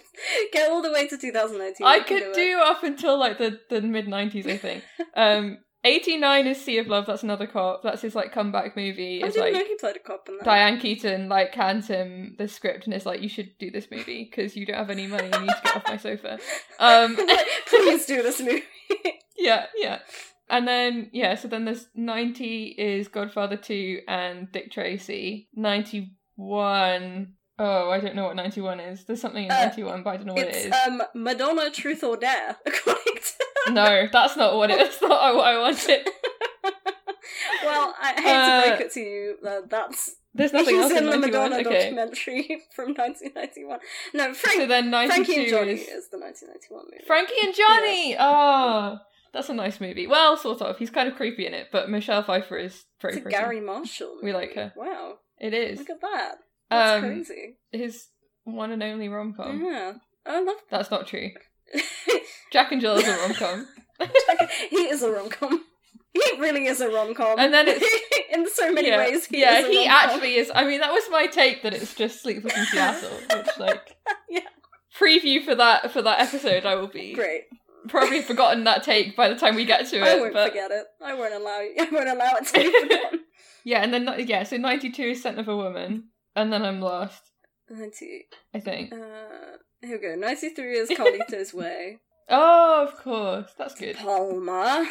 Get 0.51 0.69
all 0.69 0.81
the 0.81 0.91
way 0.91 1.07
to 1.07 1.17
2019. 1.17 1.85
I 1.85 1.99
can 1.99 2.19
could 2.19 2.33
do 2.33 2.59
up 2.63 2.83
until 2.83 3.17
like 3.17 3.37
the, 3.37 3.59
the 3.69 3.81
mid 3.81 4.07
nineties, 4.07 4.47
I 4.47 4.57
think. 4.57 4.83
Um, 5.17 5.59
eighty 5.85 6.17
nine 6.17 6.47
is 6.47 6.59
Sea 6.61 6.79
of 6.79 6.87
Love. 6.87 7.05
That's 7.05 7.23
another 7.23 7.47
cop. 7.47 7.83
That's 7.83 8.01
his 8.01 8.15
like 8.15 8.33
comeback 8.33 8.75
movie. 8.75 9.23
I 9.23 9.27
It's 9.27 9.35
didn't 9.35 9.53
like 9.53 9.61
know 9.61 9.67
he 9.69 9.75
played 9.75 9.95
a 9.95 9.99
cop 9.99 10.27
in 10.27 10.37
that. 10.37 10.43
Diane 10.43 10.79
Keaton 10.79 11.29
like 11.29 11.53
hands 11.55 11.87
him 11.87 12.35
the 12.37 12.47
script 12.49 12.85
and 12.85 12.93
is 12.93 13.05
like, 13.05 13.21
"You 13.21 13.29
should 13.29 13.57
do 13.59 13.71
this 13.71 13.87
movie 13.89 14.27
because 14.29 14.57
you 14.57 14.65
don't 14.65 14.75
have 14.77 14.89
any 14.89 15.07
money. 15.07 15.29
You 15.31 15.39
need 15.39 15.47
to 15.49 15.61
get 15.63 15.75
off 15.77 15.83
my 15.87 15.97
sofa." 15.97 16.39
Um, 16.79 17.15
Like, 17.15 17.47
Please 17.67 18.05
do 18.05 18.21
this 18.21 18.41
movie. 18.41 18.63
yeah, 19.37 19.67
yeah. 19.77 19.99
And 20.49 20.67
then 20.67 21.09
yeah, 21.13 21.35
so 21.35 21.47
then 21.47 21.65
there's 21.65 21.87
ninety 21.95 22.75
is 22.77 23.07
Godfather 23.07 23.55
two 23.57 24.01
and 24.07 24.51
Dick 24.51 24.71
Tracy. 24.71 25.47
Ninety 25.55 26.11
one. 26.35 27.33
Oh, 27.57 27.89
I 27.89 28.01
don't 28.01 28.15
know 28.15 28.25
what 28.25 28.35
ninety 28.35 28.59
one 28.61 28.79
is. 28.81 29.05
There's 29.05 29.21
something 29.21 29.45
in 29.45 29.51
Uh, 29.51 29.65
ninety 29.67 29.83
one, 29.83 30.03
but 30.03 30.09
I 30.09 30.17
don't 30.17 30.25
know 30.27 30.33
what 30.33 30.47
it 30.47 30.55
is. 30.55 30.65
it's 30.65 30.87
um 30.87 31.01
Madonna 31.15 31.69
Truth 31.71 32.03
or 32.03 32.17
Dare. 32.17 32.57
No, 33.71 34.07
that's 34.11 34.35
not 34.37 34.55
what 34.55 34.69
it. 34.71 34.77
That's 34.77 35.01
not 35.01 35.35
what 35.35 35.45
I 35.47 35.57
wanted. 35.59 36.07
well, 37.63 37.95
I 38.01 38.13
hate 38.15 38.25
Uh, 38.35 38.61
to 38.61 38.69
break 38.69 38.81
it 38.87 38.93
to 38.93 38.99
you, 38.99 39.35
uh, 39.47 39.61
that's 39.69 40.15
There's 40.33 40.53
nothing 40.53 40.75
else 40.75 40.91
in 40.91 41.05
the 41.05 41.11
91. 41.17 41.21
Madonna 41.21 41.55
Okay. 41.57 41.63
documentary 41.63 42.61
from 42.75 42.93
1991. 42.93 43.79
No, 44.13 44.33
Frank, 44.33 44.59
So 44.61 44.67
then 44.67 44.89
92 44.89 45.13
Frankie 45.25 45.41
and 45.41 45.49
Johnny 45.49 45.71
is 45.73 45.79
is 45.87 46.09
the 46.09 46.19
1991 46.19 46.85
movie. 46.91 47.03
Frankie 47.07 47.33
and 47.43 47.55
Johnny. 47.55 48.15
Oh, 48.19 48.97
that's 49.33 49.49
a 49.49 49.53
nice 49.53 49.79
movie. 49.81 50.07
Well, 50.07 50.37
sort 50.37 50.61
of. 50.61 50.77
He's 50.77 50.89
kind 50.89 51.07
of 51.07 51.15
creepy 51.15 51.45
in 51.45 51.53
it, 51.53 51.67
but 51.71 51.89
Michelle 51.89 52.23
Pfeiffer 52.23 52.57
is 52.57 52.85
very 53.01 53.17
It's 53.17 53.25
a. 53.25 53.29
Garry 53.29 53.61
Marshall. 53.61 54.19
We 54.21 54.33
like 54.33 54.53
her. 54.55 54.73
Wow, 54.75 55.15
It 55.39 55.53
is 55.53 55.79
look 55.79 55.89
at 55.89 56.01
that. 56.01 56.35
That's 56.69 57.03
Um, 57.03 57.09
crazy. 57.09 57.57
his 57.71 58.07
one 58.43 58.71
and 58.71 58.81
only 58.83 59.07
rom 59.09 59.33
com. 59.35 59.63
Yeah, 59.63 59.93
I 60.25 60.41
love. 60.41 60.57
That's 60.69 60.91
not 60.91 61.07
true. 61.07 61.31
Jack 62.51 62.71
and 62.71 62.81
Jill 62.81 62.95
is 62.95 63.07
a 63.07 63.17
rom 63.17 63.33
com, 63.33 63.67
he 64.69 64.77
is 64.77 65.01
a 65.03 65.11
rom 65.11 65.29
com. 65.29 65.63
He 66.13 66.39
really 66.39 66.65
is 66.67 66.79
a 66.79 66.87
rom 66.89 67.13
com. 67.13 67.37
and 67.39 67.53
then 67.53 67.65
it's 67.67 67.85
in 68.33 68.47
so 68.49 68.71
many 68.71 68.87
yeah, 68.87 68.97
ways. 68.99 69.25
He 69.25 69.41
yeah. 69.41 69.59
is 69.59 69.65
a 69.65 69.69
he 69.69 69.87
rom-com. 69.89 70.09
actually 70.09 70.35
is. 70.35 70.51
I 70.55 70.63
mean, 70.65 70.79
that 70.79 70.91
was 70.93 71.03
my 71.11 71.27
take 71.27 71.63
that 71.63 71.73
it's 71.73 71.93
just 71.93 72.21
Sleepless 72.21 72.55
in 72.57 72.65
Seattle, 72.67 73.09
which 73.35 73.47
like 73.59 73.95
Yeah. 74.29 74.39
preview 74.97 75.43
for 75.43 75.55
that 75.55 75.91
for 75.91 76.01
that 76.01 76.21
episode. 76.21 76.65
I 76.65 76.75
will 76.75 76.87
be 76.87 77.13
great. 77.13 77.43
probably 77.89 78.21
forgotten 78.21 78.63
that 78.63 78.83
take 78.83 79.17
by 79.17 79.27
the 79.27 79.35
time 79.35 79.55
we 79.55 79.65
get 79.65 79.87
to 79.89 79.97
it. 79.97 80.03
I 80.03 80.19
won't 80.19 80.33
but 80.33 80.47
forget 80.49 80.71
it. 80.71 80.85
I 81.03 81.13
won't 81.15 81.33
allow 81.33 81.59
you. 81.59 81.75
I 81.79 81.89
won't 81.91 82.07
allow 82.09 82.31
it 82.35 82.45
to 82.47 82.53
be 82.53 82.81
forgotten. 82.81 83.19
yeah, 83.65 83.83
and 83.83 83.93
then 83.93 84.09
yeah, 84.25 84.43
so 84.43 84.55
ninety 84.55 84.91
two 84.91 85.03
is 85.03 85.21
Scent 85.21 85.37
of 85.37 85.49
a 85.49 85.55
Woman, 85.57 86.05
and 86.33 86.53
then 86.53 86.63
I'm 86.63 86.79
lost. 86.79 87.23
Ninety. 87.69 88.27
I 88.53 88.61
think. 88.61 88.93
Uh, 88.93 89.57
here 89.81 89.99
we 90.01 90.07
go. 90.07 90.15
Ninety 90.15 90.49
three 90.49 90.77
is 90.77 90.89
Carlito's 90.89 91.53
Way. 91.53 91.99
Oh, 92.29 92.87
of 92.87 92.97
course, 93.03 93.51
that's 93.57 93.75
good. 93.75 93.95
Palma. 93.97 94.87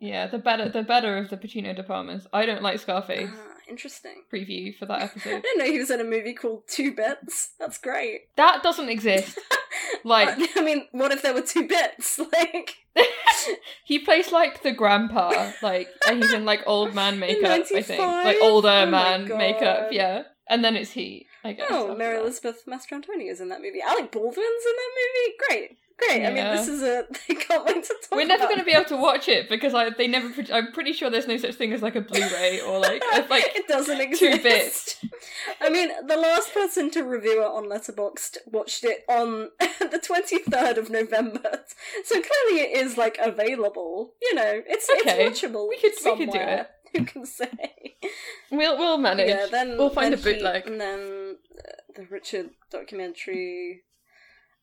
Yeah, 0.00 0.26
the 0.28 0.38
better 0.38 0.68
the 0.68 0.82
better 0.82 1.16
of 1.18 1.28
the 1.30 1.36
Pacino 1.36 1.74
De 1.74 1.82
Palmas. 1.82 2.26
I 2.32 2.46
don't 2.46 2.62
like 2.62 2.78
Scarface. 2.80 3.30
Ah, 3.32 3.54
interesting. 3.68 4.22
Preview 4.32 4.76
for 4.76 4.86
that 4.86 5.02
episode. 5.10 5.34
I 5.36 5.40
didn't 5.40 5.58
know 5.58 5.64
he 5.72 5.78
was 5.78 5.90
in 5.90 6.00
a 6.00 6.04
movie 6.04 6.34
called 6.34 6.62
Two 6.68 6.92
Bits. 6.94 7.50
That's 7.58 7.78
great. 7.78 8.22
that 8.36 8.62
doesn't 8.62 8.88
exist. 8.88 9.38
Like 10.04 10.28
I 10.56 10.60
mean, 10.62 10.86
what 10.92 11.12
if 11.12 11.22
there 11.22 11.34
were 11.34 11.40
two 11.42 11.66
bits? 11.66 12.18
Like 12.18 12.74
he 13.84 13.98
plays 13.98 14.32
like 14.32 14.62
the 14.62 14.72
grandpa, 14.72 15.52
like 15.62 15.88
and 16.08 16.22
he's 16.22 16.32
in 16.32 16.44
like 16.44 16.62
old 16.66 16.94
man 16.94 17.18
makeup. 17.18 17.66
I 17.74 17.82
think 17.82 18.00
like 18.00 18.36
older 18.42 18.68
Oh 18.68 18.86
man 18.86 19.28
makeup. 19.28 19.88
Yeah, 19.92 20.22
and 20.48 20.64
then 20.64 20.76
it's 20.76 20.90
he. 20.92 21.26
I 21.44 21.52
guess. 21.52 21.66
Oh, 21.70 21.94
Mary 21.94 22.16
that. 22.16 22.22
Elizabeth 22.22 22.64
Mastrantonio 22.66 23.30
is 23.30 23.40
in 23.40 23.48
that 23.50 23.60
movie. 23.62 23.80
Alec 23.80 24.10
Baldwin's 24.10 24.36
in 24.38 24.74
that 24.76 24.90
movie. 24.98 25.36
Great, 25.48 25.78
great. 25.98 26.26
I 26.26 26.32
mean, 26.32 26.56
this 26.56 26.66
is 26.68 26.82
a. 26.82 27.06
I 27.30 27.34
can't 27.34 27.64
wait 27.64 27.84
to 27.84 27.88
talk. 27.88 28.10
We're 28.18 28.26
never 28.26 28.44
going 28.46 28.58
to 28.58 28.64
be 28.64 28.72
able 28.72 28.86
to 28.86 28.96
watch 28.96 29.28
it 29.28 29.48
because 29.48 29.72
I 29.74 29.90
they 29.90 30.08
never. 30.08 30.30
pro- 30.30 30.54
I'm 30.54 30.72
pretty 30.72 30.92
sure 30.92 31.10
there's 31.10 31.28
no 31.28 31.36
such 31.36 31.54
thing 31.54 31.72
as 31.72 31.80
like 31.80 31.94
a 31.96 32.00
Blu-ray 32.00 32.60
or 32.60 32.80
like 32.80 33.02
a, 33.14 33.20
like 33.30 33.44
it 33.54 33.68
doesn't 33.68 34.00
exist. 34.00 34.20
two 34.20 34.42
bits. 34.42 35.04
I 35.60 35.70
mean, 35.70 35.90
the 36.06 36.16
last 36.16 36.52
person 36.52 36.90
to 36.90 37.02
review 37.02 37.40
it 37.42 37.46
on 37.46 37.64
Letterboxd 37.66 38.38
watched 38.46 38.84
it 38.84 39.04
on 39.08 39.50
the 39.60 40.00
twenty 40.02 40.38
third 40.40 40.76
of 40.76 40.90
November, 40.90 41.60
so 42.04 42.14
clearly 42.20 42.62
it 42.64 42.76
is 42.84 42.96
like 42.98 43.16
available. 43.22 44.14
You 44.20 44.34
know, 44.34 44.62
it's 44.66 44.88
Okay. 45.00 45.26
it's 45.26 45.40
watchable. 45.40 45.68
We 45.68 45.76
could- 45.76 45.92
we 46.04 46.16
could 46.16 46.26
do 46.26 46.38
somewhere. 46.38 46.68
Who 46.96 47.04
can 47.04 47.26
say? 47.26 47.96
We'll 48.50 48.76
we'll 48.78 48.98
manage. 48.98 49.28
Yeah, 49.28 49.46
then 49.50 49.76
we'll 49.78 49.90
find 49.90 50.12
then 50.12 50.20
a 50.20 50.22
bootleg. 50.22 50.66
And 50.66 50.80
then 50.80 51.36
uh, 51.58 51.72
the 51.96 52.06
Richard 52.10 52.50
documentary. 52.70 53.82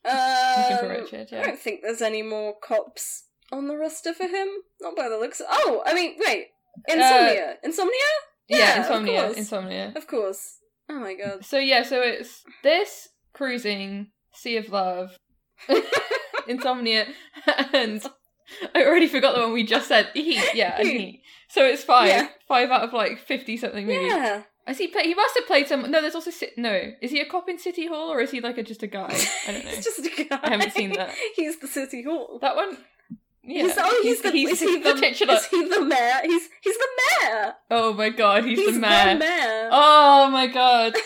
Um, 0.08 0.88
Richard, 0.88 1.30
I 1.34 1.42
don't 1.42 1.58
think 1.58 1.82
there's 1.82 2.04
any 2.04 2.22
more 2.22 2.54
cops 2.62 3.24
on 3.52 3.68
the 3.68 3.76
roster 3.76 4.14
for 4.14 4.28
him. 4.28 4.48
Not 4.80 4.96
by 4.96 5.10
the 5.10 5.18
looks. 5.18 5.42
oh, 5.50 5.82
I 5.84 5.96
mean, 5.96 6.16
wait, 6.20 6.50
Insomnia, 6.88 7.56
Insomnia, 7.64 7.92
Yeah, 8.48 8.58
Yeah, 8.58 8.78
insomnia, 8.84 9.22
course. 9.24 9.38
insomnia. 9.38 9.94
of 9.96 10.06
course. 10.06 10.60
Oh 10.90 11.00
my 11.00 11.16
god. 11.16 11.44
So 11.44 11.58
yeah, 11.58 11.82
so 11.82 12.02
it's 12.04 12.44
this 12.62 13.10
cruising 13.34 14.12
sea 14.32 14.58
of 14.58 14.70
love, 14.70 15.18
insomnia, 16.48 17.08
and 17.74 18.06
I 18.74 18.86
already 18.86 19.08
forgot 19.08 19.36
the 19.36 19.42
one 19.42 19.54
we 19.54 19.64
just 19.64 19.88
said. 19.88 20.10
Yeah, 20.14 20.78
and 20.80 20.88
Heat. 20.88 21.00
heat. 21.00 21.22
So 21.50 21.64
it's 21.66 21.84
five, 21.84 22.08
Yeah. 22.10 22.28
five 22.48 22.70
out 22.70 22.84
of 22.84 22.94
like 22.94 23.20
fifty 23.20 23.58
something 23.58 23.86
movies. 23.86 24.08
Yeah. 24.12 24.44
Has 24.68 24.80
he 24.80 24.88
play? 24.88 25.04
He 25.04 25.14
must 25.14 25.36
have 25.38 25.46
played 25.46 25.68
some. 25.68 25.90
No, 25.92 26.02
there's 26.02 26.16
also 26.16 26.32
no. 26.58 26.92
Is 27.02 27.12
he 27.12 27.20
a 27.22 27.26
cop 27.26 27.48
in 27.50 27.60
City 27.60 27.88
Hall 27.88 28.12
or 28.12 28.20
is 28.22 28.32
he 28.32 28.42
like 28.42 28.58
a, 28.58 28.64
just 28.64 28.82
a 28.84 28.88
guy? 28.88 29.16
I 29.48 29.52
don't 29.52 29.64
know. 29.66 29.72
He's 29.72 29.84
just 29.86 30.00
a 30.00 30.26
guy. 30.26 30.40
I 30.42 30.50
haven't 30.50 30.74
seen 30.74 30.92
that. 30.94 31.14
he's 31.36 31.60
the 31.60 31.68
city 31.68 32.02
hall. 32.04 32.40
That 32.42 32.56
one. 32.56 32.78
Yeah. 33.44 33.64
He's, 33.64 33.74
oh, 33.78 34.00
he's, 34.02 34.22
the, 34.24 34.32
he's 34.32 34.50
is 34.54 34.60
he 34.62 34.78
the 34.82 34.94
the, 34.94 35.00
titular. 35.00 35.36
Is 35.36 35.46
he 35.46 35.70
the 35.70 35.82
mayor? 35.82 36.20
He's 36.24 36.50
he's 36.62 36.78
the 36.78 36.88
mayor. 37.22 37.54
Oh 37.70 37.94
my 37.94 38.10
god, 38.10 38.44
he's, 38.44 38.58
He's 38.58 38.74
the 38.74 38.80
mayor. 38.82 39.20
mayor. 39.20 39.70
Oh 39.72 40.30
my 40.32 40.48
god. 40.48 40.96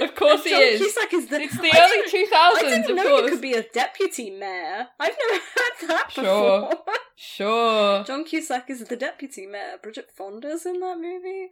of 0.00 0.14
course 0.14 0.44
he 0.44 0.50
John 0.50 0.62
is. 0.62 0.80
Cusack 0.80 1.12
is 1.14 1.26
the. 1.28 1.40
It's 1.40 1.56
the 1.58 1.70
I 1.72 1.78
early 1.80 2.10
two 2.10 2.26
I 2.32 2.60
didn't 2.62 2.90
of 2.90 2.96
know 2.96 3.02
course. 3.08 3.22
you 3.24 3.28
could 3.30 3.40
be 3.40 3.54
a 3.54 3.62
deputy 3.62 4.30
mayor. 4.30 4.88
I've 5.00 5.16
never 5.28 5.42
heard 5.56 5.88
that 5.88 6.10
Sure. 6.12 6.68
before. 6.68 6.84
Sure. 7.16 8.04
John 8.04 8.24
Cusack 8.24 8.70
is 8.70 8.84
the 8.84 8.96
deputy 8.96 9.46
mayor. 9.46 9.76
Bridget 9.82 10.10
Fonda's 10.16 10.64
in 10.66 10.80
that 10.80 10.98
movie. 10.98 11.48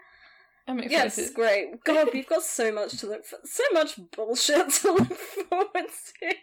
I'm 0.68 0.80
Yes, 0.80 1.16
it's 1.16 1.30
great. 1.30 1.84
God, 1.84 2.08
we've 2.12 2.28
got 2.28 2.42
so 2.42 2.72
much 2.72 2.98
to 2.98 3.06
look 3.06 3.24
for. 3.24 3.38
So 3.44 3.62
much 3.72 4.00
bullshit 4.16 4.68
to 4.82 4.92
look 4.94 5.12
forward 5.48 5.70
to. 6.20 6.34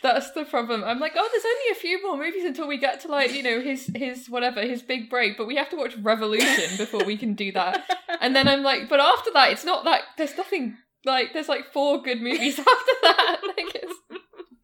That's 0.00 0.30
the 0.30 0.44
problem. 0.44 0.84
I'm 0.84 1.00
like, 1.00 1.14
oh, 1.16 1.28
there's 1.32 1.44
only 1.44 1.72
a 1.72 1.74
few 1.74 2.00
more 2.06 2.16
movies 2.16 2.44
until 2.44 2.68
we 2.68 2.76
get 2.78 3.00
to 3.00 3.08
like, 3.08 3.32
you 3.32 3.42
know, 3.42 3.60
his 3.60 3.90
his 3.92 4.30
whatever, 4.30 4.60
his 4.62 4.80
big 4.82 5.10
break, 5.10 5.36
but 5.36 5.48
we 5.48 5.56
have 5.56 5.70
to 5.70 5.76
watch 5.76 5.96
Revolution 5.96 6.76
before 6.76 7.04
we 7.04 7.16
can 7.16 7.34
do 7.34 7.50
that. 7.52 7.84
And 8.20 8.34
then 8.34 8.46
I'm 8.48 8.62
like, 8.62 8.88
but 8.88 9.00
after 9.00 9.30
that, 9.34 9.50
it's 9.50 9.64
not 9.64 9.84
that 9.84 10.02
there's 10.16 10.36
nothing 10.36 10.78
like 11.04 11.32
there's 11.32 11.48
like 11.48 11.72
four 11.72 12.02
good 12.02 12.20
movies 12.20 12.58
after 12.58 12.70
that. 13.02 13.40
Like 13.56 13.74
it's 13.74 13.92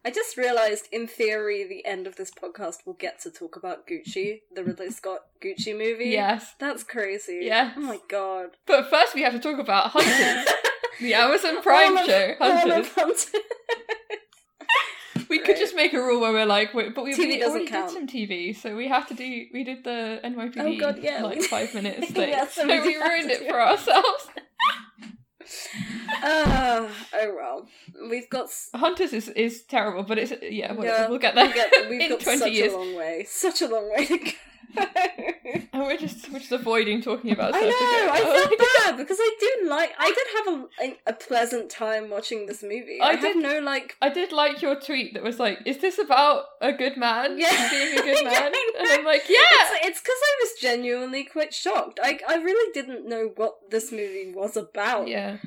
I 0.03 0.09
just 0.09 0.35
realised, 0.35 0.87
in 0.91 1.05
theory, 1.07 1.63
the 1.63 1.85
end 1.85 2.07
of 2.07 2.15
this 2.15 2.31
podcast 2.31 2.87
will 2.87 2.93
get 2.95 3.21
to 3.21 3.29
talk 3.29 3.55
about 3.55 3.85
Gucci, 3.87 4.39
the 4.55 4.63
Ridley 4.63 4.89
Scott 4.89 5.19
Gucci 5.43 5.77
movie. 5.77 6.09
yes. 6.09 6.55
That's 6.59 6.83
crazy. 6.83 7.41
Yes. 7.43 7.73
Oh 7.77 7.81
my 7.81 7.99
god. 8.09 8.49
But 8.65 8.89
first 8.89 9.13
we 9.13 9.21
have 9.21 9.33
to 9.33 9.39
talk 9.39 9.59
about 9.59 9.91
Hunters. 9.91 10.51
the 10.99 11.13
Amazon 11.13 11.61
Prime 11.61 11.97
of- 11.97 12.05
show, 12.07 12.33
Hunters. 12.39 13.29
We 15.29 15.39
could 15.39 15.55
just 15.57 15.75
make 15.75 15.93
a 15.93 15.97
rule 16.01 16.19
where 16.19 16.33
we're 16.33 16.45
like, 16.45 16.73
wait, 16.73 16.93
but 16.93 17.05
we, 17.05 17.15
we 17.15 17.41
already 17.43 17.65
count. 17.67 17.87
did 17.89 17.93
some 17.95 18.07
TV, 18.07 18.53
so 18.53 18.75
we 18.75 18.89
have 18.89 19.07
to 19.07 19.13
do. 19.13 19.45
We 19.53 19.63
did 19.63 19.83
the 19.85 20.19
NYPD 20.25 20.57
Oh 20.57 20.77
God, 20.77 20.99
yeah, 21.01 21.21
like 21.23 21.41
five 21.43 21.73
minutes 21.73 22.11
Yeah, 22.13 22.47
so, 22.47 22.65
we 22.65 22.95
ruined 22.97 23.31
it 23.31 23.47
for 23.47 23.61
ourselves. 23.61 24.27
Ah, 26.23 26.89
oh 27.13 27.33
well. 27.35 27.67
We've 28.09 28.29
got. 28.29 28.45
s- 28.45 28.69
Hunters 28.73 29.13
is, 29.13 29.29
is 29.29 29.63
terrible, 29.63 30.03
but 30.03 30.17
it's 30.17 30.33
yeah, 30.41 30.73
whatever. 30.73 30.97
Yeah, 31.03 31.09
we'll 31.09 31.19
get 31.19 31.35
there 31.35 31.45
We've 31.47 31.55
got, 31.55 31.89
we've 31.89 32.09
got 32.09 32.21
such 32.39 32.51
years, 32.51 32.73
a 32.73 32.77
long 32.77 32.95
way. 32.95 33.25
Such 33.27 33.61
a 33.61 33.67
long 33.67 33.91
way 33.91 34.05
to 34.05 34.17
go. 34.17 34.31
and 35.73 35.83
we're 35.83 35.97
just 35.97 36.31
we're 36.31 36.39
just 36.39 36.51
avoiding 36.53 37.01
talking 37.01 37.31
about. 37.31 37.53
I 37.53 37.59
know. 37.59 37.67
I 37.71 38.21
Oh, 38.23 38.45
felt 38.47 38.59
bad 38.85 38.97
because 38.97 39.17
I 39.19 39.35
do 39.39 39.69
like. 39.69 39.91
I 39.99 40.07
did 40.07 40.27
have 40.37 40.47
a, 41.07 41.09
a, 41.09 41.13
pleasant 41.13 41.69
time 41.69 42.09
watching 42.09 42.45
this 42.45 42.63
movie. 42.63 42.99
I 43.01 43.09
I, 43.09 43.15
did- 43.17 43.35
no 43.37 43.59
like. 43.59 43.97
I 44.01 44.07
did 44.09 44.31
like 44.31 44.61
your 44.61 44.79
tweet 44.79 45.13
that 45.15 45.23
was 45.23 45.39
like, 45.39 45.59
"Is 45.65 45.79
this 45.79 45.97
about 45.97 46.45
a 46.61 46.71
good 46.71 46.95
man 46.95 47.37
Yeah. 47.37 47.69
being 47.69 47.97
a 47.97 48.01
good 48.01 48.23
man?" 48.23 48.53
I 48.55 48.71
and. 48.79 48.87
I'm 48.99 49.05
like, 49.05 49.23
"Yeah." 49.27 49.37
It's 49.41 49.87
it's 49.87 49.99
because 49.99 50.19
I 50.23 50.33
was 50.41 50.51
genuinely 50.61 51.25
quite 51.25 51.53
shocked. 51.53 51.99
I 52.01 52.19
I 52.29 52.35
really 52.35 52.71
didn't 52.73 53.05
know 53.09 53.31
what 53.35 53.69
this 53.71 53.91
movie 53.91 54.31
was 54.33 54.55
about. 54.55 55.09
Yeah, 55.09 55.37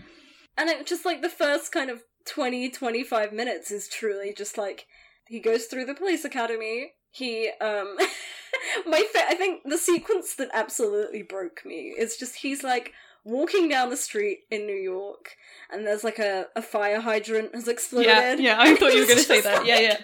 And 0.57 0.69
it 0.71 0.87
just 0.87 1.05
like 1.05 1.23
the 1.23 1.29
first 1.29 1.73
kind 1.73 1.91
of 1.91 2.03
20, 2.27 2.71
25 2.71 3.33
minutes 3.33 3.71
is 3.71 3.89
truly 3.89 4.33
just 4.37 4.57
like 4.57 4.87
he 5.27 5.41
goes 5.41 5.65
through 5.67 5.87
the 5.87 5.95
police 5.95 6.25
academy. 6.25 6.93
He 7.11 7.51
um 7.61 7.97
my 8.87 9.05
fa- 9.13 9.29
I 9.29 9.35
think 9.35 9.63
the 9.65 9.79
sequence 9.79 10.35
that 10.37 10.49
absolutely 10.53 11.23
broke 11.23 11.63
me 11.65 11.95
is 11.97 12.17
just 12.17 12.37
he's 12.37 12.63
like 12.65 12.93
walking 13.25 13.69
down 13.69 13.91
the 13.91 13.97
street 13.97 14.41
in 14.51 14.67
New 14.67 14.77
York 14.77 15.37
and 15.73 15.87
there's 15.87 16.05
like 16.05 16.19
a, 16.19 16.47
a 16.55 16.63
fire 16.63 17.01
hydrant 17.01 17.55
has 17.55 17.69
exploded. 17.69 18.07
yeah, 18.09 18.35
yeah. 18.35 18.57
I 18.61 18.75
thought 18.77 18.93
you 18.93 19.01
were 19.01 19.07
going 19.13 19.19
to 19.19 19.25
say 19.25 19.41
that. 19.41 19.65
Yeah, 19.67 19.81
yeah. 19.81 20.01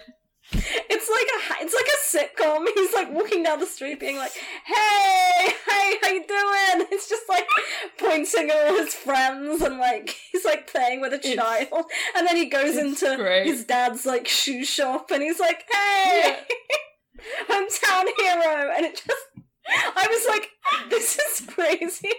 It's 0.53 1.09
like 1.09 1.27
a 1.61 1.63
it's 1.63 1.73
like 1.73 1.87
a 1.87 2.43
sitcom. 2.43 2.65
He's 2.75 2.93
like 2.93 3.11
walking 3.11 3.43
down 3.43 3.59
the 3.59 3.65
street, 3.65 3.99
being 3.99 4.17
like, 4.17 4.31
"Hey, 4.65 5.53
hey, 5.69 5.97
how 6.01 6.07
you 6.09 6.25
doing?" 6.27 6.87
It's 6.91 7.07
just 7.09 7.27
like 7.29 7.47
pointing 7.97 8.49
at 8.49 8.67
all 8.67 8.77
his 8.77 8.93
friends 8.93 9.61
and 9.61 9.77
like 9.79 10.15
he's 10.31 10.43
like 10.45 10.67
playing 10.71 11.01
with 11.01 11.13
a 11.13 11.17
It's- 11.17 11.35
child. 11.35 11.85
And 12.15 12.27
then 12.27 12.35
he 12.35 12.45
goes 12.45 12.77
into 12.77 13.15
great. 13.17 13.45
his 13.45 13.63
dad's 13.65 14.05
like 14.05 14.27
shoe 14.27 14.63
shop 14.65 15.09
and 15.11 15.23
he's 15.23 15.39
like, 15.39 15.63
"Hey, 15.71 16.37
hometown 17.49 18.05
hero!" 18.17 18.73
And 18.75 18.85
it 18.85 18.95
just, 19.05 19.25
I 19.95 20.07
was 20.09 20.25
like, 20.27 20.49
"This 20.89 21.17
is 21.17 21.47
crazy." 21.47 22.09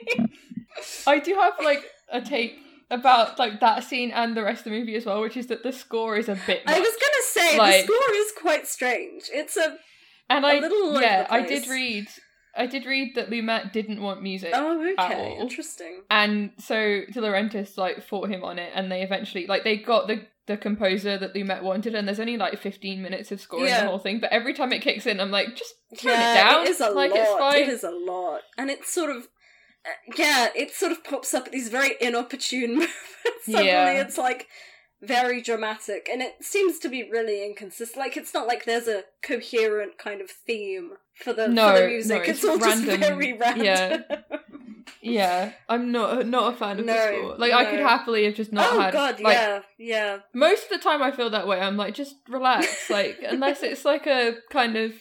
I 1.07 1.18
do 1.18 1.35
have 1.35 1.55
like 1.62 1.85
a 2.11 2.20
take 2.20 2.57
about 2.93 3.38
like 3.38 3.59
that 3.61 3.82
scene 3.84 4.11
and 4.12 4.36
the 4.36 4.45
rest 4.45 4.61
of 4.61 4.64
the 4.72 4.78
movie 4.78 4.95
as 4.95 5.05
well, 5.07 5.20
which 5.20 5.36
is 5.36 5.49
that 5.49 5.62
the 5.64 5.72
score 5.72 6.16
is 6.16 6.28
a 6.28 6.38
bit. 6.47 6.62
I 6.66 6.78
was 6.78 6.88
gonna 6.88 7.24
say 7.51 7.59
Like- 7.59 7.86
the 7.86 7.93
score 7.93 8.14
is 8.14 8.32
quite 8.40 8.66
strange. 8.66 9.24
It's 9.32 9.57
a 9.57 9.76
and 10.30 10.45
a 10.45 10.49
I 10.49 10.59
little 10.61 11.01
yeah, 11.01 11.26
I 11.28 11.43
did 11.43 11.66
read. 11.68 12.07
I 12.55 12.66
did 12.66 12.84
read 12.84 13.14
that 13.14 13.30
Lumet 13.30 13.72
didn't 13.72 14.03
want 14.03 14.22
music, 14.22 14.51
oh 14.55 14.95
okay, 14.99 15.38
interesting. 15.40 16.03
and 16.11 16.51
so 16.59 16.74
De 17.11 17.18
Laurentiis 17.20 17.78
like 17.78 18.03
fought 18.05 18.28
him 18.28 18.45
on 18.45 18.59
it, 18.59 18.70
and 18.74 18.93
they 18.93 19.01
eventually 19.03 19.47
like 19.47 19.64
they 19.64 19.78
got 19.78 20.07
the 20.07 20.26
the 20.47 20.57
composer 20.59 21.16
that 21.16 21.32
Lumet 21.34 21.62
wanted, 21.62 21.95
and 21.95 22.07
there's 22.07 22.20
only 22.20 22.36
like 22.36 22.59
15 22.59 23.01
minutes 23.01 23.30
of 23.32 23.40
scoring 23.40 23.66
Yeah. 23.68 23.82
the 23.84 23.88
whole 23.88 23.99
thing, 24.01 24.18
but 24.20 24.32
every 24.32 24.53
time 24.55 24.72
it 24.72 24.82
kicks 24.82 25.07
in, 25.07 25.20
I'm 25.20 25.30
like, 25.30 25.55
just 25.55 25.72
turn 25.99 26.12
yeah, 26.12 26.32
it 26.32 26.34
down. 26.51 26.66
It 26.66 26.70
is 26.70 26.80
a 26.80 26.90
like 26.90 27.11
lot. 27.12 27.20
it's 27.20 27.30
fine. 27.38 27.62
It 27.62 27.68
is 27.68 27.84
a 27.84 27.90
lot, 27.90 28.40
and 28.59 28.68
it's 28.68 28.93
sort 28.93 29.11
of 29.11 29.28
Uh, 29.85 30.12
yeah, 30.16 30.49
it 30.55 30.72
sort 30.72 30.93
of 30.93 31.03
pops 31.05 31.35
up 31.35 31.47
at 31.47 31.53
these 31.53 31.68
very 31.68 31.97
inopportune 32.01 32.72
moments. 32.74 32.93
Suddenly, 33.45 33.66
Yeah. 33.66 33.91
it's 34.01 34.16
like 34.18 34.47
very 35.01 35.43
dramatic, 35.43 36.09
and 36.12 36.22
it 36.22 36.35
seems 36.41 36.78
to 36.80 36.89
be 36.89 37.09
really 37.11 37.45
inconsistent. 37.45 37.99
Like 37.99 38.16
it's 38.16 38.33
not 38.33 38.47
like 38.47 38.64
there's 38.64 38.87
a 38.89 39.03
coherent 39.22 39.99
kind 39.99 40.20
of 40.20 40.30
theme 40.30 40.93
for 41.16 41.33
the 41.33 41.49
No, 41.49 41.68
for 41.68 41.74
the 41.74 41.80
no, 41.80 41.89
music. 41.89 42.20
it's 42.28 42.28
it's 42.28 42.45
all 42.45 42.59
random. 42.59 42.87
just 42.87 42.99
very 43.01 43.33
random. 43.33 43.64
Yeah. 43.64 44.03
Yeah, 45.01 45.53
I'm 45.68 45.91
not 45.91 46.26
not 46.26 46.55
a 46.55 46.57
fan 46.57 46.78
of 46.78 46.87
No, 46.87 46.93
the 46.95 47.18
score. 47.18 47.37
Like 47.37 47.53
I 47.53 47.64
could 47.64 47.80
happily 47.80 48.24
have 48.24 48.35
just 48.35 48.53
not 48.53 48.72
oh 48.72 48.80
had. 48.80 48.93
god, 48.93 49.20
like, 49.20 49.35
yeah, 49.37 49.61
yeah. 49.78 50.18
Most 50.33 50.64
of 50.64 50.68
the 50.70 50.78
time, 50.78 51.03
I 51.03 51.11
feel 51.11 51.30
that 51.30 51.47
way. 51.49 51.61
I'm 51.61 51.76
like, 51.76 51.95
just 51.95 52.16
relax. 52.28 52.89
Like 52.91 53.18
unless 53.26 53.62
it's 53.64 53.85
like 53.85 54.07
a 54.07 54.35
kind 54.51 54.76
of 54.76 54.93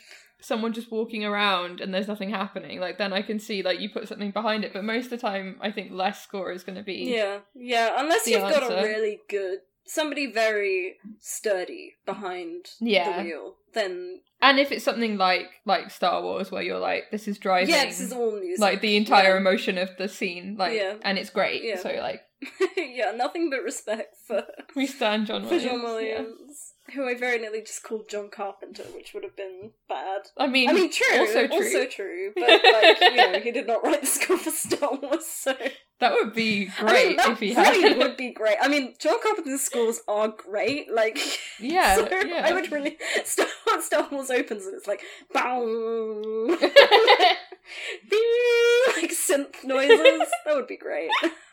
someone 0.41 0.73
just 0.73 0.91
walking 0.91 1.23
around 1.23 1.79
and 1.81 1.93
there's 1.93 2.07
nothing 2.07 2.29
happening, 2.31 2.79
like 2.79 2.97
then 2.97 3.13
I 3.13 3.21
can 3.21 3.39
see 3.39 3.61
like 3.63 3.79
you 3.79 3.89
put 3.89 4.07
something 4.07 4.31
behind 4.31 4.63
it. 4.65 4.73
But 4.73 4.83
most 4.83 5.05
of 5.05 5.11
the 5.11 5.17
time, 5.17 5.57
I 5.61 5.71
think 5.71 5.91
less 5.91 6.21
score 6.21 6.51
is 6.51 6.63
going 6.63 6.77
to 6.77 6.83
be. 6.83 7.13
Yeah, 7.15 7.39
yeah. 7.55 7.93
Unless 7.97 8.27
you've 8.27 8.41
got 8.41 8.63
a 8.71 8.75
really 8.83 9.19
good 9.29 9.59
somebody 9.85 10.31
very 10.31 10.95
sturdy 11.19 11.95
behind 12.05 12.71
Yeah. 12.79 13.17
the 13.17 13.23
wheel, 13.23 13.55
then 13.73 14.21
And 14.41 14.59
if 14.59 14.71
it's 14.71 14.85
something 14.85 15.17
like 15.17 15.47
like 15.65 15.91
Star 15.91 16.21
Wars, 16.21 16.51
where 16.51 16.61
you're 16.63 16.79
like, 16.79 17.11
this 17.11 17.27
is 17.27 17.37
driving. 17.37 17.73
yeah, 17.73 17.85
this 17.85 17.99
is 17.99 18.13
all 18.13 18.31
music. 18.39 18.59
like 18.59 18.81
the 18.81 18.95
entire 18.95 19.33
Yeah. 19.33 19.37
emotion 19.37 19.77
of 19.77 19.89
the 19.97 20.07
scene, 20.07 20.55
like, 20.57 20.73
Yeah. 20.73 20.95
and 21.03 21.17
it's 21.17 21.29
great. 21.29 21.63
Yeah. 21.63 21.77
So 21.77 21.89
like, 21.99 22.21
yeah, 22.77 23.11
nothing 23.11 23.49
but 23.49 23.63
respect 23.63 24.15
for, 24.25 24.43
we 24.75 24.87
stand 24.87 25.27
John 25.27 25.43
for 25.43 25.49
Williams. 25.49 25.63
John 25.71 25.81
yeah. 25.81 25.85
Williams. 26.21 26.70
who 26.95 27.07
I 27.07 27.15
very 27.15 27.39
nearly 27.39 27.61
just 27.61 27.83
called 27.83 28.09
John 28.09 28.29
Carpenter, 28.29 28.83
which 28.95 29.13
would 29.13 29.23
have 29.23 29.35
been 29.35 29.71
bad. 29.89 30.21
I 30.37 30.47
mean, 30.47 30.69
I 30.69 30.73
mean, 30.73 30.91
true, 30.91 31.19
Also 31.19 31.47
true. 31.47 31.55
also 31.57 31.85
true, 31.85 32.31
but 32.35 32.49
like 32.49 33.01
you 33.01 33.15
know, 33.15 33.39
he 33.39 33.51
did 33.51 33.67
not 33.67 33.83
write 33.83 34.01
the 34.01 34.07
score 34.07 34.37
for 34.37 34.51
Star 34.51 34.93
Wars, 35.01 35.25
so 35.25 35.55
that 35.99 36.13
would 36.13 36.33
be 36.33 36.69
I 36.79 36.83
mean, 36.83 36.89
great 36.93 37.17
that 37.17 37.29
if 37.31 37.39
he 37.39 37.55
really 37.55 37.89
had. 37.89 37.97
would 37.97 38.17
be 38.17 38.31
great. 38.31 38.57
I 38.61 38.67
mean, 38.67 38.95
John 38.99 39.17
Carpenter's 39.21 39.61
scores 39.61 40.01
are 40.07 40.29
great. 40.29 40.91
Like, 40.91 41.17
Yeah, 41.59 41.95
so 41.95 42.07
yeah. 42.25 42.41
I 42.45 42.53
would 42.53 42.71
really 42.71 42.97
Star, 43.23 43.45
Star 43.81 44.07
Wars 44.11 44.29
opens 44.31 44.65
and 44.65 44.75
it's 44.75 44.87
like, 44.87 45.01
bow, 45.33 46.57
like 48.97 49.11
synth 49.11 49.63
noises. 49.63 50.27
That 50.45 50.55
would 50.55 50.67
be 50.67 50.77
great. 50.77 51.09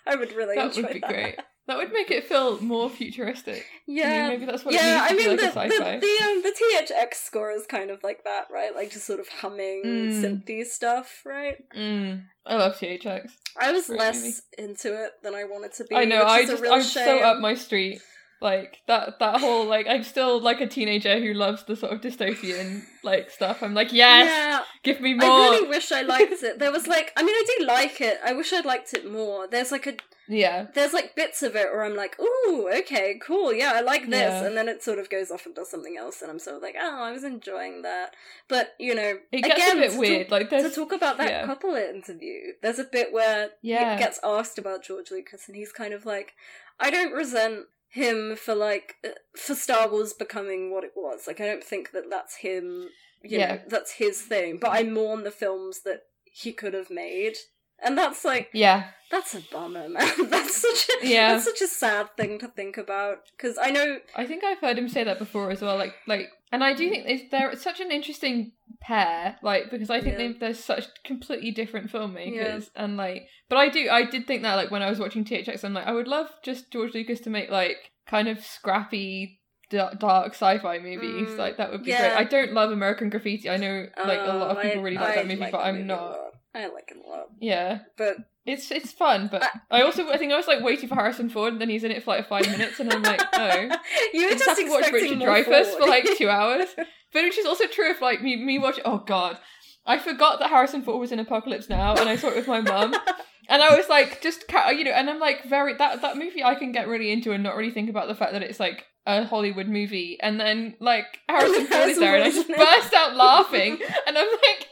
I 0.07 0.17
would 0.17 0.33
really 0.33 0.57
that 0.57 0.67
enjoy 0.77 0.83
would 0.83 0.93
be 0.95 1.01
that. 1.01 1.11
great. 1.11 1.37
That 1.67 1.77
would 1.77 1.93
make 1.93 2.11
it 2.11 2.25
feel 2.25 2.59
more 2.63 2.89
futuristic. 2.89 3.67
Yeah, 3.87 4.29
maybe 4.29 4.47
that's 4.47 4.65
what 4.65 4.73
yeah. 4.73 5.07
I 5.09 5.13
mean, 5.15 5.37
the, 5.37 5.43
like 5.55 5.71
sci-fi. 5.71 5.99
the 5.99 6.01
the 6.01 6.25
um, 6.25 6.43
the 6.43 6.55
THX 6.59 7.15
score 7.17 7.51
is 7.51 7.67
kind 7.67 7.91
of 7.91 8.03
like 8.03 8.25
that, 8.25 8.47
right? 8.51 8.75
Like 8.75 8.91
just 8.91 9.05
sort 9.07 9.21
of 9.21 9.29
humming 9.29 9.83
Mm. 9.85 10.23
synthy 10.23 10.65
stuff, 10.65 11.21
right? 11.27 11.57
Mm, 11.77 12.23
I 12.47 12.57
love 12.57 12.77
THX. 12.79 13.33
I 13.61 13.73
was 13.73 13.91
less 13.91 14.41
into 14.57 14.95
it 15.05 15.11
than 15.23 15.35
I 15.35 15.45
wanted 15.45 15.75
to 15.75 15.85
be. 15.85 15.95
I 15.95 16.05
know. 16.07 16.25
I 16.25 16.47
just 16.47 16.63
real 16.63 16.73
I'm 16.73 16.83
so 16.83 17.19
up 17.19 17.39
my 17.39 17.53
street. 17.55 18.01
Like 18.41 18.83
that 18.87 19.19
that 19.19 19.41
whole 19.41 19.67
like 19.67 19.87
I'm 19.89 20.05
still 20.05 20.41
like 20.41 20.61
a 20.61 20.67
teenager 20.67 21.19
who 21.19 21.35
loves 21.35 21.65
the 21.65 21.75
sort 21.75 21.93
of 21.93 22.01
dystopian 22.01 22.83
like 23.03 23.31
stuff. 23.31 23.63
I'm 23.65 23.75
like 23.75 23.93
yes, 23.93 24.27
Yeah, 24.27 24.61
give 24.85 25.01
me 25.01 25.15
more. 25.15 25.29
I 25.29 25.49
really 25.51 25.69
wish 25.69 25.91
I 25.91 26.03
liked 26.03 26.43
it. 26.43 26.59
There 26.61 26.71
was 26.71 26.87
like, 26.87 27.13
I 27.17 27.23
mean, 27.25 27.35
I 27.35 27.45
do 27.59 27.67
like 27.67 28.01
it. 28.01 28.19
I 28.25 28.33
wish 28.35 28.53
I'd 28.53 28.65
liked 28.65 28.95
it 28.95 29.11
more. 29.11 29.49
There's 29.49 29.73
like 29.73 29.89
a, 29.89 29.95
yeah, 30.29 30.67
there's 30.75 30.93
like 30.93 31.17
bits 31.17 31.43
of 31.43 31.57
it 31.57 31.73
where 31.73 31.83
I'm 31.83 31.97
like, 31.97 32.17
ooh, 32.21 32.71
okay, 32.81 33.19
cool, 33.21 33.53
yeah, 33.53 33.73
I 33.75 33.81
like 33.81 34.03
this, 34.09 34.21
Yeah. 34.21 34.45
and 34.45 34.57
then 34.57 34.69
it 34.69 34.83
sort 34.85 34.99
of 35.01 35.09
goes 35.11 35.31
off 35.33 35.47
and 35.47 35.55
does 35.55 35.71
something 35.71 35.97
else, 35.97 36.23
and 36.23 36.31
I'm 36.31 36.39
sort 36.39 36.57
of 36.57 36.63
like, 36.63 36.77
oh, 36.81 37.03
I 37.03 37.11
was 37.11 37.25
enjoying 37.25 37.83
that. 37.83 38.15
But 38.47 38.75
you 38.79 38.95
know, 38.95 39.15
it 39.33 39.43
gets 39.43 39.55
again, 39.55 39.79
a 39.79 39.81
bit 39.89 39.99
weird. 39.99 40.29
Talk, 40.29 40.31
like 40.33 40.51
to 40.51 40.71
talk 40.71 40.93
about 40.93 41.17
that 41.19 41.31
yeah. 41.31 41.47
couple 41.47 41.75
interview, 41.75 42.53
there's 42.63 42.79
a 42.79 42.85
bit 42.85 43.13
where 43.13 43.51
Yeah. 43.63 43.95
he 43.97 43.99
gets 43.99 44.21
asked 44.23 44.59
about 44.59 44.85
George 44.85 45.11
Lucas, 45.11 45.49
and 45.49 45.57
he's 45.57 45.73
kind 45.73 45.93
of 45.95 46.05
like, 46.07 46.35
I 46.79 46.91
don't 46.91 47.13
resent 47.13 47.65
him 47.91 48.37
for 48.37 48.55
like 48.55 48.95
uh, 49.05 49.11
for 49.37 49.55
Star 49.55 49.89
Wars 49.89 50.13
becoming 50.13 50.73
what 50.73 50.85
it 50.85 50.93
was. 50.97 51.27
Like, 51.27 51.41
I 51.41 51.47
don't 51.47 51.65
think 51.65 51.93
that 51.93 52.11
that's 52.11 52.37
him. 52.37 52.89
You 53.23 53.39
Yeah. 53.39 53.55
know, 53.57 53.61
that's 53.69 53.93
his 53.93 54.21
thing. 54.23 54.59
But 54.61 54.71
I 54.71 54.83
mourn 54.85 55.25
the 55.25 55.31
films 55.31 55.81
that 55.83 56.03
he 56.25 56.53
could 56.53 56.75
have 56.75 56.91
made, 56.91 57.35
and 57.83 57.99
that's 57.99 58.25
like 58.25 58.51
yeah, 58.53 58.91
that's 59.11 59.35
a 59.35 59.41
bummer, 59.51 59.89
man. 59.89 60.13
that's 60.31 60.57
such 60.57 60.89
a 61.03 61.07
Yeah. 61.07 61.33
that's 61.33 61.45
such 61.45 61.63
a 61.63 61.67
sad 61.67 62.17
thing 62.17 62.39
to 62.41 62.49
think 62.49 62.77
about. 62.77 63.19
Because 63.37 63.59
I 63.61 63.71
know, 63.71 63.99
I 64.15 64.27
think 64.27 64.45
I've 64.45 64.61
heard 64.61 64.79
him 64.79 64.89
say 64.89 65.03
that 65.05 65.19
before 65.19 65.51
as 65.51 65.63
well. 65.63 65.77
Like 65.77 65.95
like, 66.07 66.29
and 66.53 66.63
I 66.63 66.75
do 66.75 66.89
think 66.91 67.07
it's, 67.07 67.63
such 67.63 67.81
an 67.81 67.91
interesting 67.91 68.53
pair. 68.81 69.37
Like 69.43 69.71
because 69.71 69.91
I 69.91 70.01
think 70.01 70.13
Yeah. 70.19 70.29
they 70.29 70.33
they're 70.35 70.55
such 70.55 70.87
completely 71.05 71.51
different 71.51 71.91
filmmakers, 71.93 72.71
and 72.77 72.97
like, 72.97 73.29
but 73.49 73.59
I 73.59 73.69
do 73.69 73.89
I 73.91 74.05
did 74.05 74.27
think 74.27 74.43
that 74.43 74.55
like 74.55 74.71
when 74.71 74.83
I 74.83 74.91
was 74.91 74.99
watching 74.99 75.25
THX, 75.25 75.65
I'm 75.65 75.75
like 75.75 75.87
I 75.87 75.93
would 75.93 76.09
love 76.09 76.29
just 76.45 76.71
George 76.73 76.95
Lucas 76.95 77.21
to 77.21 77.31
make 77.31 77.51
like 77.51 77.79
kind 78.07 78.29
of 78.29 78.45
scrappy. 78.45 79.41
da- 79.71 79.91
Dark 79.93 80.33
sci-fi 80.33 80.79
movies, 80.79 81.29
Mm, 81.29 81.37
like 81.37 81.59
that 81.59 81.71
would 81.71 81.85
be 81.85 81.91
yeah. 81.91 82.15
great. 82.15 82.19
I 82.21 82.25
don't 82.25 82.53
love 82.55 82.71
American 82.73 83.11
Graffiti. 83.11 83.51
I 83.51 83.59
know, 83.59 83.87
like 84.03 84.21
a 84.21 84.33
lot 84.33 84.51
of 84.53 84.57
uh, 84.57 84.63
people 84.63 84.83
really 84.83 84.97
like 84.97 85.11
I 85.11 85.15
that 85.17 85.27
movie, 85.27 85.41
like 85.41 85.53
but 85.53 85.61
I'm 85.61 85.75
movie 85.75 85.89
not. 85.89 86.17
I 86.59 86.67
like 86.67 86.91
it 86.91 86.97
a 87.05 87.09
lot, 87.09 87.29
Yeah, 87.41 87.81
but 87.97 88.17
it's 88.45 88.71
it's 88.71 88.91
fun, 88.93 89.29
but 89.31 89.45
I 89.71 89.83
also 89.83 90.09
I 90.11 90.17
think 90.17 90.33
I 90.33 90.37
was 90.37 90.49
like 90.49 90.63
waiting 90.63 90.89
for 90.89 90.97
Harrison 90.97 91.29
Ford, 91.29 91.53
and 91.53 91.61
then 91.61 91.69
he's 91.69 91.85
in 91.85 91.93
it 91.93 92.03
for 92.03 92.17
like 92.17 92.29
five 92.29 92.47
minutes, 92.51 92.81
and 92.81 92.93
I'm 92.93 93.03
like, 93.03 93.23
oh, 93.33 93.59
you 94.13 94.23
were 94.23 94.29
I 94.29 94.31
just 94.33 94.45
just 94.45 94.49
have 94.49 94.57
to 94.59 94.71
watch 94.71 94.91
Richard 94.93 95.19
Dreyfuss 95.19 95.79
for 95.79 95.87
like 95.87 96.09
two 96.17 96.29
hours. 96.31 96.67
But 97.13 97.25
which 97.25 97.39
is 97.39 97.47
also 97.47 97.67
true 97.67 97.91
of 97.91 98.01
like 98.01 98.23
me 98.23 98.37
me 98.37 98.59
watching. 98.59 98.83
Oh 98.85 98.99
god, 98.99 99.39
I 99.87 99.99
forgot 99.99 100.41
that 100.41 100.51
Harrison 100.51 100.83
Ford 100.83 101.01
was 101.01 101.13
in 101.13 101.21
Apocalypse 101.21 101.69
Now, 101.69 101.95
and 101.95 102.09
I 102.09 102.17
saw 102.17 102.29
it 102.29 102.37
with 102.37 102.49
my 102.49 102.61
mum, 102.61 102.95
and 103.49 103.63
I 103.63 103.77
was 103.77 103.89
like, 103.89 104.21
just 104.21 104.45
you 104.51 104.85
know, 104.85 104.91
and 104.91 105.09
I'm 105.09 105.21
like 105.21 105.45
very 105.45 105.75
that 105.75 106.03
that 106.03 106.17
movie 106.17 106.43
I 106.43 106.55
can 106.57 106.73
get 106.73 106.89
really 106.89 107.13
into 107.13 107.33
and 107.33 107.43
not 107.43 107.57
really 107.57 107.71
think 107.71 107.89
about 107.89 108.09
the 108.09 108.15
fact 108.15 108.33
that 108.33 108.43
it's 108.43 108.61
like 108.61 108.85
a 109.09 109.25
Hollywood 109.25 109.67
movie, 109.69 110.19
and 110.21 110.39
then 110.39 110.75
like 110.81 111.21
Harrison 111.29 111.67
Ford 111.67 111.89
is 111.89 111.99
there, 111.99 112.15
and 112.15 112.25
I 112.25 112.27
just 112.31 112.41
is 112.41 112.49
in 112.49 112.55
it. 112.55 112.59
burst 112.59 112.93
out 112.95 113.17
laughing, 113.17 113.79
and 114.07 114.19
I'm 114.19 114.29
like, 114.31 114.69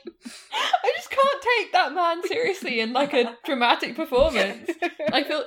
I 0.53 0.93
just 0.95 1.11
can't 1.11 1.43
take 1.59 1.73
that 1.73 1.95
man 1.95 2.23
seriously 2.29 2.81
in 2.81 2.93
like 2.93 3.15
a 3.15 3.37
dramatic 3.45 3.97
performance. 3.97 4.71
I 5.13 5.25
feel. 5.25 5.45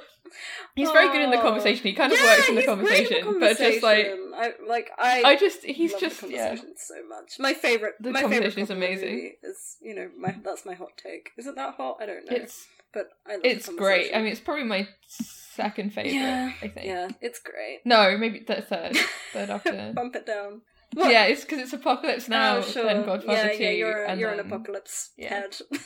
He's 0.75 0.91
very 0.91 1.07
good 1.11 1.21
in 1.21 1.31
the 1.31 1.37
conversation. 1.37 1.83
He 1.83 1.93
kind 1.93 2.13
of 2.13 2.19
Yeah, 2.19 2.25
works 2.25 2.49
in 2.49 2.55
the 2.55 2.61
great 2.61 3.11
in 3.11 3.23
conversation, 3.23 3.39
but 3.39 3.57
just 3.57 3.83
like. 3.83 4.07
I 4.35 4.51
like 4.67 4.89
I. 4.97 5.23
I 5.25 5.35
just 5.35 5.63
he's 5.63 5.93
just 5.95 6.21
the 6.21 6.29
yeah. 6.29 6.55
so 6.55 6.95
much. 7.07 7.33
My 7.39 7.53
favorite. 7.53 7.95
The 7.99 8.11
my 8.11 8.21
favorite 8.21 8.57
is 8.57 8.67
the 8.67 8.73
amazing. 8.75 9.33
Is 9.43 9.77
you 9.81 9.93
know 9.95 10.09
my 10.17 10.35
that's 10.43 10.65
my 10.65 10.75
hot 10.75 10.91
take. 10.97 11.31
Is 11.37 11.45
it 11.47 11.55
that 11.55 11.75
hot? 11.75 11.97
I 11.99 12.05
don't 12.05 12.29
know. 12.29 12.37
It's 12.37 12.67
but 12.93 13.09
I 13.27 13.33
love 13.33 13.41
it's 13.43 13.69
great. 13.69 14.11
I 14.13 14.19
mean, 14.19 14.31
it's 14.31 14.39
probably 14.39 14.63
my 14.63 14.87
second 15.07 15.93
favorite. 15.93 16.13
Yeah, 16.13 16.51
I 16.61 16.67
think. 16.67 16.85
yeah, 16.85 17.09
it's 17.21 17.39
great. 17.39 17.79
No, 17.85 18.17
maybe 18.17 18.39
th- 18.39 18.65
third. 18.65 18.97
Third 19.33 19.49
after. 19.49 19.91
Bump 19.93 20.15
it 20.15 20.25
down. 20.25 20.61
What? 20.93 21.11
yeah, 21.11 21.25
it's 21.25 21.41
because 21.41 21.59
it's 21.59 21.73
Apocalypse 21.73 22.27
Now, 22.27 22.57
oh, 22.57 22.61
sure. 22.63 22.83
then 22.83 23.05
Godfather 23.05 23.53
yeah, 23.53 23.59
yeah, 23.59 23.69
you're, 23.69 24.03
a, 24.05 24.15
you're 24.15 24.31
then... 24.31 24.39
an 24.39 24.51
apocalypse 24.51 25.11
yeah. 25.17 25.29
head. 25.29 25.55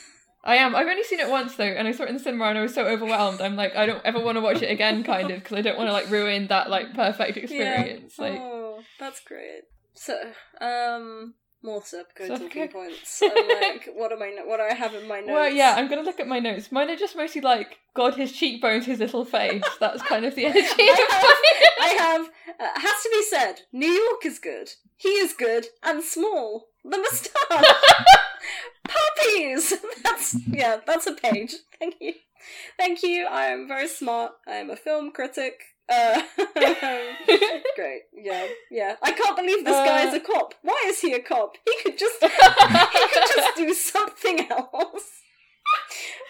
I 0.44 0.56
am. 0.56 0.74
I've 0.74 0.86
only 0.86 1.04
seen 1.04 1.20
it 1.20 1.28
once 1.28 1.56
though, 1.56 1.64
and 1.64 1.88
I 1.88 1.92
saw 1.92 2.04
it 2.04 2.10
in 2.10 2.16
the 2.16 2.22
cinema, 2.22 2.46
and 2.46 2.58
I 2.58 2.62
was 2.62 2.74
so 2.74 2.86
overwhelmed. 2.86 3.40
I'm 3.40 3.56
like, 3.56 3.76
I 3.76 3.86
don't 3.86 4.04
ever 4.04 4.20
want 4.20 4.36
to 4.36 4.42
watch 4.42 4.60
it 4.60 4.70
again, 4.70 5.02
kind 5.02 5.30
of, 5.30 5.40
because 5.40 5.56
I 5.56 5.62
don't 5.62 5.78
want 5.78 5.88
to 5.88 5.92
like 5.92 6.10
ruin 6.10 6.48
that 6.48 6.68
like 6.68 6.94
perfect 6.94 7.38
experience. 7.38 8.14
Yeah. 8.18 8.24
Like, 8.24 8.40
oh, 8.40 8.80
that's 9.00 9.20
great. 9.20 9.62
So, 9.94 10.18
um, 10.60 11.34
more 11.64 11.80
Serpico 11.80 12.28
Serpico. 12.28 12.38
talking 12.38 12.68
points. 12.68 13.22
I'm 13.22 13.48
like, 13.48 13.88
what 13.94 14.12
am 14.12 14.22
I? 14.22 14.36
What 14.44 14.58
do 14.58 14.62
I 14.62 14.74
have 14.74 14.94
in 14.94 15.08
my 15.08 15.20
notes? 15.20 15.30
well, 15.30 15.48
yeah, 15.48 15.74
I'm 15.76 15.88
gonna 15.88 16.02
look 16.02 16.20
at 16.20 16.28
my 16.28 16.38
notes. 16.38 16.70
Mine 16.70 16.90
are 16.90 16.96
just 16.96 17.16
mostly 17.16 17.40
like, 17.40 17.78
God, 17.94 18.14
his 18.14 18.32
cheekbones, 18.32 18.86
his 18.86 19.00
little 19.00 19.24
face. 19.24 19.64
That's 19.80 20.02
kind 20.02 20.24
of 20.24 20.34
the 20.34 20.44
energy. 20.46 20.64
I 20.68 21.06
have, 21.08 21.80
I 21.80 22.02
have 22.02 22.26
uh, 22.60 22.80
has 22.80 23.02
to 23.02 23.08
be 23.10 23.22
said, 23.22 23.54
New 23.72 23.88
York 23.90 24.24
is 24.26 24.38
good. 24.38 24.70
He 24.96 25.08
is 25.08 25.32
good 25.32 25.66
and 25.82 26.02
small. 26.02 26.68
The 26.84 26.98
moustache, 26.98 27.74
puppies. 28.84 29.72
That's 30.02 30.36
yeah, 30.46 30.76
that's 30.86 31.06
a 31.06 31.14
page. 31.14 31.54
Thank 31.78 31.96
you, 32.00 32.12
thank 32.76 33.02
you. 33.02 33.26
I 33.26 33.46
am 33.46 33.66
very 33.66 33.88
smart. 33.88 34.32
I 34.46 34.56
am 34.56 34.68
a 34.68 34.76
film 34.76 35.10
critic. 35.10 35.73
Uh, 35.88 36.22
great. 37.76 38.02
Yeah, 38.12 38.46
yeah. 38.70 38.96
I 39.02 39.12
can't 39.12 39.36
believe 39.36 39.64
this 39.64 39.74
guy 39.74 40.04
Uh. 40.04 40.08
is 40.08 40.14
a 40.14 40.20
cop. 40.20 40.54
Why 40.62 40.84
is 40.88 41.00
he 41.00 41.12
a 41.12 41.20
cop? 41.20 41.56
He 41.64 41.74
could 41.82 41.98
just 41.98 42.14
he 42.22 42.28
could 42.28 43.28
just 43.36 43.56
do 43.56 43.74
something 43.74 44.40
else. 44.50 45.10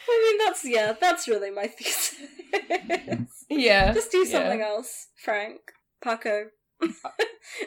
I 0.09 0.20
mean, 0.38 0.46
that's 0.46 0.64
yeah, 0.64 0.92
that's 1.00 1.28
really 1.28 1.50
my 1.50 1.66
thesis. 1.66 2.14
yeah, 3.50 3.92
Just 3.92 4.11
do 4.12 4.24
something 4.24 4.61
yeah. 4.61 4.66
else, 4.66 5.09
Frank. 5.24 5.61
Paco. 6.02 6.46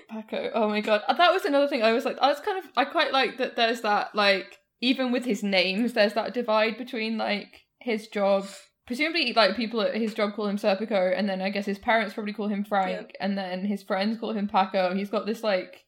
Paco. 0.10 0.52
Oh 0.54 0.68
my 0.70 0.82
god, 0.82 1.02
Uh, 1.08 1.14
that 1.14 1.32
was 1.34 1.46
another 1.46 1.68
thing. 1.68 1.84
I 1.84 1.92
was 1.94 2.06
like, 2.06 2.18
I 2.22 2.28
was 2.28 2.40
kind 2.40 2.58
of, 2.58 2.66
I 2.76 2.86
quite 2.86 3.12
like 3.12 3.38
that. 3.38 3.56
There's 3.56 3.82
that 3.82 4.14
like, 4.16 4.58
even 4.82 5.12
with 5.12 5.26
his 5.26 5.44
names, 5.44 5.94
there's 5.94 6.14
that 6.14 6.34
divide 6.34 6.78
between 6.78 7.18
like 7.18 7.62
his 7.80 8.08
job. 8.08 8.46
Presumably, 8.88 9.34
like 9.34 9.56
people 9.58 9.82
at 9.82 9.96
his 9.96 10.14
job 10.14 10.34
call 10.34 10.48
him 10.48 10.58
Serpico, 10.58 11.14
and 11.16 11.28
then 11.30 11.42
I 11.42 11.50
guess 11.50 11.66
his 11.66 11.78
parents 11.78 12.14
probably 12.14 12.34
call 12.34 12.48
him 12.48 12.64
Frank, 12.64 13.14
and 13.20 13.38
then 13.38 13.66
his 13.66 13.84
friends 13.84 14.18
call 14.20 14.32
him 14.32 14.48
Paco. 14.48 14.96
He's 14.96 15.10
got 15.10 15.26
this 15.26 15.44
like 15.44 15.84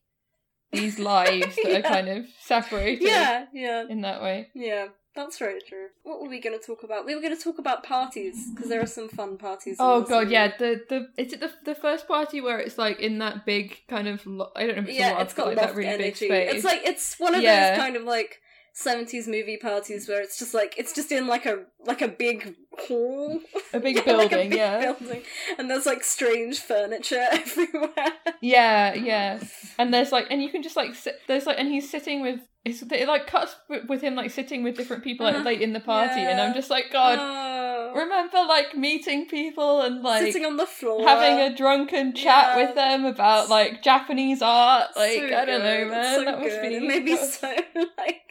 these 0.72 1.00
lives 1.00 1.56
that 1.56 1.66
Yeah. 1.68 1.78
are 1.80 1.82
kind 1.82 2.10
of 2.10 2.26
separated 2.42 3.04
Yeah, 3.08 3.46
yeah, 3.54 3.86
in 3.90 4.02
that 4.02 4.22
way. 4.22 4.50
yeah. 4.54 4.88
That's 5.16 5.40
very 5.40 5.60
true. 5.68 5.88
What 6.04 6.22
were 6.22 6.30
we 6.30 6.40
going 6.40 6.58
to 6.58 6.64
talk 6.64 6.84
about? 6.84 7.06
We 7.06 7.16
were 7.16 7.20
going 7.22 7.36
to 7.36 7.44
talk 7.44 7.58
about 7.58 7.84
parties 7.84 8.52
because 8.54 8.70
there 8.70 8.80
are 8.82 8.86
some 8.86 9.10
fun 9.10 9.38
parties. 9.38 9.78
Oh 9.80 10.02
god, 10.04 10.30
yeah. 10.30 10.52
The 10.58 10.82
the 10.88 11.08
is 11.18 11.34
it 11.34 11.40
the 11.40 11.52
the 11.66 11.74
first 11.76 12.08
party 12.08 12.40
where 12.42 12.60
it's 12.60 12.78
like 12.78 13.00
in 13.00 13.18
that 13.18 13.44
big 13.46 13.76
kind 13.90 14.08
of 14.08 14.26
lo- 14.28 14.52
I 14.56 14.68
don't 14.68 14.76
know 14.78 14.84
if 14.84 14.90
it's 14.90 14.98
a 14.98 15.02
yeah. 15.02 15.10
loft, 15.12 15.22
It's 15.24 15.34
got 15.34 15.48
like 15.48 15.56
that 15.58 15.76
really 15.76 15.90
energy. 15.90 16.04
big 16.04 16.16
space. 16.16 16.54
It's 16.54 16.64
like 16.64 16.82
it's 16.86 17.16
one 17.20 17.34
of 17.34 17.42
Yeah. 17.42 17.72
those 17.72 17.80
kind 17.80 17.96
of 17.96 18.04
like 18.04 18.40
seventies 18.80 19.28
movie 19.28 19.58
parties 19.58 20.08
where 20.08 20.22
it's 20.22 20.40
just 20.40 20.54
like 20.54 20.74
it's 20.78 20.94
just 20.94 21.12
in 21.12 21.28
like 21.28 21.46
a 21.46 21.66
like 21.86 22.02
a 22.02 22.08
big 22.08 22.56
hall, 22.88 23.40
a 23.74 23.80
big 23.80 23.96
Yeah, 23.98 24.02
building, 24.04 24.18
like 24.18 24.32
a 24.32 24.36
big 24.50 24.54
yeah. 24.56 24.80
building, 24.80 25.22
and 25.58 25.70
there's 25.70 25.86
like 25.86 26.04
strange 26.04 26.60
furniture 26.60 27.26
everywhere. 27.32 28.14
Yeah, 28.42 28.94
yeah. 28.94 29.40
And 29.78 29.94
there's 29.94 30.12
like, 30.12 30.28
and 30.32 30.42
you 30.42 30.50
can 30.50 30.64
just 30.64 30.76
like 30.78 30.96
sit. 30.96 31.16
There's 31.28 31.46
like, 31.46 31.60
and 31.60 31.68
he's 31.68 31.90
sitting 31.90 32.22
with. 32.22 32.40
It's, 32.66 32.82
it 32.92 33.08
like 33.08 33.26
cuts 33.26 33.56
with, 33.70 34.02
him 34.02 34.16
like 34.16 34.32
sitting 34.32 34.64
with 34.64 34.76
different 34.76 35.02
people 35.04 35.26
like 35.26 35.36
Uh-huh. 35.36 35.46
late 35.46 35.62
in 35.62 35.72
the 35.74 35.80
party, 35.80 36.20
and 36.20 36.40
I'm 36.42 36.54
just 36.54 36.70
like, 36.70 36.86
God, 36.92 37.18
Oh. 37.20 37.79
Remember 37.96 38.44
like 38.48 38.76
meeting 38.76 39.26
people 39.28 39.82
and 39.82 40.02
like 40.02 40.24
Sitting 40.24 40.46
on 40.46 40.58
the 40.58 40.66
floor. 40.66 41.06
having 41.08 41.40
a 41.40 41.56
drunken 41.56 42.14
chat 42.14 42.56
Yeah. 42.58 42.66
with 42.66 42.76
them 42.76 43.06
about 43.06 43.50
like 43.50 43.82
Japanese 43.84 44.42
art. 44.42 44.88
Like 44.96 45.18
So 45.20 45.26
I 45.26 45.46
don't 45.46 45.64
know, 45.64 45.78
good, 45.86 45.92
man. 45.92 46.16
so 46.20 46.26
that 46.26 46.40
must 46.40 46.50
good. 46.50 46.70
be 46.70 46.76
It 46.76 46.84
made 46.84 47.04
me 47.04 47.12
that 47.16 47.22
was- 47.22 47.34
so 47.38 47.56
like 47.98 48.22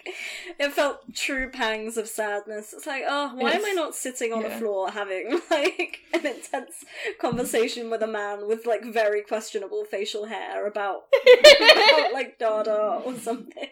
it 0.59 0.73
felt 0.73 1.15
true 1.15 1.51
pangs 1.51 1.99
of 1.99 2.09
sadness. 2.09 2.73
It's 2.73 2.87
like, 2.87 3.03
oh, 3.07 3.33
why 3.35 3.51
am 3.53 3.65
I 3.65 3.73
not 3.73 3.95
sitting 3.95 4.33
on 4.33 4.41
yeah. 4.41 4.57
a 4.57 4.59
floor 4.59 4.91
having 4.91 5.39
like 5.51 5.99
an 6.15 6.27
intense 6.27 6.85
conversation 7.21 7.91
with 7.91 8.03
a 8.03 8.07
man 8.07 8.49
with 8.49 8.65
like 8.67 8.85
very 8.85 9.21
questionable 9.23 9.85
facial 9.85 10.25
hair 10.27 10.67
about, 10.67 11.03
about 11.23 12.13
like 12.15 12.39
Dada 12.39 13.03
or 13.05 13.15
something? 13.17 13.69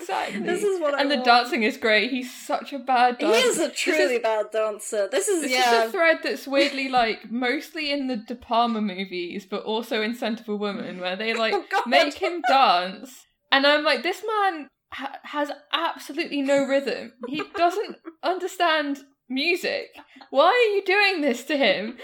exactly. 0.00 0.40
This 0.40 0.62
is 0.64 0.80
what 0.80 0.94
I 0.94 1.00
and 1.02 1.10
the 1.10 1.16
want. 1.16 1.26
dancing 1.26 1.62
is 1.62 1.76
great. 1.76 2.10
He's 2.10 2.32
such 2.34 2.72
a 2.72 2.78
bad 2.78 3.18
dancer. 3.18 3.36
He 3.40 3.44
is 3.46 3.58
a 3.58 3.70
truly 3.70 4.18
bad 4.18 4.50
dancer. 4.50 4.93
This 5.10 5.28
is 5.28 5.42
This 5.42 5.52
yeah. 5.52 5.82
is 5.84 5.88
a 5.88 5.92
thread 5.92 6.18
that's 6.22 6.46
weirdly 6.46 6.88
like 7.00 7.30
mostly 7.30 7.90
in 7.90 8.06
the 8.06 8.16
De 8.16 8.34
Palma 8.34 8.80
movies, 8.80 9.46
but 9.48 9.62
also 9.64 10.02
in 10.02 10.14
Scent 10.14 10.40
of 10.40 10.48
a 10.48 10.56
Woman, 10.56 11.00
where 11.00 11.16
they 11.16 11.34
oh 11.34 11.38
like 11.38 11.54
Oh, 11.72 11.82
make 11.86 12.14
him 12.14 12.42
dance, 12.48 13.26
and 13.52 13.66
I'm 13.66 13.84
like, 13.84 14.02
this 14.02 14.22
man 14.26 14.68
ha- 14.92 15.18
has 15.24 15.50
absolutely 15.72 16.42
no 16.42 16.66
rhythm. 16.66 17.12
He 17.28 17.42
doesn't 17.56 17.96
understand 18.22 19.00
music. 19.28 19.88
Why 20.30 20.46
are 20.46 20.74
you 20.74 20.84
doing 20.84 21.20
this 21.20 21.44
to 21.44 21.56
him? 21.56 21.98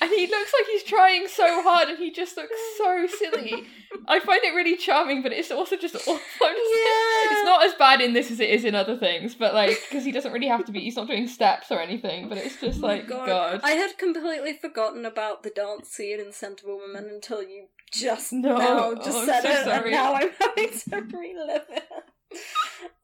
And 0.00 0.10
he 0.10 0.26
looks 0.26 0.52
like 0.58 0.66
he's 0.70 0.82
trying 0.82 1.28
so 1.28 1.62
hard, 1.62 1.88
and 1.88 1.98
he 1.98 2.10
just 2.10 2.36
looks 2.36 2.56
so 2.78 3.06
silly. 3.06 3.66
I 4.06 4.20
find 4.20 4.42
it 4.44 4.54
really 4.54 4.76
charming, 4.76 5.22
but 5.22 5.32
it's 5.32 5.50
also 5.50 5.76
just 5.76 5.94
awful. 5.94 6.18
Yeah. 6.40 7.32
It's 7.32 7.44
not 7.44 7.64
as 7.64 7.74
bad 7.74 8.00
in 8.00 8.12
this 8.12 8.30
as 8.30 8.40
it 8.40 8.48
is 8.50 8.64
in 8.64 8.74
other 8.74 8.96
things, 8.96 9.34
but 9.34 9.54
like 9.54 9.78
because 9.88 10.04
he 10.04 10.12
doesn't 10.12 10.32
really 10.32 10.46
have 10.46 10.64
to 10.66 10.72
be. 10.72 10.80
He's 10.80 10.96
not 10.96 11.06
doing 11.06 11.26
steps 11.26 11.70
or 11.70 11.80
anything, 11.80 12.28
but 12.28 12.38
it's 12.38 12.60
just 12.60 12.82
Oh 12.82 12.86
like 12.86 13.08
God. 13.08 13.60
I 13.62 13.72
had 13.72 13.98
completely 13.98 14.52
forgotten 14.54 15.04
about 15.04 15.42
the 15.42 15.50
dance 15.50 15.88
scene 15.88 16.20
in 16.20 16.32
Scent 16.32 16.62
of 16.62 16.68
a 16.68 16.76
Woman 16.76 17.08
until 17.12 17.42
you 17.42 17.66
just 17.92 18.32
No, 18.32 18.56
now 18.56 18.90
oh, 18.90 18.94
just 18.94 19.18
oh, 19.18 19.26
said 19.26 19.42
so 19.42 19.50
it, 19.50 19.66
and 19.66 19.90
now 19.90 20.14
I'm 20.14 20.30
having 20.40 20.70
to 20.70 21.16
relive 21.16 21.66
it. 21.70 21.84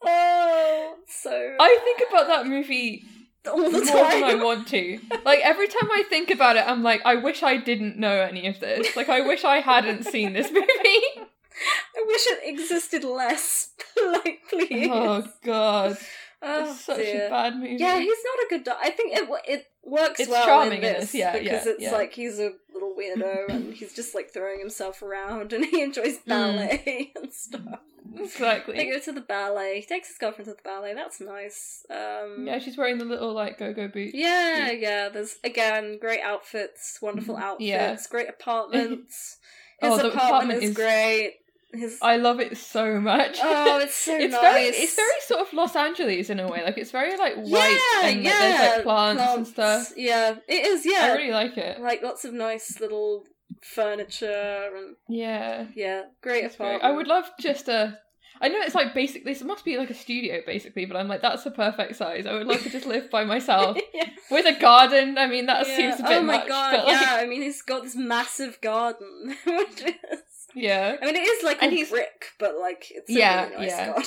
Oh, 0.08 0.94
so 1.08 1.56
I 1.58 1.78
think 1.82 2.08
about 2.08 2.28
that 2.28 2.46
movie 2.46 3.04
all 3.46 3.70
the 3.70 3.70
more 3.70 3.80
than 3.80 4.24
I 4.24 4.34
want 4.34 4.68
to. 4.68 4.98
Like 5.24 5.40
every 5.42 5.68
time 5.68 5.90
I 5.90 6.04
think 6.08 6.30
about 6.30 6.56
it, 6.56 6.64
I'm 6.66 6.82
like, 6.82 7.02
I 7.04 7.16
wish 7.16 7.42
I 7.42 7.56
didn't 7.56 7.98
know 7.98 8.20
any 8.20 8.46
of 8.46 8.60
this. 8.60 8.96
Like 8.96 9.08
I 9.08 9.20
wish 9.20 9.44
I 9.44 9.60
hadn't 9.60 10.04
seen 10.04 10.32
this 10.32 10.50
movie. 10.50 10.66
I 10.66 12.04
wish 12.06 12.26
it 12.26 12.40
existed 12.44 13.04
less. 13.04 13.70
like, 14.12 14.40
please. 14.50 14.88
oh 14.90 15.26
God, 15.42 15.96
Oh, 16.42 16.72
such 16.74 16.98
dear. 16.98 17.26
a 17.26 17.30
bad 17.30 17.56
movie. 17.56 17.76
Yeah, 17.78 17.98
he's 17.98 18.18
not 18.24 18.44
a 18.44 18.46
good. 18.50 18.64
Do- 18.64 18.72
I 18.80 18.90
think 18.90 19.16
it 19.16 19.28
it 19.48 19.66
works 19.82 20.20
It's 20.20 20.30
well 20.30 20.44
charming 20.46 20.78
in 20.78 20.84
in 20.84 20.92
this 20.94 21.00
this, 21.12 21.14
yeah, 21.14 21.32
because 21.32 21.66
yeah, 21.66 21.72
it's 21.72 21.82
yeah. 21.82 21.92
like 21.92 22.12
he's 22.12 22.38
a 22.38 22.52
little 22.72 22.94
weirdo 22.98 23.48
and 23.48 23.72
he's 23.74 23.94
just 23.94 24.14
like 24.14 24.30
throwing 24.32 24.58
himself 24.60 25.02
around 25.02 25.52
and 25.52 25.64
he 25.64 25.82
enjoys 25.82 26.18
ballet 26.18 27.12
and 27.16 27.32
stuff. 27.32 27.80
Exactly. 28.18 28.76
They 28.76 28.86
go 28.90 28.98
to 29.00 29.12
the 29.12 29.20
ballet. 29.20 29.80
He 29.80 29.86
takes 29.86 30.08
his 30.08 30.16
girlfriend 30.18 30.46
to 30.48 30.54
the 30.54 30.62
ballet. 30.62 30.94
That's 30.94 31.20
nice. 31.20 31.84
Um, 31.90 32.46
Yeah, 32.46 32.58
she's 32.60 32.76
wearing 32.76 32.98
the 32.98 33.04
little 33.04 33.32
like 33.34 33.58
go-go 33.58 33.88
boots. 33.88 34.12
yeah, 34.14 34.70
yeah. 34.70 35.08
There's 35.08 35.36
again 35.44 35.98
great 36.00 36.20
outfits, 36.20 36.98
wonderful 37.02 37.36
outfits, 37.36 37.66
Yeah. 37.68 37.96
great 38.10 38.28
apartments. 38.70 39.38
His 39.80 39.90
Oh, 39.90 39.94
apartment, 39.96 40.14
apartment 40.14 40.62
is, 40.62 40.70
is- 40.70 40.76
great. 40.76 41.34
His 41.76 41.98
I 42.02 42.16
love 42.16 42.40
it 42.40 42.56
so 42.56 43.00
much. 43.00 43.38
oh, 43.42 43.78
it's 43.78 43.94
so 44.06 44.16
it's 44.16 44.32
nice. 44.32 44.40
very 44.42 44.62
it's 44.64 44.94
very 44.96 45.20
sort 45.20 45.40
of 45.40 45.52
Los 45.52 45.76
Angeles 45.76 46.30
in 46.30 46.40
a 46.40 46.48
way. 46.48 46.62
Like 46.64 46.78
it's 46.78 46.90
very 46.90 47.16
like 47.16 47.34
white 47.36 47.78
yeah, 48.02 48.08
and 48.08 48.16
like, 48.18 48.24
yeah. 48.24 48.38
there's 48.38 48.74
like 48.76 48.82
plants, 48.84 49.22
and 49.36 49.46
stuff. 49.46 49.92
Yeah, 49.96 50.36
it 50.48 50.66
is. 50.66 50.84
Yeah, 50.86 51.00
I 51.02 51.16
really 51.16 51.32
like 51.32 51.56
it. 51.56 51.80
like 51.80 52.02
lots 52.02 52.24
of 52.24 52.32
nice 52.32 52.80
little 52.80 53.24
furniture 53.62 54.70
and 54.76 54.96
Yeah. 55.08 55.66
yeah, 55.74 56.02
great 56.22 56.44
It's 56.44 56.56
great. 56.56 56.66
apartment. 56.76 56.84
I 56.84 56.96
would 56.96 57.06
love 57.06 57.24
just 57.40 57.68
a 57.68 57.98
I 58.38 58.48
know 58.48 58.58
it's 58.60 58.74
like 58.74 58.92
basic 58.92 59.24
this 59.24 59.42
must 59.42 59.64
be 59.64 59.78
like 59.78 59.88
a 59.88 59.94
studio 59.94 60.40
basically, 60.44 60.84
but 60.84 60.96
I'm 60.96 61.08
like 61.08 61.22
that's 61.22 61.44
the 61.44 61.50
perfect 61.50 61.96
size. 61.96 62.26
I 62.26 62.34
would 62.34 62.46
love 62.46 62.62
to 62.62 62.70
just 62.70 62.84
live 62.86 63.10
by 63.10 63.24
myself 63.24 63.78
yeah. 63.94 64.08
with 64.30 64.44
a 64.46 64.60
garden. 64.60 65.16
I 65.16 65.26
mean 65.26 65.46
that 65.46 65.66
Yeah. 65.66 65.76
seems 65.76 66.00
a 66.00 66.04
oh 66.04 66.08
bit 66.08 66.18
oh 66.18 66.22
my 66.22 66.36
much, 66.38 66.48
god, 66.48 66.72
but 66.76 66.86
like 66.86 67.00
yeah. 67.00 67.14
I 67.14 67.26
mean, 67.26 67.40
he's 67.42 67.62
got 67.62 67.82
this 67.82 67.96
massive 67.96 68.60
garden, 68.60 69.36
which 69.46 69.80
is. 69.82 70.20
Yeah. 70.56 70.96
I 71.00 71.04
mean, 71.06 71.14
it 71.16 71.20
is 71.20 71.44
like 71.44 71.62
And 71.62 71.72
a 71.72 71.76
he's- 71.76 71.90
brick, 71.90 72.26
but 72.40 72.56
like 72.58 72.86
it's 72.90 73.08
a 73.08 73.12
Yeah, 73.12 73.48
really 73.50 73.66
nice 73.66 73.70
yeah. 73.70 74.02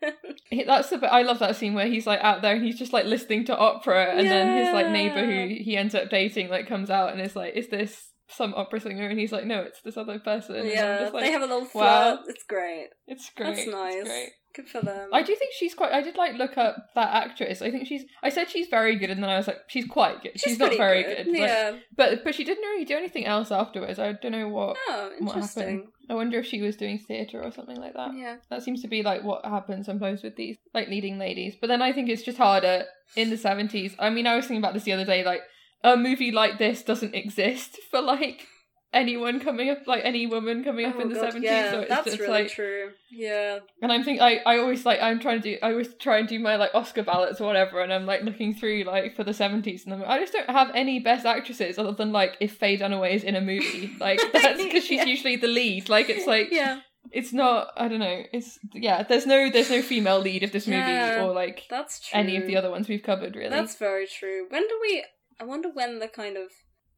He- 0.50 0.62
That's 0.64 0.88
the 0.90 0.98
bit 0.98 1.10
I 1.12 1.22
love 1.22 1.40
that 1.40 1.56
scene 1.56 1.74
where 1.74 1.88
he's 1.88 2.06
like 2.06 2.20
out 2.20 2.40
there 2.40 2.54
and 2.54 2.64
he's 2.64 2.78
just 2.78 2.92
like 2.92 3.04
listening 3.04 3.44
to 3.46 3.56
opera 3.56 4.14
and 4.16 4.26
then 4.28 4.64
his 4.64 4.72
like 4.72 4.88
neighbor 4.90 5.24
who 5.26 5.48
he 5.62 5.76
ends 5.76 5.94
up 5.94 6.08
dating 6.08 6.48
like 6.50 6.68
comes 6.68 6.88
out 6.88 7.12
and 7.12 7.20
is 7.20 7.34
like 7.34 7.54
is 7.56 7.68
this 7.68 8.10
some 8.28 8.54
opera 8.54 8.78
singer 8.78 9.08
and 9.08 9.18
he's 9.18 9.32
like 9.32 9.44
no 9.44 9.60
it's 9.62 9.80
this 9.82 9.96
other 9.96 10.18
person 10.20 10.66
yeah, 10.66 11.10
like, 11.12 11.24
they 11.24 11.32
have 11.32 11.42
a 11.42 11.46
little 11.46 11.64
flirt. 11.64 11.82
wow. 11.84 12.18
It's 12.28 12.44
great. 12.44 12.88
it's 13.08 13.30
great 13.36 13.56
That's 13.56 13.66
nice. 13.68 13.94
it's 13.96 14.08
great 14.08 14.28
Good 14.54 14.68
for 14.68 14.80
them. 14.80 15.10
I 15.12 15.22
do 15.22 15.34
think 15.36 15.52
she's 15.52 15.74
quite. 15.74 15.92
I 15.92 16.00
did 16.02 16.16
like 16.16 16.34
look 16.34 16.56
up 16.58 16.76
that 16.94 17.14
actress. 17.14 17.62
I 17.62 17.70
think 17.70 17.86
she's. 17.86 18.04
I 18.22 18.28
said 18.30 18.48
she's 18.50 18.66
very 18.68 18.96
good, 18.96 19.10
and 19.10 19.22
then 19.22 19.30
I 19.30 19.36
was 19.36 19.46
like, 19.46 19.58
she's 19.68 19.84
quite 19.86 20.22
good. 20.22 20.40
She's, 20.40 20.58
not 20.58 20.76
very 20.76 21.02
good, 21.02 21.26
like- 21.28 21.36
Yeah. 21.36 21.76
but 21.96 22.24
but 22.24 22.34
she 22.34 22.44
didn't 22.44 22.64
really 22.64 22.84
do 22.84 22.96
anything 22.96 23.24
else 23.26 23.50
afterwards. 23.52 23.98
I 23.98 24.12
don't 24.12 24.32
know 24.32 24.48
what. 24.48 24.76
oh, 24.88 25.12
what 25.20 25.36
happened? 25.36 25.84
I 26.10 26.14
wonder 26.14 26.38
if 26.38 26.46
she 26.46 26.62
was 26.62 26.76
doing 26.76 26.98
theatre 26.98 27.42
or 27.42 27.52
something 27.52 27.76
like 27.76 27.92
that. 27.94 28.12
Yeah. 28.16 28.36
That 28.50 28.62
seems 28.62 28.80
to 28.82 28.88
be 28.88 29.02
like 29.02 29.22
what 29.22 29.44
happens 29.44 29.86
sometimes 29.86 30.22
with 30.22 30.36
these 30.36 30.56
like 30.74 30.88
leading 30.88 31.18
ladies. 31.18 31.54
But 31.60 31.66
then 31.68 31.82
I 31.82 31.92
think 31.92 32.08
it's 32.08 32.22
just 32.22 32.38
harder 32.38 32.84
in 33.14 33.28
the 33.30 33.36
seventies. 33.36 33.94
I 33.98 34.08
mean, 34.10 34.26
I 34.26 34.34
was 34.34 34.46
thinking 34.46 34.62
about 34.62 34.72
this 34.74 34.84
the 34.84 34.92
other 34.92 35.04
day. 35.04 35.22
Like 35.24 35.42
a 35.84 35.96
movie 35.96 36.32
like 36.32 36.58
this 36.58 36.82
doesn't 36.82 37.14
exist 37.14 37.78
for 37.90 38.00
like 38.00 38.46
anyone 38.92 39.38
coming 39.40 39.68
up, 39.70 39.86
like 39.86 40.02
any 40.04 40.26
woman 40.26 40.64
coming 40.64 40.86
up 40.86 40.94
Oh, 40.96 41.00
in 41.00 41.08
the 41.10 41.14
God, 41.14 41.24
seventies. 41.24 41.50
Yeah, 41.50 41.70
so 41.72 41.80
it's 41.80 41.88
that's 41.90 42.04
just 42.06 42.18
really 42.20 42.32
like 42.32 42.48
true. 42.50 42.90
Yeah. 43.10 43.58
and 43.82 43.92
I'm 43.92 44.02
thinking, 44.04 44.22
I, 44.22 44.40
I 44.46 44.58
always 44.58 44.86
like, 44.86 45.00
I'm 45.02 45.20
trying 45.20 45.42
to 45.42 45.52
do, 45.52 45.58
I 45.62 45.70
always 45.72 45.92
try 45.94 46.18
and 46.18 46.26
do 46.28 46.38
my 46.38 46.56
like 46.56 46.74
Oscar 46.74 47.02
ballots 47.02 47.40
or 47.40 47.46
whatever, 47.46 47.80
and 47.82 47.92
I'm 47.92 48.06
like 48.06 48.22
looking 48.22 48.54
through 48.54 48.84
like 48.84 49.14
for 49.14 49.24
the 49.24 49.32
70s, 49.32 49.84
and 49.84 49.94
I'm 49.94 50.00
like, 50.00 50.08
I 50.08 50.18
just 50.18 50.32
don't 50.32 50.48
have 50.50 50.70
any 50.74 51.00
best 51.00 51.26
actresses 51.26 51.78
other 51.78 51.92
than 51.92 52.12
like 52.12 52.36
if 52.40 52.56
Faye 52.56 52.78
Dunaway 52.78 53.12
is 53.14 53.24
in 53.24 53.36
a 53.36 53.40
movie. 53.40 53.90
Like, 54.00 54.20
that's 54.32 54.62
because 54.62 54.84
she's 54.84 54.98
Yeah. 55.00 55.04
usually 55.04 55.36
the 55.36 55.48
lead. 55.48 55.88
Like, 55.88 56.08
it's 56.08 56.26
like, 56.26 56.48
Yeah. 56.50 56.80
it's 57.12 57.32
not, 57.32 57.68
I 57.76 57.88
don't 57.88 58.00
know, 58.00 58.22
it's, 58.32 58.58
yeah, 58.72 59.02
there's 59.02 59.26
no, 59.26 59.50
there's 59.50 59.70
no 59.70 59.82
female 59.82 60.20
lead 60.20 60.42
of 60.44 60.52
this 60.52 60.66
movie 60.66 60.78
Yeah. 60.78 61.24
or 61.24 61.32
like 61.34 61.64
That's 61.68 62.00
true. 62.00 62.18
any 62.20 62.36
of 62.36 62.46
the 62.46 62.56
other 62.56 62.70
ones 62.70 62.88
we've 62.88 63.02
covered, 63.02 63.36
really. 63.36 63.50
That's 63.50 63.76
very 63.76 64.06
true. 64.06 64.46
When 64.48 64.62
do 64.66 64.78
we? 64.80 65.04
I 65.40 65.44
wonder 65.44 65.68
when 65.72 65.98
the 65.98 66.08
kind 66.08 66.36
of. 66.36 66.50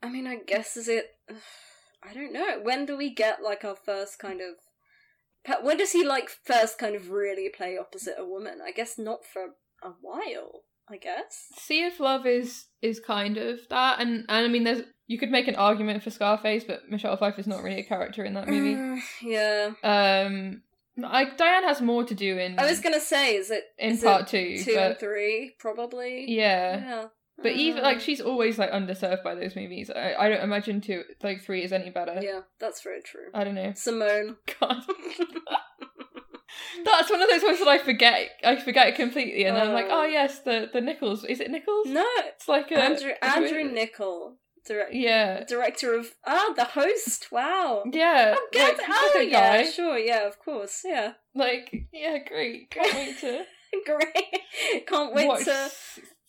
I 0.02 0.08
mean, 0.08 0.26
I 0.26 0.36
guess 0.46 0.76
is 0.76 0.88
it. 0.88 1.06
I 2.02 2.14
don't 2.14 2.32
know. 2.32 2.60
When 2.62 2.86
do 2.86 2.96
we 2.96 3.14
get 3.14 3.42
like 3.42 3.64
our 3.64 3.76
first 3.76 4.18
kind 4.18 4.40
of? 4.40 5.64
When 5.64 5.78
does 5.78 5.92
he 5.92 6.04
like 6.04 6.28
first 6.28 6.78
kind 6.78 6.94
of 6.94 7.10
really 7.10 7.48
play 7.48 7.78
opposite 7.78 8.16
a 8.18 8.26
woman? 8.26 8.60
I 8.64 8.72
guess 8.72 8.98
not 8.98 9.24
for 9.24 9.42
a 9.82 9.90
while. 10.00 10.62
I 10.90 10.96
guess. 10.96 11.46
Sea 11.56 11.84
of 11.84 12.00
Love 12.00 12.26
is 12.26 12.66
is 12.82 12.98
kind 12.98 13.36
of 13.36 13.60
that, 13.68 14.00
and 14.00 14.24
and 14.28 14.46
I 14.46 14.48
mean, 14.48 14.64
there's 14.64 14.82
you 15.06 15.18
could 15.18 15.30
make 15.30 15.46
an 15.48 15.54
argument 15.54 16.02
for 16.02 16.10
Scarface, 16.10 16.64
but 16.64 16.88
Michelle 16.90 17.16
Pfeiffer's 17.16 17.46
not 17.46 17.62
really 17.62 17.80
a 17.80 17.84
character 17.84 18.24
in 18.24 18.34
that 18.34 18.48
movie. 18.48 19.00
Yeah. 19.22 19.70
Um, 19.82 20.62
I, 21.02 21.24
Diane 21.36 21.64
has 21.64 21.80
more 21.80 22.04
to 22.04 22.14
do 22.14 22.38
in 22.38 22.58
I 22.58 22.66
was 22.66 22.80
gonna 22.80 23.00
say, 23.00 23.36
is 23.36 23.50
it 23.50 23.64
in 23.78 23.92
is 23.92 24.02
part 24.02 24.22
it 24.22 24.26
two, 24.28 24.64
two 24.64 24.78
and 24.78 24.98
three 24.98 25.54
probably? 25.58 26.26
yeah. 26.28 26.78
Yeah. 26.78 27.04
But 27.42 27.52
even 27.52 27.80
Uh, 27.80 27.86
like 27.86 28.00
she's 28.00 28.20
always 28.20 28.58
like 28.58 28.70
underserved 28.70 29.22
by 29.22 29.34
those 29.34 29.56
movies. 29.56 29.90
I, 29.90 30.14
I 30.18 30.28
don't 30.28 30.42
imagine 30.42 30.80
two 30.80 31.04
like 31.22 31.42
three 31.42 31.62
is 31.64 31.72
any 31.72 31.90
better. 31.90 32.18
Yeah, 32.20 32.40
that's 32.58 32.82
very 32.82 33.00
true. 33.02 33.28
I 33.34 33.44
don't 33.44 33.54
know. 33.54 33.72
Simone. 33.74 34.36
God. 34.60 34.82
That's 36.84 37.10
one 37.10 37.20
of 37.22 37.28
those 37.28 37.42
ones 37.42 37.58
that 37.60 37.68
I 37.68 37.78
forget. 37.78 38.28
I 38.44 38.56
forget 38.56 38.88
it 38.88 38.94
completely, 38.96 39.44
and 39.44 39.56
I'm 39.56 39.72
like, 39.72 39.86
Oh. 39.88 40.02
oh 40.02 40.04
yes, 40.04 40.40
the 40.40 40.68
the 40.72 40.80
Nichols. 40.80 41.24
Is 41.24 41.40
it 41.40 41.50
Nichols? 41.50 41.86
No, 41.86 42.04
It's 42.26 42.48
like 42.48 42.70
a 42.70 42.78
Andrew 42.82 43.12
Andrew 43.22 43.64
Niccol, 43.70 44.34
direct, 44.66 44.92
Yeah, 44.94 45.44
director 45.44 45.94
of 45.94 46.12
ah 46.26 46.52
the 46.56 46.64
host. 46.64 47.30
Wow. 47.30 47.84
yeah. 47.92 48.34
Oh, 48.36 48.48
good. 48.52 48.78
like, 48.78 48.86
oh, 48.88 49.26
yeah, 49.28 49.62
guy. 49.62 49.70
sure, 49.70 49.98
yeah, 49.98 50.26
of 50.26 50.38
course, 50.38 50.82
yeah. 50.84 51.12
Like, 51.34 51.72
yeah, 51.92 52.18
great. 52.26 52.70
Can't 52.70 52.94
wait 52.94 53.18
to 53.20 53.44
Great. 53.86 54.86
Can't 54.86 55.14
wait 55.14 55.28
watch 55.28 55.44
to. 55.44 55.70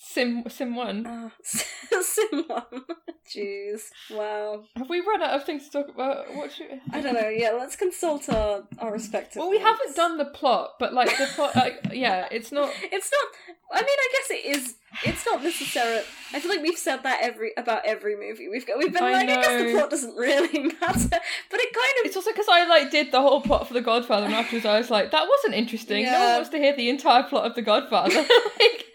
Sim 0.04 0.43
Sim 0.49 0.76
One. 0.76 1.06
Oh, 1.08 1.32
Sim 1.43 2.43
one. 2.47 2.84
Jeez. 3.30 3.82
Wow. 4.10 4.64
Have 4.76 4.89
we 4.89 4.99
run 4.99 5.22
out 5.22 5.36
of 5.36 5.45
things 5.45 5.70
to 5.70 5.72
talk 5.72 5.93
about? 5.93 6.34
What 6.36 6.52
should... 6.52 6.82
I 6.91 7.02
don't 7.02 7.14
know. 7.14 7.30
Yeah, 7.30 7.52
let's 7.52 7.76
consult 7.76 8.28
our, 8.28 8.64
our 8.80 8.91
respective. 8.91 9.39
Well, 9.39 9.49
we 9.49 9.58
ones. 9.58 9.70
haven't 9.70 9.95
done 9.95 10.18
the 10.18 10.26
plot, 10.26 10.72
but 10.80 10.93
like 10.93 11.16
the 11.18 11.28
plot, 11.36 11.56
like, 11.56 11.91
yeah, 11.93 12.28
it's 12.32 12.52
not. 12.52 12.74
It's 12.91 13.12
not. 13.12 13.56
I 13.74 13.82
mean, 13.82 13.88
I 13.89 14.10
guess 14.12 14.32
it 14.32 14.45
is. 14.58 14.76
It's 15.03 15.25
not 15.25 15.43
necessary. 15.43 16.01
I 16.33 16.39
feel 16.39 16.51
like 16.51 16.61
we've 16.61 16.77
said 16.77 17.03
that 17.03 17.19
every 17.21 17.51
about 17.57 17.85
every 17.85 18.15
movie 18.15 18.49
we've 18.49 18.65
got. 18.67 18.77
We've 18.77 18.93
been 18.93 19.03
I 19.03 19.11
like, 19.13 19.29
I 19.29 19.35
guess 19.41 19.63
the 19.63 19.71
plot 19.73 19.89
doesn't 19.89 20.15
really 20.15 20.59
matter, 20.81 21.09
but 21.09 21.59
it 21.59 21.73
kind 21.73 21.95
of 21.99 22.05
It's 22.05 22.15
also 22.15 22.31
because 22.31 22.47
I 22.49 22.65
like 22.67 22.91
did 22.91 23.11
the 23.11 23.21
whole 23.21 23.41
plot 23.41 23.67
for 23.67 23.73
The 23.73 23.81
Godfather, 23.81 24.26
and 24.26 24.35
afterwards 24.35 24.65
I 24.65 24.77
was 24.77 24.89
like, 24.89 25.11
that 25.11 25.27
wasn't 25.27 25.55
interesting. 25.55 26.05
No 26.05 26.11
one 26.11 26.34
wants 26.35 26.49
to 26.49 26.57
hear 26.57 26.76
the 26.76 26.89
entire 26.89 27.23
plot 27.23 27.45
of 27.45 27.55
The 27.55 27.61
Godfather. 27.61 28.15
like, 28.15 28.85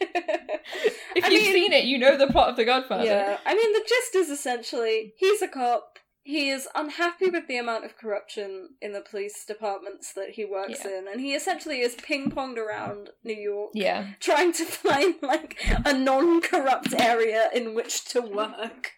if 1.14 1.24
I 1.24 1.28
you've 1.28 1.42
mean- 1.42 1.52
seen 1.52 1.72
it, 1.72 1.84
you 1.84 1.98
know 1.98 2.16
the 2.16 2.26
plot 2.28 2.50
of 2.50 2.56
The 2.56 2.64
Godfather. 2.64 3.04
Yeah, 3.04 3.38
I 3.44 3.54
mean, 3.54 3.72
the 3.72 3.80
gist 3.86 4.14
is 4.16 4.30
essentially 4.30 5.14
he's 5.16 5.42
a 5.42 5.48
cop. 5.48 5.95
He 6.26 6.50
is 6.50 6.66
unhappy 6.74 7.30
with 7.30 7.46
the 7.46 7.56
amount 7.56 7.84
of 7.84 7.96
corruption 7.96 8.70
in 8.82 8.92
the 8.92 9.00
police 9.00 9.44
departments 9.46 10.12
that 10.14 10.30
he 10.30 10.44
works 10.44 10.80
Yeah. 10.84 10.98
in, 10.98 11.06
and 11.08 11.20
he 11.20 11.34
essentially 11.34 11.80
is 11.82 11.94
ping 11.94 12.32
ponged 12.32 12.58
around 12.58 13.10
New 13.22 13.36
York 13.36 13.70
Yeah. 13.74 14.08
trying 14.20 14.52
to 14.54 14.64
find 14.64 15.14
like 15.22 15.56
a 15.84 15.92
non-corrupt 15.92 16.92
area 16.98 17.48
in 17.54 17.74
which 17.74 18.04
to 18.06 18.20
work. 18.20 18.90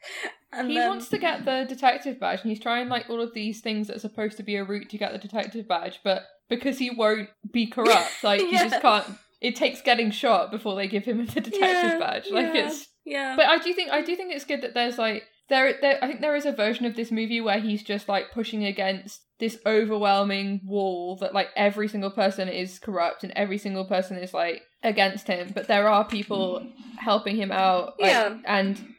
And 0.52 0.68
He 0.70 0.76
then, 0.78 0.88
wants 0.88 1.08
to 1.10 1.18
get 1.18 1.44
the 1.44 1.66
detective 1.68 2.18
badge, 2.18 2.40
and 2.40 2.48
he's 2.50 2.60
trying 2.60 2.88
like 2.88 3.10
all 3.10 3.20
of 3.20 3.34
these 3.34 3.60
things 3.60 3.88
that 3.88 3.96
are 3.96 4.00
supposed 4.00 4.38
to 4.38 4.42
be 4.42 4.56
a 4.56 4.64
route 4.64 4.88
to 4.88 4.96
get 4.98 5.12
the 5.12 5.18
detective 5.18 5.68
badge, 5.68 6.00
but 6.02 6.22
because 6.48 6.78
he 6.78 6.88
won't 6.90 7.28
be 7.52 7.66
corrupt, 7.66 8.12
like 8.24 8.40
he 8.40 8.52
just 8.52 8.80
can't. 8.80 9.04
It 9.42 9.54
takes 9.54 9.82
getting 9.82 10.10
shot 10.10 10.50
before 10.50 10.74
they 10.76 10.88
give 10.88 11.04
him 11.04 11.18
the 11.26 11.40
detective 11.42 11.60
Yeah, 11.60 11.98
badge. 11.98 12.30
Like 12.30 12.54
yeah. 12.54 12.66
it's. 12.68 12.86
yeah, 13.04 13.36
But 13.36 13.46
I 13.46 13.58
do 13.58 13.72
think 13.74 13.90
I 13.90 14.00
do 14.00 14.16
think 14.16 14.32
it's 14.34 14.46
good 14.46 14.62
that 14.62 14.72
there's 14.72 14.96
like 14.96 15.24
there 15.48 15.74
there 15.80 15.98
I 16.02 16.06
think 16.06 16.20
there 16.20 16.36
is 16.36 16.46
a 16.46 16.52
version 16.52 16.84
of 16.86 16.96
this 16.96 17.10
movie 17.10 17.40
where 17.40 17.58
he's 17.60 17.82
just 17.82 18.08
like 18.08 18.32
pushing 18.32 18.64
against 18.64 19.22
this 19.38 19.58
overwhelming 19.66 20.60
wall 20.64 21.16
that 21.16 21.32
like 21.34 21.48
every 21.56 21.88
single 21.88 22.10
person 22.10 22.48
is 22.48 22.78
corrupt 22.78 23.22
and 23.24 23.32
every 23.36 23.58
single 23.58 23.84
person 23.84 24.16
is 24.18 24.34
like 24.34 24.62
against 24.82 25.26
him, 25.28 25.50
but 25.54 25.68
there 25.68 25.88
are 25.88 26.04
people 26.04 26.66
helping 26.98 27.36
him 27.36 27.50
out. 27.52 27.94
like, 28.00 28.10
Yeah. 28.10 28.38
and 28.44 28.94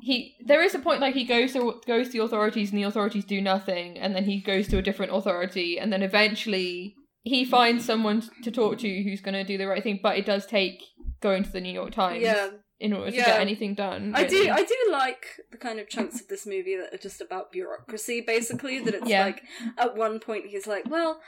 he 0.00 0.34
there 0.44 0.62
is 0.62 0.74
a 0.74 0.78
point 0.80 1.00
like 1.00 1.14
he 1.14 1.24
goes 1.24 1.52
to 1.52 1.80
goes 1.86 2.06
to 2.06 2.12
the 2.12 2.18
authorities 2.24 2.70
and 2.70 2.78
the 2.78 2.82
authorities 2.82 3.24
do 3.24 3.40
nothing 3.40 3.96
and 3.98 4.16
then 4.16 4.24
he 4.24 4.40
goes 4.40 4.66
to 4.66 4.78
a 4.78 4.82
different 4.82 5.12
authority 5.14 5.78
and 5.78 5.92
then 5.92 6.02
eventually 6.02 6.96
he 7.22 7.44
finds 7.44 7.84
someone 7.84 8.20
to 8.42 8.50
talk 8.50 8.78
to 8.78 9.02
who's 9.04 9.20
going 9.20 9.34
to 9.34 9.44
do 9.44 9.56
the 9.56 9.66
right 9.66 9.82
thing 9.84 10.00
but 10.02 10.18
it 10.18 10.26
does 10.26 10.44
take 10.44 10.82
going 11.20 11.44
to 11.44 11.52
the 11.52 11.60
New 11.60 11.72
York 11.72 11.92
Times 11.92 12.20
yeah. 12.22 12.48
In 12.82 12.92
order 12.92 13.10
to 13.12 13.16
get 13.16 13.40
anything 13.40 13.74
done 13.74 14.12
I 14.14 14.24
do. 14.24 14.50
I 14.50 14.64
do 14.64 14.76
like 14.90 15.26
the 15.52 15.56
kind 15.56 15.78
of 15.78 15.88
chunks 15.88 16.20
of 16.20 16.26
this 16.28 16.44
movie 16.46 16.76
that 16.76 16.92
are 16.92 16.98
just 16.98 17.20
about 17.20 17.52
bureaucracy, 17.52 18.20
basically. 18.20 18.80
That 18.80 18.94
it's 18.94 19.08
Yeah. 19.08 19.24
like 19.26 19.42
at 19.78 19.96
one 19.96 20.18
point 20.18 20.46
he's 20.46 20.66
like, 20.66 20.84
"Well, 20.88 21.20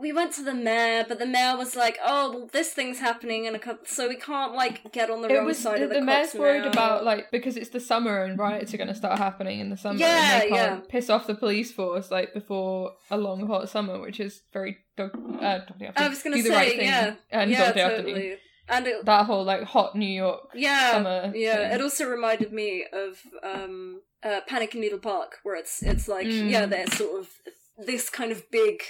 we 0.00 0.12
went 0.12 0.32
to 0.34 0.42
the 0.42 0.54
mayor, 0.54 1.04
but 1.06 1.18
the 1.18 1.26
mayor 1.26 1.56
was 1.56 1.76
like, 1.76 1.98
oh, 2.04 2.30
well, 2.32 2.46
this 2.52 2.70
thing's 2.72 2.98
happening, 2.98 3.46
and 3.46 3.60
so 3.84 4.08
we 4.08 4.16
can't 4.16 4.54
like 4.54 4.90
get 4.92 5.10
on 5.10 5.20
the 5.22 5.28
it 5.28 5.36
wrong 5.36 5.46
was 5.46 5.58
side 5.58 5.80
the, 5.80 5.84
of 5.84 5.90
the, 5.90 5.96
the 5.96 6.04
mayor's 6.04 6.34
worried 6.34 6.62
now." 6.62 6.68
about 6.70 7.04
like 7.04 7.30
because 7.30 7.56
it's 7.56 7.70
the 7.70 7.80
summer 7.80 8.24
and 8.24 8.38
riots 8.38 8.72
are 8.72 8.78
going 8.78 8.88
to 8.88 8.94
start 8.94 9.18
happening 9.18 9.60
in 9.60 9.68
the 9.70 9.76
summer 9.76 9.98
Yeah, 9.98 10.32
and 10.34 10.42
they 10.42 10.48
can't 10.48 10.82
yeah. 10.84 10.88
piss 10.88 11.10
off 11.10 11.26
the 11.26 11.34
police 11.34 11.70
force 11.72 12.10
like 12.10 12.32
before 12.32 12.92
a 13.10 13.18
long 13.18 13.46
hot 13.46 13.68
summer 13.68 14.00
which 14.00 14.18
is 14.18 14.42
very 14.52 14.78
dog, 14.96 15.10
uh, 15.40 15.60
I 15.96 16.08
was 16.08 16.22
do 16.22 16.30
the 16.32 16.42
say, 16.42 16.50
right 16.54 16.70
thing 16.70 16.86
yeah, 16.86 17.14
and 17.30 17.50
yeah, 17.50 17.72
totally. 17.72 18.12
Afternoon. 18.12 18.38
And 18.68 18.86
it, 18.86 19.04
that 19.04 19.26
whole 19.26 19.44
like 19.44 19.64
hot 19.64 19.96
New 19.96 20.06
York 20.06 20.50
yeah, 20.54 20.92
summer 20.92 21.32
yeah. 21.34 21.56
thing. 21.56 21.72
It 21.72 21.80
also 21.80 22.08
reminded 22.08 22.52
me 22.52 22.86
of 22.92 23.18
um, 23.42 24.02
uh, 24.22 24.40
Panic 24.46 24.74
in 24.74 24.80
Needle 24.80 24.98
Park, 24.98 25.38
where 25.42 25.56
it's 25.56 25.82
it's 25.82 26.08
like 26.08 26.26
Mm. 26.26 26.50
yeah, 26.50 26.66
there's 26.66 26.96
sort 26.96 27.20
of 27.20 27.28
this 27.76 28.08
kind 28.08 28.30
of 28.30 28.50
big 28.50 28.82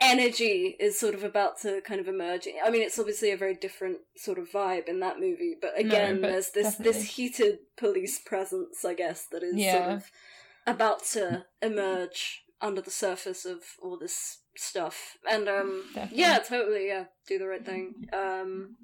energy 0.00 0.76
is 0.78 0.98
sort 0.98 1.14
of 1.14 1.24
about 1.24 1.60
to 1.62 1.80
kind 1.82 2.00
of 2.00 2.08
emerge. 2.08 2.46
I 2.64 2.70
mean, 2.70 2.82
it's 2.82 2.98
obviously 2.98 3.30
a 3.30 3.36
very 3.36 3.54
different 3.54 3.98
sort 4.16 4.38
of 4.38 4.50
vibe 4.50 4.88
in 4.88 5.00
that 5.00 5.20
movie, 5.20 5.54
but 5.60 5.78
again, 5.78 6.20
but 6.20 6.30
there's 6.30 6.50
this 6.50 6.76
definitely. 6.76 6.92
this 6.92 7.10
heated 7.12 7.58
police 7.78 8.18
presence, 8.18 8.84
I 8.84 8.94
guess, 8.94 9.26
that 9.32 9.42
is 9.42 9.54
sort 9.72 9.90
of 9.92 10.10
about 10.66 11.04
to 11.12 11.46
emerge 11.62 12.42
under 12.60 12.80
the 12.80 12.90
surface 12.90 13.44
of 13.44 13.60
all 13.82 13.96
this 13.98 14.38
stuff. 14.58 15.16
And 15.28 15.48
um 15.48 15.84
Definitely. 15.94 16.18
yeah 16.18 16.38
totally 16.38 16.86
yeah 16.88 17.04
do 17.26 17.38
the 17.38 17.46
right 17.46 17.64
thing. 17.64 17.94
Um 18.12 18.76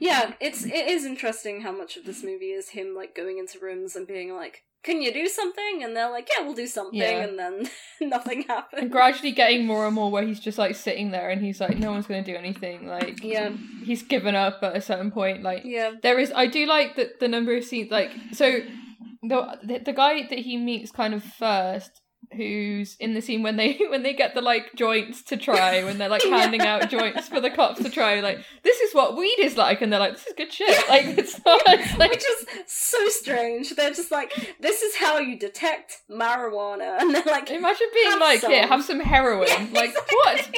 yeah 0.00 0.34
it's 0.40 0.64
it 0.64 0.88
is 0.88 1.04
interesting 1.04 1.62
how 1.62 1.72
much 1.72 1.96
of 1.96 2.04
this 2.04 2.22
movie 2.22 2.50
is 2.50 2.70
him 2.70 2.94
like 2.96 3.14
going 3.14 3.38
into 3.38 3.58
rooms 3.58 3.96
and 3.96 4.06
being 4.06 4.34
like 4.34 4.62
can 4.82 5.00
you 5.00 5.14
do 5.14 5.26
something? 5.26 5.82
And 5.82 5.96
they're 5.96 6.10
like 6.10 6.28
yeah 6.36 6.44
we'll 6.44 6.54
do 6.54 6.66
something 6.66 6.98
Yeah. 7.00 7.24
and 7.24 7.38
then 7.38 7.70
nothing 8.00 8.42
happens. 8.42 8.82
And 8.82 8.90
gradually 8.90 9.32
getting 9.32 9.66
more 9.66 9.86
and 9.86 9.94
more 9.94 10.10
where 10.10 10.26
he's 10.26 10.40
just 10.40 10.58
like 10.58 10.76
sitting 10.76 11.10
there 11.10 11.30
and 11.30 11.42
he's 11.42 11.60
like 11.60 11.78
no 11.78 11.90
one's 11.90 12.06
going 12.06 12.22
to 12.22 12.30
do 12.32 12.36
anything 12.36 12.86
like 12.86 13.22
yeah. 13.22 13.50
he's 13.84 14.02
given 14.02 14.34
up 14.34 14.58
at 14.62 14.76
a 14.76 14.80
certain 14.80 15.10
point 15.10 15.42
like 15.42 15.62
yeah. 15.64 15.92
there 16.02 16.18
is 16.18 16.32
i 16.36 16.46
do 16.46 16.66
like 16.66 16.96
that 16.96 17.18
the 17.20 17.28
number 17.28 17.56
of 17.56 17.64
scenes 17.64 17.90
like 17.90 18.10
so 18.32 18.60
the 19.22 19.80
the 19.84 19.92
guy 19.92 20.26
that 20.28 20.38
he 20.40 20.56
meets 20.56 20.90
kind 20.90 21.14
of 21.14 21.22
first 21.22 22.02
who's 22.34 22.96
in 23.00 23.14
the 23.14 23.20
scene 23.20 23.42
when 23.42 23.56
they 23.56 23.78
when 23.88 24.02
they 24.02 24.12
get 24.12 24.34
the 24.34 24.40
like 24.40 24.74
joints 24.74 25.22
to 25.22 25.36
try 25.36 25.82
when 25.84 25.98
they're 25.98 26.08
like 26.08 26.24
Yeah. 26.26 26.38
handing 26.38 26.60
out 26.62 26.88
joints 26.90 27.28
for 27.28 27.40
the 27.40 27.50
cops 27.50 27.82
to 27.82 27.90
try 27.90 28.20
like 28.20 28.38
this 28.62 28.80
is 28.80 28.94
what 28.94 29.16
weed 29.16 29.36
is 29.38 29.56
like 29.56 29.82
and 29.82 29.92
they're 29.92 30.00
like 30.00 30.14
this 30.14 30.26
is 30.26 30.34
good 30.36 30.52
shit. 30.52 30.88
Like 30.88 31.04
it's 31.18 31.44
not 31.44 31.60
it's 31.66 31.98
like 31.98 32.10
which 32.10 32.24
is 32.24 32.46
so 32.66 32.98
strange. 33.08 33.74
They're 33.76 33.90
just 33.92 34.10
like 34.10 34.54
this 34.60 34.82
is 34.82 34.96
how 34.96 35.18
you 35.18 35.38
detect 35.38 35.98
marijuana. 36.10 37.00
And 37.00 37.14
they're 37.14 37.22
like 37.26 37.50
imagine 37.50 37.86
being 37.92 38.18
like 38.20 38.42
yeah 38.42 38.66
have 38.66 38.84
some. 38.84 39.00
heroin. 39.00 39.48
Yeah, 39.48 39.66
like 39.72 39.94
what? 40.10 40.50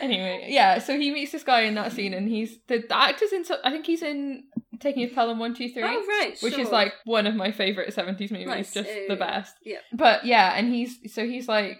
Anyway 0.00 0.46
yeah 0.48 0.78
so 0.78 0.98
he 0.98 1.10
meets 1.12 1.32
this 1.32 1.42
guy 1.44 1.62
in 1.62 1.74
that 1.74 1.92
scene 1.92 2.14
and 2.14 2.28
he's 2.28 2.58
the, 2.68 2.78
the 2.88 2.96
actor's 2.96 3.32
in 3.32 3.44
so, 3.44 3.56
i 3.64 3.70
think 3.70 3.86
he's 3.86 4.02
in 4.02 4.44
taking 4.82 5.02
his 5.02 5.12
pelham 5.12 5.38
one 5.38 5.54
two 5.54 5.68
three 5.68 5.82
oh 5.84 6.04
right 6.08 6.36
which 6.40 6.58
is 6.58 6.70
like 6.70 6.92
one 7.04 7.26
of 7.26 7.34
my 7.34 7.50
favorite 7.50 7.94
70s 7.94 8.30
movies 8.30 8.46
Nice. 8.46 8.74
just 8.74 8.88
yeah, 8.88 9.08
the 9.08 9.16
best. 9.16 9.54
yeah. 9.64 9.78
But 9.92 10.24
yeah 10.26 10.52
and 10.56 10.72
he's 10.72 10.98
so 11.12 11.24
he's 11.26 11.48
like 11.48 11.78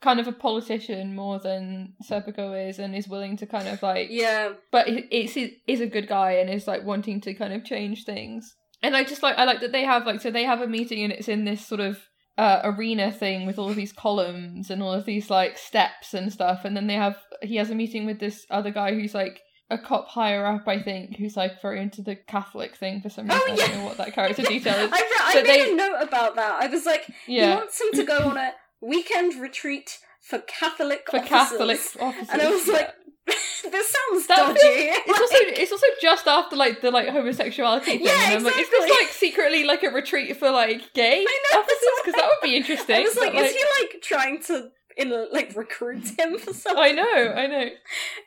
kind 0.00 0.20
of 0.20 0.28
a 0.28 0.32
politician 0.32 1.16
more 1.16 1.38
than 1.38 1.94
Serpico 2.08 2.68
is 2.68 2.78
and 2.78 2.94
is 2.94 3.08
willing 3.08 3.38
to 3.38 3.46
kind 3.46 3.66
of 3.68 3.82
like 3.82 4.08
yeah. 4.10 4.52
but 4.70 4.86
it's 4.88 5.36
is 5.66 5.80
a 5.80 5.86
good 5.86 6.06
guy 6.06 6.32
and 6.32 6.50
is 6.50 6.66
like 6.68 6.84
wanting 6.84 7.20
to 7.22 7.34
kind 7.34 7.54
of 7.54 7.64
change 7.64 8.04
things. 8.04 8.54
And 8.82 8.94
i 8.94 9.02
just 9.02 9.22
like 9.22 9.38
i 9.38 9.44
like 9.44 9.60
that 9.60 9.72
they 9.72 9.84
have 9.84 10.04
like 10.06 10.20
so 10.20 10.30
they 10.30 10.44
have 10.44 10.60
a 10.60 10.66
meeting 10.66 11.02
and 11.02 11.12
it's 11.12 11.28
in 11.28 11.46
this 11.46 11.66
sort 11.66 11.80
of 11.80 11.98
uh, 12.36 12.60
arena 12.64 13.12
thing 13.12 13.46
with 13.46 13.58
all 13.58 13.70
of 13.70 13.76
these 13.76 13.92
columns 13.92 14.70
and 14.70 14.82
all 14.82 14.92
of 14.92 15.04
these 15.04 15.30
like 15.30 15.56
steps 15.56 16.14
and 16.14 16.32
stuff. 16.32 16.64
And 16.64 16.76
then 16.76 16.86
they 16.86 16.94
have 16.94 17.16
he 17.42 17.56
has 17.56 17.70
a 17.70 17.74
meeting 17.74 18.06
with 18.06 18.18
this 18.18 18.44
other 18.50 18.70
guy 18.70 18.94
who's 18.94 19.14
like 19.14 19.40
a 19.70 19.78
cop 19.78 20.08
higher 20.08 20.44
up 20.46 20.66
i 20.68 20.78
think 20.80 21.16
who's 21.16 21.36
like 21.36 21.60
very 21.62 21.80
into 21.80 22.02
the 22.02 22.14
catholic 22.14 22.76
thing 22.76 23.00
for 23.00 23.08
some 23.08 23.30
oh, 23.30 23.34
reason 23.34 23.48
Oh, 23.48 23.52
i 23.52 23.56
don't 23.56 23.70
yeah. 23.70 23.78
know 23.78 23.84
what 23.86 23.96
that 23.96 24.12
character 24.12 24.42
detail 24.42 24.74
I, 24.78 24.84
is 24.84 24.90
re- 24.90 24.98
I 25.20 25.34
made 25.36 25.46
they- 25.46 25.72
a 25.72 25.74
note 25.76 25.98
about 26.02 26.36
that. 26.36 26.62
I 26.62 26.66
was 26.66 26.84
like, 26.84 27.04
he 27.26 27.38
yeah 27.38 27.56
wants 27.56 27.80
him 27.80 27.88
to 28.00 28.04
go 28.04 28.18
on 28.28 28.36
a 28.36 28.52
weekend 28.80 29.40
retreat 29.40 29.98
for 30.20 30.38
Catholic 30.40 31.06
for 31.10 31.16
officers. 31.18 31.28
catholic 31.28 31.80
officers 32.02 32.28
And 32.30 32.42
I 32.42 32.50
was 32.50 32.66
yeah. 32.66 32.72
like, 32.74 32.90
this 33.72 33.94
sounds 33.96 34.26
That 34.26 34.36
dodgy. 34.36 34.60
feels- 34.60 34.96
it's 35.06 35.20
also 35.20 35.34
it's 35.62 35.72
also 35.72 35.86
just 36.02 36.26
after 36.26 36.56
like 36.56 36.82
the 36.82 36.90
like 36.90 37.08
homosexuality 37.08 37.84
thing. 37.86 38.00
Yeah, 38.02 38.12
and 38.26 38.34
I'm 38.34 38.44
like, 38.44 38.58
is 38.58 38.68
this 38.70 38.90
like 38.90 39.08
secretly 39.12 39.64
like 39.64 39.82
a 39.82 39.88
retreat 39.88 40.36
for 40.36 40.50
like 40.50 40.92
gay 40.92 41.24
I 41.26 41.38
know, 41.52 41.60
officers? 41.60 41.78
Because 42.04 42.14
that 42.20 42.28
would 42.28 42.46
be 42.46 42.54
interesting. 42.56 42.96
I 42.96 43.00
was 43.00 43.16
like, 43.16 43.32
but, 43.32 43.44
is 43.46 43.52
he 43.52 43.64
like 43.82 44.02
trying 44.02 44.42
to 44.44 44.68
in 44.96 45.10
like 45.32 45.54
recruits 45.56 46.10
him 46.18 46.38
for 46.38 46.52
something? 46.62 46.82
I 46.82 46.92
know, 46.92 47.32
I 47.36 47.46
know, 47.46 47.68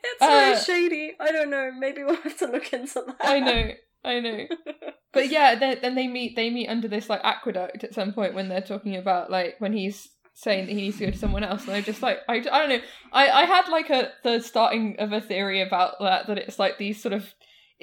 It's 0.04 0.20
very 0.20 0.54
Uh, 0.54 0.60
shady. 0.60 1.12
I 1.20 1.32
don't 1.32 1.50
know. 1.50 1.72
Maybe 1.78 2.04
we'll 2.04 2.16
have 2.16 2.38
to 2.38 2.48
look 2.48 2.72
into 2.74 3.04
that. 3.08 3.16
I 3.22 3.40
know, 3.40 3.72
I 4.04 4.20
know. 4.20 4.46
But 5.14 5.30
yeah, 5.30 5.56
then 5.56 5.80
then 5.82 5.96
they 5.96 6.08
meet 6.08 6.36
they 6.36 6.52
meet 6.52 6.68
under 6.68 6.88
this 6.88 7.10
like 7.10 7.22
aqueduct 7.24 7.84
at 7.84 7.96
some 7.96 8.14
point 8.14 8.36
when 8.36 8.50
they're 8.50 8.62
talking 8.62 8.96
about 8.96 9.32
like 9.32 9.56
when 9.60 9.74
he's 9.74 10.10
saying 10.36 10.68
that 10.68 10.74
he 10.74 10.82
needs 10.82 11.00
to 11.00 11.06
go 11.06 11.12
to 11.12 11.18
someone 11.18 11.44
else 11.44 11.64
and 11.66 11.74
I 11.74 11.82
just 11.82 12.04
like 12.04 12.20
I, 12.30 12.36
I 12.36 12.40
don't 12.42 12.70
know 12.70 12.82
I 13.12 13.28
I 13.30 13.46
had 13.46 13.68
like 13.70 13.90
a 13.90 14.12
the 14.24 14.40
starting 14.42 14.98
of 15.00 15.12
a 15.14 15.22
theory 15.22 15.60
about 15.62 15.94
that 16.00 16.28
that 16.28 16.38
it's 16.38 16.60
like 16.60 16.78
these 16.78 17.02
sort 17.02 17.14
of 17.14 17.34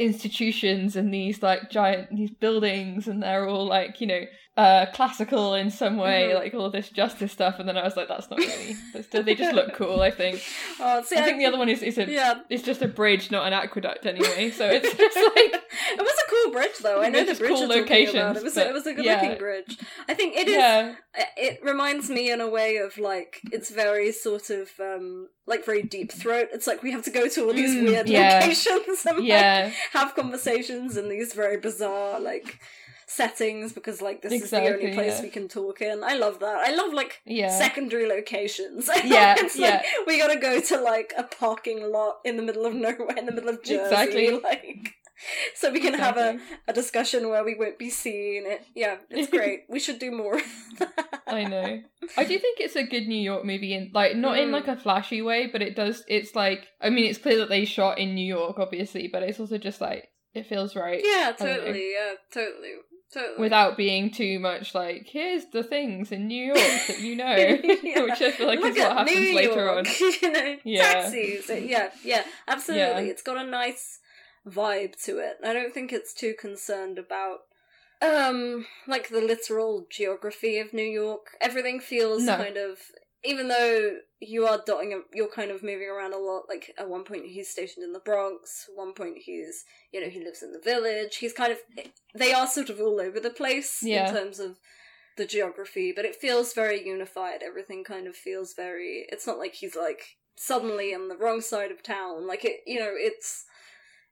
institutions 0.09 0.97
and 0.97 1.13
these 1.13 1.43
like 1.43 1.71
giant 1.71 2.15
these 2.15 2.31
buildings 2.31 3.09
and 3.09 3.23
they're 3.23 3.49
all 3.49 3.67
like 3.67 4.01
you 4.01 4.07
know 4.07 4.21
uh 4.57 4.87
classical 4.95 5.55
in 5.55 5.69
some 5.69 5.97
way 5.97 6.29
Mhm. 6.31 6.35
like 6.37 6.55
all 6.55 6.71
this 6.71 6.89
justice 6.89 7.33
stuff 7.33 7.59
and 7.59 7.69
then 7.69 7.77
I 7.77 7.83
was 7.83 7.97
like 7.97 8.07
that's 8.07 8.31
not 8.31 8.39
really 8.39 8.77
that's, 8.93 9.09
they 9.09 9.35
just 9.35 9.53
look 9.53 9.75
cool 9.75 10.01
I 10.01 10.13
think 10.13 10.41
Oh, 10.81 11.03
see, 11.03 11.17
I 11.17 11.23
think 11.23 11.39
the 11.39 11.47
other 11.47 11.59
one 11.59 11.69
is 11.69 11.83
is 11.83 11.99
a 11.99 12.09
Yeah. 12.09 12.41
it's 12.49 12.63
just 12.63 12.81
a 12.81 12.87
bridge 12.87 13.33
not 13.33 13.47
an 13.49 13.53
aqueduct 13.53 14.07
anyway 14.07 14.51
so 14.59 14.69
it's 14.71 14.95
just 14.97 15.17
like 15.17 15.61
it 15.97 16.01
was 16.01 16.13
a 16.27 16.31
cool 16.31 16.53
bridge, 16.53 16.79
though. 16.83 17.01
I 17.03 17.09
know 17.09 17.25
the 17.25 17.35
bridge 17.35 17.51
cool 17.51 17.61
you're 17.69 17.81
locations. 17.81 18.37
It 18.39 18.45
was 18.45 18.55
but 18.55 18.67
it 18.69 18.73
was 18.73 18.87
a 18.87 18.95
good 18.95 19.05
yeah. 19.05 19.21
looking 19.23 19.39
bridge. 19.39 19.77
I 20.09 20.15
think 20.15 20.37
it 20.37 20.47
is. 20.49 20.55
yeah 20.55 20.95
It 21.37 21.59
reminds 21.65 22.09
me 22.09 22.31
in 22.31 22.41
a 22.41 22.49
way 22.49 22.77
of 22.77 22.97
like 22.97 23.41
it's 23.53 23.71
very 23.71 24.13
sort 24.13 24.51
of 24.51 24.71
um 24.81 25.29
like 25.47 25.65
very 25.65 25.83
deep 25.83 26.13
throat. 26.13 26.49
It's 26.53 26.67
like 26.69 26.83
we 26.83 26.93
have 26.93 27.03
to 27.05 27.11
go 27.11 27.29
to 27.29 27.45
all 27.47 27.53
these 27.53 27.75
Mm, 27.75 27.85
weird 27.89 28.09
yeah. 28.09 28.39
locations 28.41 29.05
and 29.07 29.19
like, 29.27 29.73
have 29.93 30.15
conversations 30.15 30.97
in 30.97 31.09
these 31.09 31.33
very 31.35 31.57
bizarre 31.59 32.21
like 32.21 32.61
settings 33.07 33.73
because 33.73 34.01
like 34.03 34.23
this 34.23 34.33
is 34.33 34.51
the 34.51 34.61
only 34.73 34.93
place 34.93 35.19
yeah. 35.19 35.23
we 35.23 35.31
can 35.31 35.49
talk 35.49 35.81
in. 35.81 36.03
I 36.05 36.15
love 36.15 36.41
that. 36.41 36.57
I 36.57 36.75
love 36.75 36.93
like 36.93 37.21
yeah 37.25 37.57
secondary 37.57 38.07
locations. 38.09 38.89
Yeah, 39.05 39.35
it's 39.39 39.57
yeah. 39.57 39.71
like 39.77 39.85
we 40.07 40.19
gotta 40.19 40.39
go 40.39 40.61
to 40.61 40.81
like 40.81 41.13
a 41.17 41.25
parking 41.25 41.91
lot 41.93 42.17
in 42.25 42.37
the 42.37 42.43
middle 42.43 42.65
of 42.67 42.75
nowhere, 42.75 43.17
in 43.17 43.27
the 43.27 43.33
middle 43.33 43.51
of 43.51 43.63
Jersey, 43.63 43.83
Exactly. 43.83 44.31
like 44.45 44.95
so 45.55 45.71
we 45.71 45.81
can 45.81 45.95
have 45.95 46.17
a, 46.17 46.39
a 46.67 46.73
discussion 46.73 47.29
where 47.29 47.45
we 47.45 47.55
won't 47.55 47.79
be 47.79 47.91
seen. 47.91 48.45
It 48.47 48.67
yeah, 48.75 48.97
it's 49.11 49.31
great. 49.37 49.65
we 49.69 49.79
should 49.79 49.99
do 49.99 50.11
more. 50.11 50.37
of 50.37 50.43
that. 50.79 51.23
I 51.27 51.45
know. 51.45 51.83
I 52.17 52.25
do 52.25 52.39
think 52.39 52.61
it's 52.61 52.77
a 52.77 52.83
good 52.83 53.07
New 53.07 53.21
York 53.21 53.45
movie 53.45 53.75
in 53.75 53.91
like 53.95 54.17
not 54.17 54.39
in 54.39 54.49
Mm. 54.49 54.53
like 54.53 54.69
a 54.69 54.77
flashy 54.77 55.23
way, 55.23 55.47
but 55.47 55.63
it 55.63 55.77
does 55.77 56.05
it's 56.09 56.35
like 56.35 56.67
I 56.81 56.91
mean 56.91 57.05
it's 57.07 57.19
clear 57.19 57.39
that 57.39 57.49
they 57.49 57.65
shot 57.65 57.99
in 57.99 58.15
New 58.15 58.27
York 58.27 58.59
obviously, 58.59 59.09
but 59.09 59.23
it's 59.23 59.41
also 59.41 59.59
just 59.59 59.81
like 59.81 60.09
it 60.35 60.47
feels 60.47 60.75
right. 60.75 61.01
Yeah, 61.05 61.33
totally. 61.39 61.93
Yeah, 61.93 62.15
totally. 62.33 62.73
Totally. 63.15 63.39
Without 63.39 63.77
being 63.77 64.11
too 64.11 64.39
much 64.41 64.75
like, 64.75 65.07
here's 65.09 65.47
the 65.47 65.63
things 65.63 66.11
in 66.13 66.27
New 66.27 66.45
York 66.47 66.59
that 66.89 67.01
you 67.01 67.15
know, 67.23 67.37
Yeah. 67.83 68.03
which 68.03 68.21
I 68.21 68.33
feel 68.33 68.49
like 68.49 68.59
Look 68.61 68.73
is 68.77 68.79
what 68.83 68.97
happens 68.99 69.17
New 69.19 69.37
later 69.37 69.65
York, 69.65 69.79
on. 69.79 69.85
you 70.23 70.33
know, 70.33 70.57
Yeah. 70.65 70.93
taxis. 70.93 71.49
Yeah, 71.49 71.91
yeah, 72.03 72.25
absolutely. 72.49 73.05
Yeah. 73.07 73.11
It's 73.13 73.23
got 73.23 73.37
a 73.37 73.49
nice 73.49 74.01
vibe 74.47 75.03
to 75.05 75.19
it. 75.19 75.37
I 75.45 75.53
don't 75.53 75.73
think 75.73 75.93
it's 75.93 76.13
too 76.13 76.35
concerned 76.39 76.99
about 76.99 77.41
um 78.03 78.67
like 78.89 79.09
the 79.09 79.21
literal 79.21 79.87
geography 79.89 80.59
of 80.59 80.75
New 80.75 80.83
York. 80.83 81.29
Everything 81.41 81.79
feels 81.81 82.25
No. 82.25 82.37
kind 82.37 82.57
of 82.57 82.79
even 83.25 83.49
though 83.49 83.97
you 84.21 84.47
are 84.47 84.63
dotting 84.67 84.93
a- 84.93 85.17
you're 85.17 85.29
kind 85.29 85.51
of 85.51 85.63
moving 85.63 85.89
around 85.89 86.13
a 86.15 86.19
lot 86.19 86.45
like 86.49 86.73
at 86.79 86.89
one 86.89 87.05
point 87.05 87.25
he's 87.27 87.51
stationed 87.51 87.85
in 87.85 87.93
the 87.93 87.99
Bronx, 88.01 88.67
one 88.75 88.93
point 88.95 89.19
he's 89.19 89.65
you 89.93 90.01
know, 90.01 90.09
he 90.09 90.23
lives 90.23 90.43
in 90.43 90.53
the 90.53 90.61
village. 90.61 91.17
He's 91.17 91.33
kind 91.33 91.53
of 91.53 91.59
they 92.15 92.33
are 92.33 92.47
sort 92.47 92.71
of 92.71 92.81
all 92.81 93.01
over 93.01 93.21
the 93.21 93.31
place 93.31 93.81
Yeah. 93.83 94.09
in 94.09 94.15
terms 94.15 94.39
of 94.41 94.59
the 95.17 95.27
geography, 95.27 95.93
but 95.95 96.05
it 96.05 96.17
feels 96.17 96.55
very 96.55 96.85
unified. 96.87 97.43
Everything 97.43 97.85
kind 97.85 98.07
of 98.07 98.17
feels 98.17 98.53
very. 98.55 99.07
It's 99.11 99.27
not 99.27 99.39
like 99.39 99.55
he's 99.55 99.77
like 99.77 100.17
suddenly 100.37 100.93
on 100.95 101.09
the 101.09 101.17
wrong 101.17 101.41
side 101.41 101.71
of 101.71 101.83
town. 101.83 102.27
Like 102.27 102.45
it, 102.45 102.61
you 102.67 102.81
know, 102.81 102.93
it's 102.93 103.45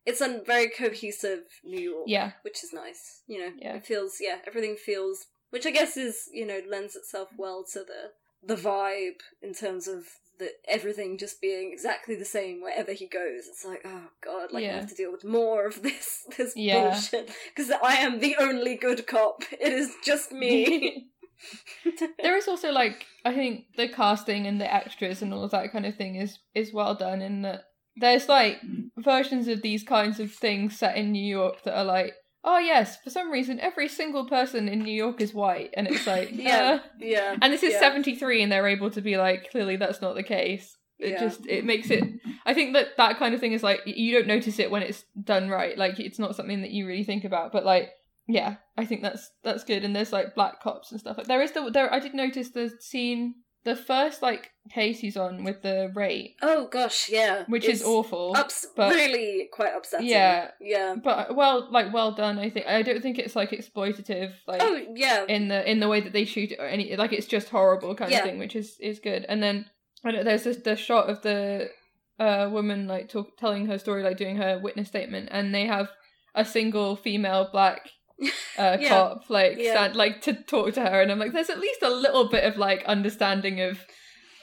it's 0.07 0.21
a 0.21 0.43
very 0.47 0.69
cohesive 0.69 1.45
New 1.65 1.81
York, 1.81 2.05
Yeah. 2.07 2.33
which 2.43 2.63
is 2.65 2.73
nice. 2.73 3.23
You 3.27 3.39
know, 3.41 3.53
Yeah. 3.59 3.77
it 3.77 3.87
feels 3.87 4.17
yeah, 4.21 4.39
everything 4.47 4.77
feels, 4.77 5.27
which 5.51 5.67
I 5.67 5.71
guess 5.71 5.97
is 5.97 6.29
you 6.33 6.47
know 6.47 6.61
lends 6.69 6.95
itself 6.97 7.29
well 7.37 7.65
to 7.73 7.81
the 7.81 8.13
the 8.45 8.57
vibe 8.57 9.21
in 9.41 9.55
terms 9.55 9.87
of 9.89 10.05
the 10.39 10.51
everything 10.67 11.19
just 11.19 11.41
being 11.41 11.71
exactly 11.73 12.15
the 12.17 12.25
same 12.25 12.63
wherever 12.63 12.93
he 12.93 13.07
goes. 13.07 13.47
It's 13.49 13.65
like 13.65 13.83
oh 13.85 14.09
god, 14.25 14.53
like 14.53 14.65
I 14.65 14.69
have 14.69 14.89
to 14.89 14.95
deal 14.95 15.13
with 15.13 15.25
more 15.25 15.67
of 15.67 15.83
this 15.83 16.25
this 16.37 16.55
Yeah. 16.57 16.91
bullshit 16.91 17.31
because 17.55 17.71
I 17.71 17.95
am 17.97 18.19
the 18.21 18.37
only 18.41 18.77
good 18.77 19.07
cop. 19.07 19.43
It 19.53 19.73
is 19.73 19.95
just 20.05 20.33
me. 20.33 21.09
there 22.23 22.37
is 22.37 22.49
also 22.49 22.71
like 22.73 23.07
I 23.25 23.35
think 23.35 23.65
the 23.77 23.89
casting 23.89 24.47
and 24.47 24.61
the 24.61 24.73
extras 24.73 25.23
and 25.23 25.33
all 25.35 25.45
of 25.45 25.51
that 25.53 25.73
kind 25.73 25.87
of 25.87 25.97
thing 25.97 26.17
is 26.17 26.39
is 26.55 26.73
well 26.73 26.95
done 26.95 27.21
in 27.23 27.43
that 27.43 27.65
there's 27.97 28.29
like 28.29 28.59
versions 28.97 29.49
of 29.49 29.61
these 29.63 29.83
kinds 29.83 30.19
of 30.19 30.33
things 30.33 30.79
set 30.79 30.97
in 30.97 31.13
New 31.13 31.25
York 31.25 31.63
that 31.65 31.77
are 31.77 31.85
like 31.85 32.15
oh 32.45 32.59
yes 32.59 32.99
for 33.03 33.11
some 33.11 33.31
reason 33.31 33.61
every 33.61 33.89
single 33.89 34.27
person 34.27 34.69
in 34.69 34.81
New 34.81 34.95
York 34.95 35.21
is 35.21 35.33
white 35.35 35.71
and 35.77 35.87
it's 35.87 36.07
like 36.07 36.31
yeah, 36.33 36.81
uh, 36.83 36.87
yeah. 36.99 37.37
and 37.41 37.53
this 37.53 37.63
is 37.63 37.75
yeah. 37.75 37.81
73 37.81 38.43
and 38.43 38.51
they're 38.53 38.67
able 38.69 38.91
to 38.91 39.01
be 39.01 39.17
like 39.17 39.51
clearly 39.51 39.77
that's 39.77 40.01
not 40.01 40.15
the 40.15 40.23
case 40.23 40.77
it 40.99 41.11
Yeah. 41.11 41.21
just 41.21 41.47
it 41.47 41.65
makes 41.65 41.91
it 41.91 42.05
i 42.47 42.55
think 42.55 42.75
that 42.75 42.97
that 42.97 43.19
kind 43.19 43.35
of 43.35 43.41
thing 43.41 43.53
is 43.53 43.63
like 43.63 43.81
you 43.87 44.13
don't 44.13 44.27
notice 44.29 44.59
it 44.59 44.71
when 44.71 44.83
it's 44.83 45.05
done 45.23 45.49
right 45.49 45.77
like 45.77 45.99
it's 45.99 46.19
not 46.19 46.37
something 46.37 46.63
that 46.63 46.71
you 46.71 46.87
really 46.87 47.05
think 47.05 47.25
about 47.25 47.51
but 47.53 47.65
like 47.65 47.91
yeah 48.29 48.57
i 48.77 48.85
think 48.85 49.03
that's 49.03 49.31
that's 49.43 49.65
good 49.65 49.85
and 49.85 49.97
there's 49.97 50.13
like 50.13 50.35
black 50.35 50.61
cops 50.63 50.93
and 50.93 51.01
stuff 51.01 51.19
like 51.19 51.27
there 51.27 51.43
is 51.43 51.53
the 51.53 51.71
there 51.71 51.93
i 51.93 51.99
did 51.99 52.15
notice 52.15 52.51
the 52.51 52.71
scene 52.81 53.35
the 53.65 53.77
first 53.77 54.23
like 54.23 54.51
case 54.71 55.01
he's 55.01 55.17
on 55.17 55.45
with 55.45 55.63
the 55.63 55.91
rape 55.95 56.37
Oh 56.43 56.67
gosh, 56.69 57.09
yeah. 57.11 57.45
which 57.49 57.65
It's 57.65 57.81
is 57.81 57.87
awful 57.87 58.35
Ups- 58.37 58.67
but- 58.77 58.95
really 58.95 59.49
quite 59.53 59.73
upsetting. 59.77 60.07
Yeah. 60.09 60.51
yeah. 60.61 60.95
but 61.03 61.35
well 61.37 61.69
like 61.71 61.93
well 61.93 62.13
done 62.13 62.39
i 62.39 62.49
think 62.51 62.67
i 62.67 62.83
don't 62.83 63.03
think 63.03 63.19
it's 63.19 63.35
like 63.37 63.51
exploitative 63.51 64.33
like 64.47 64.61
Oh 64.63 64.81
yeah, 64.95 65.25
in 65.29 65.49
the 65.49 65.69
in 65.71 65.81
the 65.81 65.89
way 65.89 66.01
that 66.01 66.13
they 66.13 66.25
shoot 66.25 66.53
it 66.53 66.59
or 66.61 66.67
any 66.67 66.95
like 66.97 67.13
it's 67.13 67.27
just 67.27 67.49
horrible 67.51 67.95
kind 67.95 68.11
Yeah. 68.11 68.19
of 68.19 68.25
thing 68.25 68.39
which 68.39 68.55
is 68.57 68.77
is 68.81 68.99
good 69.01 69.25
and 69.29 69.43
then 69.43 69.67
I 70.05 70.11
know, 70.13 70.25
there's 70.25 70.45
this 70.45 70.57
the 70.59 70.77
shot 70.77 71.09
of 71.11 71.23
the 71.23 71.69
uh 72.19 72.49
woman 72.53 72.87
like 72.87 73.09
talk, 73.09 73.37
telling 73.39 73.67
her 73.67 73.79
story 73.79 74.03
like 74.03 74.17
doing 74.17 74.37
her 74.37 74.59
witness 74.59 74.89
statement 74.89 75.29
and 75.33 75.55
they 75.55 75.67
have 75.67 75.89
a 76.35 76.45
single 76.45 76.97
female 76.97 77.49
black 77.53 77.89
uh 78.59 78.77
Yeah. 78.81 78.89
cop 78.89 79.31
like 79.31 79.57
Yeah. 79.59 79.73
stand 79.73 79.97
like 79.97 80.23
to 80.23 80.35
talk 80.35 80.75
to 80.75 80.81
her 80.83 81.01
and 81.03 81.11
i'm 81.13 81.19
like 81.19 81.33
there's 81.33 81.51
at 81.51 81.59
least 81.61 81.83
a 81.83 81.91
little 81.91 82.29
bit 82.29 82.45
of 82.45 82.57
like 82.57 82.85
understanding 82.85 83.61
of 83.61 83.79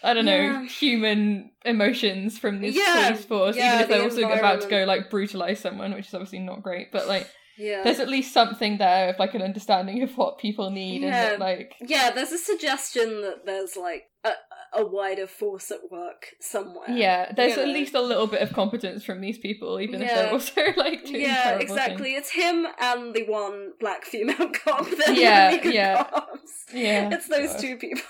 I 0.01 0.13
don't 0.13 0.23
know 0.23 0.31
Yeah. 0.37 0.65
human 0.65 1.51
emotions 1.65 2.39
from 2.39 2.61
this 2.61 2.73
Yeah. 2.73 3.09
police 3.09 3.25
force, 3.25 3.57
Yeah, 3.57 3.67
even 3.67 3.81
if 3.81 3.87
they're 3.89 3.97
the 3.99 4.03
also 4.05 4.29
about 4.39 4.61
to 4.61 4.67
go 4.69 4.85
like 4.85 5.09
brutalize 5.09 5.59
someone, 5.59 5.93
which 5.93 6.07
is 6.07 6.13
obviously 6.13 6.39
not 6.39 6.63
great. 6.63 6.89
But 6.93 7.09
like, 7.09 7.27
yeah. 7.57 7.83
there's 7.83 7.99
at 7.99 8.07
least 8.07 8.33
something 8.33 8.77
there 8.77 9.09
of 9.09 9.19
like 9.19 9.33
an 9.35 9.41
understanding 9.41 10.01
of 10.01 10.15
what 10.17 10.37
people 10.37 10.69
need 10.71 11.03
and 11.03 11.11
that, 11.13 11.39
like 11.39 11.75
Yeah, 11.81 12.11
there's 12.11 12.31
a 12.31 12.37
suggestion 12.37 13.21
that 13.23 13.45
there's 13.45 13.75
like 13.75 14.03
a, 14.23 14.31
a 14.73 14.85
wider 14.85 15.25
force 15.27 15.71
at 15.71 15.79
work 15.91 16.35
somewhere. 16.39 16.89
yeah 16.89 17.31
there's 17.35 17.55
you 17.55 17.61
at 17.63 17.67
know. 17.67 17.73
least 17.73 17.93
a 17.95 18.01
little 18.01 18.27
bit 18.27 18.41
of 18.41 18.53
competence 18.53 19.03
from 19.03 19.19
these 19.21 19.37
people 19.37 19.79
even 19.79 20.01
if 20.01 20.07
they're 20.09 20.31
also 20.31 20.61
like 20.77 21.01
Yeah, 21.09 21.57
exactly. 21.59 22.13
It's 22.15 22.29
him 22.31 22.67
and 22.79 23.13
the 23.13 23.23
one 23.25 23.71
black 23.79 24.05
female 24.05 24.49
cop. 24.63 24.87
Yeah, 25.09 25.49
the 25.49 25.55
only 25.55 25.57
good 25.63 25.73
yeah. 25.73 26.03
cops. 26.03 26.65
yeah 26.73 27.09
It's 27.13 27.27
those 27.27 27.51
God. 27.53 27.59
two 27.61 27.77
people. 27.77 28.03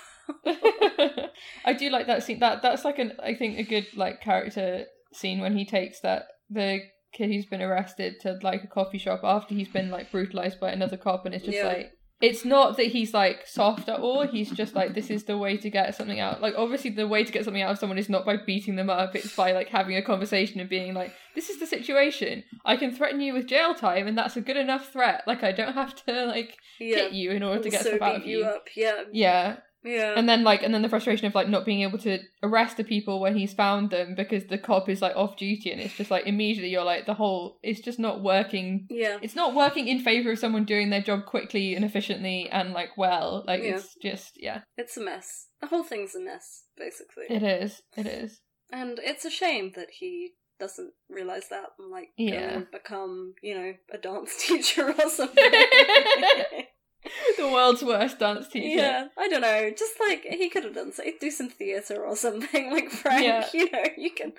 I 1.64 1.72
do 1.72 1.90
like 1.90 2.06
that 2.06 2.22
scene 2.22 2.38
that 2.40 2.62
that's 2.62 2.84
like 2.84 2.98
an 2.98 3.12
I 3.22 3.34
think 3.34 3.58
a 3.58 3.62
good 3.62 3.86
like 3.96 4.20
character 4.20 4.84
scene 5.12 5.40
when 5.40 5.56
he 5.56 5.64
takes 5.64 6.00
that 6.00 6.24
the 6.48 6.80
kid 7.12 7.28
who's 7.28 7.46
been 7.46 7.62
arrested 7.62 8.20
to 8.20 8.38
like 8.42 8.62
a 8.62 8.68
coffee 8.68 8.98
shop 8.98 9.20
after 9.24 9.54
he's 9.54 9.68
been 9.68 9.90
like 9.90 10.10
brutalized 10.12 10.60
by 10.60 10.70
another 10.70 10.96
cop 10.96 11.26
and 11.26 11.34
it's 11.34 11.44
just 11.44 11.56
Yeah. 11.56 11.66
like 11.66 11.92
it's 12.20 12.44
not 12.44 12.76
that 12.76 12.86
he's 12.86 13.14
like 13.14 13.46
soft 13.46 13.88
at 13.88 13.98
all 14.00 14.26
he's 14.26 14.50
just 14.50 14.74
like 14.74 14.94
this 14.94 15.08
is 15.10 15.24
the 15.24 15.38
way 15.38 15.56
to 15.56 15.70
get 15.70 15.94
something 15.94 16.20
out 16.20 16.40
like 16.42 16.54
obviously 16.56 16.90
the 16.90 17.08
way 17.08 17.24
to 17.24 17.32
get 17.32 17.44
something 17.44 17.62
out 17.62 17.70
of 17.70 17.78
someone 17.78 17.96
is 17.98 18.08
not 18.10 18.24
by 18.26 18.36
beating 18.36 18.76
them 18.76 18.90
up 18.90 19.16
it's 19.16 19.34
by 19.34 19.52
like 19.52 19.68
having 19.68 19.96
a 19.96 20.02
conversation 20.02 20.60
and 20.60 20.68
being 20.68 20.92
like 20.94 21.12
this 21.34 21.48
is 21.48 21.58
the 21.58 21.66
situation 21.66 22.44
i 22.64 22.76
can 22.76 22.92
threaten 22.94 23.20
you 23.20 23.32
with 23.32 23.46
jail 23.46 23.74
time 23.74 24.06
and 24.06 24.18
that's 24.18 24.36
a 24.36 24.40
good 24.40 24.56
enough 24.56 24.92
threat 24.92 25.22
like 25.26 25.42
i 25.42 25.52
don't 25.52 25.74
have 25.74 25.94
to 26.04 26.26
like 26.26 26.56
Yeah. 26.78 26.96
hit 26.96 27.12
you 27.12 27.30
in 27.30 27.42
order 27.42 27.62
to 27.62 27.70
get 27.70 27.80
stuff 27.82 28.02
out 28.02 28.16
of 28.16 28.26
you 28.26 28.38
you 28.38 28.44
up. 28.44 28.68
Yeah. 28.76 29.02
yeah 29.12 29.56
Yeah. 29.82 30.12
and 30.16 30.28
then 30.28 30.44
like 30.44 30.62
and 30.62 30.74
then 30.74 30.82
the 30.82 30.88
frustration 30.88 31.26
of 31.26 31.34
like 31.34 31.48
not 31.48 31.64
being 31.64 31.80
able 31.82 31.98
to 32.00 32.18
arrest 32.42 32.76
the 32.76 32.84
people 32.84 33.18
when 33.20 33.36
he's 33.36 33.54
found 33.54 33.90
them 33.90 34.14
because 34.14 34.44
the 34.44 34.58
cop 34.58 34.88
is 34.88 35.00
like 35.00 35.16
off 35.16 35.36
duty 35.38 35.70
and 35.72 35.80
it's 35.80 35.94
just 35.96 36.10
like 36.10 36.26
immediately 36.26 36.68
you're 36.70 36.84
like 36.84 37.06
the 37.06 37.14
whole 37.14 37.58
it's 37.62 37.80
just 37.80 37.98
not 37.98 38.22
working 38.22 38.86
yeah. 38.90 39.16
it's 39.22 39.34
not 39.34 39.54
working 39.54 39.88
in 39.88 40.00
favor 40.00 40.32
of 40.32 40.38
someone 40.38 40.64
doing 40.64 40.90
their 40.90 41.00
job 41.00 41.24
quickly 41.24 41.74
and 41.74 41.84
efficiently 41.84 42.48
and 42.50 42.72
like 42.72 42.90
well 42.98 43.42
like 43.46 43.62
Yeah. 43.62 43.76
it's 43.76 43.94
just 44.02 44.32
yeah 44.36 44.60
It's 44.76 44.96
a 44.96 45.00
mess. 45.02 45.46
The 45.60 45.66
whole 45.68 45.82
thing's 45.84 46.14
a 46.14 46.20
mess, 46.20 46.64
basically. 46.76 47.24
it 47.30 47.42
is 47.42 47.80
it 47.96 48.06
is 48.06 48.40
And 48.72 48.98
it's 49.02 49.24
a 49.24 49.30
shame 49.30 49.72
that 49.76 49.88
he 49.98 50.32
doesn't 50.58 50.92
realize 51.08 51.48
that 51.48 51.70
and 51.78 51.90
like 51.90 52.08
Yeah. 52.18 52.60
become, 52.70 53.32
you 53.42 53.54
know, 53.54 53.72
a 53.92 53.96
dance 53.98 54.36
teacher 54.46 54.92
or 54.92 55.08
something. 55.08 55.52
the 57.38 57.48
world's 57.48 57.82
worst 57.82 58.18
dance 58.18 58.48
teacher 58.48 58.68
yeah, 58.82 59.08
I 59.18 59.28
don't 59.28 59.40
know. 59.40 59.70
Just 59.76 59.94
like 60.00 60.24
he 60.24 60.48
could 60.48 60.64
have 60.64 60.74
done 60.74 60.92
so, 60.92 61.02
do 61.20 61.30
some 61.30 61.48
theater 61.48 62.04
or 62.04 62.16
something. 62.16 62.70
Like 62.72 62.90
Frank, 62.90 63.24
Yeah. 63.24 63.46
you 63.52 63.70
know, 63.70 63.84
you 63.96 64.10
can 64.10 64.32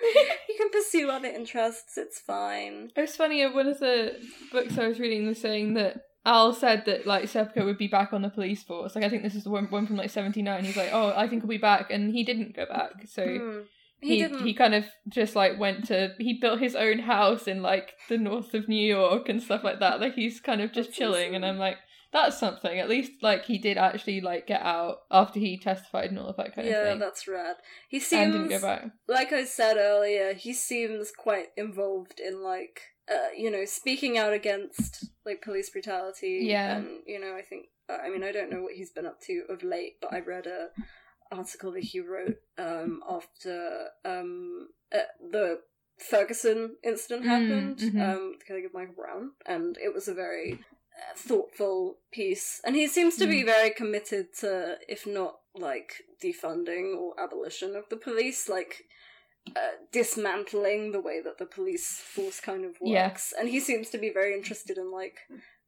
you 0.48 0.54
can 0.58 0.70
pursue 0.70 1.10
other 1.10 1.28
interests. 1.28 1.96
It's 1.96 2.20
fine. 2.20 2.90
It 2.96 3.00
was 3.00 3.16
funny, 3.16 3.44
one 3.46 3.66
of 3.68 3.78
the 3.80 4.16
books 4.52 4.78
I 4.78 4.86
was 4.88 4.98
reading 5.00 5.26
was 5.26 5.40
saying 5.40 5.74
that 5.74 6.02
Al 6.24 6.52
said 6.52 6.84
that 6.86 7.06
like 7.06 7.24
Serpico 7.24 7.64
would 7.64 7.78
be 7.78 7.88
back 7.88 8.12
on 8.12 8.22
the 8.22 8.30
police 8.30 8.62
force. 8.62 8.94
Like 8.94 9.04
I 9.04 9.08
think 9.08 9.22
this 9.24 9.34
is 9.34 9.44
the 9.44 9.50
one, 9.50 9.66
one 9.70 9.86
from 9.86 9.96
like 9.96 10.10
seventy 10.10 10.40
nine. 10.42 10.64
He's 10.64 10.76
like, 10.76 10.90
Oh, 10.92 11.12
I 11.16 11.26
think 11.28 11.42
he'll 11.42 11.48
be 11.48 11.58
back 11.58 11.90
and 11.90 12.12
he 12.12 12.22
didn't 12.24 12.54
go 12.54 12.64
back. 12.66 12.92
So 13.08 13.24
Hmm. 13.26 13.58
he 14.00 14.08
He, 14.16 14.18
didn't. 14.22 14.44
he 14.46 14.54
kind 14.54 14.74
of 14.74 14.84
just 15.08 15.34
like 15.36 15.58
went 15.58 15.86
to 15.88 16.14
he 16.18 16.38
built 16.40 16.60
his 16.60 16.74
own 16.76 17.00
house 17.00 17.46
in 17.48 17.60
like 17.62 17.92
the 18.08 18.18
north 18.18 18.54
of 18.54 18.68
New 18.68 18.86
York 18.86 19.28
and 19.28 19.42
stuff 19.42 19.64
like 19.64 19.80
that. 19.80 20.00
Like 20.00 20.14
he's 20.14 20.40
kind 20.40 20.60
of 20.60 20.72
just 20.72 20.90
That's 20.90 20.98
chilling 20.98 21.34
and. 21.34 21.44
I'm 21.44 21.58
like, 21.58 21.76
that's 22.12 22.38
something. 22.38 22.78
At 22.78 22.88
least 22.88 23.12
like 23.22 23.44
he 23.46 23.58
did 23.58 23.78
actually 23.78 24.20
like 24.20 24.46
get 24.46 24.62
out 24.62 24.98
after 25.10 25.38
he 25.40 25.58
testified 25.58 26.10
and 26.10 26.18
all 26.18 26.28
of 26.28 26.36
that 26.36 26.54
kind 26.54 26.68
of 26.68 26.74
thing. 26.74 26.84
yeah, 26.84 26.94
that's 26.94 27.26
rad. 27.26 27.56
He 27.88 27.96
and 27.98 28.04
seems 28.04 28.32
didn't 28.32 28.48
go 28.50 28.60
back. 28.60 28.84
like 29.08 29.32
I 29.32 29.44
said 29.44 29.76
earlier, 29.76 30.34
he 30.34 30.52
seems 30.52 31.10
quite 31.16 31.46
involved 31.56 32.20
in 32.20 32.42
like 32.42 32.80
uh, 33.10 33.28
you 33.36 33.50
know, 33.50 33.64
speaking 33.64 34.16
out 34.16 34.32
against 34.32 35.06
like 35.26 35.42
police 35.42 35.70
brutality. 35.70 36.40
Yeah. 36.42 36.76
and 36.76 36.86
you 37.06 37.18
know, 37.20 37.34
I 37.36 37.42
think 37.42 37.66
uh, 37.90 37.98
I 38.04 38.10
mean 38.10 38.22
I 38.22 38.32
don't 38.32 38.50
know 38.50 38.62
what 38.62 38.74
he's 38.74 38.90
been 38.92 39.06
up 39.06 39.20
to 39.22 39.44
of 39.48 39.62
late, 39.62 39.94
but 40.00 40.12
I 40.12 40.20
read 40.20 40.46
a 40.46 40.68
article 41.34 41.72
that 41.72 41.82
he 41.82 41.98
wrote 41.98 42.36
um 42.58 43.00
after 43.08 43.86
um 44.04 44.68
uh, 44.94 44.98
the 45.30 45.60
Ferguson 45.98 46.76
incident 46.84 47.22
Mm, 47.24 47.26
happened, 47.28 47.78
mhm. 47.78 48.00
um, 48.14 48.34
the 48.38 48.44
killing 48.46 48.66
of 48.66 48.74
Michael 48.74 48.94
Brown, 48.94 49.30
and 49.46 49.76
it 49.82 49.94
was 49.94 50.08
a 50.08 50.14
very 50.14 50.60
thoughtful 51.16 51.98
piece. 52.12 52.60
And 52.64 52.76
he 52.76 52.86
seems 52.86 53.16
to 53.16 53.26
be 53.26 53.42
very 53.42 53.70
committed 53.70 54.28
to, 54.40 54.78
if 54.88 55.06
not 55.06 55.36
like 55.54 56.02
defunding 56.22 56.96
or 56.96 57.18
abolition 57.20 57.76
of 57.76 57.88
the 57.90 57.96
police, 57.96 58.48
like 58.48 58.84
uh, 59.56 59.76
dismantling 59.92 60.92
the 60.92 61.00
way 61.00 61.20
that 61.20 61.38
the 61.38 61.46
police 61.46 61.88
force 61.98 62.40
kind 62.40 62.64
of 62.64 62.76
Yeah. 62.80 63.08
works. 63.08 63.32
And 63.38 63.48
he 63.48 63.60
seems 63.60 63.90
to 63.90 63.98
be 63.98 64.10
very 64.10 64.34
interested 64.34 64.78
in 64.78 64.90
like 64.92 65.18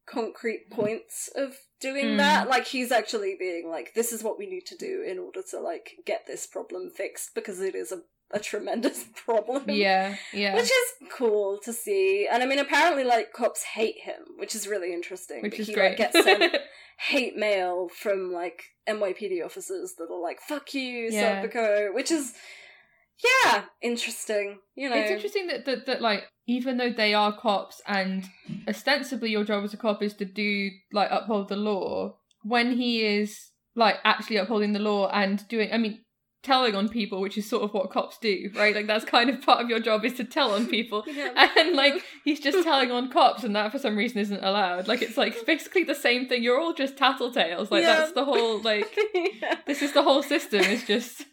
concrete 0.05 0.69
points 0.69 1.29
of 1.35 1.57
doing 1.81 2.05
Mm. 2.13 2.17
that. 2.17 2.49
Like 2.49 2.67
he's 2.67 2.91
actually 2.91 3.35
being 3.37 3.69
like, 3.69 3.93
this 3.93 4.13
is 4.13 4.23
what 4.23 4.37
we 4.37 4.47
need 4.47 4.65
to 4.67 4.77
do 4.77 5.01
in 5.01 5.19
order 5.19 5.41
to 5.51 5.59
like 5.59 5.97
get 6.05 6.25
this 6.25 6.45
problem 6.47 6.89
fixed 6.89 7.35
because 7.35 7.59
it 7.59 7.75
is 7.75 7.91
a 7.91 8.03
a 8.31 8.39
tremendous 8.39 9.05
problem. 9.25 9.63
Yeah, 9.69 10.15
yeah. 10.33 10.55
Which 10.55 10.65
is 10.65 11.09
cool 11.11 11.59
to 11.63 11.73
see. 11.73 12.27
And 12.31 12.43
I 12.43 12.45
mean 12.45 12.59
apparently 12.59 13.03
like 13.03 13.33
cops 13.33 13.63
hate 13.63 13.99
him, 14.01 14.21
which 14.37 14.55
is 14.55 14.67
really 14.67 14.93
interesting. 14.93 15.41
Which 15.41 15.59
is 15.59 15.67
he 15.67 15.73
great. 15.73 15.89
like 15.89 15.97
gets 15.97 16.23
sent 16.23 16.55
hate 16.99 17.35
mail 17.35 17.89
from 17.89 18.31
like 18.31 18.63
NYPD 18.87 19.43
officers 19.43 19.95
that 19.97 20.09
are 20.11 20.21
like, 20.21 20.39
fuck 20.41 20.73
you, 20.73 21.09
Yeah. 21.11 21.43
Serpico, 21.43 21.93
which 21.93 22.11
is 22.11 22.33
yeah, 23.23 23.63
interesting. 23.81 24.59
You 24.75 24.89
know 24.89 24.95
It's 24.97 25.11
interesting 25.11 25.47
that, 25.47 25.65
that 25.65 25.85
that 25.85 26.01
like 26.01 26.25
even 26.47 26.77
though 26.77 26.91
they 26.91 27.13
are 27.13 27.35
cops 27.37 27.81
and 27.87 28.25
ostensibly 28.67 29.31
your 29.31 29.43
job 29.45 29.63
as 29.63 29.73
a 29.73 29.77
cop 29.77 30.03
is 30.03 30.13
to 30.15 30.25
do 30.25 30.69
like 30.91 31.09
uphold 31.11 31.47
the 31.47 31.55
law, 31.55 32.17
when 32.43 32.75
he 32.75 33.05
is 33.05 33.51
like 33.75 33.95
actually 34.03 34.37
upholding 34.37 34.73
the 34.73 34.79
law 34.79 35.09
and 35.09 35.47
doing 35.47 35.69
I 35.71 35.77
mean 35.77 35.99
telling 36.45 36.75
on 36.75 36.87
people, 36.87 37.19
which 37.19 37.37
is 37.37 37.49
sort 37.49 37.63
of 37.63 37.73
what 37.73 37.89
cops 37.91 38.17
do, 38.19 38.49
right? 38.55 38.73
Like 38.75 38.87
that's 38.87 39.03
kind 39.03 39.29
of 39.29 39.41
part 39.41 39.61
of 39.61 39.69
your 39.69 39.79
job 39.79 40.05
is 40.05 40.13
to 40.13 40.23
tell 40.23 40.51
on 40.51 40.67
people. 40.67 41.03
Yeah. 41.15 41.49
And 41.57 41.75
like 41.75 42.03
he's 42.23 42.39
just 42.39 42.63
telling 42.63 42.91
on 42.91 43.09
cops 43.09 43.43
and 43.43 43.55
that 43.55 43.71
for 43.71 43.79
some 43.79 43.95
reason 43.97 44.19
isn't 44.19 44.43
allowed. 44.43 44.87
Like 44.87 45.01
it's 45.01 45.17
like 45.17 45.45
basically 45.45 45.83
the 45.83 45.95
same 45.95 46.27
thing. 46.27 46.43
You're 46.43 46.59
all 46.59 46.73
just 46.73 46.95
tattletales. 46.95 47.71
Like 47.71 47.83
Yeah. 47.83 47.95
that's 47.97 48.11
the 48.13 48.25
whole 48.25 48.61
like 48.61 48.95
Yeah. 49.13 49.55
this 49.65 49.81
is 49.81 49.93
the 49.93 50.03
whole 50.03 50.21
system 50.23 50.61
is 50.61 50.83
just 50.85 51.25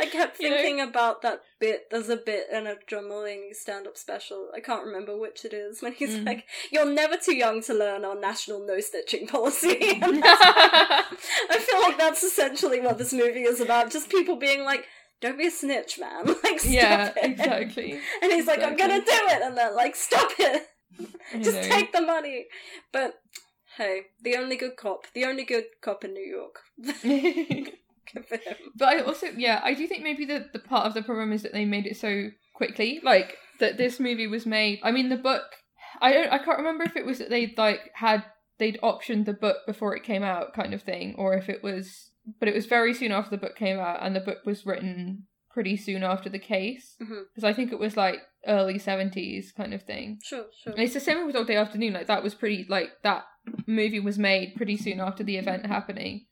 I 0.00 0.06
kept 0.06 0.38
You 0.40 0.50
know? 0.50 0.56
thinking 0.56 0.80
about 0.80 1.22
that 1.22 1.40
bit. 1.58 1.90
There's 1.90 2.08
a 2.08 2.16
bit 2.16 2.46
in 2.52 2.66
a 2.66 2.76
John 2.86 3.04
Mulaney 3.04 3.54
stand-up 3.54 3.96
special. 3.96 4.50
I 4.54 4.60
can't 4.60 4.84
remember 4.86 5.16
which 5.18 5.44
it 5.44 5.52
is. 5.52 5.82
When 5.82 5.92
he's 5.92 6.16
Mm. 6.16 6.26
like, 6.26 6.44
"You're 6.70 6.84
never 6.86 7.16
too 7.16 7.34
young 7.36 7.62
to 7.62 7.74
learn 7.74 8.04
our 8.04 8.14
national 8.18 8.64
no-stitching 8.66 9.26
policy." 9.26 9.78
I 10.02 11.58
feel 11.58 11.80
like 11.82 11.98
that's 11.98 12.22
essentially 12.22 12.80
what 12.80 12.98
this 12.98 13.12
movie 13.12 13.42
is 13.42 13.60
about. 13.60 13.90
Just 13.90 14.08
people 14.10 14.36
being 14.36 14.64
like, 14.64 14.84
"Don't 15.20 15.38
be 15.38 15.46
a 15.48 15.50
snitch, 15.50 15.98
man!" 15.98 16.26
Like, 16.44 16.60
stop 16.60 16.72
Yeah, 16.72 17.12
it. 17.16 17.24
exactly. 17.24 17.98
And 18.22 18.32
he's 18.32 18.46
like, 18.46 18.62
"I'm 18.62 18.76
gonna 18.76 19.00
do 19.00 19.04
it," 19.34 19.42
and 19.42 19.56
they're 19.56 19.72
like, 19.74 19.96
"Stop 19.96 20.30
it! 20.38 20.66
Just 21.40 21.56
know. 21.56 21.62
take 21.62 21.92
the 21.92 22.02
money." 22.02 22.46
But 22.92 23.14
hey, 23.76 24.02
the 24.22 24.36
only 24.36 24.56
good 24.56 24.76
cop, 24.76 25.06
the 25.12 25.24
only 25.24 25.44
good 25.44 25.64
cop 25.82 26.04
in 26.04 26.14
New 26.14 26.24
York. 26.24 26.62
Him. 28.14 28.24
But 28.76 28.88
I 28.88 29.00
also, 29.00 29.26
yeah, 29.36 29.60
I 29.62 29.74
do 29.74 29.86
think 29.86 30.02
maybe 30.02 30.24
the, 30.24 30.46
the 30.52 30.58
part 30.58 30.86
of 30.86 30.94
the 30.94 31.02
problem 31.02 31.32
is 31.32 31.42
that 31.42 31.52
they 31.52 31.64
made 31.64 31.86
it 31.86 31.96
so 31.96 32.28
quickly. 32.54 33.00
Like 33.02 33.36
that 33.60 33.76
this 33.76 34.00
movie 34.00 34.26
was 34.26 34.46
made. 34.46 34.80
I 34.82 34.90
mean, 34.92 35.08
the 35.08 35.16
book. 35.16 35.44
I 36.00 36.12
don't. 36.12 36.32
I 36.32 36.38
can't 36.38 36.58
remember 36.58 36.84
if 36.84 36.96
it 36.96 37.06
was 37.06 37.18
that 37.18 37.30
they'd 37.30 37.56
like 37.56 37.80
had 37.94 38.24
they'd 38.58 38.78
optioned 38.82 39.24
the 39.24 39.32
book 39.32 39.58
before 39.66 39.96
it 39.96 40.02
came 40.02 40.22
out, 40.22 40.54
kind 40.54 40.74
of 40.74 40.82
thing, 40.82 41.14
or 41.18 41.34
if 41.34 41.48
it 41.48 41.62
was. 41.62 42.10
But 42.40 42.48
it 42.48 42.54
was 42.54 42.66
very 42.66 42.92
soon 42.92 43.12
after 43.12 43.30
the 43.30 43.38
book 43.38 43.56
came 43.56 43.78
out, 43.78 44.02
and 44.02 44.14
the 44.14 44.20
book 44.20 44.38
was 44.44 44.66
written 44.66 45.26
pretty 45.56 45.74
soon 45.74 46.02
after 46.02 46.28
the 46.28 46.38
case 46.38 46.96
because 46.98 47.42
I 47.42 47.54
think 47.54 47.72
it 47.72 47.78
was 47.78 47.96
like 47.96 48.18
early 48.46 48.78
seventies 48.78 49.52
kind 49.52 49.72
of 49.72 49.82
thing. 49.84 50.18
Sure, 50.22 50.44
sure. 50.62 50.74
And 50.74 50.82
it's 50.82 50.92
the 50.92 51.00
same 51.00 51.24
with 51.24 51.34
Dog 51.34 51.46
Day 51.46 51.56
Afternoon. 51.56 51.94
Like 51.94 52.08
that 52.08 52.22
was 52.22 52.34
pretty 52.34 52.66
like 52.68 52.90
that 53.04 53.24
movie 53.66 53.98
was 53.98 54.18
made 54.18 54.54
pretty 54.54 54.76
soon 54.76 55.00
after 55.00 55.24
the 55.24 55.38
event 55.38 55.64
happening. 55.64 56.26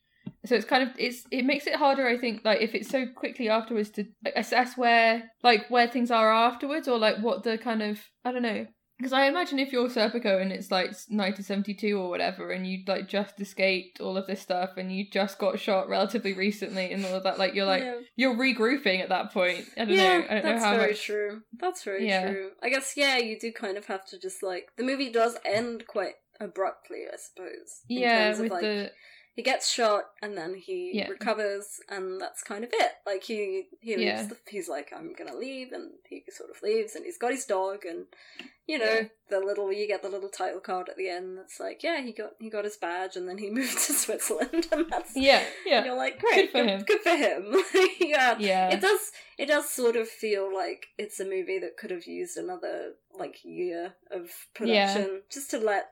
So 0.47 0.55
it's 0.55 0.67
kind 0.67 0.83
of 0.83 0.91
it's 0.99 1.25
it 1.31 1.45
makes 1.45 1.67
it 1.67 1.75
harder, 1.77 2.07
I 2.07 2.19
think, 2.19 2.43
like 2.45 2.61
if 2.61 2.75
it's 2.75 2.91
so 2.91 3.07
quickly 3.07 3.49
afterwards 3.49 3.91
to 3.91 4.05
like, 4.25 4.35
assess 4.37 4.77
where 4.77 5.31
like 5.43 5.69
where 5.71 5.89
things 5.89 6.11
are 6.11 6.31
afterwards 6.33 6.87
or 6.89 6.99
like 6.99 7.19
what 7.19 7.43
the 7.45 7.57
kind 7.59 7.83
of 7.83 8.01
I 8.25 8.33
don't 8.33 8.43
know. 8.43 8.67
Because 8.99 9.13
I 9.13 9.27
imagine 9.27 9.59
if 9.59 9.73
you're 9.73 9.89
Serpico 9.89 10.41
and 10.41 10.53
it's 10.53 10.71
like 10.71 10.87
1972 10.87 11.99
or 11.99 12.09
whatever, 12.09 12.51
and 12.51 12.65
you 12.65 12.85
like 12.87 13.09
just 13.09 13.41
escaped 13.41 14.01
all 14.01 14.17
of 14.17 14.27
this 14.29 14.41
stuff, 14.41 14.77
and 14.77 14.95
you 14.95 15.07
just 15.11 15.39
got 15.39 15.59
shot 15.59 15.89
relatively 15.89 16.33
recently, 16.33 16.93
and 16.93 17.05
all 17.05 17.15
of 17.15 17.25
that, 17.25 17.39
like 17.39 17.55
you're 17.55 17.67
like 17.67 17.83
Yeah. 17.83 17.99
you're 18.15 18.37
regrouping 18.37 19.01
at 19.01 19.09
that 19.09 19.33
point. 19.33 19.65
I 19.77 19.85
don't 19.87 19.95
yeah, 19.95 20.19
know. 20.19 20.25
I 20.31 20.35
don't 20.35 20.43
that's 20.45 20.63
know 20.63 20.69
how 20.69 20.77
very 20.77 20.91
much. 20.93 21.03
true. 21.05 21.41
That's 21.59 21.83
very 21.83 22.07
Yeah. 22.07 22.31
true. 22.31 22.51
I 22.63 22.69
guess 22.69 22.93
yeah, 22.97 23.17
you 23.17 23.39
do 23.39 23.51
kind 23.51 23.77
of 23.77 23.87
have 23.87 24.05
to 24.07 24.19
just 24.19 24.43
like 24.43 24.69
the 24.77 24.85
movie 24.85 25.11
does 25.11 25.37
end 25.45 25.87
quite 25.89 26.15
abruptly, 26.39 27.05
I 27.13 27.17
suppose. 27.17 27.81
in 27.89 27.99
Yeah, 28.03 28.27
terms 28.27 28.39
of, 28.39 28.43
with 28.45 28.53
like, 28.53 28.61
the 28.63 28.91
he 29.35 29.43
gets 29.43 29.69
shot 29.71 30.05
and 30.23 30.37
then 30.39 30.55
he 30.55 30.93
Yeah. 30.95 31.09
recovers 31.09 31.81
and 31.89 32.21
that's 32.21 32.43
kind 32.43 32.63
of 32.65 32.71
it. 32.73 32.93
Like 33.05 33.25
he 33.25 33.69
he 33.81 33.97
leaves 33.97 34.03
Yeah. 34.07 34.23
the, 34.27 34.37
he's 34.49 34.69
like 34.69 34.93
I'm 34.97 35.13
gonna 35.13 35.37
leave 35.37 35.73
and 35.73 35.91
he 36.09 36.23
sort 36.29 36.51
of 36.51 36.63
leaves 36.63 36.95
and 36.95 37.05
he's 37.05 37.19
got 37.19 37.33
his 37.33 37.45
dog 37.45 37.85
and 37.85 38.07
you 38.67 38.79
know 38.79 38.85
Yeah. 39.01 39.09
the 39.29 39.41
little 39.41 39.73
you 39.73 39.87
get 39.89 40.03
the 40.03 40.09
little 40.09 40.29
title 40.29 40.61
card 40.61 40.89
at 40.89 40.97
the 40.97 41.09
end 41.09 41.37
that's 41.37 41.59
like 41.61 41.83
yeah 41.83 42.01
he 42.01 42.13
got 42.13 42.33
he 42.41 42.49
got 42.49 42.65
his 42.65 42.77
badge 42.77 43.17
and 43.17 43.29
then 43.29 43.39
he 43.39 43.51
moved 43.59 43.73
to 43.87 43.93
Switzerland 43.93 44.67
and 44.73 44.87
that's 44.91 45.17
yeah, 45.17 45.43
yeah. 45.67 45.85
you're 45.85 45.97
like 45.97 46.19
great 46.21 46.53
Good 46.53 46.65
for 46.65 46.65
him. 46.69 46.83
good 46.85 47.01
for 47.01 47.17
him 47.17 47.55
yeah 48.01 48.37
Yeah. 48.39 48.71
it 48.73 48.81
does 48.81 49.11
it 49.37 49.47
does 49.47 49.69
sort 49.69 49.97
of 49.97 50.09
feel 50.09 50.53
like 50.55 50.87
it's 50.97 51.19
a 51.21 51.25
movie 51.25 51.59
that 51.59 51.77
could 51.77 51.91
have 51.91 52.07
used 52.07 52.37
another 52.39 52.93
like 53.19 53.45
year 53.45 53.95
of 54.11 54.31
production 54.55 55.23
just 55.29 55.51
to 55.51 55.59
let 55.59 55.91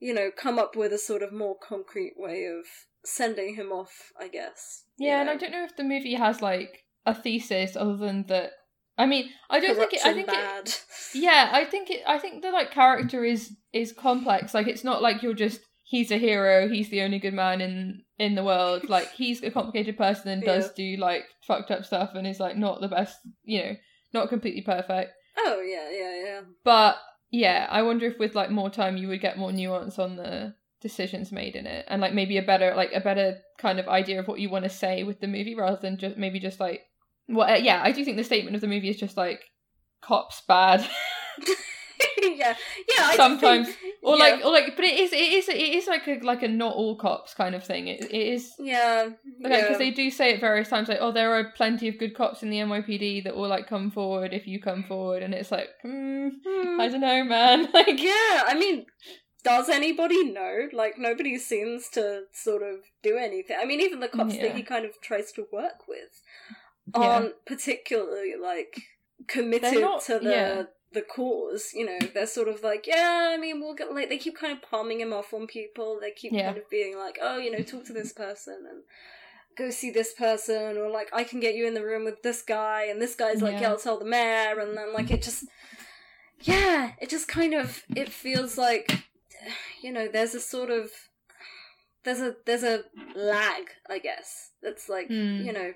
you 0.00 0.12
know 0.14 0.30
come 0.36 0.58
up 0.58 0.74
with 0.74 0.92
a 0.92 0.98
sort 0.98 1.22
of 1.22 1.32
more 1.32 1.56
concrete 1.62 2.14
way 2.16 2.44
of 2.46 2.64
sending 3.04 3.54
him 3.54 3.70
off 3.72 4.12
i 4.20 4.28
guess 4.28 4.84
you 4.98 5.06
Yeah, 5.08 5.20
and. 5.20 5.30
I 5.30 5.36
don't 5.36 5.52
know 5.52 5.64
if 5.64 5.76
the 5.76 5.84
movie 5.84 6.14
has 6.14 6.42
like 6.42 6.84
a 7.06 7.14
thesis 7.14 7.76
other 7.76 7.96
than 7.96 8.26
that. 8.28 8.50
I 8.98 9.06
mean, 9.06 9.30
I 9.48 9.60
don't 9.60 9.76
think 9.76 9.94
it. 9.94 10.04
I 10.04 10.12
think 10.12 10.28
it. 10.30 10.84
Yeah, 11.14 11.48
I 11.52 11.64
think 11.64 11.88
it. 11.90 12.02
I 12.06 12.18
think 12.18 12.42
the 12.42 12.50
like 12.50 12.70
character 12.70 13.24
is 13.24 13.56
is 13.72 13.92
complex. 13.92 14.52
Like 14.52 14.66
it's 14.68 14.84
not 14.84 15.00
like 15.00 15.22
you're 15.22 15.32
just 15.32 15.60
he's 15.84 16.10
a 16.10 16.18
hero. 16.18 16.68
He's 16.68 16.90
the 16.90 17.00
only 17.00 17.18
good 17.18 17.32
man 17.32 17.62
in 17.62 18.02
in 18.18 18.34
the 18.34 18.44
world. 18.44 18.90
Like 18.90 19.10
he's 19.16 19.42
a 19.42 19.50
complicated 19.50 19.96
person 19.96 20.28
and 20.30 20.42
does 20.42 20.70
do 20.74 20.96
like 20.98 21.24
fucked 21.46 21.70
up 21.70 21.86
stuff 21.86 22.10
and 22.14 22.26
is 22.26 22.38
like 22.40 22.58
not 22.58 22.82
the 22.82 22.88
best. 22.88 23.16
You 23.44 23.62
know, 23.62 23.76
not 24.12 24.28
completely 24.28 24.60
perfect. 24.60 25.12
oh 25.38 25.62
yeah 25.62 25.88
yeah 25.90 26.24
yeah 26.24 26.40
But 26.64 26.98
yeah, 27.30 27.66
I 27.70 27.82
wonder 27.82 28.06
if 28.06 28.18
with 28.18 28.34
like 28.34 28.50
more 28.50 28.70
time 28.70 28.96
you 28.96 29.08
would 29.08 29.20
get 29.20 29.38
more 29.38 29.52
nuance 29.52 29.98
on 29.98 30.16
the 30.16 30.54
decisions 30.80 31.30
made 31.30 31.56
in 31.56 31.66
it 31.66 31.84
and 31.88 32.00
like 32.00 32.14
maybe 32.14 32.38
a 32.38 32.42
better 32.42 32.74
like 32.74 32.90
a 32.94 33.00
better 33.00 33.38
kind 33.58 33.78
of 33.78 33.86
idea 33.86 34.18
of 34.18 34.26
what 34.26 34.40
you 34.40 34.48
want 34.48 34.64
to 34.64 34.70
say 34.70 35.02
with 35.02 35.20
the 35.20 35.26
movie 35.26 35.54
rather 35.54 35.76
than 35.76 35.98
just 35.98 36.16
maybe 36.16 36.40
just 36.40 36.58
like 36.58 36.86
well 37.28 37.46
uh, 37.50 37.54
yeah 37.54 37.82
i 37.84 37.92
do 37.92 38.02
think 38.02 38.16
the 38.16 38.24
statement 38.24 38.54
of 38.54 38.62
the 38.62 38.66
movie 38.66 38.88
is 38.88 38.96
just 38.96 39.14
like 39.16 39.42
cops 40.00 40.40
bad. 40.48 40.88
Yeah. 42.22 42.54
Yeah 42.88 43.06
I 43.06 43.16
Sometimes- 43.16 43.68
think- 43.68 43.89
or 44.02 44.16
yeah. 44.16 44.24
like 44.24 44.44
or 44.44 44.50
like 44.52 44.76
but 44.76 44.84
it 44.84 44.98
is 44.98 45.12
it 45.12 45.16
is 45.32 45.48
it 45.48 45.56
is 45.56 45.86
like 45.86 46.06
a 46.08 46.18
like 46.24 46.42
a 46.42 46.48
not 46.48 46.74
all 46.74 46.96
cops 46.96 47.34
kind 47.34 47.54
of 47.54 47.62
thing 47.64 47.86
it, 47.88 48.00
it 48.04 48.10
is 48.34 48.52
yeah 48.58 49.08
Okay, 49.44 49.60
because 49.60 49.70
yeah. 49.72 49.78
they 49.78 49.90
do 49.90 50.10
say 50.10 50.34
it 50.34 50.40
various 50.40 50.68
times, 50.68 50.88
like, 50.88 50.98
oh, 51.00 51.12
there 51.12 51.34
are 51.34 51.44
plenty 51.56 51.88
of 51.88 51.96
good 51.98 52.14
cops 52.14 52.42
in 52.42 52.50
the 52.50 52.58
NYPD 52.58 53.24
that 53.24 53.34
will 53.34 53.48
like 53.48 53.66
come 53.66 53.90
forward 53.90 54.34
if 54.34 54.46
you 54.46 54.60
come 54.60 54.82
forward, 54.84 55.22
and 55.22 55.32
it's 55.34 55.50
like, 55.50 55.68
hmm, 55.82 56.28
Hmm. 56.44 56.78
I 56.80 56.88
don't 56.88 57.00
know, 57.00 57.24
man. 57.24 57.68
Like, 57.74 57.98
Yeah, 58.02 58.42
I 58.46 58.54
mean, 58.58 58.84
does 59.42 59.70
anybody 59.70 60.24
know? 60.30 60.68
Like, 60.74 60.98
nobody 60.98 61.38
seems 61.38 61.88
to 61.90 62.24
sort 62.32 62.62
of 62.62 62.80
do 63.02 63.16
anything. 63.16 63.56
I 63.58 63.64
mean, 63.64 63.80
even 63.80 64.00
the 64.00 64.08
cops 64.08 64.34
Yeah. 64.34 64.42
that 64.48 64.56
he 64.56 64.62
kind 64.62 64.84
of 64.84 65.00
tries 65.00 65.32
to 65.32 65.46
work 65.50 65.88
with 65.88 66.20
aren't 66.92 67.34
particularly, 67.46 68.34
like, 68.40 68.82
committed 69.26 69.80
not- 69.80 70.02
to 70.02 70.18
the. 70.18 70.68
The 70.92 71.02
cause, 71.02 71.70
you 71.72 71.86
know, 71.86 71.98
they're 72.14 72.26
sort 72.26 72.48
of 72.48 72.62
like, 72.64 72.86
yeah, 72.86 73.30
I 73.32 73.36
mean, 73.36 73.60
we'll 73.60 73.74
get 73.74 73.92
like 73.94 74.08
they 74.08 74.18
keep 74.18 74.36
kind 74.36 74.52
of 74.52 74.60
palming 74.62 75.00
him 75.00 75.12
off 75.12 75.32
on 75.32 75.46
people. 75.46 75.98
They 76.00 76.10
keep 76.10 76.32
Yeah. 76.32 76.46
kind 76.46 76.58
of 76.58 76.68
being 76.68 76.96
like, 76.98 77.18
oh, 77.22 77.38
you 77.38 77.50
know, 77.50 77.62
talk 77.62 77.84
to 77.86 77.92
this 77.92 78.12
person 78.12 78.66
and 78.68 78.82
go 79.56 79.70
see 79.70 79.90
this 79.90 80.12
person, 80.14 80.76
or 80.76 80.88
like, 80.90 81.08
I 81.12 81.22
can 81.22 81.38
get 81.38 81.54
you 81.54 81.66
in 81.66 81.74
the 81.74 81.84
room 81.84 82.04
with 82.04 82.22
this 82.22 82.42
guy, 82.42 82.84
and 82.86 83.00
this 83.00 83.14
guy's 83.14 83.40
like, 83.42 83.54
Yeah. 83.54 83.60
yeah, 83.62 83.68
I'll 83.70 83.78
tell 83.78 83.98
the 83.98 84.04
mayor, 84.04 84.58
and 84.58 84.76
then 84.76 84.92
like 84.92 85.10
it 85.10 85.22
just, 85.22 85.44
yeah, 86.42 86.92
it 87.00 87.08
just 87.10 87.28
kind 87.28 87.54
of 87.54 87.82
it 87.94 88.08
feels 88.10 88.56
like 88.58 89.04
you 89.82 89.92
know 89.92 90.08
there's 90.08 90.34
a 90.34 90.40
sort 90.40 90.70
of 90.70 90.90
there's 92.04 92.20
a 92.20 92.34
there's 92.46 92.62
a 92.62 92.82
lag 93.14 93.64
i 93.88 93.98
guess 93.98 94.50
that's 94.62 94.88
like 94.88 95.06
Hmm. 95.08 95.40
you 95.42 95.52
know 95.52 95.72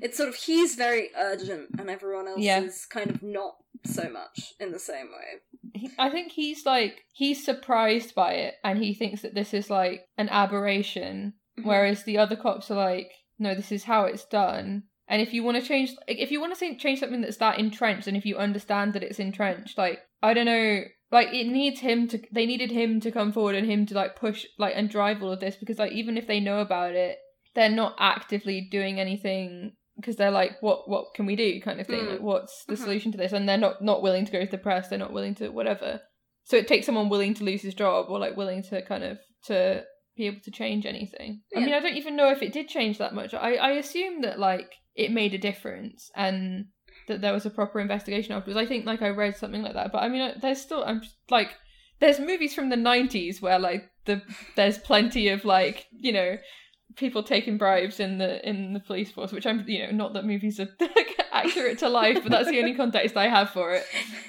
it's 0.00 0.16
sort 0.16 0.28
of 0.28 0.34
he's 0.36 0.74
very 0.76 1.10
urgent 1.16 1.70
and 1.78 1.88
everyone 1.90 2.26
else 2.28 2.40
Yeah. 2.40 2.60
is 2.62 2.86
kind 2.86 3.10
of 3.10 3.22
not 3.22 3.56
so 3.84 4.08
much 4.10 4.52
in 4.60 4.72
the 4.72 4.78
same 4.78 5.06
way 5.06 5.40
he- 5.74 5.90
I 5.98 6.10
think 6.10 6.32
he's 6.32 6.64
like 6.66 7.02
he's 7.12 7.44
surprised 7.44 8.14
by 8.14 8.32
it, 8.32 8.54
and 8.64 8.78
he 8.82 8.94
thinks 8.94 9.22
that 9.22 9.34
this 9.34 9.52
is 9.54 9.70
like 9.70 10.02
an 10.16 10.28
aberration, 10.28 11.34
Mm-hmm. 11.58 11.68
whereas 11.68 12.04
the 12.04 12.18
other 12.18 12.36
cops 12.36 12.70
are 12.70 12.76
like, 12.76 13.10
no, 13.38 13.52
this 13.54 13.72
is 13.72 13.84
how 13.84 14.04
it's 14.04 14.24
done. 14.24 14.84
And 15.08 15.20
if 15.20 15.32
you 15.32 15.42
want 15.42 15.56
to 15.60 15.62
change, 15.66 15.90
like, 16.06 16.18
if 16.18 16.30
you 16.30 16.40
want 16.40 16.56
to 16.56 16.76
change 16.76 17.00
something 17.00 17.20
that's 17.20 17.38
that 17.38 17.58
entrenched, 17.58 18.06
and 18.06 18.16
if 18.16 18.24
you 18.24 18.36
understand 18.36 18.92
that 18.92 19.02
it's 19.02 19.18
entrenched, 19.18 19.76
like 19.76 19.98
I 20.22 20.34
don't 20.34 20.46
know, 20.46 20.82
like 21.10 21.28
it 21.32 21.48
needs 21.48 21.80
him 21.80 22.06
to. 22.08 22.20
They 22.32 22.46
needed 22.46 22.70
him 22.70 23.00
to 23.00 23.10
come 23.10 23.32
forward 23.32 23.56
and 23.56 23.68
him 23.68 23.86
to 23.86 23.94
like 23.94 24.14
push, 24.16 24.44
like 24.58 24.74
and 24.76 24.88
drive 24.88 25.22
all 25.22 25.32
of 25.32 25.40
this 25.40 25.56
because 25.56 25.78
like 25.78 25.92
even 25.92 26.16
if 26.16 26.26
they 26.26 26.40
know 26.40 26.60
about 26.60 26.94
it, 26.94 27.18
they're 27.54 27.68
not 27.70 27.96
actively 27.98 28.68
doing 28.70 29.00
anything 29.00 29.72
because 29.98 30.16
they're 30.16 30.30
like, 30.30 30.62
what 30.62 30.88
what 30.88 31.14
can 31.14 31.26
we 31.26 31.36
do, 31.36 31.60
kind 31.60 31.80
of 31.80 31.86
thing. 31.86 32.04
Mm. 32.06 32.10
Like, 32.12 32.20
what's 32.20 32.64
the 32.66 32.74
Mhm. 32.74 32.78
solution 32.78 33.12
to 33.12 33.18
this? 33.18 33.32
And 33.32 33.48
they're 33.48 33.58
not 33.58 33.82
not 33.82 34.02
willing 34.02 34.24
to 34.24 34.32
go 34.32 34.44
to 34.44 34.50
the 34.50 34.58
press. 34.58 34.88
They're 34.88 34.98
not 34.98 35.12
willing 35.12 35.34
to 35.36 35.50
whatever. 35.50 36.00
So 36.44 36.56
it 36.56 36.66
takes 36.68 36.86
someone 36.86 37.08
willing 37.10 37.34
to 37.34 37.44
lose 37.44 37.62
his 37.62 37.74
job 37.74 38.06
or 38.08 38.18
like 38.18 38.36
willing 38.36 38.62
to 38.64 38.80
kind 38.82 39.04
of 39.04 39.18
to 39.46 39.84
be 40.16 40.26
able 40.26 40.40
to 40.40 40.50
change 40.50 40.86
anything. 40.86 41.42
I 41.54 41.60
mean, 41.60 41.74
I 41.74 41.80
don't 41.80 41.96
even 41.96 42.16
know 42.16 42.30
if 42.30 42.42
it 42.42 42.52
did 42.52 42.68
change 42.68 42.98
that 42.98 43.14
much. 43.14 43.34
I 43.34 43.54
I 43.54 43.70
assume 43.72 44.22
that 44.22 44.38
like 44.38 44.70
it 44.94 45.12
made 45.12 45.34
a 45.34 45.38
difference 45.38 46.10
and 46.16 46.66
that 47.06 47.20
there 47.20 47.32
was 47.32 47.46
a 47.46 47.50
proper 47.50 47.80
investigation 47.80 48.32
afterwards. 48.34 48.58
I 48.58 48.66
think 48.66 48.84
like 48.86 49.02
I 49.02 49.08
read 49.10 49.36
something 49.36 49.62
like 49.62 49.74
that, 49.74 49.92
but 49.92 50.02
I 50.02 50.08
mean, 50.08 50.32
there's 50.40 50.60
still 50.60 50.84
I'm 50.84 51.00
just, 51.02 51.16
like 51.30 51.50
there's 52.00 52.18
movies 52.20 52.54
from 52.54 52.68
the 52.70 52.76
'90s 52.76 53.40
where 53.42 53.58
like 53.58 53.90
the 54.06 54.22
there's 54.56 54.78
plenty 54.78 55.28
of 55.28 55.44
like 55.44 55.86
you 55.92 56.12
know 56.12 56.36
people 56.96 57.22
taking 57.22 57.58
bribes 57.58 58.00
in 58.00 58.18
the 58.18 58.46
in 58.48 58.72
the 58.72 58.80
police 58.80 59.10
force, 59.10 59.32
which 59.32 59.46
I'm 59.46 59.64
you 59.68 59.86
know 59.86 59.92
not 59.92 60.14
that 60.14 60.24
movies 60.24 60.58
are 60.60 60.68
accurate 61.32 61.78
to 61.78 61.88
life, 61.88 62.20
but 62.22 62.30
that's 62.30 62.48
the 62.48 62.58
only 62.58 62.74
context 62.74 63.16
I 63.16 63.28
have 63.28 63.50
for 63.50 63.72
it. 63.72 63.86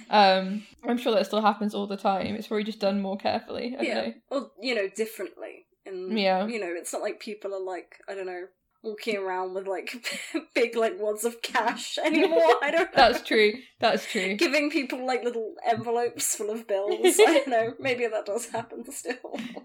Um, 0.10 0.64
I'm 0.88 0.98
sure 0.98 1.14
that 1.14 1.26
still 1.26 1.41
happens 1.41 1.73
all 1.73 1.88
the 1.88 1.98
time. 1.98 2.36
It's 2.36 2.48
probably 2.48 2.64
just 2.64 2.80
done 2.80 3.02
more 3.02 3.18
carefully. 3.18 3.76
Yeah, 3.80 3.94
know. 3.94 4.14
or 4.30 4.52
you 4.61 4.76
know, 4.76 4.88
differently. 4.95 5.65
And 5.86 6.18
Yeah. 6.18 6.45
you 6.48 6.60
know, 6.60 6.68
it's 6.69 6.94
not 6.94 7.02
like 7.02 7.19
people 7.19 7.53
are 7.53 7.64
like 7.64 7.99
I 8.07 8.15
don't 8.15 8.26
know 8.27 8.45
walking 8.81 9.18
around 9.18 9.53
with 9.53 9.68
like 9.68 9.93
big 10.56 10.76
like 10.76 10.93
wads 10.99 11.26
of 11.26 11.41
cash 11.41 11.97
anymore. 12.03 12.56
I 12.61 12.72
don't 12.72 12.85
know. 12.95 13.10
That's 13.11 13.22
true. 13.23 13.53
That's 13.80 14.06
true. 14.06 14.35
Giving 14.35 14.69
people 14.72 15.06
like 15.06 15.23
little 15.23 15.53
envelopes 15.68 16.35
full 16.35 16.49
of 16.49 16.68
bills. 16.68 17.19
I 17.19 17.26
don't 17.26 17.47
know. 17.47 17.73
Maybe 17.80 18.07
that 18.07 18.26
does 18.26 18.47
happen 18.47 18.89
still. 18.91 19.15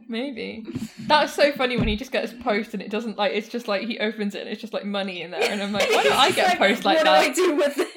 Maybe. 0.08 0.64
That's 1.06 1.32
so 1.34 1.52
funny 1.52 1.76
when 1.76 1.88
he 1.88 1.96
just 1.96 2.12
gets 2.12 2.32
a 2.32 2.36
post 2.36 2.74
and 2.74 2.82
it 2.82 2.90
doesn't 2.90 3.16
like 3.18 3.32
it's 3.32 3.48
just 3.48 3.68
like 3.68 3.82
he 3.86 3.98
opens 3.98 4.34
it 4.34 4.40
and 4.40 4.48
it's 4.50 4.60
just 4.60 4.72
like 4.72 4.84
money 4.84 5.22
in 5.22 5.30
there 5.30 5.42
and 5.50 5.62
I'm 5.62 5.72
like, 5.72 5.90
why 5.90 6.02
don't 6.02 6.16
I 6.16 6.30
get 6.30 6.54
a 6.54 6.56
post 6.58 6.84
like 6.84 6.98
what 6.98 7.04
that? 7.04 7.26
What 7.26 7.34
do 7.34 7.42
I 7.44 7.46
do 7.48 7.56
with 7.56 7.78
it? 7.78 7.88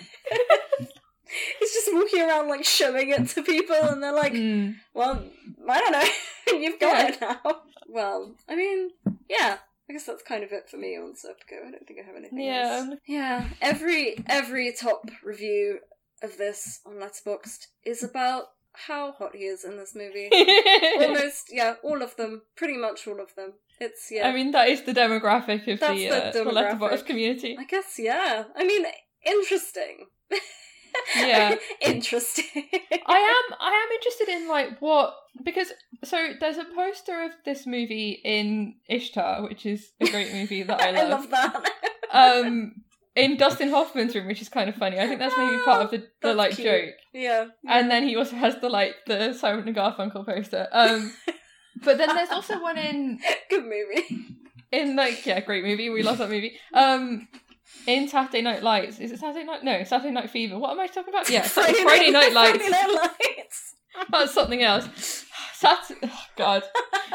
He's 1.59 1.73
just 1.73 1.89
walking 1.93 2.21
around 2.21 2.47
like 2.47 2.63
showing 2.63 3.09
it 3.09 3.27
to 3.29 3.43
people, 3.43 3.75
and 3.75 4.01
they're 4.01 4.13
like, 4.13 4.33
Mm. 4.33 4.75
"Well, 4.93 5.23
I 5.67 5.79
don't 5.79 5.91
know. 5.91 6.57
You've 6.59 6.79
got 6.79 6.97
Yeah. 6.97 7.07
it 7.09 7.21
now." 7.43 7.61
Well, 7.87 8.33
I 8.47 8.55
mean, 8.55 8.91
yeah. 9.29 9.57
I 9.89 9.93
guess 9.93 10.05
that's 10.05 10.23
kind 10.23 10.43
of 10.43 10.51
it 10.51 10.69
for 10.69 10.77
me 10.77 10.97
on 10.97 11.13
Serpico. 11.13 11.65
I 11.65 11.71
don't 11.71 11.87
think 11.87 11.99
I 12.03 12.05
have 12.07 12.15
anything 12.17 12.39
Yeah. 12.41 12.85
else. 12.89 12.99
Yeah. 13.07 13.45
Every 13.61 14.15
every 14.27 14.73
top 14.73 15.09
review 15.23 15.79
of 16.21 16.37
this 16.37 16.81
on 16.85 16.95
Letterboxd 16.95 17.67
is 17.85 18.03
about 18.03 18.45
how 18.73 19.13
hot 19.13 19.35
he 19.35 19.45
is 19.45 19.63
in 19.63 19.77
this 19.77 19.95
movie. 19.95 20.29
Almost, 21.01 21.49
yeah, 21.51 21.75
all 21.83 22.01
of 22.03 22.15
them. 22.15 22.43
Pretty 22.55 22.77
much 22.77 23.07
all 23.07 23.19
of 23.21 23.33
them. 23.35 23.53
It's 23.79 24.09
yeah. 24.11 24.27
I 24.27 24.33
mean, 24.33 24.51
that 24.51 24.67
is 24.69 24.81
the 24.83 24.93
demographic 24.93 25.71
of 25.71 25.79
That's 25.79 25.93
the, 25.97 26.09
the 26.09 26.27
uh, 26.27 26.31
the 26.31 26.39
demographic. 26.39 26.79
Letterboxd 26.79 27.05
community. 27.05 27.55
I 27.59 27.63
guess 27.63 27.95
yeah. 27.97 28.43
I 28.55 28.65
mean, 28.65 28.85
interesting. 29.25 30.07
Yeah. 31.15 31.55
interesting. 31.81 32.45
I 33.05 33.17
am 33.17 33.55
I 33.59 33.85
am 33.87 33.91
interested 33.95 34.29
in 34.29 34.47
like 34.47 34.79
what 34.81 35.15
because 35.43 35.71
so 36.03 36.33
there's 36.39 36.57
a 36.57 36.65
poster 36.75 37.23
of 37.23 37.31
this 37.45 37.65
movie 37.65 38.19
in 38.23 38.75
Ishtar, 38.89 39.43
which 39.43 39.65
is 39.65 39.91
a 40.01 40.09
great 40.09 40.33
movie 40.33 40.63
that 40.63 40.81
I 40.81 40.89
I 40.89 41.03
love. 41.07 41.29
love 41.29 41.29
that. 41.31 41.63
um 42.11 42.73
in 43.15 43.35
Dustin 43.37 43.69
Hoffman's 43.69 44.13
room, 44.13 44.27
which 44.27 44.41
is 44.41 44.49
kind 44.49 44.69
of 44.69 44.75
funny. 44.75 44.99
I 44.99 45.07
think 45.07 45.19
that's 45.19 45.35
maybe 45.37 45.57
part 45.63 45.85
of 45.85 45.91
the, 45.91 46.07
the 46.21 46.33
like 46.35 46.51
cute. 46.55 46.67
joke. 46.67 46.93
yeah. 47.13 47.45
And 47.67 47.89
then 47.89 48.07
he 48.07 48.15
also 48.15 48.35
has 48.35 48.59
the 48.61 48.69
like 48.69 48.95
the 49.07 49.33
Simon 49.33 49.67
and 49.67 49.75
Garfunkel 49.75 50.25
poster. 50.25 50.67
Um 50.71 51.13
but 51.83 51.97
then 51.97 52.09
there's 52.15 52.29
also 52.29 52.61
one 52.61 52.77
in 52.77 53.19
Good 53.49 53.63
movie. 53.63 54.25
in 54.71 54.95
like 54.95 55.25
yeah, 55.25 55.39
great 55.39 55.63
movie. 55.63 55.89
We 55.89 56.03
love 56.03 56.17
that 56.19 56.29
movie. 56.29 56.57
Um 56.73 57.27
in 57.85 58.07
Saturday 58.07 58.41
Night 58.41 58.63
Lights. 58.63 58.99
Is 58.99 59.11
it 59.11 59.19
Saturday 59.19 59.45
Night? 59.45 59.63
No, 59.63 59.83
Saturday 59.83 60.11
Night 60.11 60.29
Fever. 60.29 60.57
What 60.57 60.71
am 60.71 60.79
I 60.79 60.87
talking 60.87 61.13
about? 61.13 61.29
Yeah, 61.29 61.41
Friday, 61.41 61.83
Friday 61.83 62.11
Night 62.11 62.33
Lights. 62.33 62.57
Friday 62.57 62.69
Night 62.69 63.11
Lights. 63.19 63.75
That's 64.11 64.33
something 64.33 64.63
else. 64.63 65.25
Sat- 65.53 65.91
oh, 66.03 66.23
God, 66.35 66.63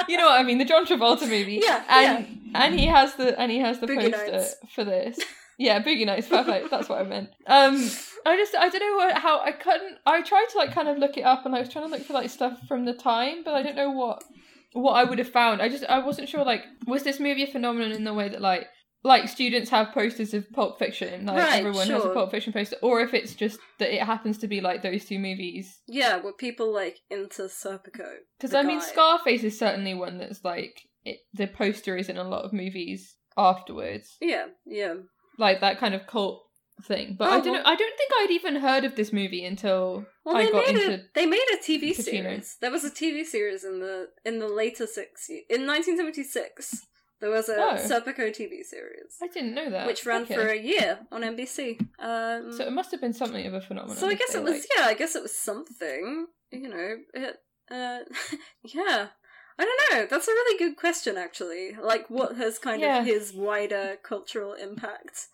you 0.08 0.16
know 0.16 0.26
what 0.26 0.40
I 0.40 0.42
mean? 0.42 0.58
The 0.58 0.64
John 0.64 0.84
Travolta 0.84 1.28
movie. 1.28 1.60
Yeah, 1.62 1.84
and 1.88 2.50
and 2.54 2.78
he 2.78 2.86
has 2.86 3.14
the 3.14 3.38
and 3.40 3.52
he 3.52 3.58
has 3.60 3.78
the 3.78 3.86
Boogie 3.86 4.10
poster 4.10 4.32
Nights. 4.32 4.56
for 4.74 4.84
this. 4.84 5.20
Yeah, 5.58 5.80
Boogie 5.80 6.06
Nights, 6.06 6.26
perfect. 6.26 6.70
That's 6.70 6.88
what 6.88 7.00
I 7.00 7.04
meant. 7.04 7.28
Um, 7.46 7.76
I 8.26 8.36
just 8.36 8.54
I 8.56 8.68
don't 8.68 8.80
know 8.80 8.96
what, 8.96 9.18
how 9.18 9.40
I 9.40 9.52
couldn't. 9.52 9.98
I 10.06 10.22
tried 10.22 10.46
to 10.50 10.58
like 10.58 10.72
kind 10.72 10.88
of 10.88 10.98
look 10.98 11.16
it 11.16 11.22
up, 11.22 11.46
and 11.46 11.54
I 11.54 11.60
was 11.60 11.68
trying 11.68 11.84
to 11.84 11.90
look 11.90 12.04
for 12.04 12.14
like 12.14 12.30
stuff 12.30 12.58
from 12.66 12.84
the 12.84 12.94
time, 12.94 13.44
but 13.44 13.54
I 13.54 13.62
don't 13.62 13.76
know 13.76 13.90
what 13.90 14.24
what 14.72 14.94
I 14.94 15.04
would 15.04 15.18
have 15.18 15.30
found. 15.30 15.62
I 15.62 15.68
just 15.68 15.84
I 15.84 15.98
wasn't 16.00 16.28
sure. 16.28 16.44
Like, 16.44 16.64
was 16.86 17.04
this 17.04 17.20
movie 17.20 17.44
a 17.44 17.46
phenomenon 17.46 17.92
in 17.92 18.02
the 18.02 18.14
way 18.14 18.28
that 18.28 18.40
like 18.40 18.66
like 19.04 19.28
students 19.28 19.70
have 19.70 19.92
posters 19.92 20.32
of 20.34 20.50
Pulp 20.52 20.78
Fiction, 20.78 21.26
like 21.26 21.36
Right, 21.38 21.58
everyone 21.60 21.88
has 21.88 22.04
a. 22.04 22.10
Pulp 22.10 22.30
Fiction 22.30 22.52
poster, 22.52 22.76
or 22.82 23.00
if 23.00 23.14
it's 23.14 23.34
just 23.34 23.58
that 23.78 23.92
it 23.94 24.02
happens 24.02 24.38
to 24.38 24.46
be 24.48 24.60
like 24.60 24.82
those 24.82 25.04
two 25.04 25.18
movies 25.18 25.80
Yeah, 25.88 26.20
were 26.20 26.32
people 26.32 26.72
like 26.72 26.98
into 27.10 27.42
Serpico? 27.42 28.08
because 28.38 28.54
I 28.54 28.62
mean. 28.62 28.80
Scarface 28.80 29.42
is 29.44 29.58
certainly 29.58 29.94
one 29.94 30.18
that's 30.18 30.44
like 30.44 30.80
it, 31.04 31.18
the 31.34 31.46
poster 31.48 31.96
is 31.96 32.08
in 32.08 32.16
a 32.16 32.24
lot 32.24 32.44
of 32.44 32.52
movies 32.52 33.16
afterwards, 33.36 34.16
Yeah, 34.20 34.46
yeah. 34.66 34.94
like 35.38 35.60
that 35.60 35.78
kind 35.78 35.94
of 35.94 36.06
cult 36.06 36.44
thing. 36.84 37.16
But 37.18 37.28
Oh, 37.28 37.32
I 37.32 37.40
don't 37.40 37.52
well- 37.52 37.62
know. 37.62 37.68
I 37.70 37.76
don't 37.76 37.96
think 37.96 38.10
I'd 38.18 38.30
even 38.30 38.56
heard 38.56 38.84
of 38.84 38.94
this 38.96 39.12
movie 39.12 39.44
until 39.44 40.04
Well, 40.24 40.36
I 40.36 40.44
they 40.46 40.50
got 40.52 40.66
made 40.66 40.76
into. 40.76 40.94
a 40.94 41.00
they 41.14 41.26
made 41.26 41.44
a 41.52 41.56
TV 41.56 41.94
Casino. 41.94 42.22
series. 42.28 42.56
There 42.60 42.70
was 42.70 42.84
a 42.84 42.90
TV 42.90 43.24
series 43.24 43.64
in 43.64 43.80
the 43.80 44.08
in 44.24 44.38
the 44.38 44.48
later 44.48 44.86
six 44.86 45.28
in 45.28 45.66
1976. 45.66 46.86
There 47.22 47.30
was 47.30 47.48
a 47.48 47.54
Oh. 47.56 47.76
Serpico 47.76 48.26
TV 48.38 48.64
series, 48.64 49.12
I 49.22 49.28
didn't 49.28 49.54
know 49.54 49.70
that. 49.70 49.86
which 49.86 50.04
ran 50.04 50.22
Okay. 50.24 50.34
for 50.34 50.48
a 50.48 50.58
year 50.58 50.98
on 51.12 51.22
NBC. 51.22 51.78
Um, 52.00 52.52
So 52.52 52.66
it 52.66 52.72
must 52.72 52.90
have 52.90 53.00
been 53.00 53.12
something 53.14 53.46
of 53.46 53.54
a 53.54 53.60
phenomenon. 53.60 53.96
So 53.96 54.08
I 54.08 54.14
guess 54.14 54.34
it 54.34 54.42
was 54.42 54.54
like- 54.54 54.66
yeah, 54.76 54.86
I 54.86 54.94
guess 54.94 55.14
it 55.14 55.22
was 55.22 55.34
something. 55.50 56.26
You 56.50 56.68
know, 56.68 56.90
it 57.14 57.36
uh 57.70 58.00
yeah. 58.64 59.08
I 59.60 59.62
don't 59.64 59.82
know. 59.92 60.06
That's 60.10 60.26
a 60.28 60.32
really 60.32 60.58
good 60.58 60.76
question 60.76 61.16
actually. 61.16 61.74
Like 61.92 62.10
what 62.10 62.36
has 62.36 62.58
kind 62.58 62.80
Yeah. 62.82 62.98
of 63.00 63.06
his 63.06 63.32
wider 63.32 63.86
cultural 64.02 64.54
impact? 64.54 65.28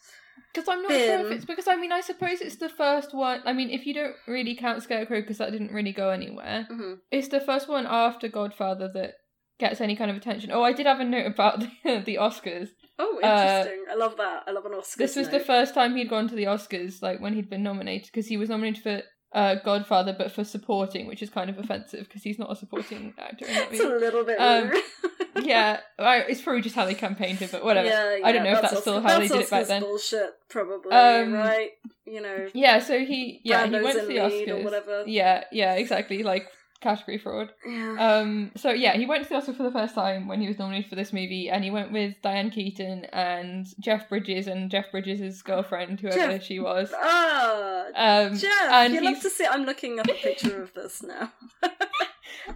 Because 0.53 0.69
I'm 0.69 0.83
not 0.83 0.91
sure 0.93 1.21
if 1.27 1.33
it's 1.33 1.45
because 1.45 1.69
I 1.69 1.77
mean 1.77 1.93
I 1.93 2.03
suppose 2.03 2.41
it's 2.43 2.57
the 2.57 2.69
first 2.69 3.15
one. 3.15 3.41
I 3.47 3.53
mean 3.55 3.71
if 3.71 3.87
you 3.87 3.95
don't 3.95 4.15
really 4.27 4.55
count 4.55 4.83
Scarecrow 4.83 5.21
because 5.23 5.39
that 5.39 5.53
didn't 5.53 5.73
really 5.73 5.93
go 5.93 6.11
anywhere, 6.11 6.67
hmm 6.69 6.95
it's 7.11 7.29
the 7.29 7.41
first 7.41 7.67
one 7.69 7.87
after 7.89 8.29
Godfather 8.29 8.89
that 8.95 9.15
gets 9.59 9.81
any 9.81 9.97
kind 9.97 10.11
of 10.11 10.17
attention. 10.17 10.51
Oh, 10.53 10.63
I 10.63 10.73
did 10.73 10.87
have 10.87 11.01
a 11.01 11.05
note 11.05 11.27
about 11.27 11.61
the, 11.85 12.03
the 12.05 12.17
Oscars. 12.17 12.69
Oh, 12.99 13.21
Uh, 13.23 13.27
interesting. 13.63 13.85
I 13.91 13.95
love 13.95 14.17
that. 14.17 14.43
I 14.47 14.51
love 14.53 14.67
an 14.67 14.73
Oscar. 14.73 14.99
This 14.99 15.17
was 15.17 15.29
the 15.29 15.41
first 15.41 15.75
time 15.75 15.95
he'd 15.97 16.09
gone 16.11 16.29
to 16.29 16.35
the 16.35 16.45
Oscars, 16.45 17.01
like 17.03 17.21
when 17.21 17.35
he'd 17.35 17.49
been 17.51 17.63
nominated, 17.63 18.07
because 18.07 18.27
he 18.27 18.37
was 18.37 18.49
nominated 18.49 18.83
for 18.83 19.03
uh, 19.33 19.57
Godfather, 19.65 20.15
but 20.17 20.33
for 20.33 20.43
supporting, 20.43 21.07
which 21.07 21.23
is 21.23 21.31
kind 21.31 21.51
of 21.51 21.59
offensive 21.59 22.09
because 22.09 22.23
he's 22.23 22.39
not 22.39 22.51
a 22.51 22.57
supporting 22.57 23.13
actor 23.19 23.45
It's 23.49 23.81
a 23.81 23.87
little 23.89 24.25
bit 24.25 24.39
Um, 24.41 24.71
weird. 24.71 24.83
yeah, 25.47 25.81
I, 25.99 26.21
it's 26.21 26.41
probably 26.41 26.63
just 26.63 26.75
how 26.75 26.87
they 26.87 26.95
campaigned 26.95 27.39
him, 27.39 27.51
but 27.53 27.63
whatever. 27.63 27.89
Yeah, 27.89 28.19
I 28.25 28.33
don't 28.33 28.43
know 28.45 28.53
if 28.53 28.61
that's 28.63 28.73
that's 28.73 28.83
still 28.83 29.01
how 29.01 29.19
they 29.19 29.29
that's 29.29 29.33
did 29.33 29.41
it 29.43 29.51
back 29.51 29.61
Oscar's 29.63 29.69
then. 29.69 29.83
Bullshit, 29.83 30.31
probably. 30.49 30.91
Um, 30.93 31.33
right? 31.35 31.71
You 32.07 32.23
know, 32.23 32.49
Yeah, 32.55 32.79
so 32.81 32.99
he 33.05 33.41
yeah 33.45 33.67
he 33.67 33.73
went 33.73 33.99
to 34.01 34.07
the 34.07 34.15
lead 34.15 34.49
or 34.49 34.55
Oscars. 34.57 34.65
whatever. 34.65 35.05
Yeah, 35.07 35.45
yeah, 35.53 35.75
exactly, 35.75 36.23
like 36.23 36.49
category 36.81 37.19
fraud. 37.19 37.53
yeah. 37.67 37.97
Um, 38.19 38.53
so 38.57 38.71
yeah, 38.71 38.97
he 38.97 39.05
went 39.07 39.25
to 39.25 39.29
the 39.31 39.35
Oscar 39.37 39.53
for 39.53 39.63
the 39.65 39.71
first 39.71 39.95
time 39.95 40.29
when 40.29 40.41
he 40.41 40.47
was 40.49 40.59
nominated 40.59 40.89
for 40.89 40.97
this 40.97 41.13
movie, 41.13 41.49
and 41.51 41.65
he 41.65 41.71
went 41.71 41.93
with 41.93 42.15
Diane 42.23 42.51
Keaton 42.51 43.05
and 43.13 43.67
Jeff 43.81 44.09
Bridges 44.09 44.47
and 44.47 44.71
Jeff 44.71 44.91
Bridges' 44.91 45.43
girlfriend, 45.43 46.01
whoever 46.01 46.17
Jeff- 46.39 46.43
she 46.45 46.61
was. 46.61 46.93
ah, 46.97 47.85
Um, 47.95 48.37
Jeff, 48.37 48.53
and 48.71 48.95
you 48.95 49.01
love 49.03 49.21
to 49.23 49.31
see. 49.31 49.47
I'm 49.47 49.65
looking 49.65 49.99
up 49.99 50.09
a 50.09 50.15
picture 50.15 50.63
of 50.63 50.73
this 50.75 51.03
now. 51.03 51.33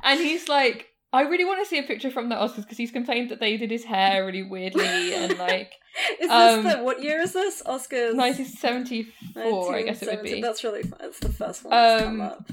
And 0.04 0.18
he's 0.20 0.48
like, 0.48 0.88
I 1.12 1.22
really 1.22 1.44
want 1.44 1.62
to 1.62 1.68
see 1.68 1.78
a 1.78 1.82
picture 1.82 2.10
from 2.10 2.28
the 2.30 2.34
Oscars 2.36 2.56
because 2.62 2.78
he's 2.78 2.90
complained 2.90 3.30
that 3.30 3.40
they 3.40 3.56
did 3.58 3.70
his 3.70 3.84
hair 3.84 4.24
really 4.24 4.42
weirdly 4.42 5.12
and 5.14 5.36
like 5.50 5.72
Is 6.20 6.30
Um, 6.30 6.62
this 6.64 6.74
the 6.76 6.82
what 6.82 7.02
year 7.02 7.20
is 7.20 7.32
this? 7.34 7.62
Oscars. 7.66 8.14
1974, 8.16 9.74
I 9.74 9.82
guess 9.82 10.02
it 10.02 10.08
would 10.08 10.22
be. 10.22 10.40
That's 10.40 10.64
really 10.64 10.82
fun. 10.82 10.98
It's 11.02 11.18
the 11.18 11.28
first 11.28 11.64
one 11.64 11.70
that's 11.72 12.02
come 12.04 12.20
Um, 12.20 12.26
up. 12.28 12.50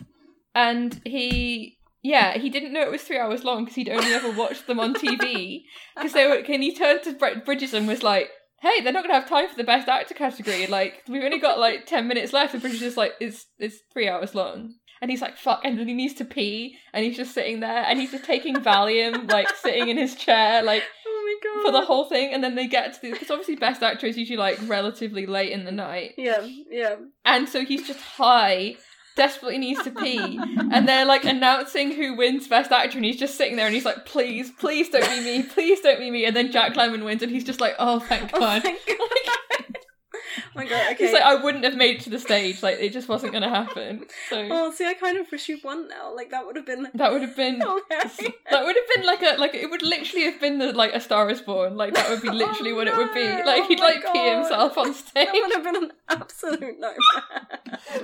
And 0.68 1.02
he, 1.06 1.78
yeah, 2.04 2.38
he 2.38 2.50
didn't 2.50 2.74
know 2.74 2.82
it 2.82 2.92
was 2.92 3.02
three 3.04 3.18
hours 3.20 3.44
long 3.44 3.64
because 3.64 3.76
he'd 3.76 3.90
only 3.90 4.14
ever 4.14 4.32
watched 4.32 4.68
them 4.68 4.80
on 4.80 4.94
TV. 4.94 5.62
Because 5.96 6.14
they 6.18 6.28
were, 6.28 6.36
and 6.36 6.64
he 6.64 6.76
turned 6.76 7.04
to 7.04 7.14
Brett 7.14 7.46
Bridges 7.46 7.74
and 7.74 7.88
was 7.88 8.04
like, 8.04 8.30
"Hey, 8.62 8.82
they're 8.82 8.94
not 8.94 9.04
gonna 9.04 9.14
have 9.20 9.30
time 9.30 9.48
for 9.50 9.56
the 9.56 9.64
best 9.64 9.88
actor 9.88 10.14
category. 10.14 10.68
Like, 10.68 11.04
we've 11.08 11.24
only 11.24 11.40
got 11.40 11.60
like 11.60 11.86
ten 11.86 12.08
minutes 12.08 12.34
left." 12.34 12.54
And 12.54 12.62
Bridges 12.62 12.82
is 12.82 12.98
like, 12.98 13.14
"It's 13.20 13.46
it's 13.58 13.78
three 13.94 14.08
hours 14.10 14.34
long." 14.36 14.74
And 15.02 15.10
he's 15.10 15.22
like, 15.22 15.38
"Fuck!" 15.38 15.62
And 15.64 15.80
then 15.80 15.88
he 15.88 15.94
needs 15.94 16.16
to 16.16 16.26
pee, 16.26 16.76
and 16.94 17.06
he's 17.06 17.16
just 17.16 17.34
sitting 17.34 17.62
there, 17.62 17.84
and 17.88 18.00
he's 18.00 18.12
just 18.12 18.26
taking 18.26 18.56
Valium, 18.58 19.32
like 19.32 19.48
sitting 19.56 19.88
in 19.90 19.98
his 19.98 20.16
chair, 20.16 20.62
like 20.64 20.84
Oh 21.08 21.40
god. 21.44 21.66
for 21.66 21.72
the 21.72 21.86
whole 21.86 22.06
thing. 22.06 22.34
And 22.34 22.44
then 22.44 22.56
they 22.56 22.68
get 22.68 22.94
to 22.96 23.02
the 23.02 23.12
because 23.12 23.30
obviously 23.32 23.56
best 23.56 23.82
actor 23.84 24.08
is 24.08 24.18
usually 24.18 24.36
like 24.38 24.58
relatively 24.68 25.26
late 25.26 25.52
in 25.52 25.64
the 25.64 25.72
night, 25.72 26.16
Yeah, 26.18 26.46
yeah. 26.70 26.96
and 27.24 27.48
so 27.48 27.64
he's 27.64 27.88
just 27.88 28.00
high, 28.02 28.76
desperately 29.20 29.58
needs 29.58 29.84
to 29.84 29.92
pee, 29.92 30.40
and 30.72 30.88
they're 30.88 31.06
like 31.06 31.26
announcing 31.26 31.92
who 31.92 32.16
wins 32.16 32.48
best 32.48 32.72
actor, 32.72 32.98
and 32.98 33.06
he's 33.06 33.20
just 33.20 33.36
sitting 33.36 33.58
there 33.58 33.66
and 33.66 33.76
he's 33.76 33.86
like, 33.86 34.06
"Please, 34.06 34.50
please 34.50 34.90
don't 34.90 35.08
be 35.10 35.20
me, 35.22 35.44
please 35.44 35.82
don't 35.82 36.00
be 36.00 36.10
me." 36.10 36.26
And 36.26 36.36
then 36.36 36.52
Jack 36.52 36.74
Lemmon 36.74 37.04
wins, 37.04 37.22
and 37.22 37.32
he's 37.32 37.44
just 37.44 37.60
like, 37.60 37.76
"Oh, 37.78 38.00
thank 38.00 38.32
Oh 38.34 38.40
God." 38.40 38.64
my 38.64 38.78
god. 38.88 39.69
my 40.56 40.66
god, 40.66 40.94
okay. 40.94 41.06
He's 41.06 41.14
like, 41.14 41.24
I 41.24 41.36
wouldn't 41.36 41.64
have 41.64 41.76
made 41.76 41.98
it 41.98 42.02
to 42.04 42.10
the 42.10 42.20
stage. 42.20 42.62
Like, 42.64 42.80
it 42.80 42.92
just 42.94 43.08
wasn't 43.08 43.32
going 43.32 43.44
to 43.44 43.50
happen. 43.50 44.06
So 44.30 44.48
oh, 44.52 44.72
see, 44.72 44.86
I 44.86 44.94
kind 44.94 45.18
of 45.18 45.32
wish 45.32 45.50
you 45.50 45.60
won 45.64 45.88
now. 45.88 46.16
Like, 46.16 46.32
that 46.32 46.46
would 46.46 46.56
have 46.56 46.66
been 46.66 46.88
that 46.94 47.12
would 47.12 47.22
have 47.22 47.36
been 47.36 47.60
that 47.60 48.66
would 48.66 48.76
have 48.76 48.96
been 48.96 49.06
like 49.06 49.22
a 49.22 49.40
like 49.40 49.54
it 49.56 49.70
would 49.70 49.82
literally 49.82 50.26
have 50.26 50.40
been 50.40 50.58
the 50.60 50.74
like 50.74 50.94
a 50.94 51.00
Star 51.00 51.30
is 51.30 51.42
Born. 51.42 51.76
Like 51.78 51.94
that 51.94 52.10
would 52.10 52.22
be 52.22 52.30
oh, 52.30 52.34
literally 52.34 52.72
Oh, 52.72 52.76
what 52.76 52.88
it 52.88 52.96
would 52.96 53.14
be. 53.14 53.28
Like 53.28 53.64
Oh 53.64 53.68
he'd 53.68 53.80
like 53.80 54.04
pee 54.14 54.30
himself 54.30 54.78
on 54.78 54.94
stage. 54.94 55.28
That 55.28 55.34
would 55.34 55.54
have 55.54 55.64
been 55.64 55.84
an 55.84 55.92
absolute 56.10 56.80
nightmare. 56.80 57.48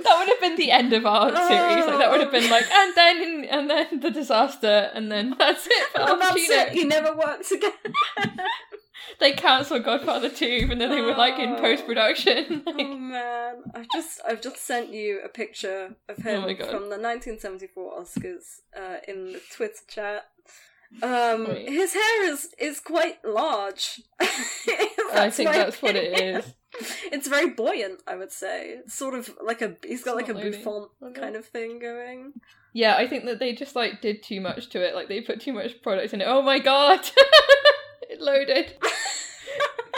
that 0.02 0.16
would 0.18 0.28
have 0.28 0.40
been 0.40 0.56
the 0.56 0.70
end 0.70 0.92
of 0.92 1.06
our 1.06 1.30
series. 1.48 1.86
Like 1.86 1.98
that 1.98 2.10
would 2.10 2.20
have 2.20 2.32
been 2.32 2.50
like, 2.50 2.70
and 2.70 2.94
then 2.94 3.44
and 3.50 3.70
then 3.70 4.00
the 4.00 4.10
disaster, 4.10 4.90
and 4.94 5.10
then 5.10 5.34
that's 5.38 5.66
it 5.66 5.88
for 5.92 6.00
Oh, 6.00 6.06
Al 6.06 6.18
that's 6.18 6.48
it. 6.48 6.74
You 6.74 6.86
never 6.86 7.14
works 7.14 7.52
again. 7.52 7.72
They 9.20 9.32
cancelled 9.32 9.84
Godfather 9.84 10.28
two, 10.28 10.44
even 10.46 10.78
though 10.78 10.88
they 10.88 11.00
were 11.00 11.14
like 11.14 11.38
in 11.38 11.50
Oh. 11.52 11.60
post 11.60 11.86
production. 11.86 12.62
oh 12.66 12.96
man, 12.96 13.54
I've 13.74 13.86
just 13.92 14.20
I've 14.26 14.40
just 14.42 14.58
sent 14.64 14.92
you 14.92 15.20
a 15.24 15.28
picture 15.28 15.94
of 16.08 16.16
him 16.18 16.42
Oh 16.44 16.54
from 16.56 16.90
the 16.90 16.98
1974 16.98 18.00
Oscars 18.00 18.60
uh, 18.76 18.96
in 19.08 19.32
the 19.32 19.40
Twitter 19.54 19.80
chat. 19.88 20.26
Um, 21.02 21.48
Wait. 21.48 21.68
his 21.68 21.94
hair 21.94 22.30
is 22.32 22.48
is 22.58 22.80
quite 22.80 23.24
large. 23.24 24.00
I 24.20 25.30
think 25.30 25.50
that's 25.50 25.80
what 25.82 25.96
it 25.96 26.20
is. 26.20 26.54
It's 27.10 27.26
very 27.26 27.50
buoyant, 27.50 28.02
I 28.06 28.16
would 28.16 28.30
say. 28.32 28.70
It's 28.80 28.94
sort 28.94 29.14
of 29.14 29.30
like 29.42 29.62
a 29.62 29.76
he's 29.84 30.04
got 30.04 30.14
like 30.16 30.28
a 30.28 30.32
loading. 30.34 30.52
bouffant 30.52 30.90
Okay. 31.02 31.20
kind 31.20 31.36
of 31.36 31.44
thing 31.46 31.78
going. 31.78 32.34
Yeah, 32.72 32.94
I 32.96 33.06
think 33.08 33.24
that 33.24 33.38
they 33.38 33.54
just 33.54 33.74
like 33.74 34.00
did 34.02 34.22
too 34.22 34.40
much 34.40 34.68
to 34.70 34.80
it. 34.86 34.94
Like 34.94 35.08
they 35.08 35.22
put 35.22 35.40
too 35.40 35.54
much 35.54 35.80
product 35.82 36.12
in 36.12 36.20
it. 36.20 36.26
Oh 36.28 36.42
my 36.42 36.58
god, 36.58 37.00
it 38.10 38.20
loaded. 38.20 38.74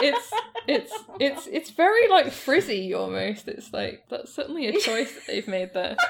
It's 0.01 0.31
it's 0.65 0.93
it's 1.19 1.47
it's 1.47 1.69
very 1.71 2.07
like 2.07 2.31
frizzy 2.31 2.93
almost. 2.93 3.49
It's 3.49 3.73
like 3.73 4.03
that's 4.09 4.33
certainly 4.33 4.67
a 4.67 4.79
choice 4.79 5.13
that 5.13 5.23
they've 5.27 5.47
made 5.47 5.73
there. 5.73 5.97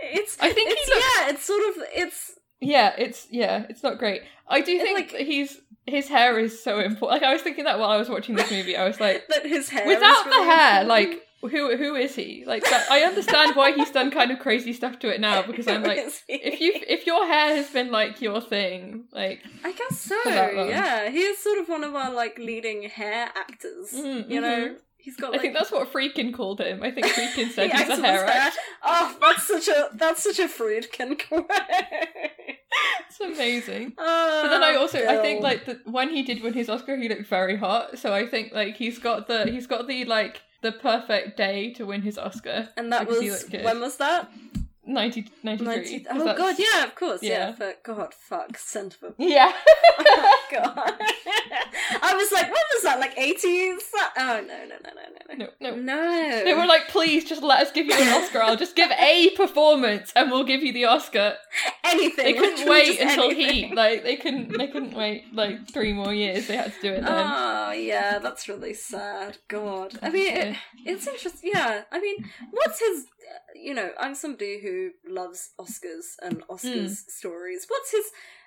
It's 0.00 0.36
I 0.40 0.52
think 0.52 0.70
it's, 0.72 0.88
looks- 0.88 1.00
yeah, 1.00 1.30
it's 1.30 1.44
sort 1.44 1.62
of 1.68 1.74
it's 1.94 2.32
Yeah, 2.60 2.92
it's 2.98 3.28
yeah, 3.30 3.66
it's 3.68 3.82
not 3.84 3.98
great. 3.98 4.22
I 4.48 4.60
do 4.60 4.76
think 4.80 4.98
like- 4.98 5.12
that 5.12 5.20
he's 5.20 5.56
his 5.86 6.08
hair 6.08 6.36
is 6.38 6.62
so 6.64 6.80
important. 6.80 7.20
Like 7.20 7.22
I 7.22 7.32
was 7.32 7.42
thinking 7.42 7.64
that 7.64 7.78
while 7.78 7.90
I 7.90 7.96
was 7.96 8.08
watching 8.08 8.34
this 8.34 8.50
movie, 8.50 8.76
I 8.76 8.86
was 8.88 8.98
like, 8.98 9.26
that 9.28 9.46
his 9.46 9.68
hair 9.68 9.86
without 9.86 10.24
the 10.24 10.30
really 10.30 10.46
hair, 10.46 10.82
important. 10.82 10.88
like 10.88 11.22
who 11.48 11.76
who 11.76 11.94
is 11.94 12.14
he? 12.14 12.44
Like 12.46 12.64
that, 12.64 12.90
I 12.90 13.02
understand 13.02 13.56
why 13.56 13.72
he's 13.72 13.90
done 13.90 14.10
kind 14.10 14.30
of 14.30 14.38
crazy 14.38 14.72
stuff 14.72 14.98
to 15.00 15.08
it 15.12 15.20
now 15.20 15.42
because 15.46 15.68
I'm 15.68 15.82
like, 15.82 15.98
if 16.28 16.60
you 16.60 16.72
if 16.88 17.06
your 17.06 17.26
hair 17.26 17.56
has 17.56 17.70
been 17.70 17.90
like 17.90 18.20
your 18.20 18.40
thing, 18.40 19.04
like 19.12 19.40
I 19.64 19.72
guess 19.72 20.00
so. 20.00 20.16
For 20.22 20.30
that 20.30 20.54
long. 20.54 20.68
Yeah, 20.68 21.10
he 21.10 21.18
is 21.20 21.38
sort 21.38 21.58
of 21.58 21.68
one 21.68 21.84
of 21.84 21.94
our 21.94 22.12
like 22.12 22.38
leading 22.38 22.84
hair 22.88 23.30
actors. 23.36 23.92
Mm, 23.92 24.30
you 24.30 24.40
know, 24.40 24.76
he's 24.96 25.16
got. 25.16 25.34
I 25.34 25.38
think 25.38 25.54
that's 25.54 25.70
what 25.72 25.92
Friedkin 25.92 26.32
called 26.34 26.60
him. 26.60 26.82
I 26.82 26.90
think 26.90 27.06
Friedkin 27.06 27.50
said 27.50 27.70
he 27.72 27.78
he's 27.78 27.98
a 27.98 28.02
hair 28.02 28.26
his. 28.26 28.54
Oh, 28.86 29.16
that's 29.20 29.46
such 29.46 29.68
a 29.68 29.88
that's 29.94 30.22
such 30.22 30.38
a 30.38 30.46
Friedkin 30.48 31.18
quote. 31.28 31.50
It's 33.08 33.20
amazing. 33.20 33.92
oh, 33.96 34.40
But 34.42 34.48
then 34.48 34.62
I 34.64 34.74
also 34.74 34.98
I 35.06 35.18
think 35.18 35.42
like 35.42 35.64
the 35.66 35.80
when 35.84 36.10
he 36.10 36.22
did 36.22 36.42
win 36.42 36.52
his 36.54 36.68
Oscar, 36.68 36.96
he 36.96 37.08
looked 37.08 37.26
very 37.28 37.56
hot. 37.56 37.98
So 37.98 38.12
I 38.12 38.26
think 38.26 38.52
like 38.52 38.76
he's 38.76 38.98
got 38.98 39.28
the 39.28 39.46
he's 39.50 39.66
got 39.66 39.86
the 39.86 40.04
like 40.04 40.42
the 40.64 40.72
perfect 40.72 41.36
day 41.36 41.70
to 41.74 41.84
win 41.84 42.00
his 42.00 42.16
Oscar. 42.16 42.70
and 42.76 42.90
that 42.90 43.06
was 43.06 43.20
when 43.62 43.80
was 43.80 43.96
that? 43.98 44.30
90, 44.86 45.26
93. 45.42 45.66
90 45.66 46.00
'cause 46.00 46.16
oh 46.20 46.36
god, 46.36 46.56
yeah, 46.58 46.84
of 46.84 46.94
course, 46.94 47.22
yeah. 47.22 47.30
yeah. 47.48 47.54
But 47.58 47.82
God, 47.82 48.12
fuck, 48.14 48.58
a 48.76 49.14
Yeah. 49.18 49.52
God. 50.52 50.92
I 52.02 52.14
was 52.14 52.30
like, 52.32 52.50
what 52.50 52.62
was 52.74 52.82
that? 52.84 52.98
Like 53.00 53.16
eighties? 53.18 53.82
Oh 53.94 54.10
no, 54.16 54.40
no, 54.42 54.76
no, 54.82 54.90
no, 54.94 55.36
no, 55.36 55.46
no, 55.60 55.70
no. 55.70 55.76
no. 55.76 56.44
They 56.44 56.54
were 56.54 56.66
like, 56.66 56.88
please 56.88 57.24
just 57.24 57.42
let 57.42 57.60
us 57.60 57.72
give 57.72 57.86
you 57.86 57.94
an 57.94 58.08
Oscar. 58.22 58.42
I'll 58.42 58.56
just 58.56 58.76
give 58.76 58.90
a 58.90 59.30
performance 59.30 60.12
and 60.14 60.30
we'll 60.30 60.44
give 60.44 60.62
you 60.62 60.72
the 60.72 60.84
Oscar. 60.84 61.36
anything. 61.84 62.24
They 62.24 62.32
couldn't 62.34 62.68
wait 62.68 63.00
until 63.00 63.30
anything. 63.30 63.68
he 63.70 63.74
like 63.74 64.02
they 64.02 64.16
couldn't 64.16 64.56
they 64.56 64.66
couldn't 64.68 64.94
wait 64.94 65.24
like 65.34 65.70
three 65.70 65.92
more 65.92 66.12
years. 66.14 66.46
They 66.46 66.56
had 66.56 66.72
to 66.74 66.80
do 66.82 66.92
it 66.92 67.02
then. 67.02 67.26
Oh 67.26 67.72
yeah, 67.72 68.18
that's 68.18 68.48
really 68.48 68.74
sad. 68.74 69.38
God, 69.48 69.98
I 70.02 70.10
mean, 70.10 70.36
it, 70.36 70.56
it's 70.84 71.06
interesting. 71.06 71.50
Yeah, 71.54 71.82
I 71.90 72.00
mean, 72.00 72.16
what's 72.50 72.78
his? 72.80 73.04
uh, 73.04 73.58
You 73.58 73.74
know, 73.74 73.90
I'm 73.98 74.14
somebody 74.14 74.60
who 74.60 74.73
loves 75.08 75.50
Oscars 75.58 76.16
and 76.22 76.42
Oscars 76.48 76.94
Hmm. 77.04 77.10
stories. 77.20 77.66
What's 77.68 77.90
his? 77.92 78.06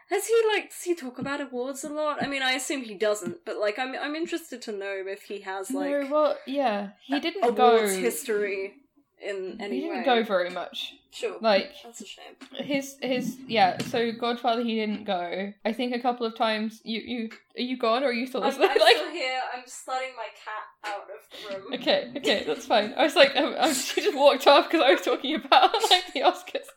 Has 0.10 0.26
he 0.28 0.38
like? 0.54 0.70
Does 0.70 0.84
he 0.84 0.96
talk 0.96 1.20
about 1.20 1.42
awards 1.42 1.84
a 1.84 1.90
lot? 1.90 2.24
I 2.24 2.28
mean, 2.28 2.42
I 2.42 2.54
assume 2.54 2.82
he 2.82 2.96
doesn't, 2.96 3.44
but 3.46 3.58
like, 3.58 3.78
I'm 3.78 3.94
I'm 3.96 4.16
interested 4.16 4.62
to 4.64 4.72
know 4.72 4.96
if 5.16 5.24
he 5.24 5.42
has 5.42 5.72
like 5.72 5.92
no, 5.92 6.08
well, 6.12 6.38
yeah, 6.46 6.90
he 7.06 7.20
didn't 7.20 7.44
awards 7.44 7.94
go. 7.96 8.00
history 8.08 8.74
in 9.22 9.58
any 9.60 9.76
he 9.78 9.82
didn't 9.82 9.98
way. 10.00 10.06
go 10.06 10.24
very 10.24 10.50
much. 10.50 10.94
Sure, 11.12 11.38
Like 11.42 11.72
that's 11.84 12.02
a 12.02 12.06
shame. 12.06 12.36
his 12.64 12.96
his 13.02 13.38
yeah. 13.48 13.78
So 13.80 14.12
Godfather, 14.12 14.62
he 14.64 14.76
didn't 14.76 15.06
go. 15.06 15.52
I 15.66 15.74
think 15.74 15.96
a 15.96 16.00
couple 16.00 16.26
of 16.28 16.36
times. 16.36 16.80
You 16.84 17.02
you 17.02 17.30
are 17.58 17.62
you 17.62 17.78
gone 17.78 18.04
or 18.04 18.08
are 18.08 18.14
you 18.14 18.28
still 18.28 18.42
I'm, 18.44 18.50
listening? 18.50 18.70
I'm 18.72 18.80
like 18.80 18.98
still 18.98 19.12
here. 19.12 19.40
I'm 19.56 19.64
just 19.64 19.88
letting 19.88 20.12
my 20.16 20.28
cat 20.46 20.94
out 20.94 21.08
of 21.10 21.54
the 21.54 21.58
room. 21.70 21.74
okay, 21.82 22.12
okay, 22.18 22.44
that's 22.46 22.66
fine. 22.74 22.94
I 22.96 23.04
was 23.04 23.16
like, 23.16 23.36
I, 23.36 23.58
I, 23.58 23.74
she 23.74 24.02
just 24.02 24.16
walked 24.18 24.46
off 24.46 24.70
because 24.70 24.82
I 24.86 24.92
was 24.92 25.02
talking 25.02 25.34
about 25.36 25.74
like 25.90 26.14
the 26.14 26.22
Oscars. 26.22 26.68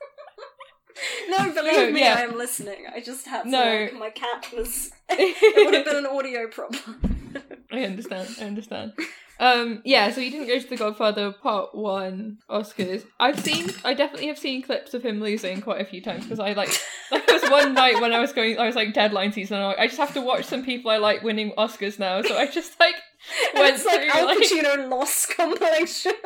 No, 1.28 1.38
believe 1.54 1.72
No, 1.74 1.90
me, 1.92 2.00
yeah. 2.00 2.16
I 2.18 2.22
am 2.22 2.36
listening. 2.38 2.86
I 2.94 3.00
just 3.00 3.26
had 3.26 3.42
to. 3.42 3.48
No. 3.50 3.88
My 3.98 4.10
cat 4.10 4.46
was. 4.56 4.90
it 5.10 5.66
would 5.66 5.74
have 5.74 5.84
been 5.84 5.96
an 5.96 6.06
audio 6.06 6.46
problem. 6.48 7.19
I 7.72 7.82
understand. 7.84 8.36
I 8.40 8.44
understand. 8.44 8.92
Um, 9.40 9.80
yeah, 9.86 10.10
so 10.10 10.20
he 10.20 10.28
didn't 10.28 10.48
go 10.48 10.59
to 10.59 10.68
the 10.68 10.76
Godfather 10.76 11.32
Part 11.32 11.74
One 11.74 12.38
Oscars. 12.51 13.06
I've 13.18 13.40
seen, 13.40 13.70
I 13.86 13.94
definitely 13.94 14.26
have 14.26 14.38
seen 14.38 14.60
clips 14.60 14.92
of 14.92 15.02
him 15.02 15.18
losing 15.18 15.62
quite 15.62 15.80
a 15.80 15.84
few 15.86 16.02
times 16.02 16.24
because 16.24 16.38
I 16.38 16.52
like. 16.52 16.78
There 17.10 17.22
was 17.26 17.51
one 17.51 17.72
night 17.82 18.02
when 18.02 18.12
I 18.12 18.20
was 18.20 18.34
going, 18.34 18.59
I 18.59 18.66
was 18.66 18.76
like 18.76 18.92
deadline 18.92 19.32
season. 19.32 19.56
And 19.56 19.64
I'm 19.64 19.70
like, 19.70 19.78
I 19.78 19.86
just 19.86 19.98
have 19.98 20.12
to 20.12 20.20
watch 20.20 20.44
some 20.44 20.62
people 20.62 20.90
I 20.90 20.98
like 20.98 21.22
winning 21.22 21.52
Oscars 21.52 21.98
now. 21.98 22.20
So 22.20 22.36
I 22.36 22.48
just 22.48 22.78
like 22.78 22.97
went 23.55 23.76
it's 23.76 23.86
like 23.86 24.02
through 24.02 24.20
Al 24.20 24.26
like. 24.26 24.38
Pacino 24.38 24.90
lost 24.90 25.34
compilation. 25.34 26.12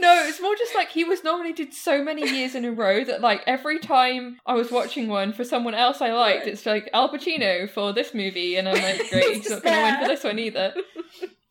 No, 0.00 0.24
it's 0.26 0.40
more 0.40 0.54
just 0.56 0.74
like 0.74 0.90
he 0.90 1.04
was 1.04 1.24
nominated 1.24 1.74
so 1.74 2.02
many 2.02 2.28
years 2.28 2.54
in 2.54 2.64
a 2.64 2.72
row 2.72 3.04
that 3.04 3.20
like 3.20 3.42
every 3.46 3.78
time 3.78 4.38
I 4.46 4.54
was 4.54 4.70
watching 4.70 5.08
one 5.08 5.32
for 5.32 5.44
someone 5.44 5.74
else 5.74 6.00
I 6.00 6.12
liked, 6.12 6.46
it's 6.46 6.66
like 6.66 6.88
Al 6.92 7.08
Pacino 7.08 7.68
for 7.70 7.92
this 7.92 8.14
movie, 8.14 8.56
and 8.56 8.68
I'm 8.68 8.82
like, 8.82 8.98
great, 9.10 9.36
he's 9.36 9.50
not 9.50 9.62
going 9.62 9.74
to 9.74 9.82
win 9.82 10.00
for 10.00 10.08
this 10.08 10.24
one 10.24 10.38
either. 10.38 10.74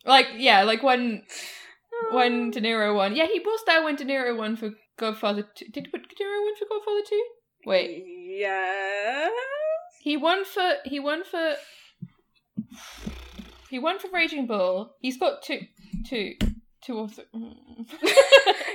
Like, 0.04 0.28
yeah, 0.36 0.62
like 0.62 0.82
when 0.82 1.24
when 2.12 2.48
oh. 2.48 2.50
De 2.50 2.60
Niro 2.60 2.94
won. 2.94 3.14
Yeah, 3.14 3.26
he 3.26 3.40
was 3.40 3.60
there 3.66 3.82
when 3.82 3.96
De 3.96 4.04
Niro 4.04 4.36
won 4.36 4.56
for 4.56 4.70
Godfather 4.96 5.46
2. 5.54 5.66
Did, 5.70 5.84
De 5.84 5.90
Niro 5.90 6.44
win 6.44 6.54
for 6.58 6.66
Godfather 6.68 7.02
2? 7.08 7.24
Wait. 7.66 8.04
Yeah. 8.38 9.28
He 10.00 10.16
won 10.16 10.44
for 10.44 10.74
he 10.84 11.00
won 11.00 11.24
for 11.24 11.56
he 13.68 13.78
won 13.78 13.98
for 13.98 14.08
Raging 14.12 14.46
Bull. 14.46 14.94
He's 15.00 15.18
got 15.18 15.42
two 15.42 15.60
two 16.08 16.34
two 16.88 16.98
or 16.98 17.08
three. 17.08 17.24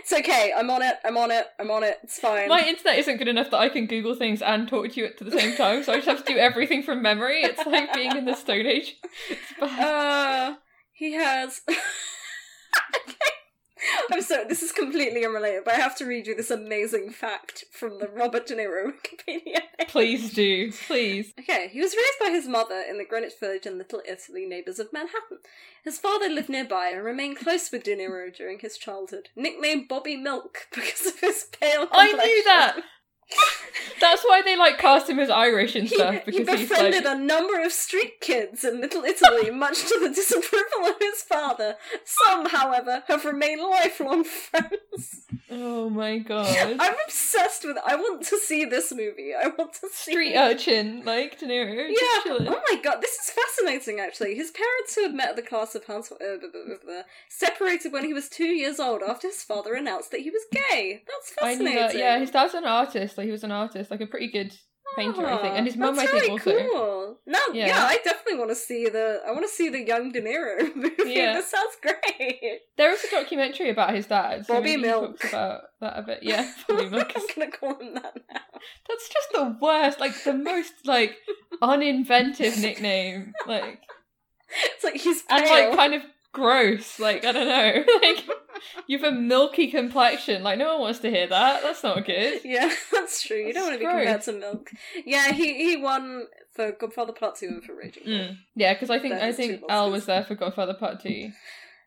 It's 0.03 0.11
okay. 0.11 0.53
I'm 0.55 0.69
on 0.69 0.81
it. 0.81 0.95
I'm 1.05 1.17
on 1.17 1.31
it. 1.31 1.45
I'm 1.57 1.71
on 1.71 1.83
it. 1.85 1.97
It's 2.03 2.19
fine. 2.19 2.49
My 2.49 2.59
internet 2.59 2.99
isn't 2.99 3.17
good 3.17 3.29
enough 3.29 3.49
that 3.51 3.57
I 3.59 3.69
can 3.69 3.85
Google 3.85 4.15
things 4.15 4.41
and 4.41 4.67
talk 4.67 4.91
to 4.91 4.99
you 4.99 5.05
at 5.05 5.17
the 5.17 5.31
same 5.31 5.55
time, 5.55 5.81
so 5.81 5.93
I 5.93 5.95
just 5.95 6.07
have 6.09 6.25
to 6.25 6.33
do 6.33 6.37
everything 6.37 6.83
from 6.83 7.01
memory. 7.01 7.41
It's 7.41 7.65
like 7.65 7.93
being 7.93 8.15
in 8.17 8.25
the 8.25 8.35
Stone 8.35 8.65
Age. 8.65 8.97
It's 9.29 9.53
bad. 9.57 10.51
Uh, 10.51 10.55
he 10.91 11.13
has. 11.13 11.61
I'm 14.11 14.21
sorry, 14.21 14.45
this 14.45 14.63
is 14.63 14.71
completely 14.71 15.25
unrelated, 15.25 15.63
but 15.65 15.75
I 15.75 15.77
have 15.77 15.95
to 15.97 16.05
read 16.05 16.27
you 16.27 16.35
this 16.35 16.51
amazing 16.51 17.11
fact 17.11 17.65
from 17.71 17.99
the 17.99 18.07
Robert 18.07 18.47
De 18.47 18.55
Niro 18.55 18.91
Wikipedia. 19.27 19.61
Please 19.87 20.33
do, 20.33 20.71
please. 20.71 21.33
Okay, 21.39 21.69
he 21.71 21.79
was 21.79 21.95
raised 21.95 22.19
by 22.19 22.29
his 22.29 22.47
mother 22.47 22.83
in 22.87 22.97
the 22.97 23.05
Greenwich 23.05 23.33
Village 23.39 23.65
and 23.65 23.77
Little 23.77 24.01
Italy 24.07 24.45
neighbours 24.45 24.79
of 24.79 24.93
Manhattan. 24.93 25.39
His 25.83 25.99
father 25.99 26.29
lived 26.29 26.49
nearby 26.49 26.91
and 26.93 27.03
remained 27.03 27.37
close 27.37 27.71
with 27.71 27.83
De 27.83 27.95
Niro 27.95 28.33
during 28.33 28.59
his 28.59 28.77
childhood, 28.77 29.29
nicknamed 29.35 29.87
Bobby 29.87 30.15
Milk 30.15 30.67
because 30.73 31.05
of 31.05 31.19
his 31.19 31.45
pale 31.59 31.87
complexion. 31.87 32.19
I 32.19 32.25
knew 32.25 32.43
that. 32.45 32.83
That's 33.99 34.23
why 34.23 34.41
they 34.41 34.57
like 34.57 34.77
cast 34.79 35.09
him 35.09 35.19
as 35.19 35.29
Irish 35.29 35.75
and 35.75 35.87
stuff 35.87 36.15
he 36.25 36.31
because 36.31 36.59
he's 36.59 36.69
befriended 36.69 37.05
like 37.05 37.15
a 37.15 37.19
number 37.19 37.61
of 37.63 37.71
street 37.71 38.19
kids 38.21 38.63
in 38.63 38.81
Little 38.81 39.03
Italy, 39.03 39.49
much 39.51 39.81
to 39.87 39.99
the 40.01 40.09
disapproval 40.09 40.85
of 40.87 40.95
his 40.99 41.21
father. 41.21 41.75
Some, 42.03 42.47
however, 42.47 43.03
have 43.07 43.23
remained 43.25 43.61
lifelong 43.61 44.23
friends. 44.23 45.21
Oh 45.49 45.89
my 45.89 46.17
god. 46.31 46.55
I'm 46.79 46.95
obsessed 47.05 47.65
with. 47.65 47.77
I 47.85 47.95
want 47.95 48.23
to 48.27 48.37
see 48.39 48.65
this 48.65 48.91
movie. 48.91 49.33
I 49.33 49.47
want 49.47 49.73
to 49.73 49.87
see 49.91 50.11
Street 50.11 50.35
urchin, 50.35 51.03
like 51.05 51.39
De 51.39 51.45
Niro. 51.45 51.87
Yeah. 51.89 52.23
chilling. 52.23 52.47
Oh 52.47 52.61
my 52.69 52.81
god, 52.81 52.97
this 53.01 53.15
is 53.15 53.29
fascinating. 53.31 53.99
Actually, 53.99 54.35
his 54.35 54.51
parents, 54.51 54.95
who 54.95 55.03
had 55.03 55.13
met 55.13 55.29
at 55.29 55.35
the 55.35 55.41
class 55.41 55.75
of 55.75 55.85
Hans, 55.85 56.11
uh, 56.11 57.03
separated 57.29 57.93
when 57.93 58.03
he 58.03 58.13
was 58.13 58.29
two 58.29 58.45
years 58.47 58.79
old 58.79 59.01
after 59.01 59.27
his 59.27 59.43
father 59.43 59.75
announced 59.75 60.11
that 60.11 60.21
he 60.21 60.29
was 60.29 60.41
gay. 60.51 61.03
That's 61.07 61.31
fascinating. 61.31 61.79
that. 61.79 61.95
Yeah, 61.95 62.19
his 62.19 62.31
dad's 62.31 62.53
an 62.53 62.65
artist. 62.65 63.12
Like 63.17 63.25
he 63.25 63.31
was 63.31 63.43
an 63.43 63.51
artist, 63.51 63.91
like 63.91 64.01
a 64.01 64.07
pretty 64.07 64.31
good, 64.31 64.55
painter, 64.95 65.25
I 65.25 65.37
think, 65.37 65.55
and 65.55 65.65
his 65.65 65.75
mum, 65.77 65.97
I 65.97 66.05
think, 66.05 66.13
really 66.13 66.29
also. 66.29 66.67
Cool. 66.71 67.17
No, 67.25 67.39
yeah. 67.53 67.67
Yeah. 67.67 67.85
I 67.85 67.97
definitely 68.03 68.37
want 68.39 68.51
to 68.51 68.55
see 68.55 68.89
the. 68.89 69.21
I 69.25 69.31
want 69.31 69.43
to 69.43 69.49
see 69.49 69.69
the 69.69 69.81
young 69.81 70.11
De 70.11 70.21
Niro 70.21 70.75
movie. 70.75 70.93
Yeah. 71.05 71.33
This 71.33 71.49
sounds 71.49 71.75
great. 71.81 72.61
There 72.77 72.91
is 72.91 73.03
a 73.03 73.09
documentary 73.11 73.69
about 73.69 73.93
his 73.93 74.07
dad. 74.07 74.45
So 74.45 74.55
Bobby 74.55 74.77
Milk. 74.77 75.23
about 75.23 75.61
that 75.81 75.97
a 75.99 76.01
bit. 76.03 76.19
Yeah, 76.23 76.51
Bobby 76.67 76.89
Milk. 76.89 77.11
I'm 77.15 77.27
gonna 77.35 77.51
call 77.51 77.79
him 77.79 77.93
that 77.95 78.15
now. 78.31 78.41
That's 78.87 79.09
just 79.09 79.29
the 79.33 79.57
worst. 79.61 79.99
Like 79.99 80.23
the 80.23 80.33
most 80.33 80.73
like 80.85 81.17
uninventive 81.61 82.61
nickname. 82.61 83.33
Like 83.47 83.79
It's 84.75 84.83
like 84.83 84.95
he's 84.95 85.21
pale. 85.23 85.39
and 85.39 85.49
like 85.49 85.75
kind 85.77 85.93
of 85.95 86.03
gross. 86.33 86.99
Like 86.99 87.23
I 87.23 87.31
don't 87.31 87.47
know. 87.47 87.83
Like 88.01 88.25
you 88.87 88.97
have 88.99 89.13
a 89.13 89.15
milky 89.15 89.69
complexion. 89.71 90.43
Like 90.43 90.57
no 90.59 90.73
one 90.73 90.81
wants 90.81 90.99
to 90.99 91.09
hear 91.09 91.27
that. 91.27 91.63
That's 91.63 91.83
not 91.83 92.05
good. 92.05 92.41
Yeah, 92.43 92.71
that's 92.91 93.23
true. 93.23 93.37
You 93.37 93.53
don't 93.53 93.63
want 93.63 93.73
to 93.75 93.79
be 93.79 93.85
compared 93.85 94.21
to 94.23 94.33
Milk. 94.33 94.71
Yeah, 95.05 95.31
he 95.31 95.53
he 95.53 95.77
won 95.77 96.27
for 96.53 96.71
Godfather 96.73 97.13
Part 97.13 97.35
Two 97.37 97.47
and 97.47 97.63
for 97.63 97.75
Raging 97.75 98.03
Mm. 98.03 98.37
Yeah, 98.55 98.73
because 98.73 98.89
I 98.89 98.99
think 98.99 99.13
I 99.15 99.31
think 99.31 99.61
Al 99.69 99.91
was 99.91 100.05
there 100.05 100.23
for 100.23 100.35
Godfather 100.35 100.73
Part 100.73 101.01
Two. 101.01 101.31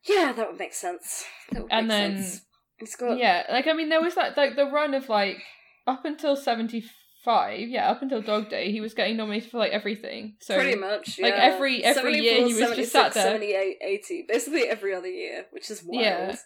Yeah, 0.05 0.33
that 0.33 0.49
would 0.51 0.59
make 0.59 0.73
sense. 0.75 1.25
That 1.53 1.63
would 1.65 1.73
And 1.73 1.89
make 1.89 1.97
then- 1.97 2.23
sense. 2.23 2.43
Got 2.99 3.19
Yeah, 3.19 3.45
like 3.51 3.67
I 3.67 3.73
mean, 3.73 3.89
there 3.89 4.03
was 4.03 4.15
that 4.17 4.37
like 4.37 4.55
the 4.57 4.67
run 4.67 4.93
of 4.95 5.09
like 5.09 5.39
up 5.87 6.05
until 6.05 6.37
seventy 6.37 6.85
five. 7.27 7.69
Yeah, 7.69 7.91
up 7.91 8.01
until 8.01 8.23
Dog 8.23 8.49
Day, 8.49 8.73
he 8.73 8.81
was 8.81 8.95
getting 8.95 9.19
nominated 9.19 9.51
for 9.51 9.59
like 9.59 9.73
everything. 9.73 10.37
So 10.41 10.55
pretty 10.55 10.77
much. 10.79 11.19
like, 11.21 11.35
every- 11.35 11.85
every 11.85 12.19
year 12.21 12.47
he 12.47 12.55
was 12.55 12.75
just 12.77 12.93
sat 12.93 13.13
there. 13.13 13.25
78, 13.25 13.77
80. 13.83 14.25
Basically 14.27 14.63
every 14.69 14.95
other 14.95 15.09
year, 15.09 15.45
which 15.51 15.71
is 15.71 15.83
wild. 15.85 16.03
Yeah. 16.05 16.37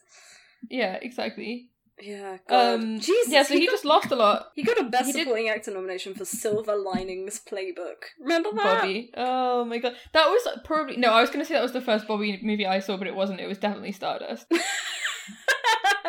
yeah, 0.69 0.95
exactly. 1.01 1.69
Yeah, 2.03 2.39
God. 2.49 2.81
Um, 2.81 2.99
Jesus, 2.99 3.31
yeah, 3.31 3.43
so 3.43 3.53
he 3.53 3.67
got, 3.67 3.73
just 3.73 3.85
lost 3.85 4.11
a 4.11 4.17
lot. 4.17 4.53
he 4.55 4.63
got 4.63 4.81
a 4.81 4.85
Best 4.85 5.07
he 5.09 5.13
did- 5.13 5.25
Supporting 5.25 5.51
Actor 5.51 5.73
nomination 5.73 6.15
for 6.15 6.25
Silver 6.25 6.75
Linings 6.75 7.43
Playbook. 7.47 8.01
Remember 8.19 8.49
that? 8.57 8.81
Bobby. 8.81 9.11
Oh 9.19 9.67
my 9.67 9.77
god, 9.77 9.93
that 10.15 10.27
was 10.29 10.49
probably 10.65 10.97
no. 10.97 11.11
I 11.13 11.21
was 11.21 11.29
gonna 11.29 11.45
say 11.45 11.53
that 11.55 11.63
was 11.63 11.73
the 11.73 11.83
first 11.83 12.09
Bobby 12.09 12.41
movie 12.43 12.65
I 12.67 12.79
saw, 12.81 12.97
but 12.97 13.07
it 13.07 13.15
wasn't. 13.15 13.41
It 13.41 13.49
was 13.49 13.59
definitely 13.59 13.93
Stardust, 13.93 14.47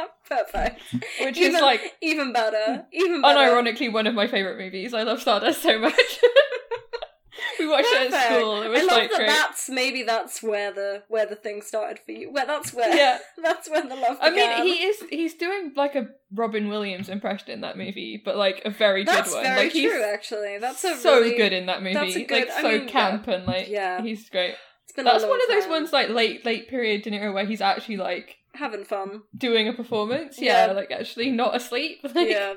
Perfect. 0.29 0.81
which 1.21 1.37
even, 1.37 1.55
is 1.55 1.61
like 1.61 1.93
even 2.01 2.31
better. 2.33 2.85
Even 2.91 3.21
better. 3.21 3.39
unironically 3.39 3.91
one 3.91 4.07
of 4.07 4.13
my 4.13 4.27
favorite 4.27 4.57
movies. 4.57 4.93
I 4.93 5.03
love 5.03 5.21
Stardust 5.21 5.61
so 5.61 5.77
much. 5.79 5.93
we 7.59 7.67
watched 7.67 7.87
it 7.89 8.13
at 8.13 8.27
school. 8.31 8.61
It 8.61 8.69
was 8.69 8.79
I 8.81 8.83
love 8.83 8.91
like 8.97 9.09
that. 9.11 9.17
great. 9.17 9.27
That's 9.27 9.69
maybe 9.69 10.03
that's 10.03 10.41
where 10.43 10.71
the 10.71 11.03
where 11.07 11.25
the 11.25 11.35
thing 11.35 11.61
started 11.61 11.99
for 12.05 12.11
you. 12.11 12.31
Where 12.31 12.45
that's 12.45 12.73
where 12.73 12.95
Yeah. 12.95 13.19
that's 13.43 13.69
where 13.69 13.81
the 13.87 13.95
love. 13.95 14.17
I 14.21 14.29
Began. 14.29 14.63
mean, 14.65 14.73
he 14.75 14.83
is 14.83 15.03
he's 15.09 15.33
doing 15.35 15.73
like 15.75 15.95
a 15.95 16.07
Robin 16.33 16.69
Williams 16.69 17.09
impression 17.09 17.49
in 17.51 17.61
that 17.61 17.77
movie, 17.77 18.21
but 18.23 18.35
like 18.37 18.61
a 18.65 18.69
very 18.69 19.03
That's 19.03 19.29
good 19.29 19.35
one. 19.35 19.43
very 19.43 19.63
like 19.63 19.71
he's 19.71 19.91
true. 19.91 20.03
Actually, 20.03 20.57
that's 20.59 20.83
a 20.83 20.95
so 20.97 21.19
really, 21.19 21.35
good 21.37 21.53
in 21.53 21.65
that 21.67 21.81
movie. 21.81 21.93
that's 21.93 22.15
a 22.15 22.23
good- 22.23 22.47
like 22.47 22.49
I 22.49 22.61
so 22.61 22.67
mean, 22.79 22.87
camp 22.87 23.27
and 23.27 23.45
like 23.45 23.69
yeah. 23.69 24.01
he's 24.01 24.29
great. 24.29 24.55
It's 24.85 24.93
been 24.93 25.07
a 25.07 25.11
That's 25.11 25.23
one 25.25 25.39
of 25.41 25.47
those 25.47 25.67
ones 25.69 25.93
like 25.93 26.09
late 26.09 26.45
late 26.45 26.67
period 26.67 27.03
De 27.03 27.11
Niro 27.11 27.33
where 27.33 27.45
he's 27.45 27.61
actually 27.61 27.97
like 27.97 28.35
having 28.55 28.83
fun. 28.83 29.23
doing 29.37 29.67
a 29.67 29.73
performance. 29.73 30.39
Yeah, 30.39 30.67
Yeah. 30.67 30.71
like 30.73 30.91
actually 30.91 31.31
not 31.31 31.55
asleep. 31.55 31.99
Like, 32.15 32.29
yeah. 32.29 32.53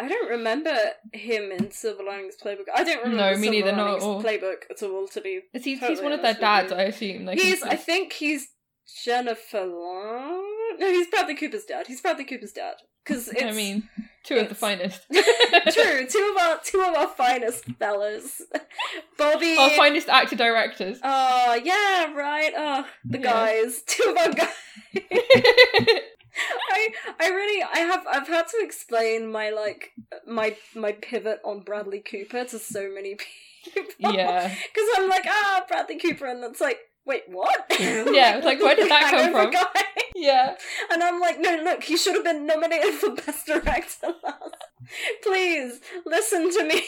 I 0.00 0.08
don't 0.08 0.30
remember 0.30 0.74
him 1.12 1.52
in 1.52 1.70
Silver 1.70 2.02
Linings 2.02 2.34
Playbook. 2.42 2.64
I 2.74 2.82
don't 2.82 3.04
remember 3.04 3.16
No, 3.16 3.36
me 3.36 3.42
Silver 3.44 3.50
neither, 3.52 3.72
not 3.76 3.84
Linings 3.86 4.02
at 4.02 4.06
all. 4.08 4.22
Playbook 4.22 4.56
at 4.70 4.82
all. 4.82 5.06
To 5.08 5.20
be, 5.20 5.40
Is 5.52 5.64
he, 5.64 5.76
he's 5.76 6.00
one 6.00 6.12
of 6.12 6.22
their 6.22 6.34
dads. 6.34 6.72
I 6.72 6.82
assume. 6.84 7.24
Like 7.26 7.38
he's. 7.38 7.62
I 7.62 7.76
think 7.76 8.12
he's 8.14 8.48
Jennifer 9.04 9.64
Long. 9.64 10.76
No, 10.78 10.90
he's 10.90 11.08
Bradley 11.08 11.34
Cooper's 11.34 11.64
dad. 11.64 11.86
He's 11.86 12.00
Bradley 12.00 12.24
Cooper's 12.24 12.52
dad. 12.52 12.74
Because. 13.04 13.28
I 13.40 13.50
mean, 13.52 13.88
two 14.22 14.36
of 14.36 14.48
the 14.48 14.54
finest. 14.54 15.02
True, 15.12 16.06
two 16.08 16.34
of 16.36 16.42
our 16.42 16.60
two 16.62 16.80
of 16.80 16.94
our 16.94 17.08
finest 17.08 17.64
fellas, 17.78 18.40
Bobby. 19.18 19.56
Our 19.58 19.70
finest 19.70 20.08
actor 20.08 20.36
directors. 20.36 20.98
Oh 21.02 21.60
yeah, 21.64 22.12
right. 22.14 22.52
Oh, 22.56 22.86
the 23.04 23.18
Yeah. 23.18 23.24
guys, 23.24 23.82
two 23.86 24.04
of 24.10 24.16
our 24.18 24.32
guys. 24.32 24.48
I 26.70 26.88
I 27.20 27.28
really 27.28 27.62
I 27.62 27.78
have 27.80 28.06
I've 28.06 28.28
had 28.28 28.48
to 28.48 28.58
explain 28.62 29.30
my 29.30 29.50
like 29.50 29.92
my 30.26 30.56
my 30.74 30.92
pivot 30.92 31.40
on 31.44 31.60
Bradley 31.60 32.00
Cooper 32.00 32.44
to 32.44 32.58
so 32.58 32.88
many 32.92 33.16
people. 33.16 33.94
yeah. 34.14 34.48
because 34.48 34.88
I'm 34.96 35.08
like 35.08 35.24
ah 35.26 35.64
Bradley 35.68 35.98
Cooper, 35.98 36.26
and 36.26 36.42
that's 36.42 36.60
like 36.60 36.78
wait 37.06 37.22
what? 37.28 37.66
Yeah, 37.80 38.40
like, 38.44 38.60
where 38.60 38.76
did 38.76 38.90
that 38.90 39.10
come 39.10 39.32
from? 39.32 39.50
Guy. 39.50 39.82
Yeah. 40.14 40.54
And 40.90 41.02
I'm 41.02 41.20
like, 41.20 41.40
no, 41.40 41.60
look, 41.64 41.84
he 41.84 41.96
should 41.96 42.14
have 42.14 42.24
been 42.24 42.46
nominated 42.46 42.94
for 42.94 43.10
Best 43.10 43.46
Director 43.46 44.14
last. 44.22 44.54
Please 45.22 45.80
listen 46.06 46.50
to 46.52 46.64
me. 46.64 46.82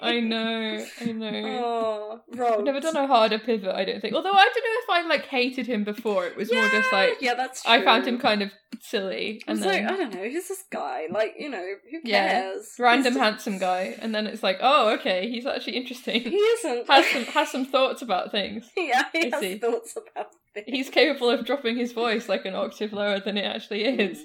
I 0.00 0.20
know. 0.20 0.84
I 1.00 1.04
know. 1.12 1.60
Oh, 1.64 2.20
Rob. 2.36 2.58
I've 2.60 2.64
never 2.64 2.80
done 2.80 2.96
a 2.96 3.06
harder 3.06 3.38
pivot, 3.38 3.74
I 3.74 3.84
don't 3.84 4.00
think. 4.00 4.14
Although 4.14 4.30
I 4.32 4.44
don't 4.54 4.64
know 4.64 4.94
if 4.96 5.04
I 5.04 5.08
like 5.08 5.26
hated 5.26 5.66
him 5.66 5.84
before. 5.84 6.26
It 6.26 6.36
was 6.36 6.52
more 6.52 6.68
just 6.68 6.92
like 6.92 7.14
yeah, 7.20 7.34
that's 7.34 7.62
true. 7.62 7.72
I 7.72 7.82
found 7.84 8.06
him 8.06 8.18
kind 8.18 8.42
of 8.42 8.50
silly, 8.80 9.42
I 9.46 9.52
and 9.52 9.58
was 9.58 9.66
then 9.66 9.84
like, 9.86 9.92
I 9.92 9.96
don't 9.96 10.14
know, 10.14 10.28
who's 10.28 10.48
this 10.48 10.64
guy? 10.70 11.06
Like, 11.10 11.34
you 11.38 11.48
know, 11.48 11.64
who 11.90 11.98
Yeah. 12.04 12.28
cares? 12.30 12.74
random 12.78 13.14
just- 13.14 13.22
handsome 13.22 13.58
guy, 13.58 13.96
and 14.00 14.14
then 14.14 14.26
it's 14.26 14.42
like, 14.42 14.58
oh, 14.60 14.90
okay, 14.94 15.28
he's 15.30 15.46
actually 15.46 15.76
interesting. 15.76 16.20
He 16.22 16.36
isn't. 16.36 16.86
has 16.88 17.06
some 17.06 17.24
has 17.24 17.50
some 17.50 17.64
thoughts 17.66 18.02
about 18.02 18.30
things. 18.30 18.68
yeah, 18.76 19.04
he 19.12 19.26
I 19.32 19.36
has 19.36 19.40
see. 19.40 19.58
thoughts 19.58 19.96
about 19.96 20.28
things. 20.54 20.66
He's 20.68 20.90
capable 20.90 21.30
of 21.30 21.44
dropping 21.44 21.76
his 21.76 21.92
voice 21.92 22.28
like 22.28 22.44
an 22.44 22.54
octave 22.54 22.92
lower 22.92 23.18
than 23.20 23.36
it 23.36 23.44
actually 23.44 23.84
is. 23.84 24.24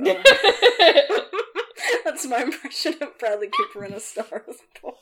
Oh. 0.00 1.24
That's 2.04 2.26
my 2.26 2.42
impression 2.42 2.94
of 3.00 3.18
Bradley 3.18 3.48
Cooper 3.56 3.84
in 3.84 3.92
A 3.92 4.00
Star 4.00 4.44
Is 4.48 4.58
Born. 4.82 4.94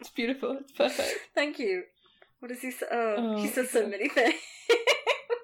it's 0.00 0.10
beautiful. 0.10 0.58
It's 0.60 0.72
perfect. 0.72 1.18
Thank 1.34 1.58
you. 1.58 1.84
What 2.40 2.48
does 2.48 2.60
he 2.62 2.70
say? 2.70 2.86
Oh, 2.90 3.14
oh 3.18 3.36
he 3.42 3.48
Oh, 3.48 3.50
says 3.52 3.70
so 3.70 3.86
many 3.86 4.08
things. 4.08 4.34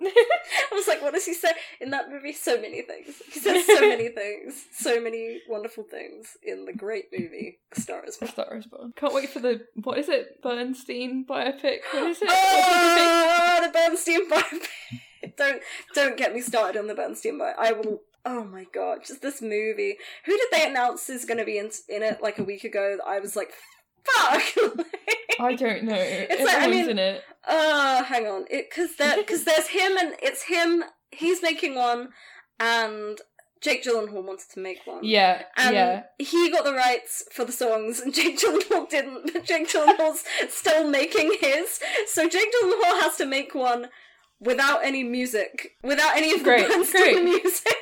I 0.03 0.75
was 0.75 0.87
like, 0.89 1.03
what 1.03 1.15
does 1.15 1.25
he 1.27 1.35
say 1.35 1.51
in 1.81 1.91
that 1.91 2.11
movie? 2.11 2.33
So 2.33 2.61
many 2.61 2.83
things. 2.83 3.21
He 3.33 3.41
says 3.41 3.67
so 3.67 3.81
many 3.89 4.09
things. 4.09 4.65
So 4.73 5.01
many 5.01 5.41
wonderful 5.49 5.85
things 5.85 6.37
in 6.43 6.65
the 6.65 6.73
great 6.73 7.07
movie 7.13 7.59
A 7.77 7.81
Star 7.81 8.05
Is 8.05 8.17
Born. 8.17 8.31
Star 8.31 8.57
is 8.57 8.67
Born. 8.67 8.93
Can't 8.97 9.15
wait 9.15 9.31
for 9.31 9.41
the 9.41 9.67
what 9.83 9.99
is 9.99 10.09
it? 10.09 10.43
Bernstein 10.43 11.25
biopic. 11.29 11.79
What 11.93 12.11
is 12.11 12.19
it? 12.23 12.29
Oh, 12.31 13.61
the 13.63 13.73
Bernstein 13.73 14.31
biopic. 14.31 15.33
don't 15.37 15.63
don't 15.95 16.17
get 16.17 16.35
me 16.35 16.41
started 16.41 16.79
on 16.79 16.87
the 16.87 16.95
Bernstein 16.95 17.39
biopic. 17.39 17.55
I 17.59 17.73
will. 17.73 18.01
Oh 18.29 18.43
my 18.45 18.67
god, 18.75 18.99
just 19.07 19.23
this 19.23 19.41
movie. 19.41 19.97
Who 20.25 20.33
did 20.37 20.49
they 20.51 20.67
announce 20.69 21.09
is 21.09 21.25
going 21.25 21.39
to 21.39 21.45
be 21.45 21.59
in, 21.59 21.71
in 21.89 22.03
it 22.03 22.21
like 22.21 22.39
a 22.41 22.45
week 22.45 22.65
ago? 22.65 22.99
I 23.07 23.21
was 23.21 23.37
like, 23.37 23.53
fuck. 24.05 24.43
I 25.41 25.55
don't 25.55 25.85
know. 25.85 25.95
It's 25.97 26.33
Everyone's 26.33 26.53
like- 26.53 26.63
I 26.63 26.67
mean- 26.69 26.91
in 26.91 26.99
it. 26.99 27.23
Uh, 27.49 28.03
hang 28.03 28.27
on. 28.27 28.45
Because 28.51 28.97
there 28.97 29.17
because 29.23 29.45
there's 29.45 29.69
him 29.69 29.97
and 29.97 30.15
it's 30.23 30.43
him. 30.43 30.83
He's 31.13 31.41
making 31.43 31.77
one, 31.77 32.09
and 32.59 33.21
Jake 33.63 33.85
Gyllenhaal 33.85 34.25
wanted 34.25 34.51
to 34.55 34.61
make 34.61 34.79
one. 34.85 35.05
Yeah, 35.05 35.43
And 35.57 35.75
yeah. 35.75 36.03
he 36.19 36.51
got 36.51 36.65
the 36.65 36.75
rights 36.75 37.25
for 37.33 37.45
the 37.45 37.53
songs, 37.53 38.01
and 38.01 38.13
Jake 38.13 38.41
Gyllenhaal 38.41 38.89
didn't. 38.89 39.33
But 39.33 39.45
Jake 39.51 39.69
Gyllenhaal's 39.69 40.25
still 40.49 40.89
making 40.89 41.37
his, 41.41 41.79
so 42.09 42.29
Jake 42.29 42.49
Gyllenhaal 42.61 43.01
has 43.03 43.17
to 43.19 43.25
make 43.27 43.55
one 43.55 43.87
without 44.41 44.85
any 44.85 45.05
music, 45.05 45.77
without 45.85 46.17
any 46.17 46.33
of 46.33 46.41
the 46.41 46.45
Great, 46.45 46.69
great. 46.69 47.23
music. 47.25 47.75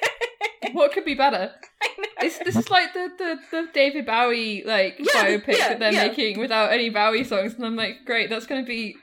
What 0.78 0.92
could 0.92 1.04
be 1.04 1.14
better? 1.14 1.52
I 1.82 1.88
know. 1.98 2.04
This 2.20 2.38
this 2.38 2.56
is 2.56 2.70
like 2.70 2.92
the, 2.92 3.10
the, 3.18 3.38
the 3.50 3.68
David 3.72 4.06
Bowie 4.06 4.62
like 4.64 4.96
Yeah, 4.98 5.24
biopic 5.26 5.58
yeah, 5.58 5.68
that 5.68 5.78
they're 5.78 5.92
yeah. 5.92 6.06
making 6.08 6.38
without 6.38 6.72
any 6.72 6.90
Bowie 6.90 7.24
songs, 7.24 7.54
and 7.54 7.64
I'm 7.64 7.76
like, 7.76 8.04
great, 8.04 8.28
that's 8.30 8.46
gonna 8.46 8.64
be 8.64 8.96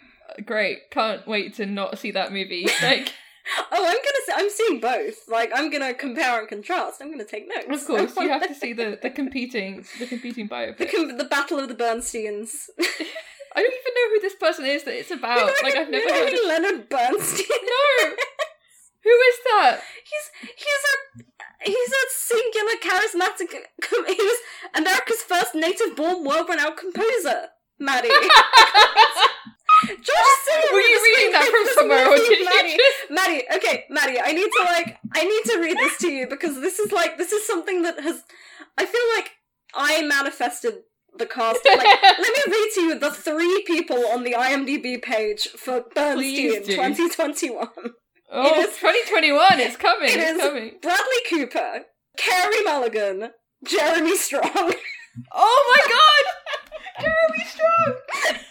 great. 0.46 0.90
Can't 0.92 1.26
wait 1.28 1.56
to 1.56 1.66
not 1.66 1.98
see 2.00 2.12
that 2.12 2.32
movie. 2.32 2.68
Like, 2.82 3.14
Oh, 3.72 3.84
I'm 3.86 3.98
gonna. 3.98 4.24
See, 4.28 4.34
I'm 4.36 4.50
seeing 4.52 4.80
both. 4.80 5.28
Like, 5.28 5.50
I'm 5.54 5.72
gonna 5.72 5.96
compare 5.96 6.40
and 6.40 6.48
contrast. 6.48 7.02
I'm 7.02 7.10
gonna 7.10 7.26
take 7.26 7.48
notes. 7.50 7.82
of 7.82 7.88
course, 7.88 8.16
you 8.18 8.30
have 8.30 8.48
to 8.48 8.54
see 8.54 8.72
the, 8.74 9.00
the 9.02 9.10
competing 9.22 9.84
the 10.00 10.06
competing 10.06 10.48
the, 10.48 10.54
biopic. 10.56 10.92
com- 10.92 11.18
the 11.18 11.24
battle 11.26 11.58
of 11.60 11.68
the 11.68 11.74
Bernsteins. 11.74 12.70
I 13.54 13.62
don't 13.62 13.74
even 13.74 13.94
know 13.96 14.10
who 14.14 14.20
this 14.22 14.36
person 14.36 14.66
is 14.66 14.84
that 14.84 14.94
it's 14.98 15.12
about. 15.12 15.40
Oh, 15.50 15.54
Like, 15.64 15.76
I've 15.76 15.90
never 15.90 16.04
You 16.06 16.08
know 16.08 16.24
heard. 16.24 16.34
Of... 16.34 16.48
Leonard 16.48 16.90
Bernstein. 16.90 17.46
No, 17.64 18.16
who 19.04 19.10
is 19.10 19.38
that? 19.50 19.82
He's 20.06 20.52
he's 20.56 20.84
a 20.94 21.24
he's 21.64 21.90
a 21.90 22.06
singular 22.10 22.76
charismatic. 22.82 23.52
Com- 23.82 24.06
he 24.06 24.16
was 24.16 24.38
America's 24.76 25.22
first 25.22 25.56
native-born, 25.56 26.24
world-renowned 26.24 26.78
composer. 26.78 27.50
Maddie. 27.80 28.10
Singer 29.84 30.74
Were 30.74 30.80
you 30.80 31.02
reading 31.04 31.32
that 31.32 31.48
from 31.50 31.74
somewhere, 31.74 32.08
or 32.08 32.16
did 32.16 32.46
Maddie? 32.46 32.78
Maddie, 33.10 33.44
okay, 33.56 33.86
Maddie, 33.90 34.20
I 34.24 34.32
need 34.32 34.50
to 34.50 34.64
like, 34.66 34.98
I 35.16 35.24
need 35.24 35.44
to 35.52 35.60
read 35.60 35.78
this 35.78 35.98
to 36.00 36.12
you 36.12 36.28
because 36.28 36.56
this 36.62 36.78
is 36.80 36.92
like, 36.92 37.18
this 37.18 37.32
is 37.32 37.46
something 37.48 37.82
that 37.82 38.00
has, 38.00 38.24
I 38.78 38.86
feel 38.86 39.02
like 39.16 39.32
I 39.74 40.04
manifested 40.04 40.84
the 41.18 41.26
cast. 41.26 41.66
Like, 41.66 41.78
let 42.04 42.20
me 42.20 42.44
read 42.48 42.70
to 42.76 42.82
you 42.82 43.00
the 43.00 43.12
three 43.12 43.64
people 43.66 44.06
on 44.08 44.24
the 44.24 44.34
IMDb 44.34 45.02
page 45.02 45.48
for 45.48 45.86
Bernstein 45.94 46.64
2021. 46.64 47.68
Oh, 48.32 48.62
is- 48.62 48.78
2021, 48.78 49.60
it's 49.60 49.76
coming, 49.78 50.10
It 50.10 50.16
it's 50.20 50.32
is 50.32 50.38
coming. 50.38 50.72
Bradley 50.82 51.22
Cooper, 51.30 51.86
Carey 52.18 52.64
Mulligan, 52.64 53.32
Jeremy 53.66 54.16
Strong, 54.16 54.74
Oh 55.34 55.74
my 55.76 55.82
god! 55.92 56.26
Jeremy 57.02 57.46
Strong. 57.46 57.96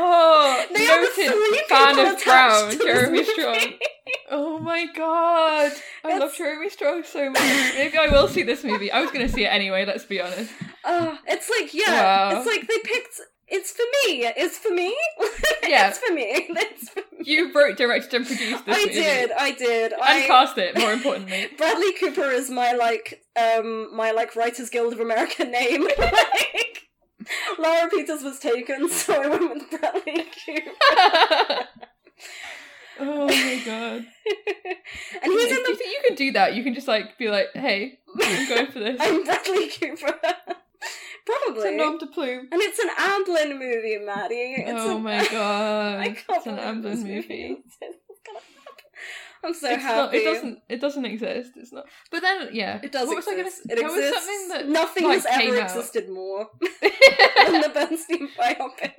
Oh, 0.00 0.64
They 0.74 0.86
noted 0.86 1.64
fan 1.68 1.98
of 1.98 2.22
Brown, 2.24 2.72
Jeremy. 2.78 3.24
Strong. 3.24 3.58
Oh 4.30 4.58
my 4.58 4.86
god, 4.94 5.72
I 6.04 6.18
love 6.18 6.34
Jeremy 6.36 6.68
Strong 6.70 7.04
so 7.04 7.30
much. 7.30 7.40
Maybe 7.74 7.96
I 7.98 8.08
will 8.08 8.28
see 8.28 8.42
this 8.42 8.62
movie. 8.64 8.90
I 8.92 9.00
was 9.00 9.10
gonna 9.10 9.28
see 9.28 9.44
it 9.44 9.48
anyway. 9.48 9.84
Let's 9.86 10.04
be 10.04 10.20
honest. 10.20 10.52
Oh, 10.84 11.18
it's 11.26 11.48
like 11.50 11.72
yeah, 11.74 12.30
Wow. 12.32 12.38
it's 12.38 12.46
like 12.46 12.66
they 12.68 12.78
picked. 12.84 13.20
It's 13.50 13.70
for 13.72 13.82
me. 13.82 14.24
It's 14.36 14.58
for 14.58 14.70
me. 14.74 14.94
Yeah. 15.68 15.88
it's 15.88 15.98
for 15.98 16.14
me. 16.14 16.46
It's 16.50 16.88
for 16.90 17.00
me. 17.00 17.18
You 17.24 17.52
wrote, 17.52 17.76
directed, 17.76 18.14
and 18.14 18.26
produced 18.26 18.64
this 18.64 18.76
I 18.76 18.80
movie. 18.86 18.92
did. 18.94 19.30
I 19.32 19.50
did. 19.52 19.92
and 19.92 20.00
I 20.02 20.26
cast 20.26 20.56
it. 20.56 20.78
More 20.78 20.92
importantly, 20.92 21.48
Bradley 21.58 21.92
Cooper 21.94 22.30
is 22.30 22.48
my 22.48 22.72
like 22.72 23.22
um 23.36 23.94
my 23.94 24.12
like 24.12 24.34
Writers 24.36 24.70
Guild 24.70 24.92
of 24.94 25.00
America 25.00 25.44
name. 25.44 25.82
like 25.98 26.88
Laura 27.58 27.88
Peters 27.90 28.22
was 28.22 28.38
taken, 28.38 28.88
so 28.88 29.22
I 29.22 29.26
went 29.28 29.50
with 29.52 29.70
Bradley 29.80 30.24
Cooper. 30.46 31.64
oh 33.00 33.26
my 33.26 33.62
god. 33.66 34.06
and 35.22 35.32
he's 35.32 35.44
in 35.44 35.50
you 35.50 35.66
the 35.66 35.76
think 35.76 35.90
you 35.92 36.02
can 36.06 36.16
do 36.16 36.32
that? 36.32 36.54
You 36.54 36.62
can 36.64 36.72
just 36.74 36.88
like 36.88 37.18
be 37.18 37.28
like, 37.28 37.48
"Hey, 37.54 37.98
I'm 38.22 38.48
going 38.48 38.66
for 38.68 38.78
this." 38.78 38.96
I'm 39.00 39.24
Bradley 39.24 39.68
Cooper. 39.68 40.18
It's 41.30 41.44
Probably. 41.44 41.74
a 41.74 41.76
nom 41.76 41.98
de 41.98 42.06
plume. 42.06 42.48
and 42.50 42.60
it's 42.62 42.78
an 42.78 42.88
Amblin 42.96 43.58
movie, 43.58 43.98
Maddie. 43.98 44.54
It's 44.66 44.72
Oh 44.82 44.96
a- 44.96 44.98
my 44.98 45.26
god! 45.28 45.98
I 46.00 46.08
can't 46.10 46.24
It's 46.38 46.46
an 46.46 46.56
Amblin 46.56 47.02
movie. 47.02 47.44
exists. 47.52 48.00
It's 48.08 48.20
gonna 48.26 48.38
happen. 48.38 48.84
I'm 49.44 49.54
so 49.54 49.68
it's 49.70 49.82
happy. 49.82 49.96
not. 50.00 50.14
It 50.14 50.24
doesn't. 50.24 50.58
It 50.68 50.80
doesn't 50.80 51.04
exist. 51.04 51.52
It's 51.56 51.72
not. 51.72 51.84
But 52.10 52.22
then, 52.22 52.48
yeah, 52.52 52.80
It 52.82 52.92
does 52.92 53.06
what 53.08 53.16
was 53.16 53.28
I 53.28 53.34
exist. 53.34 53.68
gonna, 53.68 53.80
it 53.80 53.84
exists. 53.84 54.10
was 54.10 54.24
something 54.24 54.48
that 54.48 54.68
Nothing 54.68 55.04
like, 55.04 55.14
has 55.22 55.26
ever 55.30 55.60
out. 55.60 55.64
existed 55.76 56.08
more 56.08 56.48
than 56.60 57.60
the 57.60 57.70
Bernstein 57.72 58.28
biopic. 58.38 58.92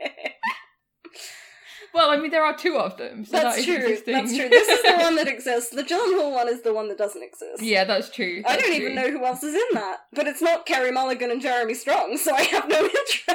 Well, 1.93 2.09
I 2.09 2.17
mean, 2.17 2.31
there 2.31 2.43
are 2.43 2.55
two 2.55 2.77
of 2.77 2.97
them. 2.97 3.25
So 3.25 3.31
That's 3.33 3.55
that 3.55 3.59
is 3.59 3.65
true. 3.65 4.13
That's 4.13 4.35
true. 4.35 4.49
This 4.49 4.67
is 4.67 4.81
the 4.83 4.97
one 5.03 5.15
that 5.17 5.27
exists. 5.27 5.71
The 5.71 5.83
Gyllenhaal 5.83 6.31
one 6.31 6.47
is 6.49 6.61
the 6.61 6.73
one 6.73 6.87
that 6.89 6.97
doesn't 6.97 7.23
exist. 7.23 7.61
yeah, 7.63 7.83
that's 7.83 8.09
true. 8.09 8.43
I 8.45 8.55
don't 8.55 8.65
true. 8.65 8.73
even 8.75 8.95
know 8.95 9.09
who 9.09 9.25
else 9.25 9.43
is 9.43 9.55
in 9.55 9.75
that, 9.75 9.99
but 10.13 10.27
it's 10.27 10.41
not 10.41 10.65
Carey 10.65 10.91
Mulligan 10.91 11.31
and 11.31 11.41
Jeremy 11.41 11.73
Strong, 11.73 12.17
so 12.17 12.33
I 12.35 12.43
have 12.43 12.67
no 12.69 12.79
interest. 12.83 13.29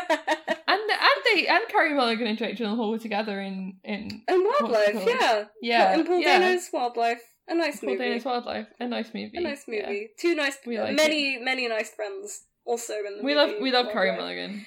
And 0.67 0.81
and 0.91 1.21
they 1.35 1.47
and 1.47 1.67
Carey 1.69 1.95
Mulligan 1.95 2.27
and 2.27 2.39
Jake 2.39 2.57
Gyllenhaal 2.57 2.91
were 2.91 2.99
together 2.99 3.41
in 3.41 3.75
in 3.85 4.23
And 4.29 4.45
Wildlife, 4.61 5.05
yeah. 5.07 5.45
yeah 5.63 5.93
And 5.95 6.07
Paul 6.07 6.21
yeah. 6.21 6.39
Dano's 6.39 6.69
Wildlife. 6.73 7.21
A 7.47 7.55
nice 7.55 7.81
Paul 7.81 7.91
movie. 7.91 8.05
Dano's 8.05 8.25
Wildlife, 8.25 8.67
a 8.81 8.89
nice 8.89 9.09
movie. 9.15 9.31
A 9.35 9.41
nice 9.41 9.65
yeah. 9.69 9.87
movie. 9.87 10.09
Two 10.19 10.35
nice, 10.35 10.57
like 10.67 10.95
many, 10.97 11.39
many 11.39 11.69
nice 11.69 11.91
friends 11.91 12.45
also 12.65 12.95
in 12.95 13.19
the 13.19 13.23
We 13.25 13.35
movie. 13.35 13.53
love 13.53 13.63
we 13.63 13.71
love 13.73 13.87
Carey 13.93 14.09
Wildlife. 14.11 14.37
Mulligan. 14.37 14.67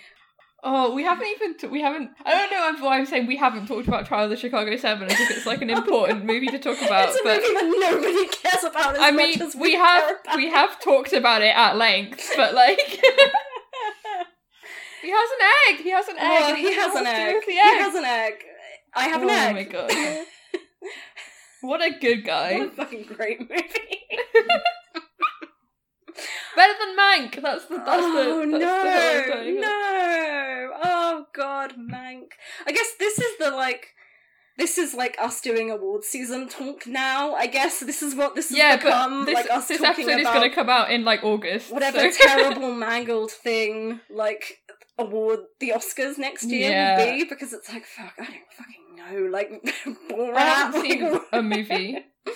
Oh, 0.64 0.94
we 0.94 1.04
haven't 1.04 1.28
even 1.28 1.56
t- 1.58 1.68
we 1.68 1.82
haven't. 1.82 2.10
I 2.26 2.32
don't 2.34 2.52
know 2.80 2.86
why 2.86 2.98
I'm 2.98 3.06
saying 3.06 3.28
we 3.28 3.38
haven't 3.38 3.68
talked 3.68 3.88
about 3.88 4.08
Trial 4.08 4.24
of 4.24 4.32
the 4.32 4.36
Chicago 4.38 4.76
Seven 4.76 5.08
as 5.10 5.20
if 5.20 5.30
it's 5.38 5.46
like 5.46 5.62
an 5.62 5.70
important 5.70 6.26
movie 6.26 6.48
to 6.48 6.58
talk 6.58 6.82
about. 6.82 7.10
It's 7.14 7.20
a 7.20 7.24
but 7.24 7.42
movie 7.42 7.80
that 7.80 7.92
nobody 7.92 8.28
cares 8.28 8.64
about 8.64 8.96
as 8.96 9.00
I 9.02 9.12
much 9.12 9.38
mean, 9.40 9.52
we, 9.56 9.62
we 9.62 9.76
have 9.76 10.18
we 10.36 10.50
have 10.50 10.80
talked 10.82 11.14
about 11.14 11.44
it 11.44 11.56
at 11.56 11.78
length, 11.78 12.32
but 12.36 12.56
like 12.56 12.80
he 15.02 15.12
has 15.12 15.30
an 15.32 15.42
egg. 15.70 15.82
He 15.84 15.92
has 15.92 16.08
an 16.08 16.18
egg. 16.18 16.24
Oh, 16.24 16.48
and 16.50 16.58
he 16.58 16.74
has 16.76 16.96
an 16.96 17.06
egg. 17.08 17.36
with 17.36 17.46
He 17.46 17.58
has 17.58 17.94
an 17.96 18.04
egg. 18.06 18.34
I 18.96 19.08
have 19.10 19.22
an 19.22 19.30
Oh 19.30 19.34
egg. 19.34 19.52
Oh 19.52 19.54
my 19.54 19.64
God. 19.88 20.26
What 21.62 21.82
a 21.82 21.92
good 22.00 22.24
guy. 22.26 22.58
what 22.60 22.68
a 22.68 22.72
fucking 22.72 23.04
great 23.04 23.40
movie. 23.42 23.64
Better 26.58 26.74
than 26.80 26.98
Mank. 26.98 27.42
That's 27.42 27.66
the 27.68 27.78
that's 27.78 27.90
oh 28.04 28.46
the 28.46 28.52
that's 28.52 28.62
no, 28.62 28.84
the 28.84 28.92
hill 28.92 29.22
I'm 29.22 29.30
going 29.30 29.56
on. 29.56 29.62
no! 29.62 30.72
Oh 30.84 31.26
god, 31.34 31.74
Mank. 31.78 32.30
I 32.66 32.72
guess 32.72 32.88
this 33.00 33.18
is 33.20 33.38
the 33.40 33.52
like. 33.52 33.94
This 34.58 34.80
is 34.80 34.96
like 34.96 35.16
us 35.22 35.40
doing 35.40 35.70
award 35.70 36.04
season 36.04 36.50
talk 36.50 36.88
now. 36.88 37.36
I 37.36 37.46
guess 37.46 37.80
this 37.82 38.02
is 38.02 38.16
what 38.16 38.34
this 38.34 38.50
has 38.50 38.58
Yeah, 38.58 38.78
become. 38.78 39.20
but 39.20 39.26
this, 39.28 39.36
like 39.36 39.52
us 39.52 39.68
this 39.68 39.80
talking 39.80 40.06
episode 40.06 40.20
is 40.20 40.26
about 40.26 40.34
going 40.34 40.50
to 40.50 40.56
come 40.56 40.68
out 40.68 40.90
in 40.90 41.06
like 41.06 41.24
August. 41.24 41.72
whatever 41.72 42.12
so- 42.12 42.26
terrible 42.26 42.74
mangled 42.88 43.30
thing 43.30 44.00
like 44.10 44.58
award 44.98 45.42
the 45.60 45.74
Oscars 45.76 46.18
next 46.18 46.46
year 46.46 46.72
Yeah. 46.72 46.98
will 46.98 47.18
be 47.20 47.24
because 47.26 47.54
it's 47.54 47.72
like 47.72 47.86
fuck 47.86 48.14
I 48.18 48.26
don't 48.26 48.52
fucking 48.58 49.24
know 49.24 49.30
like 49.30 49.52
Borat. 50.10 50.36
I 50.36 50.42
haven't 50.42 50.82
like, 50.82 50.92
seen 50.92 51.20
a 51.32 51.44
movie. 51.44 51.98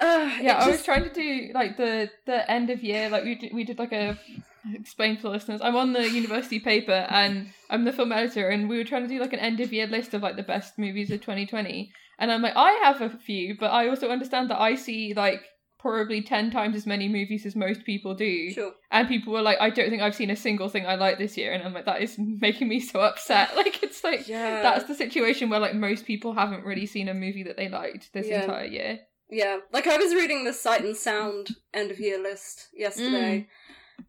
uh, 0.00 0.30
Yeah, 0.40 0.62
it 0.62 0.66
I 0.66 0.70
was 0.70 0.82
trying 0.82 1.04
to 1.04 1.12
do 1.12 1.50
like 1.54 1.76
the 1.76 2.10
the 2.26 2.50
end 2.50 2.70
of 2.70 2.82
year, 2.82 3.08
like 3.08 3.24
we 3.24 3.34
did, 3.36 3.54
we 3.54 3.64
did 3.64 3.78
like 3.78 3.92
a 3.92 4.18
explain 4.74 5.16
for 5.16 5.28
listeners. 5.28 5.60
I'm 5.62 5.76
on 5.76 5.92
the 5.92 6.08
university 6.08 6.58
paper 6.58 7.06
and 7.10 7.52
I'm 7.70 7.84
the 7.84 7.92
film 7.92 8.12
editor, 8.12 8.48
and 8.48 8.68
we 8.68 8.78
were 8.78 8.84
trying 8.84 9.02
to 9.02 9.08
do 9.08 9.20
like 9.20 9.32
an 9.32 9.38
end 9.38 9.60
of 9.60 9.72
year 9.72 9.86
list 9.86 10.14
of 10.14 10.22
like 10.22 10.36
the 10.36 10.42
best 10.42 10.78
movies 10.78 11.10
of 11.10 11.20
2020. 11.20 11.92
And 12.18 12.32
I'm 12.32 12.42
like, 12.42 12.56
I 12.56 12.72
have 12.84 13.00
a 13.02 13.10
few, 13.10 13.56
but 13.58 13.70
I 13.70 13.88
also 13.88 14.08
understand 14.08 14.50
that 14.50 14.60
I 14.60 14.74
see 14.74 15.12
like 15.14 15.42
probably 15.78 16.22
ten 16.22 16.50
times 16.50 16.74
as 16.74 16.86
many 16.86 17.08
movies 17.08 17.46
as 17.46 17.54
most 17.54 17.84
people 17.84 18.14
do. 18.14 18.50
sure. 18.50 18.72
And 18.90 19.06
people 19.08 19.32
were 19.32 19.42
like, 19.42 19.58
I 19.60 19.70
don't 19.70 19.90
think 19.90 20.02
I've 20.02 20.14
seen 20.14 20.30
a 20.30 20.36
single 20.36 20.68
thing 20.68 20.86
I 20.86 20.94
like 20.96 21.18
this 21.18 21.36
year, 21.36 21.52
and 21.52 21.62
I'm 21.62 21.74
like, 21.74 21.84
that 21.86 22.02
is 22.02 22.16
making 22.18 22.68
me 22.68 22.80
so 22.80 23.00
upset. 23.00 23.50
Like 23.56 23.82
it's 23.82 24.02
like 24.02 24.26
Yeah. 24.28 24.62
that's 24.62 24.84
the 24.86 24.94
situation 24.94 25.48
where 25.50 25.60
like 25.60 25.74
most 25.74 26.06
people 26.06 26.32
haven't 26.32 26.64
really 26.64 26.86
seen 26.86 27.08
a 27.08 27.14
movie 27.14 27.44
that 27.44 27.56
they 27.56 27.68
liked 27.68 28.12
this 28.12 28.26
Yeah. 28.26 28.42
entire 28.42 28.64
year. 28.66 28.98
Yeah, 29.30 29.58
like 29.72 29.86
I 29.86 29.96
was 29.96 30.14
reading 30.14 30.44
the 30.44 30.52
Sight 30.52 30.84
and 30.84 30.96
Sound 30.96 31.56
end 31.74 31.90
of 31.90 31.98
year 32.00 32.22
list 32.22 32.68
yesterday, 32.74 33.48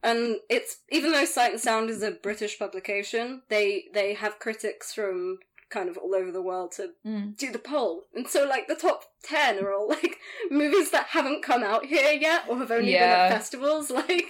and 0.04 0.38
it's 0.50 0.78
even 0.92 1.12
though 1.12 1.26
Sight 1.26 1.52
and 1.54 1.62
Sound 1.62 1.90
is 1.90 2.04
a 2.04 2.12
British 2.12 2.60
publication, 2.60 3.42
they 3.50 3.86
they 3.94 4.14
have 4.14 4.40
critics 4.40 4.94
from 4.94 5.40
kind 5.70 5.90
of 5.90 5.98
all 5.98 6.16
over 6.16 6.32
the 6.32 6.42
world 6.42 6.72
to 6.74 6.92
Mm. 7.06 7.36
do 7.38 7.52
the 7.52 7.60
poll, 7.60 8.04
and 8.14 8.28
so 8.28 8.46
like 8.46 8.68
the 8.68 8.76
top 8.76 9.04
ten 9.24 9.60
are 9.60 9.74
all 9.74 9.90
like 9.98 10.18
movies 10.52 10.92
that 10.92 11.08
haven't 11.08 11.44
come 11.44 11.64
out 11.64 11.86
here 11.86 12.12
yet 12.12 12.44
or 12.48 12.58
have 12.60 12.72
only 12.72 12.92
been 12.94 13.10
at 13.10 13.30
festivals. 13.32 13.90
Like 13.96 14.26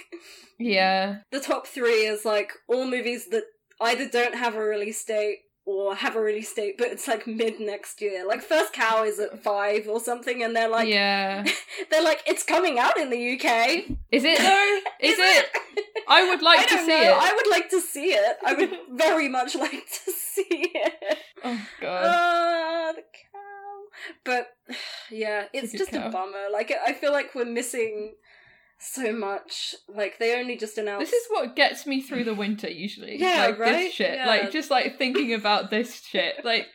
Yeah. 0.58 1.18
the 1.30 1.38
top 1.40 1.66
three 1.66 2.06
is 2.06 2.24
like 2.24 2.52
all 2.66 2.86
movies 2.86 3.28
that 3.28 3.44
either 3.80 4.08
don't 4.08 4.34
have 4.34 4.54
a 4.56 4.60
release 4.60 5.04
date 5.04 5.38
or 5.68 5.94
have 5.94 6.16
a 6.16 6.20
release 6.20 6.54
date, 6.54 6.78
but 6.78 6.86
it's 6.86 7.06
like 7.06 7.26
mid 7.26 7.60
next 7.60 8.00
year. 8.00 8.26
Like 8.26 8.40
First 8.40 8.72
Cow 8.72 9.04
is 9.04 9.18
at 9.18 9.42
five 9.42 9.86
or 9.86 10.00
something, 10.00 10.42
and 10.42 10.56
they're 10.56 10.68
like, 10.68 10.88
yeah. 10.88 11.44
they're 11.90 12.02
like, 12.02 12.22
it's 12.26 12.42
coming 12.42 12.78
out 12.78 12.98
in 12.98 13.10
the 13.10 13.34
UK. 13.34 13.84
Is 14.10 14.24
it 14.24 14.38
though? 14.38 14.78
Is, 15.06 15.18
it? 15.18 15.46
I 16.08 16.26
would 16.26 16.40
like 16.40 16.60
I 16.60 16.64
to 16.64 16.78
see 16.78 16.86
know. 16.86 17.02
it. 17.02 17.16
I 17.20 17.34
would 17.34 17.50
like 17.50 17.68
to 17.68 17.80
see 17.82 18.14
it. 18.14 18.36
I 18.46 18.54
would 18.54 18.70
very 18.98 19.28
much 19.28 19.54
like 19.54 19.70
to 20.04 20.10
see 20.10 20.70
it. 20.74 21.18
Oh 21.44 21.60
god. 21.82 22.04
Ah, 22.06 22.92
the 22.96 23.02
cow. 23.02 24.16
But 24.24 24.48
yeah, 25.10 25.48
it's 25.52 25.72
good 25.72 25.78
just 25.78 25.90
cow. 25.90 26.08
a 26.08 26.10
bummer. 26.10 26.46
Like 26.50 26.72
I 26.72 26.94
feel 26.94 27.12
like 27.12 27.34
we're 27.34 27.44
missing 27.44 28.14
so 28.78 29.12
much. 29.12 29.74
Like 29.88 30.18
they 30.18 30.38
only 30.38 30.56
just 30.56 30.78
announced. 30.78 31.10
This 31.10 31.22
is 31.22 31.28
what 31.30 31.56
gets 31.56 31.86
me 31.86 32.00
through 32.00 32.24
the 32.24 32.34
winter 32.34 32.70
usually. 32.70 33.18
Yeah, 33.18 33.46
like 33.46 33.58
right? 33.58 33.72
this 33.72 33.94
shit. 33.94 34.14
Yeah. 34.14 34.26
Like 34.26 34.50
just 34.50 34.70
like 34.70 34.98
thinking 34.98 35.34
about 35.34 35.70
this 35.70 36.00
shit. 36.00 36.44
Like 36.44 36.66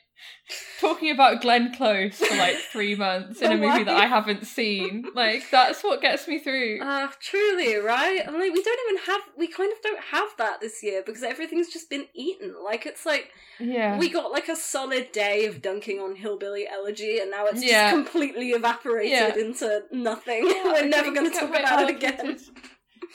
talking 0.82 1.10
about 1.10 1.42
Glenn 1.42 1.74
Close 1.74 2.18
for 2.18 2.36
like 2.36 2.58
three 2.58 2.96
months 2.96 3.42
in 3.42 3.52
a 3.54 3.58
movie 3.58 3.84
that 3.84 3.96
I 3.96 4.06
haven't 4.06 4.46
seen. 4.46 5.06
Like 5.16 5.44
that's 5.50 5.84
what 5.84 6.02
gets 6.02 6.28
me 6.28 6.40
through. 6.40 6.80
Uh, 6.82 7.08
truly, 7.22 7.76
right? 7.76 8.22
I 8.28 8.32
mean, 8.32 8.52
we 8.54 8.62
don't 8.64 8.80
even 8.90 9.04
have, 9.06 9.22
we 9.38 9.48
kind 9.48 9.72
of 9.72 9.82
don't 9.82 10.02
have 10.12 10.28
that 10.38 10.60
this 10.62 10.84
year 10.84 11.02
because 11.06 11.24
everything's 11.24 11.70
just 11.72 11.90
been 11.90 12.06
eaten. 12.14 12.54
Like, 12.64 12.86
it's 12.86 13.06
like, 13.06 13.32
yeah. 13.60 13.98
we 13.98 14.10
got 14.10 14.32
like 14.32 14.50
a 14.50 14.56
solid 14.56 15.12
day 15.12 15.46
of 15.46 15.62
dunking 15.62 16.00
on 16.00 16.16
Hillbilly 16.16 16.68
Elegy 16.68 17.20
and 17.20 17.32
now 17.32 17.46
it's 17.48 17.64
Yeah. 17.64 17.92
just 17.92 17.96
completely 18.12 18.50
evaporated 18.50 19.12
Yeah. 19.12 19.36
into 19.36 19.84
nothing. 19.92 20.46
Yeah, 20.48 20.64
We're 20.74 20.88
never 20.88 21.12
going 21.12 21.32
to 21.32 21.40
talk 21.40 21.50
about 21.50 21.90
it 21.90 21.96
again. 21.96 22.40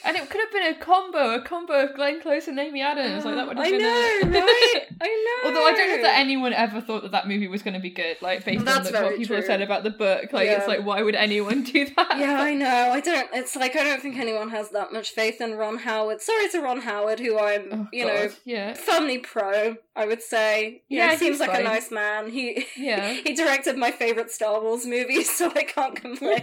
And 0.03 0.15
it 0.15 0.29
could 0.29 0.39
have 0.39 0.51
been 0.51 0.73
a 0.73 0.75
combo, 0.75 1.35
a 1.35 1.41
combo 1.41 1.73
of 1.85 1.95
Glenn 1.95 2.21
Close 2.21 2.47
and 2.47 2.57
Amy 2.57 2.81
Adams. 2.81 3.25
Like 3.25 3.35
that 3.35 3.47
would 3.47 3.57
have 3.57 3.65
I 3.65 3.69
been 3.71 3.81
know, 3.81 4.37
a... 4.39 4.41
right? 4.41 4.85
I 5.01 5.41
know. 5.43 5.49
Although 5.49 5.65
I 5.67 5.73
don't 5.73 5.89
know 5.89 6.01
that 6.03 6.17
anyone 6.17 6.53
ever 6.53 6.79
thought 6.79 7.01
that 7.03 7.11
that 7.11 7.27
movie 7.27 7.47
was 7.47 7.61
going 7.61 7.73
to 7.73 7.79
be 7.79 7.89
good, 7.89 8.17
like 8.21 8.45
based 8.45 8.63
That's 8.63 8.87
on 8.87 8.93
the, 8.93 9.01
what 9.01 9.17
people 9.17 9.35
have 9.35 9.45
said 9.45 9.61
about 9.61 9.83
the 9.83 9.89
book. 9.89 10.31
Like 10.31 10.47
it's 10.49 10.67
like, 10.67 10.85
why 10.85 11.01
would 11.01 11.15
anyone 11.15 11.63
do 11.63 11.85
that? 11.95 12.07
Yeah, 12.19 12.41
I 12.41 12.53
know. 12.53 12.91
I 12.91 12.99
don't. 12.99 13.29
It's 13.33 13.55
like 13.55 13.75
I 13.75 13.83
don't 13.83 14.01
think 14.01 14.17
anyone 14.17 14.49
has 14.49 14.69
that 14.71 14.91
much 14.91 15.11
faith 15.11 15.39
in 15.41 15.55
Ron 15.55 15.77
Howard. 15.77 16.21
Sorry 16.21 16.49
to 16.49 16.59
Ron 16.61 16.81
Howard, 16.81 17.19
who 17.19 17.37
I'm, 17.39 17.69
Oh, 17.71 17.87
you 17.93 18.05
God. 18.05 18.13
know, 18.13 18.29
yeah, 18.45 18.73
firmly 18.73 19.19
pro. 19.19 19.75
I 19.95 20.05
would 20.05 20.21
say. 20.21 20.81
You 20.87 20.97
Yeah, 20.99 21.05
know, 21.07 21.11
he's 21.11 21.19
seems 21.19 21.39
like 21.39 21.51
fine. 21.51 21.61
a 21.61 21.63
nice 21.63 21.91
man. 21.91 22.29
He 22.29 22.65
yeah. 22.77 23.13
he 23.25 23.33
directed 23.33 23.77
my 23.77 23.91
favorite 23.91 24.31
Star 24.31 24.61
Wars 24.61 24.85
movie, 24.85 25.23
so 25.23 25.51
I 25.53 25.63
can't 25.63 25.95
complain. 25.95 26.41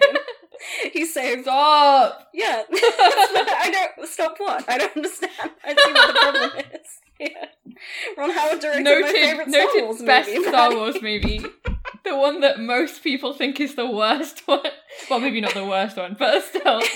he 0.93 1.05
saved. 1.07 1.43
Stop. 1.43 2.29
Yeah, 2.33 2.63
I 2.73 3.71
don't 3.97 4.09
stop. 4.09 4.35
What? 4.39 4.69
I 4.69 4.79
don't 4.79 4.97
understand. 4.97 5.33
I 5.65 5.75
see 5.75 5.93
what 5.93 6.07
the 6.15 6.21
problem 6.21 6.65
is. 6.75 7.01
Yeah. 7.19 7.47
Ron 8.17 8.31
Howard 8.31 8.61
directed 8.61 8.85
my 8.85 8.91
Noted, 8.91 9.13
favorite 9.15 9.49
Star 9.49 9.65
noted 9.65 9.85
Wars 9.85 10.03
best 10.03 10.29
movie. 10.31 10.49
Star 10.49 10.75
Wars 10.75 11.03
movie. 11.03 11.47
the 12.05 12.17
one 12.17 12.41
that 12.41 12.61
most 12.61 13.03
people 13.03 13.33
think 13.33 13.61
is 13.61 13.75
the 13.75 13.87
worst 13.91 14.43
one. 14.47 14.61
Well, 15.11 15.21
maybe 15.21 15.41
not 15.41 15.55
the 15.55 15.65
worst 15.65 15.97
one, 15.97 16.17
but 16.19 16.45
still. 16.45 16.83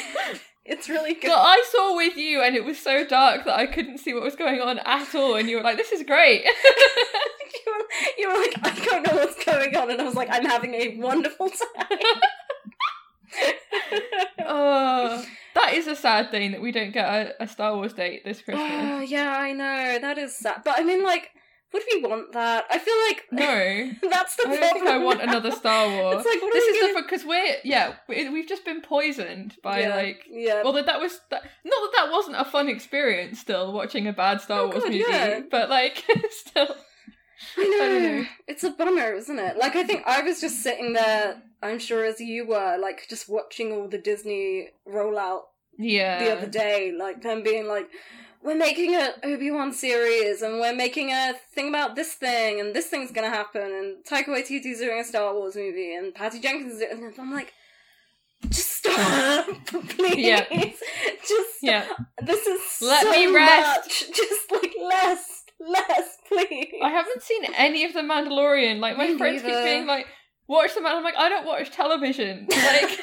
It's 0.66 0.88
really 0.88 1.14
good. 1.14 1.30
That 1.30 1.38
I 1.38 1.64
saw 1.72 1.96
with 1.96 2.16
you, 2.16 2.42
and 2.42 2.54
it 2.54 2.64
was 2.64 2.78
so 2.78 3.04
dark 3.04 3.44
that 3.46 3.56
I 3.58 3.66
couldn't 3.66 3.98
see 3.98 4.14
what 4.14 4.22
was 4.22 4.36
going 4.36 4.60
on 4.60 4.78
at 4.78 5.14
all. 5.16 5.34
And 5.34 5.48
you 5.48 5.56
were 5.56 5.64
like, 5.64 5.76
"This 5.76 5.90
is 5.90 6.04
great." 6.04 6.44
you, 6.44 6.52
were, 7.66 7.84
you 8.18 8.28
were 8.28 8.38
like, 8.38 8.54
I 8.62 8.84
don't 8.84 9.02
know 9.04 9.14
what's 9.16 9.44
going 9.44 9.74
on, 9.74 9.90
and 9.90 10.00
I 10.00 10.04
was 10.04 10.14
like, 10.14 10.28
I'm 10.30 10.44
having 10.44 10.74
a 10.74 10.96
wonderful 10.98 11.50
time. 11.50 11.98
oh, 14.46 15.24
that 15.54 15.74
is 15.74 15.86
a 15.86 15.96
sad 15.96 16.30
thing 16.30 16.52
that 16.52 16.60
we 16.60 16.72
don't 16.72 16.92
get 16.92 17.08
a, 17.08 17.42
a 17.42 17.48
Star 17.48 17.74
Wars 17.76 17.92
date 17.92 18.24
this 18.24 18.40
ah, 18.40 18.44
Christmas. 18.44 18.70
Oh, 18.72 19.00
yeah, 19.00 19.36
I 19.36 19.52
know 19.52 19.98
that 20.00 20.18
is 20.18 20.36
sad, 20.36 20.62
but 20.64 20.78
I 20.78 20.84
mean, 20.84 21.02
like, 21.04 21.30
would 21.72 21.82
we 21.92 22.02
want 22.02 22.32
that? 22.32 22.64
I 22.70 22.78
feel 22.78 22.94
like 23.08 23.24
no, 23.30 24.08
that's 24.10 24.36
the 24.36 24.42
I 24.42 24.56
problem. 24.56 24.60
don't 24.60 24.72
think 24.74 24.86
I 24.88 24.98
want 24.98 25.22
another 25.22 25.50
Star 25.52 25.88
Wars. 25.88 26.16
It's 26.16 26.26
like, 26.26 26.42
what 26.42 26.52
this 26.52 26.64
is 26.64 26.80
gonna... 26.80 26.94
the 26.94 27.02
because 27.02 27.24
we're 27.24 27.56
yeah 27.64 27.94
we- 28.08 28.28
we've 28.28 28.48
just 28.48 28.64
been 28.64 28.80
poisoned 28.80 29.56
by 29.62 29.80
yeah, 29.82 29.94
like 29.94 30.24
yeah. 30.28 30.62
Although 30.64 30.82
that 30.82 31.00
was 31.00 31.20
that, 31.30 31.42
not 31.64 31.80
that 31.80 31.92
that 31.96 32.12
wasn't 32.12 32.36
a 32.36 32.44
fun 32.44 32.68
experience. 32.68 33.38
Still 33.38 33.72
watching 33.72 34.06
a 34.08 34.12
bad 34.12 34.40
Star 34.40 34.60
Oh, 34.60 34.66
Wars 34.66 34.82
God, 34.82 34.92
movie, 34.92 35.04
yeah. 35.08 35.40
but 35.50 35.70
like 35.70 36.04
still, 36.30 36.74
I 37.56 37.64
know. 37.64 38.26
It's 38.46 38.64
a 38.64 38.70
bummer, 38.70 39.12
isn't 39.12 39.38
it? 39.38 39.56
Like, 39.56 39.76
I 39.76 39.84
think 39.84 40.02
I 40.06 40.22
was 40.22 40.40
just 40.40 40.62
sitting 40.62 40.92
there, 40.92 41.42
I'm 41.62 41.78
sure 41.78 42.04
as 42.04 42.20
you 42.20 42.46
were, 42.46 42.76
like, 42.80 43.06
just 43.08 43.28
watching 43.28 43.72
all 43.72 43.88
the 43.88 43.98
Disney 43.98 44.68
rollout 44.88 45.42
yeah. 45.78 46.22
the 46.22 46.36
other 46.36 46.46
day, 46.46 46.92
like, 46.96 47.22
them 47.22 47.42
being 47.42 47.66
like, 47.66 47.88
we're 48.42 48.56
making 48.56 48.94
an 48.94 49.10
Obi 49.22 49.50
Wan 49.50 49.72
series, 49.72 50.40
and 50.42 50.60
we're 50.60 50.74
making 50.74 51.10
a 51.10 51.34
thing 51.54 51.68
about 51.68 51.94
this 51.94 52.14
thing, 52.14 52.58
and 52.60 52.74
this 52.74 52.86
thing's 52.86 53.12
gonna 53.12 53.28
happen, 53.28 53.62
and 53.62 54.04
Taika 54.04 54.28
Waititi's 54.28 54.78
doing 54.78 55.00
a 55.00 55.04
Star 55.04 55.34
Wars 55.34 55.56
movie, 55.56 55.94
and 55.94 56.14
Patty 56.14 56.40
Jenkins 56.40 56.74
is 56.74 56.78
doing 56.80 57.04
and 57.04 57.14
I'm 57.18 57.32
like, 57.32 57.52
just 58.48 58.70
stop, 58.78 59.46
please. 59.66 60.16
Yeah. 60.16 60.44
Just 60.48 61.56
Yeah, 61.62 61.86
This 62.22 62.46
is 62.46 62.60
Let 62.80 63.02
so 63.02 63.10
me 63.10 63.26
rest. 63.34 63.86
much. 63.86 64.04
Just 64.16 64.50
like 64.50 64.72
less, 64.82 65.39
less, 65.60 66.16
please. 66.28 66.72
I 66.82 66.88
haven't 66.90 67.22
seen 67.22 67.44
any 67.56 67.84
of 67.84 67.92
the 67.92 68.00
Mandalorian. 68.00 68.80
Like 68.80 68.96
my 68.96 69.08
Me 69.08 69.18
friends 69.18 69.42
keep 69.42 69.50
neither. 69.50 69.64
being 69.64 69.86
like, 69.86 70.06
"Watch 70.48 70.74
the 70.74 70.80
Man." 70.80 70.96
I'm 70.96 71.04
like, 71.04 71.16
I 71.16 71.28
don't 71.28 71.46
watch 71.46 71.70
television. 71.70 72.46
Like. 72.50 72.98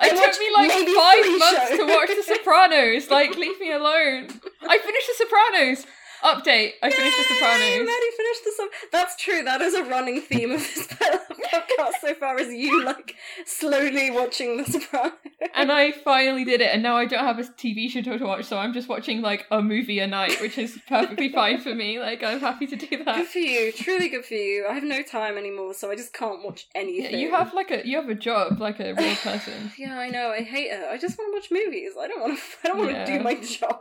I 0.00 0.08
It 0.08 0.16
took 0.16 0.40
me 0.40 0.48
like 0.54 0.70
five 0.96 1.38
months 1.38 1.76
to 1.76 1.84
watch 1.86 2.08
The 2.08 2.22
Sopranos. 2.34 3.10
Like, 3.10 3.36
leave 3.36 3.58
me 3.60 3.72
alone. 3.72 4.28
I 4.62 4.78
finished 4.78 5.06
The 5.08 5.14
Sopranos. 5.18 5.86
Update: 6.24 6.72
I 6.82 6.90
finished 6.90 7.16
The 7.16 7.34
Yay, 7.34 7.40
Sopranos. 7.40 7.86
Maddie 7.86 8.16
finished 8.16 8.44
the 8.44 8.52
song. 8.56 8.68
That's 8.92 9.16
true. 9.16 9.42
That 9.42 9.60
is 9.60 9.74
a 9.74 9.84
running 9.84 10.20
theme 10.20 10.52
of 10.52 10.60
this 10.60 10.86
podcast 10.86 11.92
so 12.00 12.14
far. 12.14 12.38
Is 12.38 12.52
you 12.52 12.84
like 12.84 13.14
slowly 13.46 14.10
watching 14.10 14.56
The 14.58 14.64
Sopranos? 14.64 15.12
and 15.54 15.72
I 15.72 15.90
finally 15.92 16.44
did 16.44 16.60
it, 16.60 16.70
and 16.72 16.82
now 16.82 16.96
I 16.96 17.06
don't 17.06 17.24
have 17.24 17.38
a 17.38 17.42
TV 17.42 17.90
show 17.90 18.00
to 18.02 18.24
watch, 18.24 18.44
so 18.44 18.56
I'm 18.58 18.72
just 18.72 18.88
watching 18.88 19.20
like 19.22 19.46
a 19.50 19.60
movie 19.60 19.98
a 19.98 20.06
night, 20.06 20.40
which 20.40 20.58
is 20.58 20.78
perfectly 20.88 21.28
fine 21.32 21.60
for 21.60 21.74
me. 21.74 21.98
Like, 21.98 22.22
I'm 22.22 22.40
happy 22.40 22.66
to 22.68 22.76
do 22.76 23.04
that. 23.04 23.16
Good 23.16 23.26
for 23.26 23.38
you. 23.38 23.72
Truly 23.72 24.08
good 24.08 24.24
for 24.24 24.34
you. 24.34 24.66
I 24.68 24.74
have 24.74 24.84
no 24.84 25.02
time 25.02 25.36
anymore, 25.36 25.74
so 25.74 25.90
I 25.90 25.96
just 25.96 26.12
can't 26.12 26.44
watch 26.44 26.66
Yeah, 26.74 26.80
anything. 26.82 27.18
you 27.18 27.30
have 27.32 27.52
like 27.54 27.70
a 27.70 27.86
you 27.86 27.96
have 27.96 28.08
a 28.08 28.14
job, 28.14 28.60
like 28.60 28.78
a 28.80 28.94
real 28.94 29.16
person. 29.16 29.72
Yeah, 29.78 29.98
I 29.98 30.10
know. 30.10 30.28
I 30.30 30.42
hate 30.42 30.70
it. 30.70 30.84
I 30.88 30.96
just 30.98 31.18
want 31.18 31.32
to 31.32 31.36
watch 31.38 31.50
movies. 31.64 31.92
I 32.00 32.06
don't 32.06 32.20
want 32.20 32.38
to. 32.38 32.42
I 32.64 32.68
don't 32.68 32.78
want 32.78 32.90
to 32.90 32.96
Yeah. 32.96 33.18
do 33.18 33.24
my 33.24 33.34
job. 33.34 33.80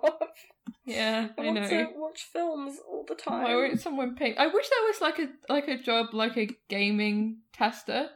Yeah, 0.85 1.27
I 1.38 1.41
I 1.41 1.45
want 1.45 1.55
know. 1.61 1.68
to 1.69 1.88
watch 1.95 2.27
films 2.34 2.78
all 2.90 3.06
the 3.08 3.16
time. 3.16 3.44
Why 3.44 3.56
won't 3.56 3.80
someone 3.80 4.16
pay? 4.16 4.36
I 4.36 4.48
wish 4.48 4.68
there 4.70 4.88
was 4.88 5.02
like 5.02 5.20
a 5.20 5.30
like 5.52 5.68
a 5.68 5.78
job 5.82 6.08
like 6.14 6.38
a 6.38 6.49
gaming 6.70 7.38
tester, 7.53 8.10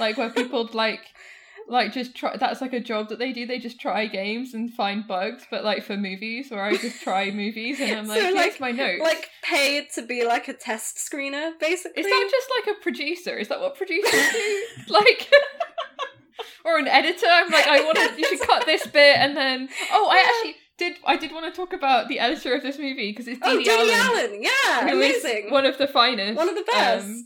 like 0.00 0.16
where 0.18 0.30
people 0.30 0.68
like 0.72 1.00
like 1.68 1.92
just 1.92 2.14
try. 2.16 2.36
That's 2.36 2.60
like 2.60 2.72
a 2.72 2.80
job 2.80 3.08
that 3.10 3.18
they 3.18 3.32
do. 3.32 3.46
They 3.46 3.58
just 3.58 3.80
try 3.80 4.06
games 4.06 4.52
and 4.54 4.72
find 4.72 5.06
bugs, 5.06 5.44
but 5.50 5.64
like 5.64 5.84
for 5.84 5.96
movies, 5.96 6.50
where 6.50 6.62
I 6.64 6.76
just 6.76 7.00
try 7.02 7.30
movies 7.30 7.80
and 7.80 7.92
I'm 8.00 8.06
like, 8.08 8.20
here's 8.20 8.34
like- 8.34 8.60
my 8.60 8.70
notes. 8.72 9.00
like 9.02 9.28
paid 9.42 9.86
to 9.94 10.02
be 10.02 10.24
like 10.24 10.48
a 10.48 10.54
test 10.54 10.96
screener, 10.96 11.52
basically. 11.60 12.02
is 12.02 12.06
that 12.06 12.28
just 12.30 12.48
like 12.66 12.76
a 12.76 12.80
producer? 12.80 13.36
Is 13.38 13.48
that 13.48 13.60
what 13.60 13.76
producers 13.76 14.10
do? 14.32 14.64
like. 14.88 15.30
Or 16.64 16.78
an 16.78 16.86
editor. 16.88 17.26
I'm 17.28 17.50
like, 17.50 17.66
I 17.66 17.82
want 17.82 17.98
to. 17.98 18.20
You 18.20 18.24
should 18.28 18.46
cut 18.46 18.66
this 18.66 18.86
bit, 18.86 19.16
and 19.16 19.36
then. 19.36 19.68
Oh, 19.92 20.08
I 20.10 20.24
actually 20.28 20.56
did. 20.82 20.96
I 21.06 21.16
did 21.16 21.32
want 21.32 21.46
to 21.52 21.56
talk 21.60 21.72
about 21.72 22.08
the 22.08 22.18
editor 22.18 22.54
of 22.54 22.62
this 22.62 22.78
movie 22.78 23.10
because 23.12 23.28
it's 23.28 23.40
oh, 23.42 23.56
Dee 23.58 23.64
Dede 23.64 23.90
Allen. 23.94 24.30
Allen? 24.30 24.42
Yeah, 24.42 24.88
amazing. 24.92 25.50
one 25.50 25.66
of 25.66 25.78
the 25.78 25.86
finest. 25.86 26.36
One 26.36 26.48
of 26.48 26.54
the 26.54 26.64
best. 26.64 27.06
Um, 27.06 27.24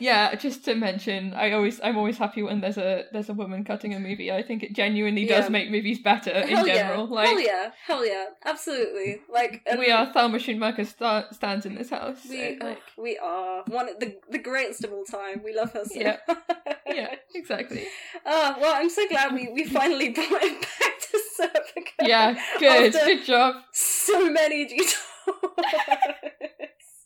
yeah, 0.00 0.34
just 0.36 0.64
to 0.66 0.74
mention, 0.76 1.34
I 1.34 1.50
always 1.52 1.80
I'm 1.82 1.96
always 1.98 2.18
happy 2.18 2.42
when 2.42 2.60
there's 2.60 2.78
a 2.78 3.04
there's 3.12 3.28
a 3.28 3.34
woman 3.34 3.64
cutting 3.64 3.94
a 3.94 3.98
movie. 3.98 4.30
I 4.30 4.42
think 4.42 4.62
it 4.62 4.72
genuinely 4.74 5.26
does 5.26 5.46
Yeah. 5.46 5.48
make 5.50 5.70
movies 5.70 5.98
better 5.98 6.30
in 6.30 6.48
Hell 6.48 6.66
general. 6.66 7.08
yeah. 7.08 7.14
Like 7.14 7.28
Hell 7.28 7.40
yeah. 7.40 7.70
Hell 7.86 8.06
yeah. 8.06 8.24
Absolutely. 8.44 9.20
Like 9.32 9.62
and 9.66 9.78
we 9.78 9.90
are 9.90 10.12
Thelma 10.12 10.38
Schoonmaker 10.38 10.86
sta- 10.86 11.30
stands 11.32 11.66
in 11.66 11.74
this 11.74 11.90
house. 11.90 12.22
so, 12.22 12.30
We, 12.30 12.58
like, 12.60 12.82
we 12.96 13.18
are 13.18 13.64
one 13.66 13.88
of 13.88 13.98
the 13.98 14.16
the 14.30 14.38
greatest 14.38 14.84
of 14.84 14.92
all 14.92 15.04
time. 15.04 15.42
We 15.44 15.52
love 15.54 15.72
her 15.72 15.84
so. 15.84 15.98
Yeah. 15.98 16.18
yeah, 16.86 17.14
exactly. 17.34 17.84
Oh 18.24 18.56
well, 18.60 18.74
I'm 18.76 18.90
so 18.90 19.08
glad 19.08 19.32
we, 19.34 19.48
we 19.52 19.64
finally 19.64 20.10
brought 20.10 20.42
it 20.44 20.60
back 20.60 21.00
to 21.10 21.20
Serpico. 21.40 22.06
Yeah, 22.08 22.38
good, 22.60 22.92
good 23.06 23.24
job. 23.24 23.54
so 23.72 24.30
many 24.30 24.66
detours. 24.66 24.96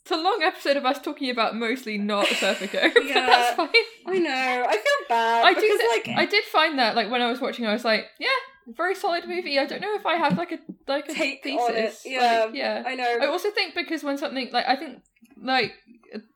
It's 0.05 0.11
a 0.11 0.17
long 0.17 0.41
episode 0.43 0.75
of 0.75 0.85
us 0.85 0.99
talking 0.99 1.29
about 1.29 1.55
mostly 1.55 1.97
not 1.97 2.25
Serpico, 2.25 2.71
but 2.93 3.05
Yeah. 3.05 3.25
that's 3.25 3.55
fine. 3.55 3.69
I 4.05 4.19
know. 4.19 4.65
I 4.67 4.73
feel 4.73 5.07
bad 5.07 5.45
I 5.45 5.53
because 5.53 5.79
do. 5.79 5.89
like 5.91 6.17
I 6.17 6.25
did 6.25 6.43
find 6.45 6.77
that 6.77 6.95
like 6.95 7.09
when 7.09 7.21
I 7.21 7.29
was 7.29 7.39
watching, 7.39 7.65
I 7.65 7.71
was 7.71 7.85
like, 7.85 8.07
yeah, 8.19 8.27
very 8.67 8.95
solid 8.95 9.25
movie. 9.29 9.57
I 9.57 9.65
don't 9.65 9.79
know 9.81 9.95
if 9.95 10.05
I 10.05 10.15
have 10.15 10.37
like 10.37 10.51
a 10.51 10.59
like 10.89 11.07
a 11.07 11.13
Take 11.13 11.43
thesis. 11.43 12.01
yeah. 12.05 12.43
Like, 12.47 12.55
yeah. 12.55 12.83
I 12.85 12.95
know. 12.95 13.17
I 13.21 13.27
also 13.27 13.49
think 13.51 13.75
because 13.75 14.03
when 14.03 14.17
something 14.17 14.49
like 14.51 14.65
I 14.67 14.75
think 14.75 15.01
like 15.41 15.73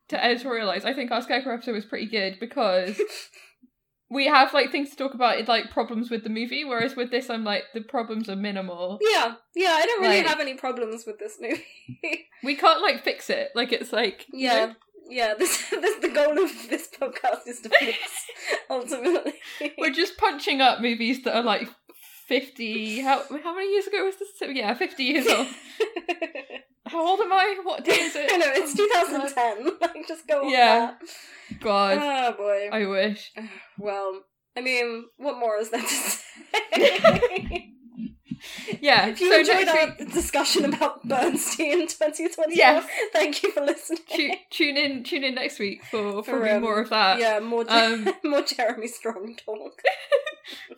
to 0.08 0.16
editorialize, 0.18 0.86
I 0.86 0.94
think 0.94 1.12
our 1.12 1.22
Scarecrow 1.22 1.54
episode 1.56 1.74
was 1.74 1.84
pretty 1.86 2.06
good 2.06 2.40
because 2.40 2.98
we 4.10 4.28
have 4.28 4.54
like 4.54 4.72
things 4.72 4.90
to 4.92 4.96
talk 4.96 5.14
about, 5.14 5.48
like 5.48 5.70
problems 5.72 6.10
with 6.10 6.24
the 6.24 6.30
movie. 6.30 6.64
Whereas 6.64 6.96
with 6.96 7.12
this, 7.12 7.30
I'm 7.30 7.44
like 7.44 7.64
the 7.74 7.82
problems 7.82 8.30
are 8.30 8.36
minimal. 8.36 9.00
yeah, 9.02 9.36
yeah. 9.56 9.72
I 9.74 9.86
don't 9.86 10.02
really 10.02 10.18
Like- 10.18 10.28
have 10.28 10.40
any 10.40 10.54
problems 10.56 11.06
with 11.06 11.20
this 11.20 11.38
movie. 11.40 11.66
We 12.44 12.56
can't 12.56 12.82
like 12.82 13.04
fix 13.04 13.30
it. 13.30 13.50
Like 13.56 13.72
it's 13.74 13.92
like 13.92 14.26
you 14.32 14.48
yeah. 14.48 14.66
know, 14.68 14.74
Yeah, 15.10 15.34
this, 15.38 15.70
this 15.72 16.00
the 16.00 16.10
goal 16.10 16.38
of 16.44 16.52
this 16.70 16.88
podcast 17.00 17.48
is 17.48 17.62
to 17.62 17.70
fix 17.70 17.98
ultimately. 18.70 19.34
we're 19.78 19.90
just 19.92 20.18
punching 20.18 20.62
up 20.62 20.80
movies 20.82 21.24
that 21.24 21.36
are 21.36 21.44
like 21.44 21.68
fifty. 22.28 23.02
How 23.02 23.24
how 23.44 23.56
many 23.56 23.72
years 23.74 23.88
ago 23.88 24.06
was 24.06 24.16
this? 24.18 24.30
Yeah, 24.56 24.74
fifty 24.76 25.04
years 25.06 25.28
old. 25.28 25.48
How 26.88 27.08
old 27.08 27.20
am 27.22 27.32
I? 27.34 27.60
What 27.64 27.84
day 27.86 27.92
is 27.94 28.16
it? 28.16 28.30
I 28.34 28.38
know 28.38 28.48
it's 28.50 28.74
2010. 28.76 29.78
Like, 29.82 30.08
just 30.08 30.28
go 30.28 30.44
on 30.44 30.50
Yeah. 30.50 30.94
that. 31.00 31.60
God, 31.60 31.98
Oh 32.02 32.34
boy. 32.38 32.70
I 32.72 32.86
wish. 32.86 33.32
Well, 33.78 34.22
I 34.56 34.62
mean, 34.62 35.06
what 35.18 35.38
more 35.38 35.58
is 35.58 35.70
there 35.70 35.82
to 35.82 35.88
say? 35.88 37.74
Yeah. 38.82 39.08
if 39.08 39.20
you 39.20 39.32
so 39.32 39.40
enjoyed 39.40 39.68
our 39.68 39.88
week, 39.98 40.12
discussion 40.14 40.66
about 40.66 41.04
Bernstein 41.08 41.88
2020, 41.88 42.56
Yes. 42.56 42.88
thank 43.12 43.42
you 43.44 43.52
for 43.52 43.62
listening. 43.62 44.00
tu- 44.10 44.34
tune 44.52 44.78
in. 44.78 45.04
Tune 45.04 45.24
in 45.24 45.36
next 45.36 45.58
week 45.60 45.84
for 45.86 46.24
For, 46.24 46.32
probably 46.32 46.52
um, 46.52 46.62
more 46.62 46.80
of 46.80 46.90
that. 46.90 47.20
yeah, 47.20 47.40
more 47.40 47.66
Um, 47.68 48.08
more 48.24 48.44
Jeremy 48.44 48.88
Strong 48.88 49.38
talk. 49.44 49.82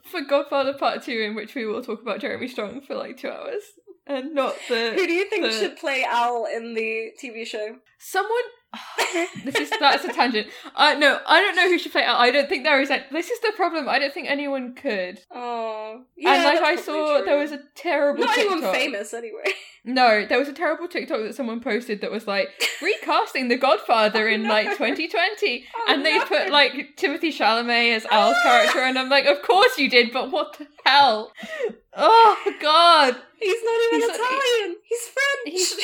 for 0.10 0.22
Godfather 0.22 0.74
Part 0.74 1.04
Two, 1.04 1.20
in 1.20 1.36
which 1.36 1.54
we 1.54 1.66
will 1.66 1.84
talk 1.84 2.02
about 2.02 2.20
Jeremy 2.22 2.48
Strong 2.48 2.82
for 2.82 2.96
like 2.96 3.18
two 3.18 3.30
hours, 3.30 3.64
and 4.10 4.34
not 4.36 4.56
the 4.68 4.92
Who 4.96 5.08
do 5.08 5.14
you 5.14 5.30
think 5.30 5.44
the- 5.46 5.52
should 5.52 5.78
play 5.78 6.04
Al 6.04 6.46
in 6.46 6.74
the 6.74 7.12
TV 7.22 7.46
show? 7.46 7.78
someone. 7.98 8.44
this 9.46 9.56
is 9.56 9.72
that's 9.80 10.06
a 10.06 10.14
tangent. 10.14 10.46
Uh, 10.76 10.94
no, 11.00 11.20
I 11.26 11.42
don't 11.42 11.56
know 11.56 11.68
who 11.68 11.80
should 11.80 11.92
play. 11.92 12.04
Al. 12.04 12.18
I 12.18 12.30
don't 12.30 12.48
think 12.48 12.64
there 12.64 12.80
is. 12.80 12.92
A, 12.92 13.04
this 13.12 13.32
is 13.32 13.40
the 13.40 13.52
problem. 13.56 13.90
I 13.90 13.98
don't 13.98 14.14
think 14.14 14.30
anyone 14.30 14.76
could. 14.76 15.20
Oh, 15.32 16.04
yeah. 16.16 16.36
and 16.36 16.44
like 16.44 16.60
I 16.62 16.76
saw, 16.76 16.94
probably 16.94 17.26
there 17.26 17.40
was 17.40 17.52
a 17.52 17.62
terrible 17.74 18.24
not 18.26 18.36
TikTok. 18.36 18.52
anyone 18.58 18.74
famous 18.74 19.14
anyway. 19.14 19.44
No, 19.86 20.26
there 20.26 20.38
was 20.38 20.50
a 20.50 20.54
terrible 20.54 20.90
TikTok 20.90 21.22
that 21.22 21.36
someone 21.36 21.62
posted 21.62 22.02
that 22.02 22.12
was 22.12 22.28
like 22.28 22.50
recasting 22.82 23.48
The 23.48 23.56
Godfather 23.58 24.28
Oh, 24.28 24.32
in 24.34 24.44
no. 24.44 24.50
like 24.50 24.68
2020, 24.78 25.66
Oh, 25.74 25.86
and 25.88 26.06
they 26.06 26.18
no. 26.18 26.26
put 26.26 26.50
like 26.52 26.74
Timothée 26.98 27.32
Chalamet 27.36 27.96
as 27.96 28.06
Al's 28.12 28.36
character, 28.44 28.80
and 28.80 29.00
I'm 29.00 29.08
like, 29.10 29.26
of 29.26 29.42
course 29.42 29.78
you 29.80 29.90
did, 29.90 30.12
but 30.12 30.32
what 30.32 30.58
the 30.60 30.68
hell? 30.90 31.32
Oh 31.96 32.54
God, 32.62 33.16
He's 33.40 33.64
not 33.64 33.80
even 33.88 34.00
He's- 34.02 34.16
Italian. 34.16 34.76
He's 34.84 35.08
French. 35.08 35.56
he's- 35.56 35.80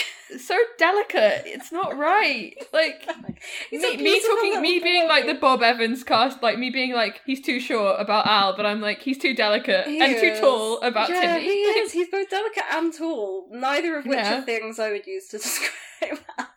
so 0.45 0.57
delicate. 0.77 1.43
It's 1.45 1.71
not 1.71 1.95
right. 1.97 2.53
Like 2.73 3.07
me, 3.71 3.95
me 3.97 4.19
talking, 4.21 4.59
me 4.61 4.79
being 4.79 5.07
like 5.07 5.27
the 5.27 5.35
Bob 5.35 5.61
Evans 5.63 6.03
cast, 6.03 6.41
like 6.43 6.57
me 6.57 6.69
being 6.71 6.93
like 6.93 7.21
he's 7.25 7.39
too 7.41 7.59
short 7.59 8.01
about 8.01 8.25
Al, 8.27 8.57
but 8.57 8.65
I'm 8.65 8.81
like 8.81 9.01
he's 9.01 9.17
too 9.19 9.33
delicate 9.35 9.85
He 9.87 10.01
and 10.01 10.15
too 10.19 10.35
tall 10.41 10.81
about 10.81 11.09
yeah, 11.09 11.37
Timmy. 11.37 11.43
he 11.45 11.49
is. 11.79 11.91
He's 11.93 12.09
both 12.09 12.29
delicate 12.29 12.63
and 12.71 12.91
tall. 12.93 13.47
Neither 13.51 13.97
of 13.99 14.05
which 14.05 14.17
Yeah. 14.17 14.39
are 14.39 14.41
things 14.41 14.79
I 14.79 14.91
would 14.91 15.05
use 15.07 15.27
to 15.29 15.37
describe 15.37 16.19
Al. 16.39 16.47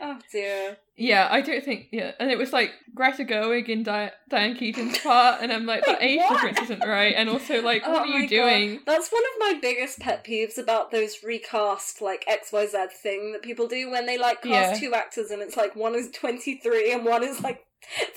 Oh 0.00 0.18
dear. 0.32 0.76
Yeah, 0.96 1.28
I 1.30 1.40
don't 1.40 1.64
think. 1.64 1.88
Yeah, 1.90 2.12
and 2.20 2.30
it 2.30 2.38
was 2.38 2.52
like 2.52 2.72
Greta 2.94 3.24
Gerwig 3.24 3.68
in 3.68 3.82
Di- 3.82 4.12
Diane 4.28 4.54
Keaton's 4.56 4.98
part, 4.98 5.40
and 5.42 5.52
I'm 5.52 5.66
like, 5.66 5.84
that 5.86 6.00
age 6.02 6.18
what? 6.20 6.34
difference 6.34 6.60
isn't 6.70 6.86
right. 6.88 7.14
And 7.16 7.28
also, 7.28 7.60
like, 7.62 7.82
Oh 7.86 7.92
what 7.92 8.02
are 8.02 8.06
you 8.06 8.28
doing? 8.28 8.76
God. 8.76 8.82
That's 8.86 9.10
one 9.10 9.22
of 9.22 9.40
my 9.54 9.58
biggest 9.60 9.98
pet 10.00 10.24
peeves 10.24 10.56
about 10.58 10.90
those 10.90 11.22
recast 11.24 12.00
like 12.00 12.24
XYZ 12.28 12.92
thing 12.92 13.32
that 13.32 13.42
people 13.42 13.66
do 13.66 13.90
when 13.90 14.06
they 14.06 14.18
like 14.18 14.42
cast 14.42 14.80
Yeah. 14.80 14.88
two 14.88 14.94
actors 14.94 15.30
and 15.30 15.42
it's 15.42 15.56
like 15.56 15.74
one 15.74 15.94
is 15.94 16.10
23 16.12 16.92
and 16.92 17.04
one 17.04 17.24
is 17.24 17.40
like 17.42 17.64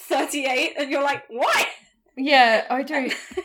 38 0.07 0.73
and 0.77 0.89
you're 0.91 1.03
like, 1.03 1.23
what? 1.29 1.67
Yeah, 2.19 2.65
I 2.69 2.81
don't. 2.81 3.13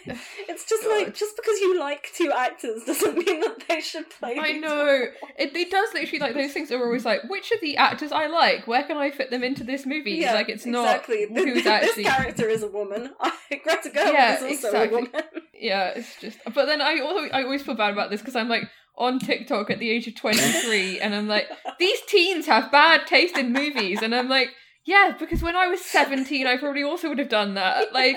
it's 0.48 0.64
just 0.64 0.84
God. 0.84 1.02
like 1.02 1.14
just 1.14 1.36
because 1.36 1.60
you 1.60 1.78
like 1.78 2.10
two 2.14 2.32
actors 2.34 2.82
doesn't 2.84 3.16
mean 3.16 3.40
that 3.40 3.64
they 3.68 3.80
should 3.82 4.08
play. 4.08 4.38
I 4.40 4.52
know. 4.52 5.04
It, 5.38 5.54
it 5.54 5.70
does 5.70 5.92
literally 5.92 6.18
like 6.18 6.34
those 6.34 6.52
things 6.52 6.72
are 6.72 6.82
always 6.82 7.04
like, 7.04 7.20
which 7.28 7.52
of 7.52 7.60
the 7.60 7.76
actors 7.76 8.12
I 8.12 8.28
like? 8.28 8.66
Where 8.66 8.82
can 8.84 8.96
I 8.96 9.10
fit 9.10 9.30
them 9.30 9.44
into 9.44 9.62
this 9.62 9.84
movie? 9.84 10.12
Yeah, 10.12 10.32
like 10.32 10.48
it's 10.48 10.64
not 10.64 10.86
exactly. 10.86 11.26
Th- 11.26 11.30
who's 11.30 11.62
th- 11.64 11.66
actually. 11.66 12.02
This 12.04 12.12
character 12.14 12.48
is 12.48 12.62
a 12.62 12.68
woman. 12.68 13.10
Greta 13.50 13.90
Gerwig 13.90 13.94
Yeah, 13.94 14.36
is 14.36 14.42
also 14.42 14.68
exactly. 14.68 14.86
a 14.86 15.02
woman. 15.02 15.22
Yeah, 15.54 15.92
it's 15.96 16.18
just. 16.18 16.38
But 16.54 16.64
then 16.64 16.80
I 16.80 17.00
also 17.00 17.28
I 17.30 17.42
always 17.42 17.62
feel 17.62 17.74
bad 17.74 17.92
about 17.92 18.10
this 18.10 18.20
because 18.22 18.36
I'm 18.36 18.48
like 18.48 18.64
on 18.96 19.18
TikTok 19.18 19.70
at 19.70 19.78
the 19.80 19.90
age 19.90 20.06
of 20.06 20.14
23, 20.14 21.00
and 21.00 21.14
I'm 21.14 21.28
like, 21.28 21.48
these 21.78 21.98
teens 22.08 22.46
have 22.46 22.70
bad 22.72 23.06
taste 23.06 23.36
in 23.36 23.52
movies, 23.52 24.00
and 24.02 24.14
I'm 24.14 24.28
like, 24.28 24.50
yeah, 24.84 25.14
because 25.18 25.42
when 25.42 25.56
I 25.56 25.66
was 25.68 25.80
17, 25.84 26.46
I 26.46 26.56
probably 26.56 26.82
also 26.82 27.08
would 27.08 27.18
have 27.18 27.28
done 27.28 27.54
that. 27.54 27.92
Like, 27.92 28.16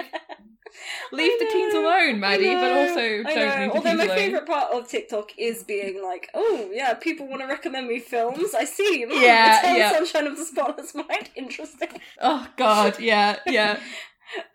leave 1.11 1.39
the 1.39 1.45
teens 1.45 1.73
alone, 1.73 2.19
Maddie, 2.19 2.53
but 2.53 2.71
also 2.71 2.99
don't 3.23 3.25
leave 3.27 3.71
the 3.71 3.71
Although 3.71 3.93
my 3.95 4.03
alone. 4.05 4.15
favorite 4.15 4.45
part 4.45 4.71
of 4.73 4.87
TikTok 4.89 5.31
is 5.37 5.63
being 5.63 6.03
like, 6.03 6.29
"Oh 6.33 6.69
yeah, 6.73 6.93
people 6.95 7.27
want 7.27 7.41
to 7.41 7.47
recommend 7.47 7.87
me 7.87 7.99
films. 7.99 8.53
I 8.53 8.65
see. 8.65 9.05
Mm, 9.05 9.21
Yeah, 9.21 9.75
yeah. 9.75 9.91
Sunshine 9.91 10.27
of 10.27 10.35
the 10.37 10.43
Spotless 10.45 10.93
Mind. 10.95 11.29
Interesting. 11.35 11.89
Oh 12.19 12.47
God, 12.57 12.99
yeah, 12.99 13.37
yeah. 13.45 13.79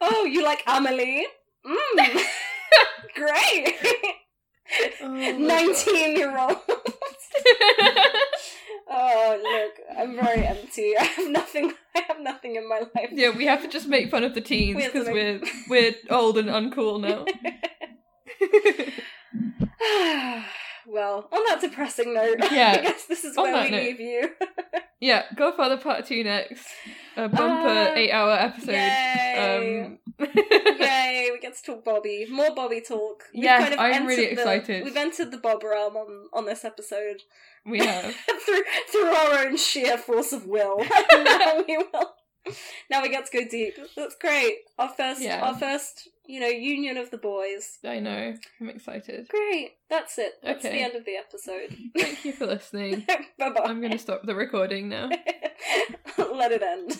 Oh, 0.00 0.24
you 0.24 0.42
like 0.44 0.62
Amelie? 0.66 1.26
Mm. 1.64 2.22
Great. 3.14 3.74
Oh 5.02 5.14
year 5.14 6.30
God. 6.32 6.56
Oh 8.92 9.38
look, 9.40 9.98
I'm 9.98 10.16
very 10.16 10.44
empty. 10.44 10.94
I 11.00 11.04
have 11.04 11.30
nothing. 11.30 11.72
I 11.94 12.00
have 12.08 12.20
nothing 12.20 12.56
in 12.56 12.68
my 12.68 12.80
life. 12.94 13.10
Yeah, 13.12 13.30
we 13.36 13.46
have 13.46 13.62
to 13.62 13.68
just 13.68 13.86
make 13.88 14.10
fun 14.10 14.24
of 14.24 14.34
the 14.34 14.40
teens 14.40 14.76
We 14.76 14.86
because 14.86 15.06
make- 15.06 15.14
we're 15.14 15.40
we're 15.68 15.94
old 16.10 16.38
and 16.38 16.48
uncool 16.48 17.00
now. 17.00 17.24
well, 20.86 21.28
on 21.32 21.44
that 21.48 21.58
depressing 21.60 22.14
note, 22.14 22.38
Yeah, 22.52 22.76
I 22.78 22.82
guess 22.82 23.04
this 23.06 23.24
is 23.24 23.36
on 23.36 23.44
where 23.52 23.64
we 23.64 23.70
note. 23.70 23.82
leave 23.82 24.00
you. 24.00 24.30
yeah, 25.00 25.24
Godfather 25.36 25.76
Part 25.76 26.06
Two 26.06 26.24
next. 26.24 26.66
A 27.16 27.28
bumper 27.28 27.68
Uh, 27.68 27.94
eight-hour 27.94 28.32
episode. 28.32 28.72
Yay! 28.72 29.84
Um, 29.86 29.98
Yay! 30.20 31.28
We 31.32 31.38
get 31.40 31.56
to 31.56 31.62
talk 31.62 31.84
Bobby. 31.84 32.26
More 32.30 32.54
Bobby 32.54 32.80
talk. 32.80 33.24
We've 33.34 33.44
Yes, 33.44 33.74
I'm 33.78 33.92
entered 33.92 34.06
really 34.08 34.26
the- 34.26 34.32
excited. 34.32 34.84
We've 34.84 34.96
entered 34.96 35.30
the 35.30 35.38
Bob 35.38 35.62
realm 35.64 35.96
on 35.96 36.26
on 36.32 36.46
this 36.46 36.64
episode 36.64 37.22
we 37.66 37.78
have. 37.78 38.14
through 38.46 38.62
through 38.90 39.06
our 39.14 39.38
own 39.46 39.56
sheer 39.56 39.98
force 39.98 40.32
of 40.32 40.46
will. 40.46 40.78
now 41.12 41.62
we 41.66 41.76
will. 41.76 42.12
Now 42.90 43.02
we 43.02 43.10
get 43.10 43.26
to 43.30 43.38
go 43.42 43.46
deep. 43.48 43.74
That's 43.96 44.16
great. 44.16 44.54
Our 44.78 44.88
first, 44.88 45.20
Yeah. 45.20 45.40
our 45.46 45.54
first, 45.58 46.08
you 46.26 46.40
know, 46.40 46.46
union 46.48 46.96
of 46.96 47.10
the 47.10 47.18
boys. 47.18 47.78
I 47.84 48.00
know. 48.00 48.34
I'm 48.60 48.68
excited. 48.70 49.28
Great. 49.28 49.72
That's 49.90 50.18
it. 50.18 50.32
That's 50.42 50.64
Okay. 50.64 50.78
the 50.78 50.82
end 50.82 50.94
of 50.94 51.04
the 51.04 51.16
episode. 51.16 51.76
Thank 51.96 52.24
you 52.24 52.32
for 52.32 52.46
listening. 52.46 53.04
bye 53.38 53.50
bye. 53.50 53.60
I'm 53.64 53.80
going 53.80 53.92
to 53.92 53.98
stop 53.98 54.22
the 54.24 54.34
recording 54.34 54.88
now. 54.88 55.10
Let 56.18 56.52
it 56.52 56.62
end. 56.62 56.98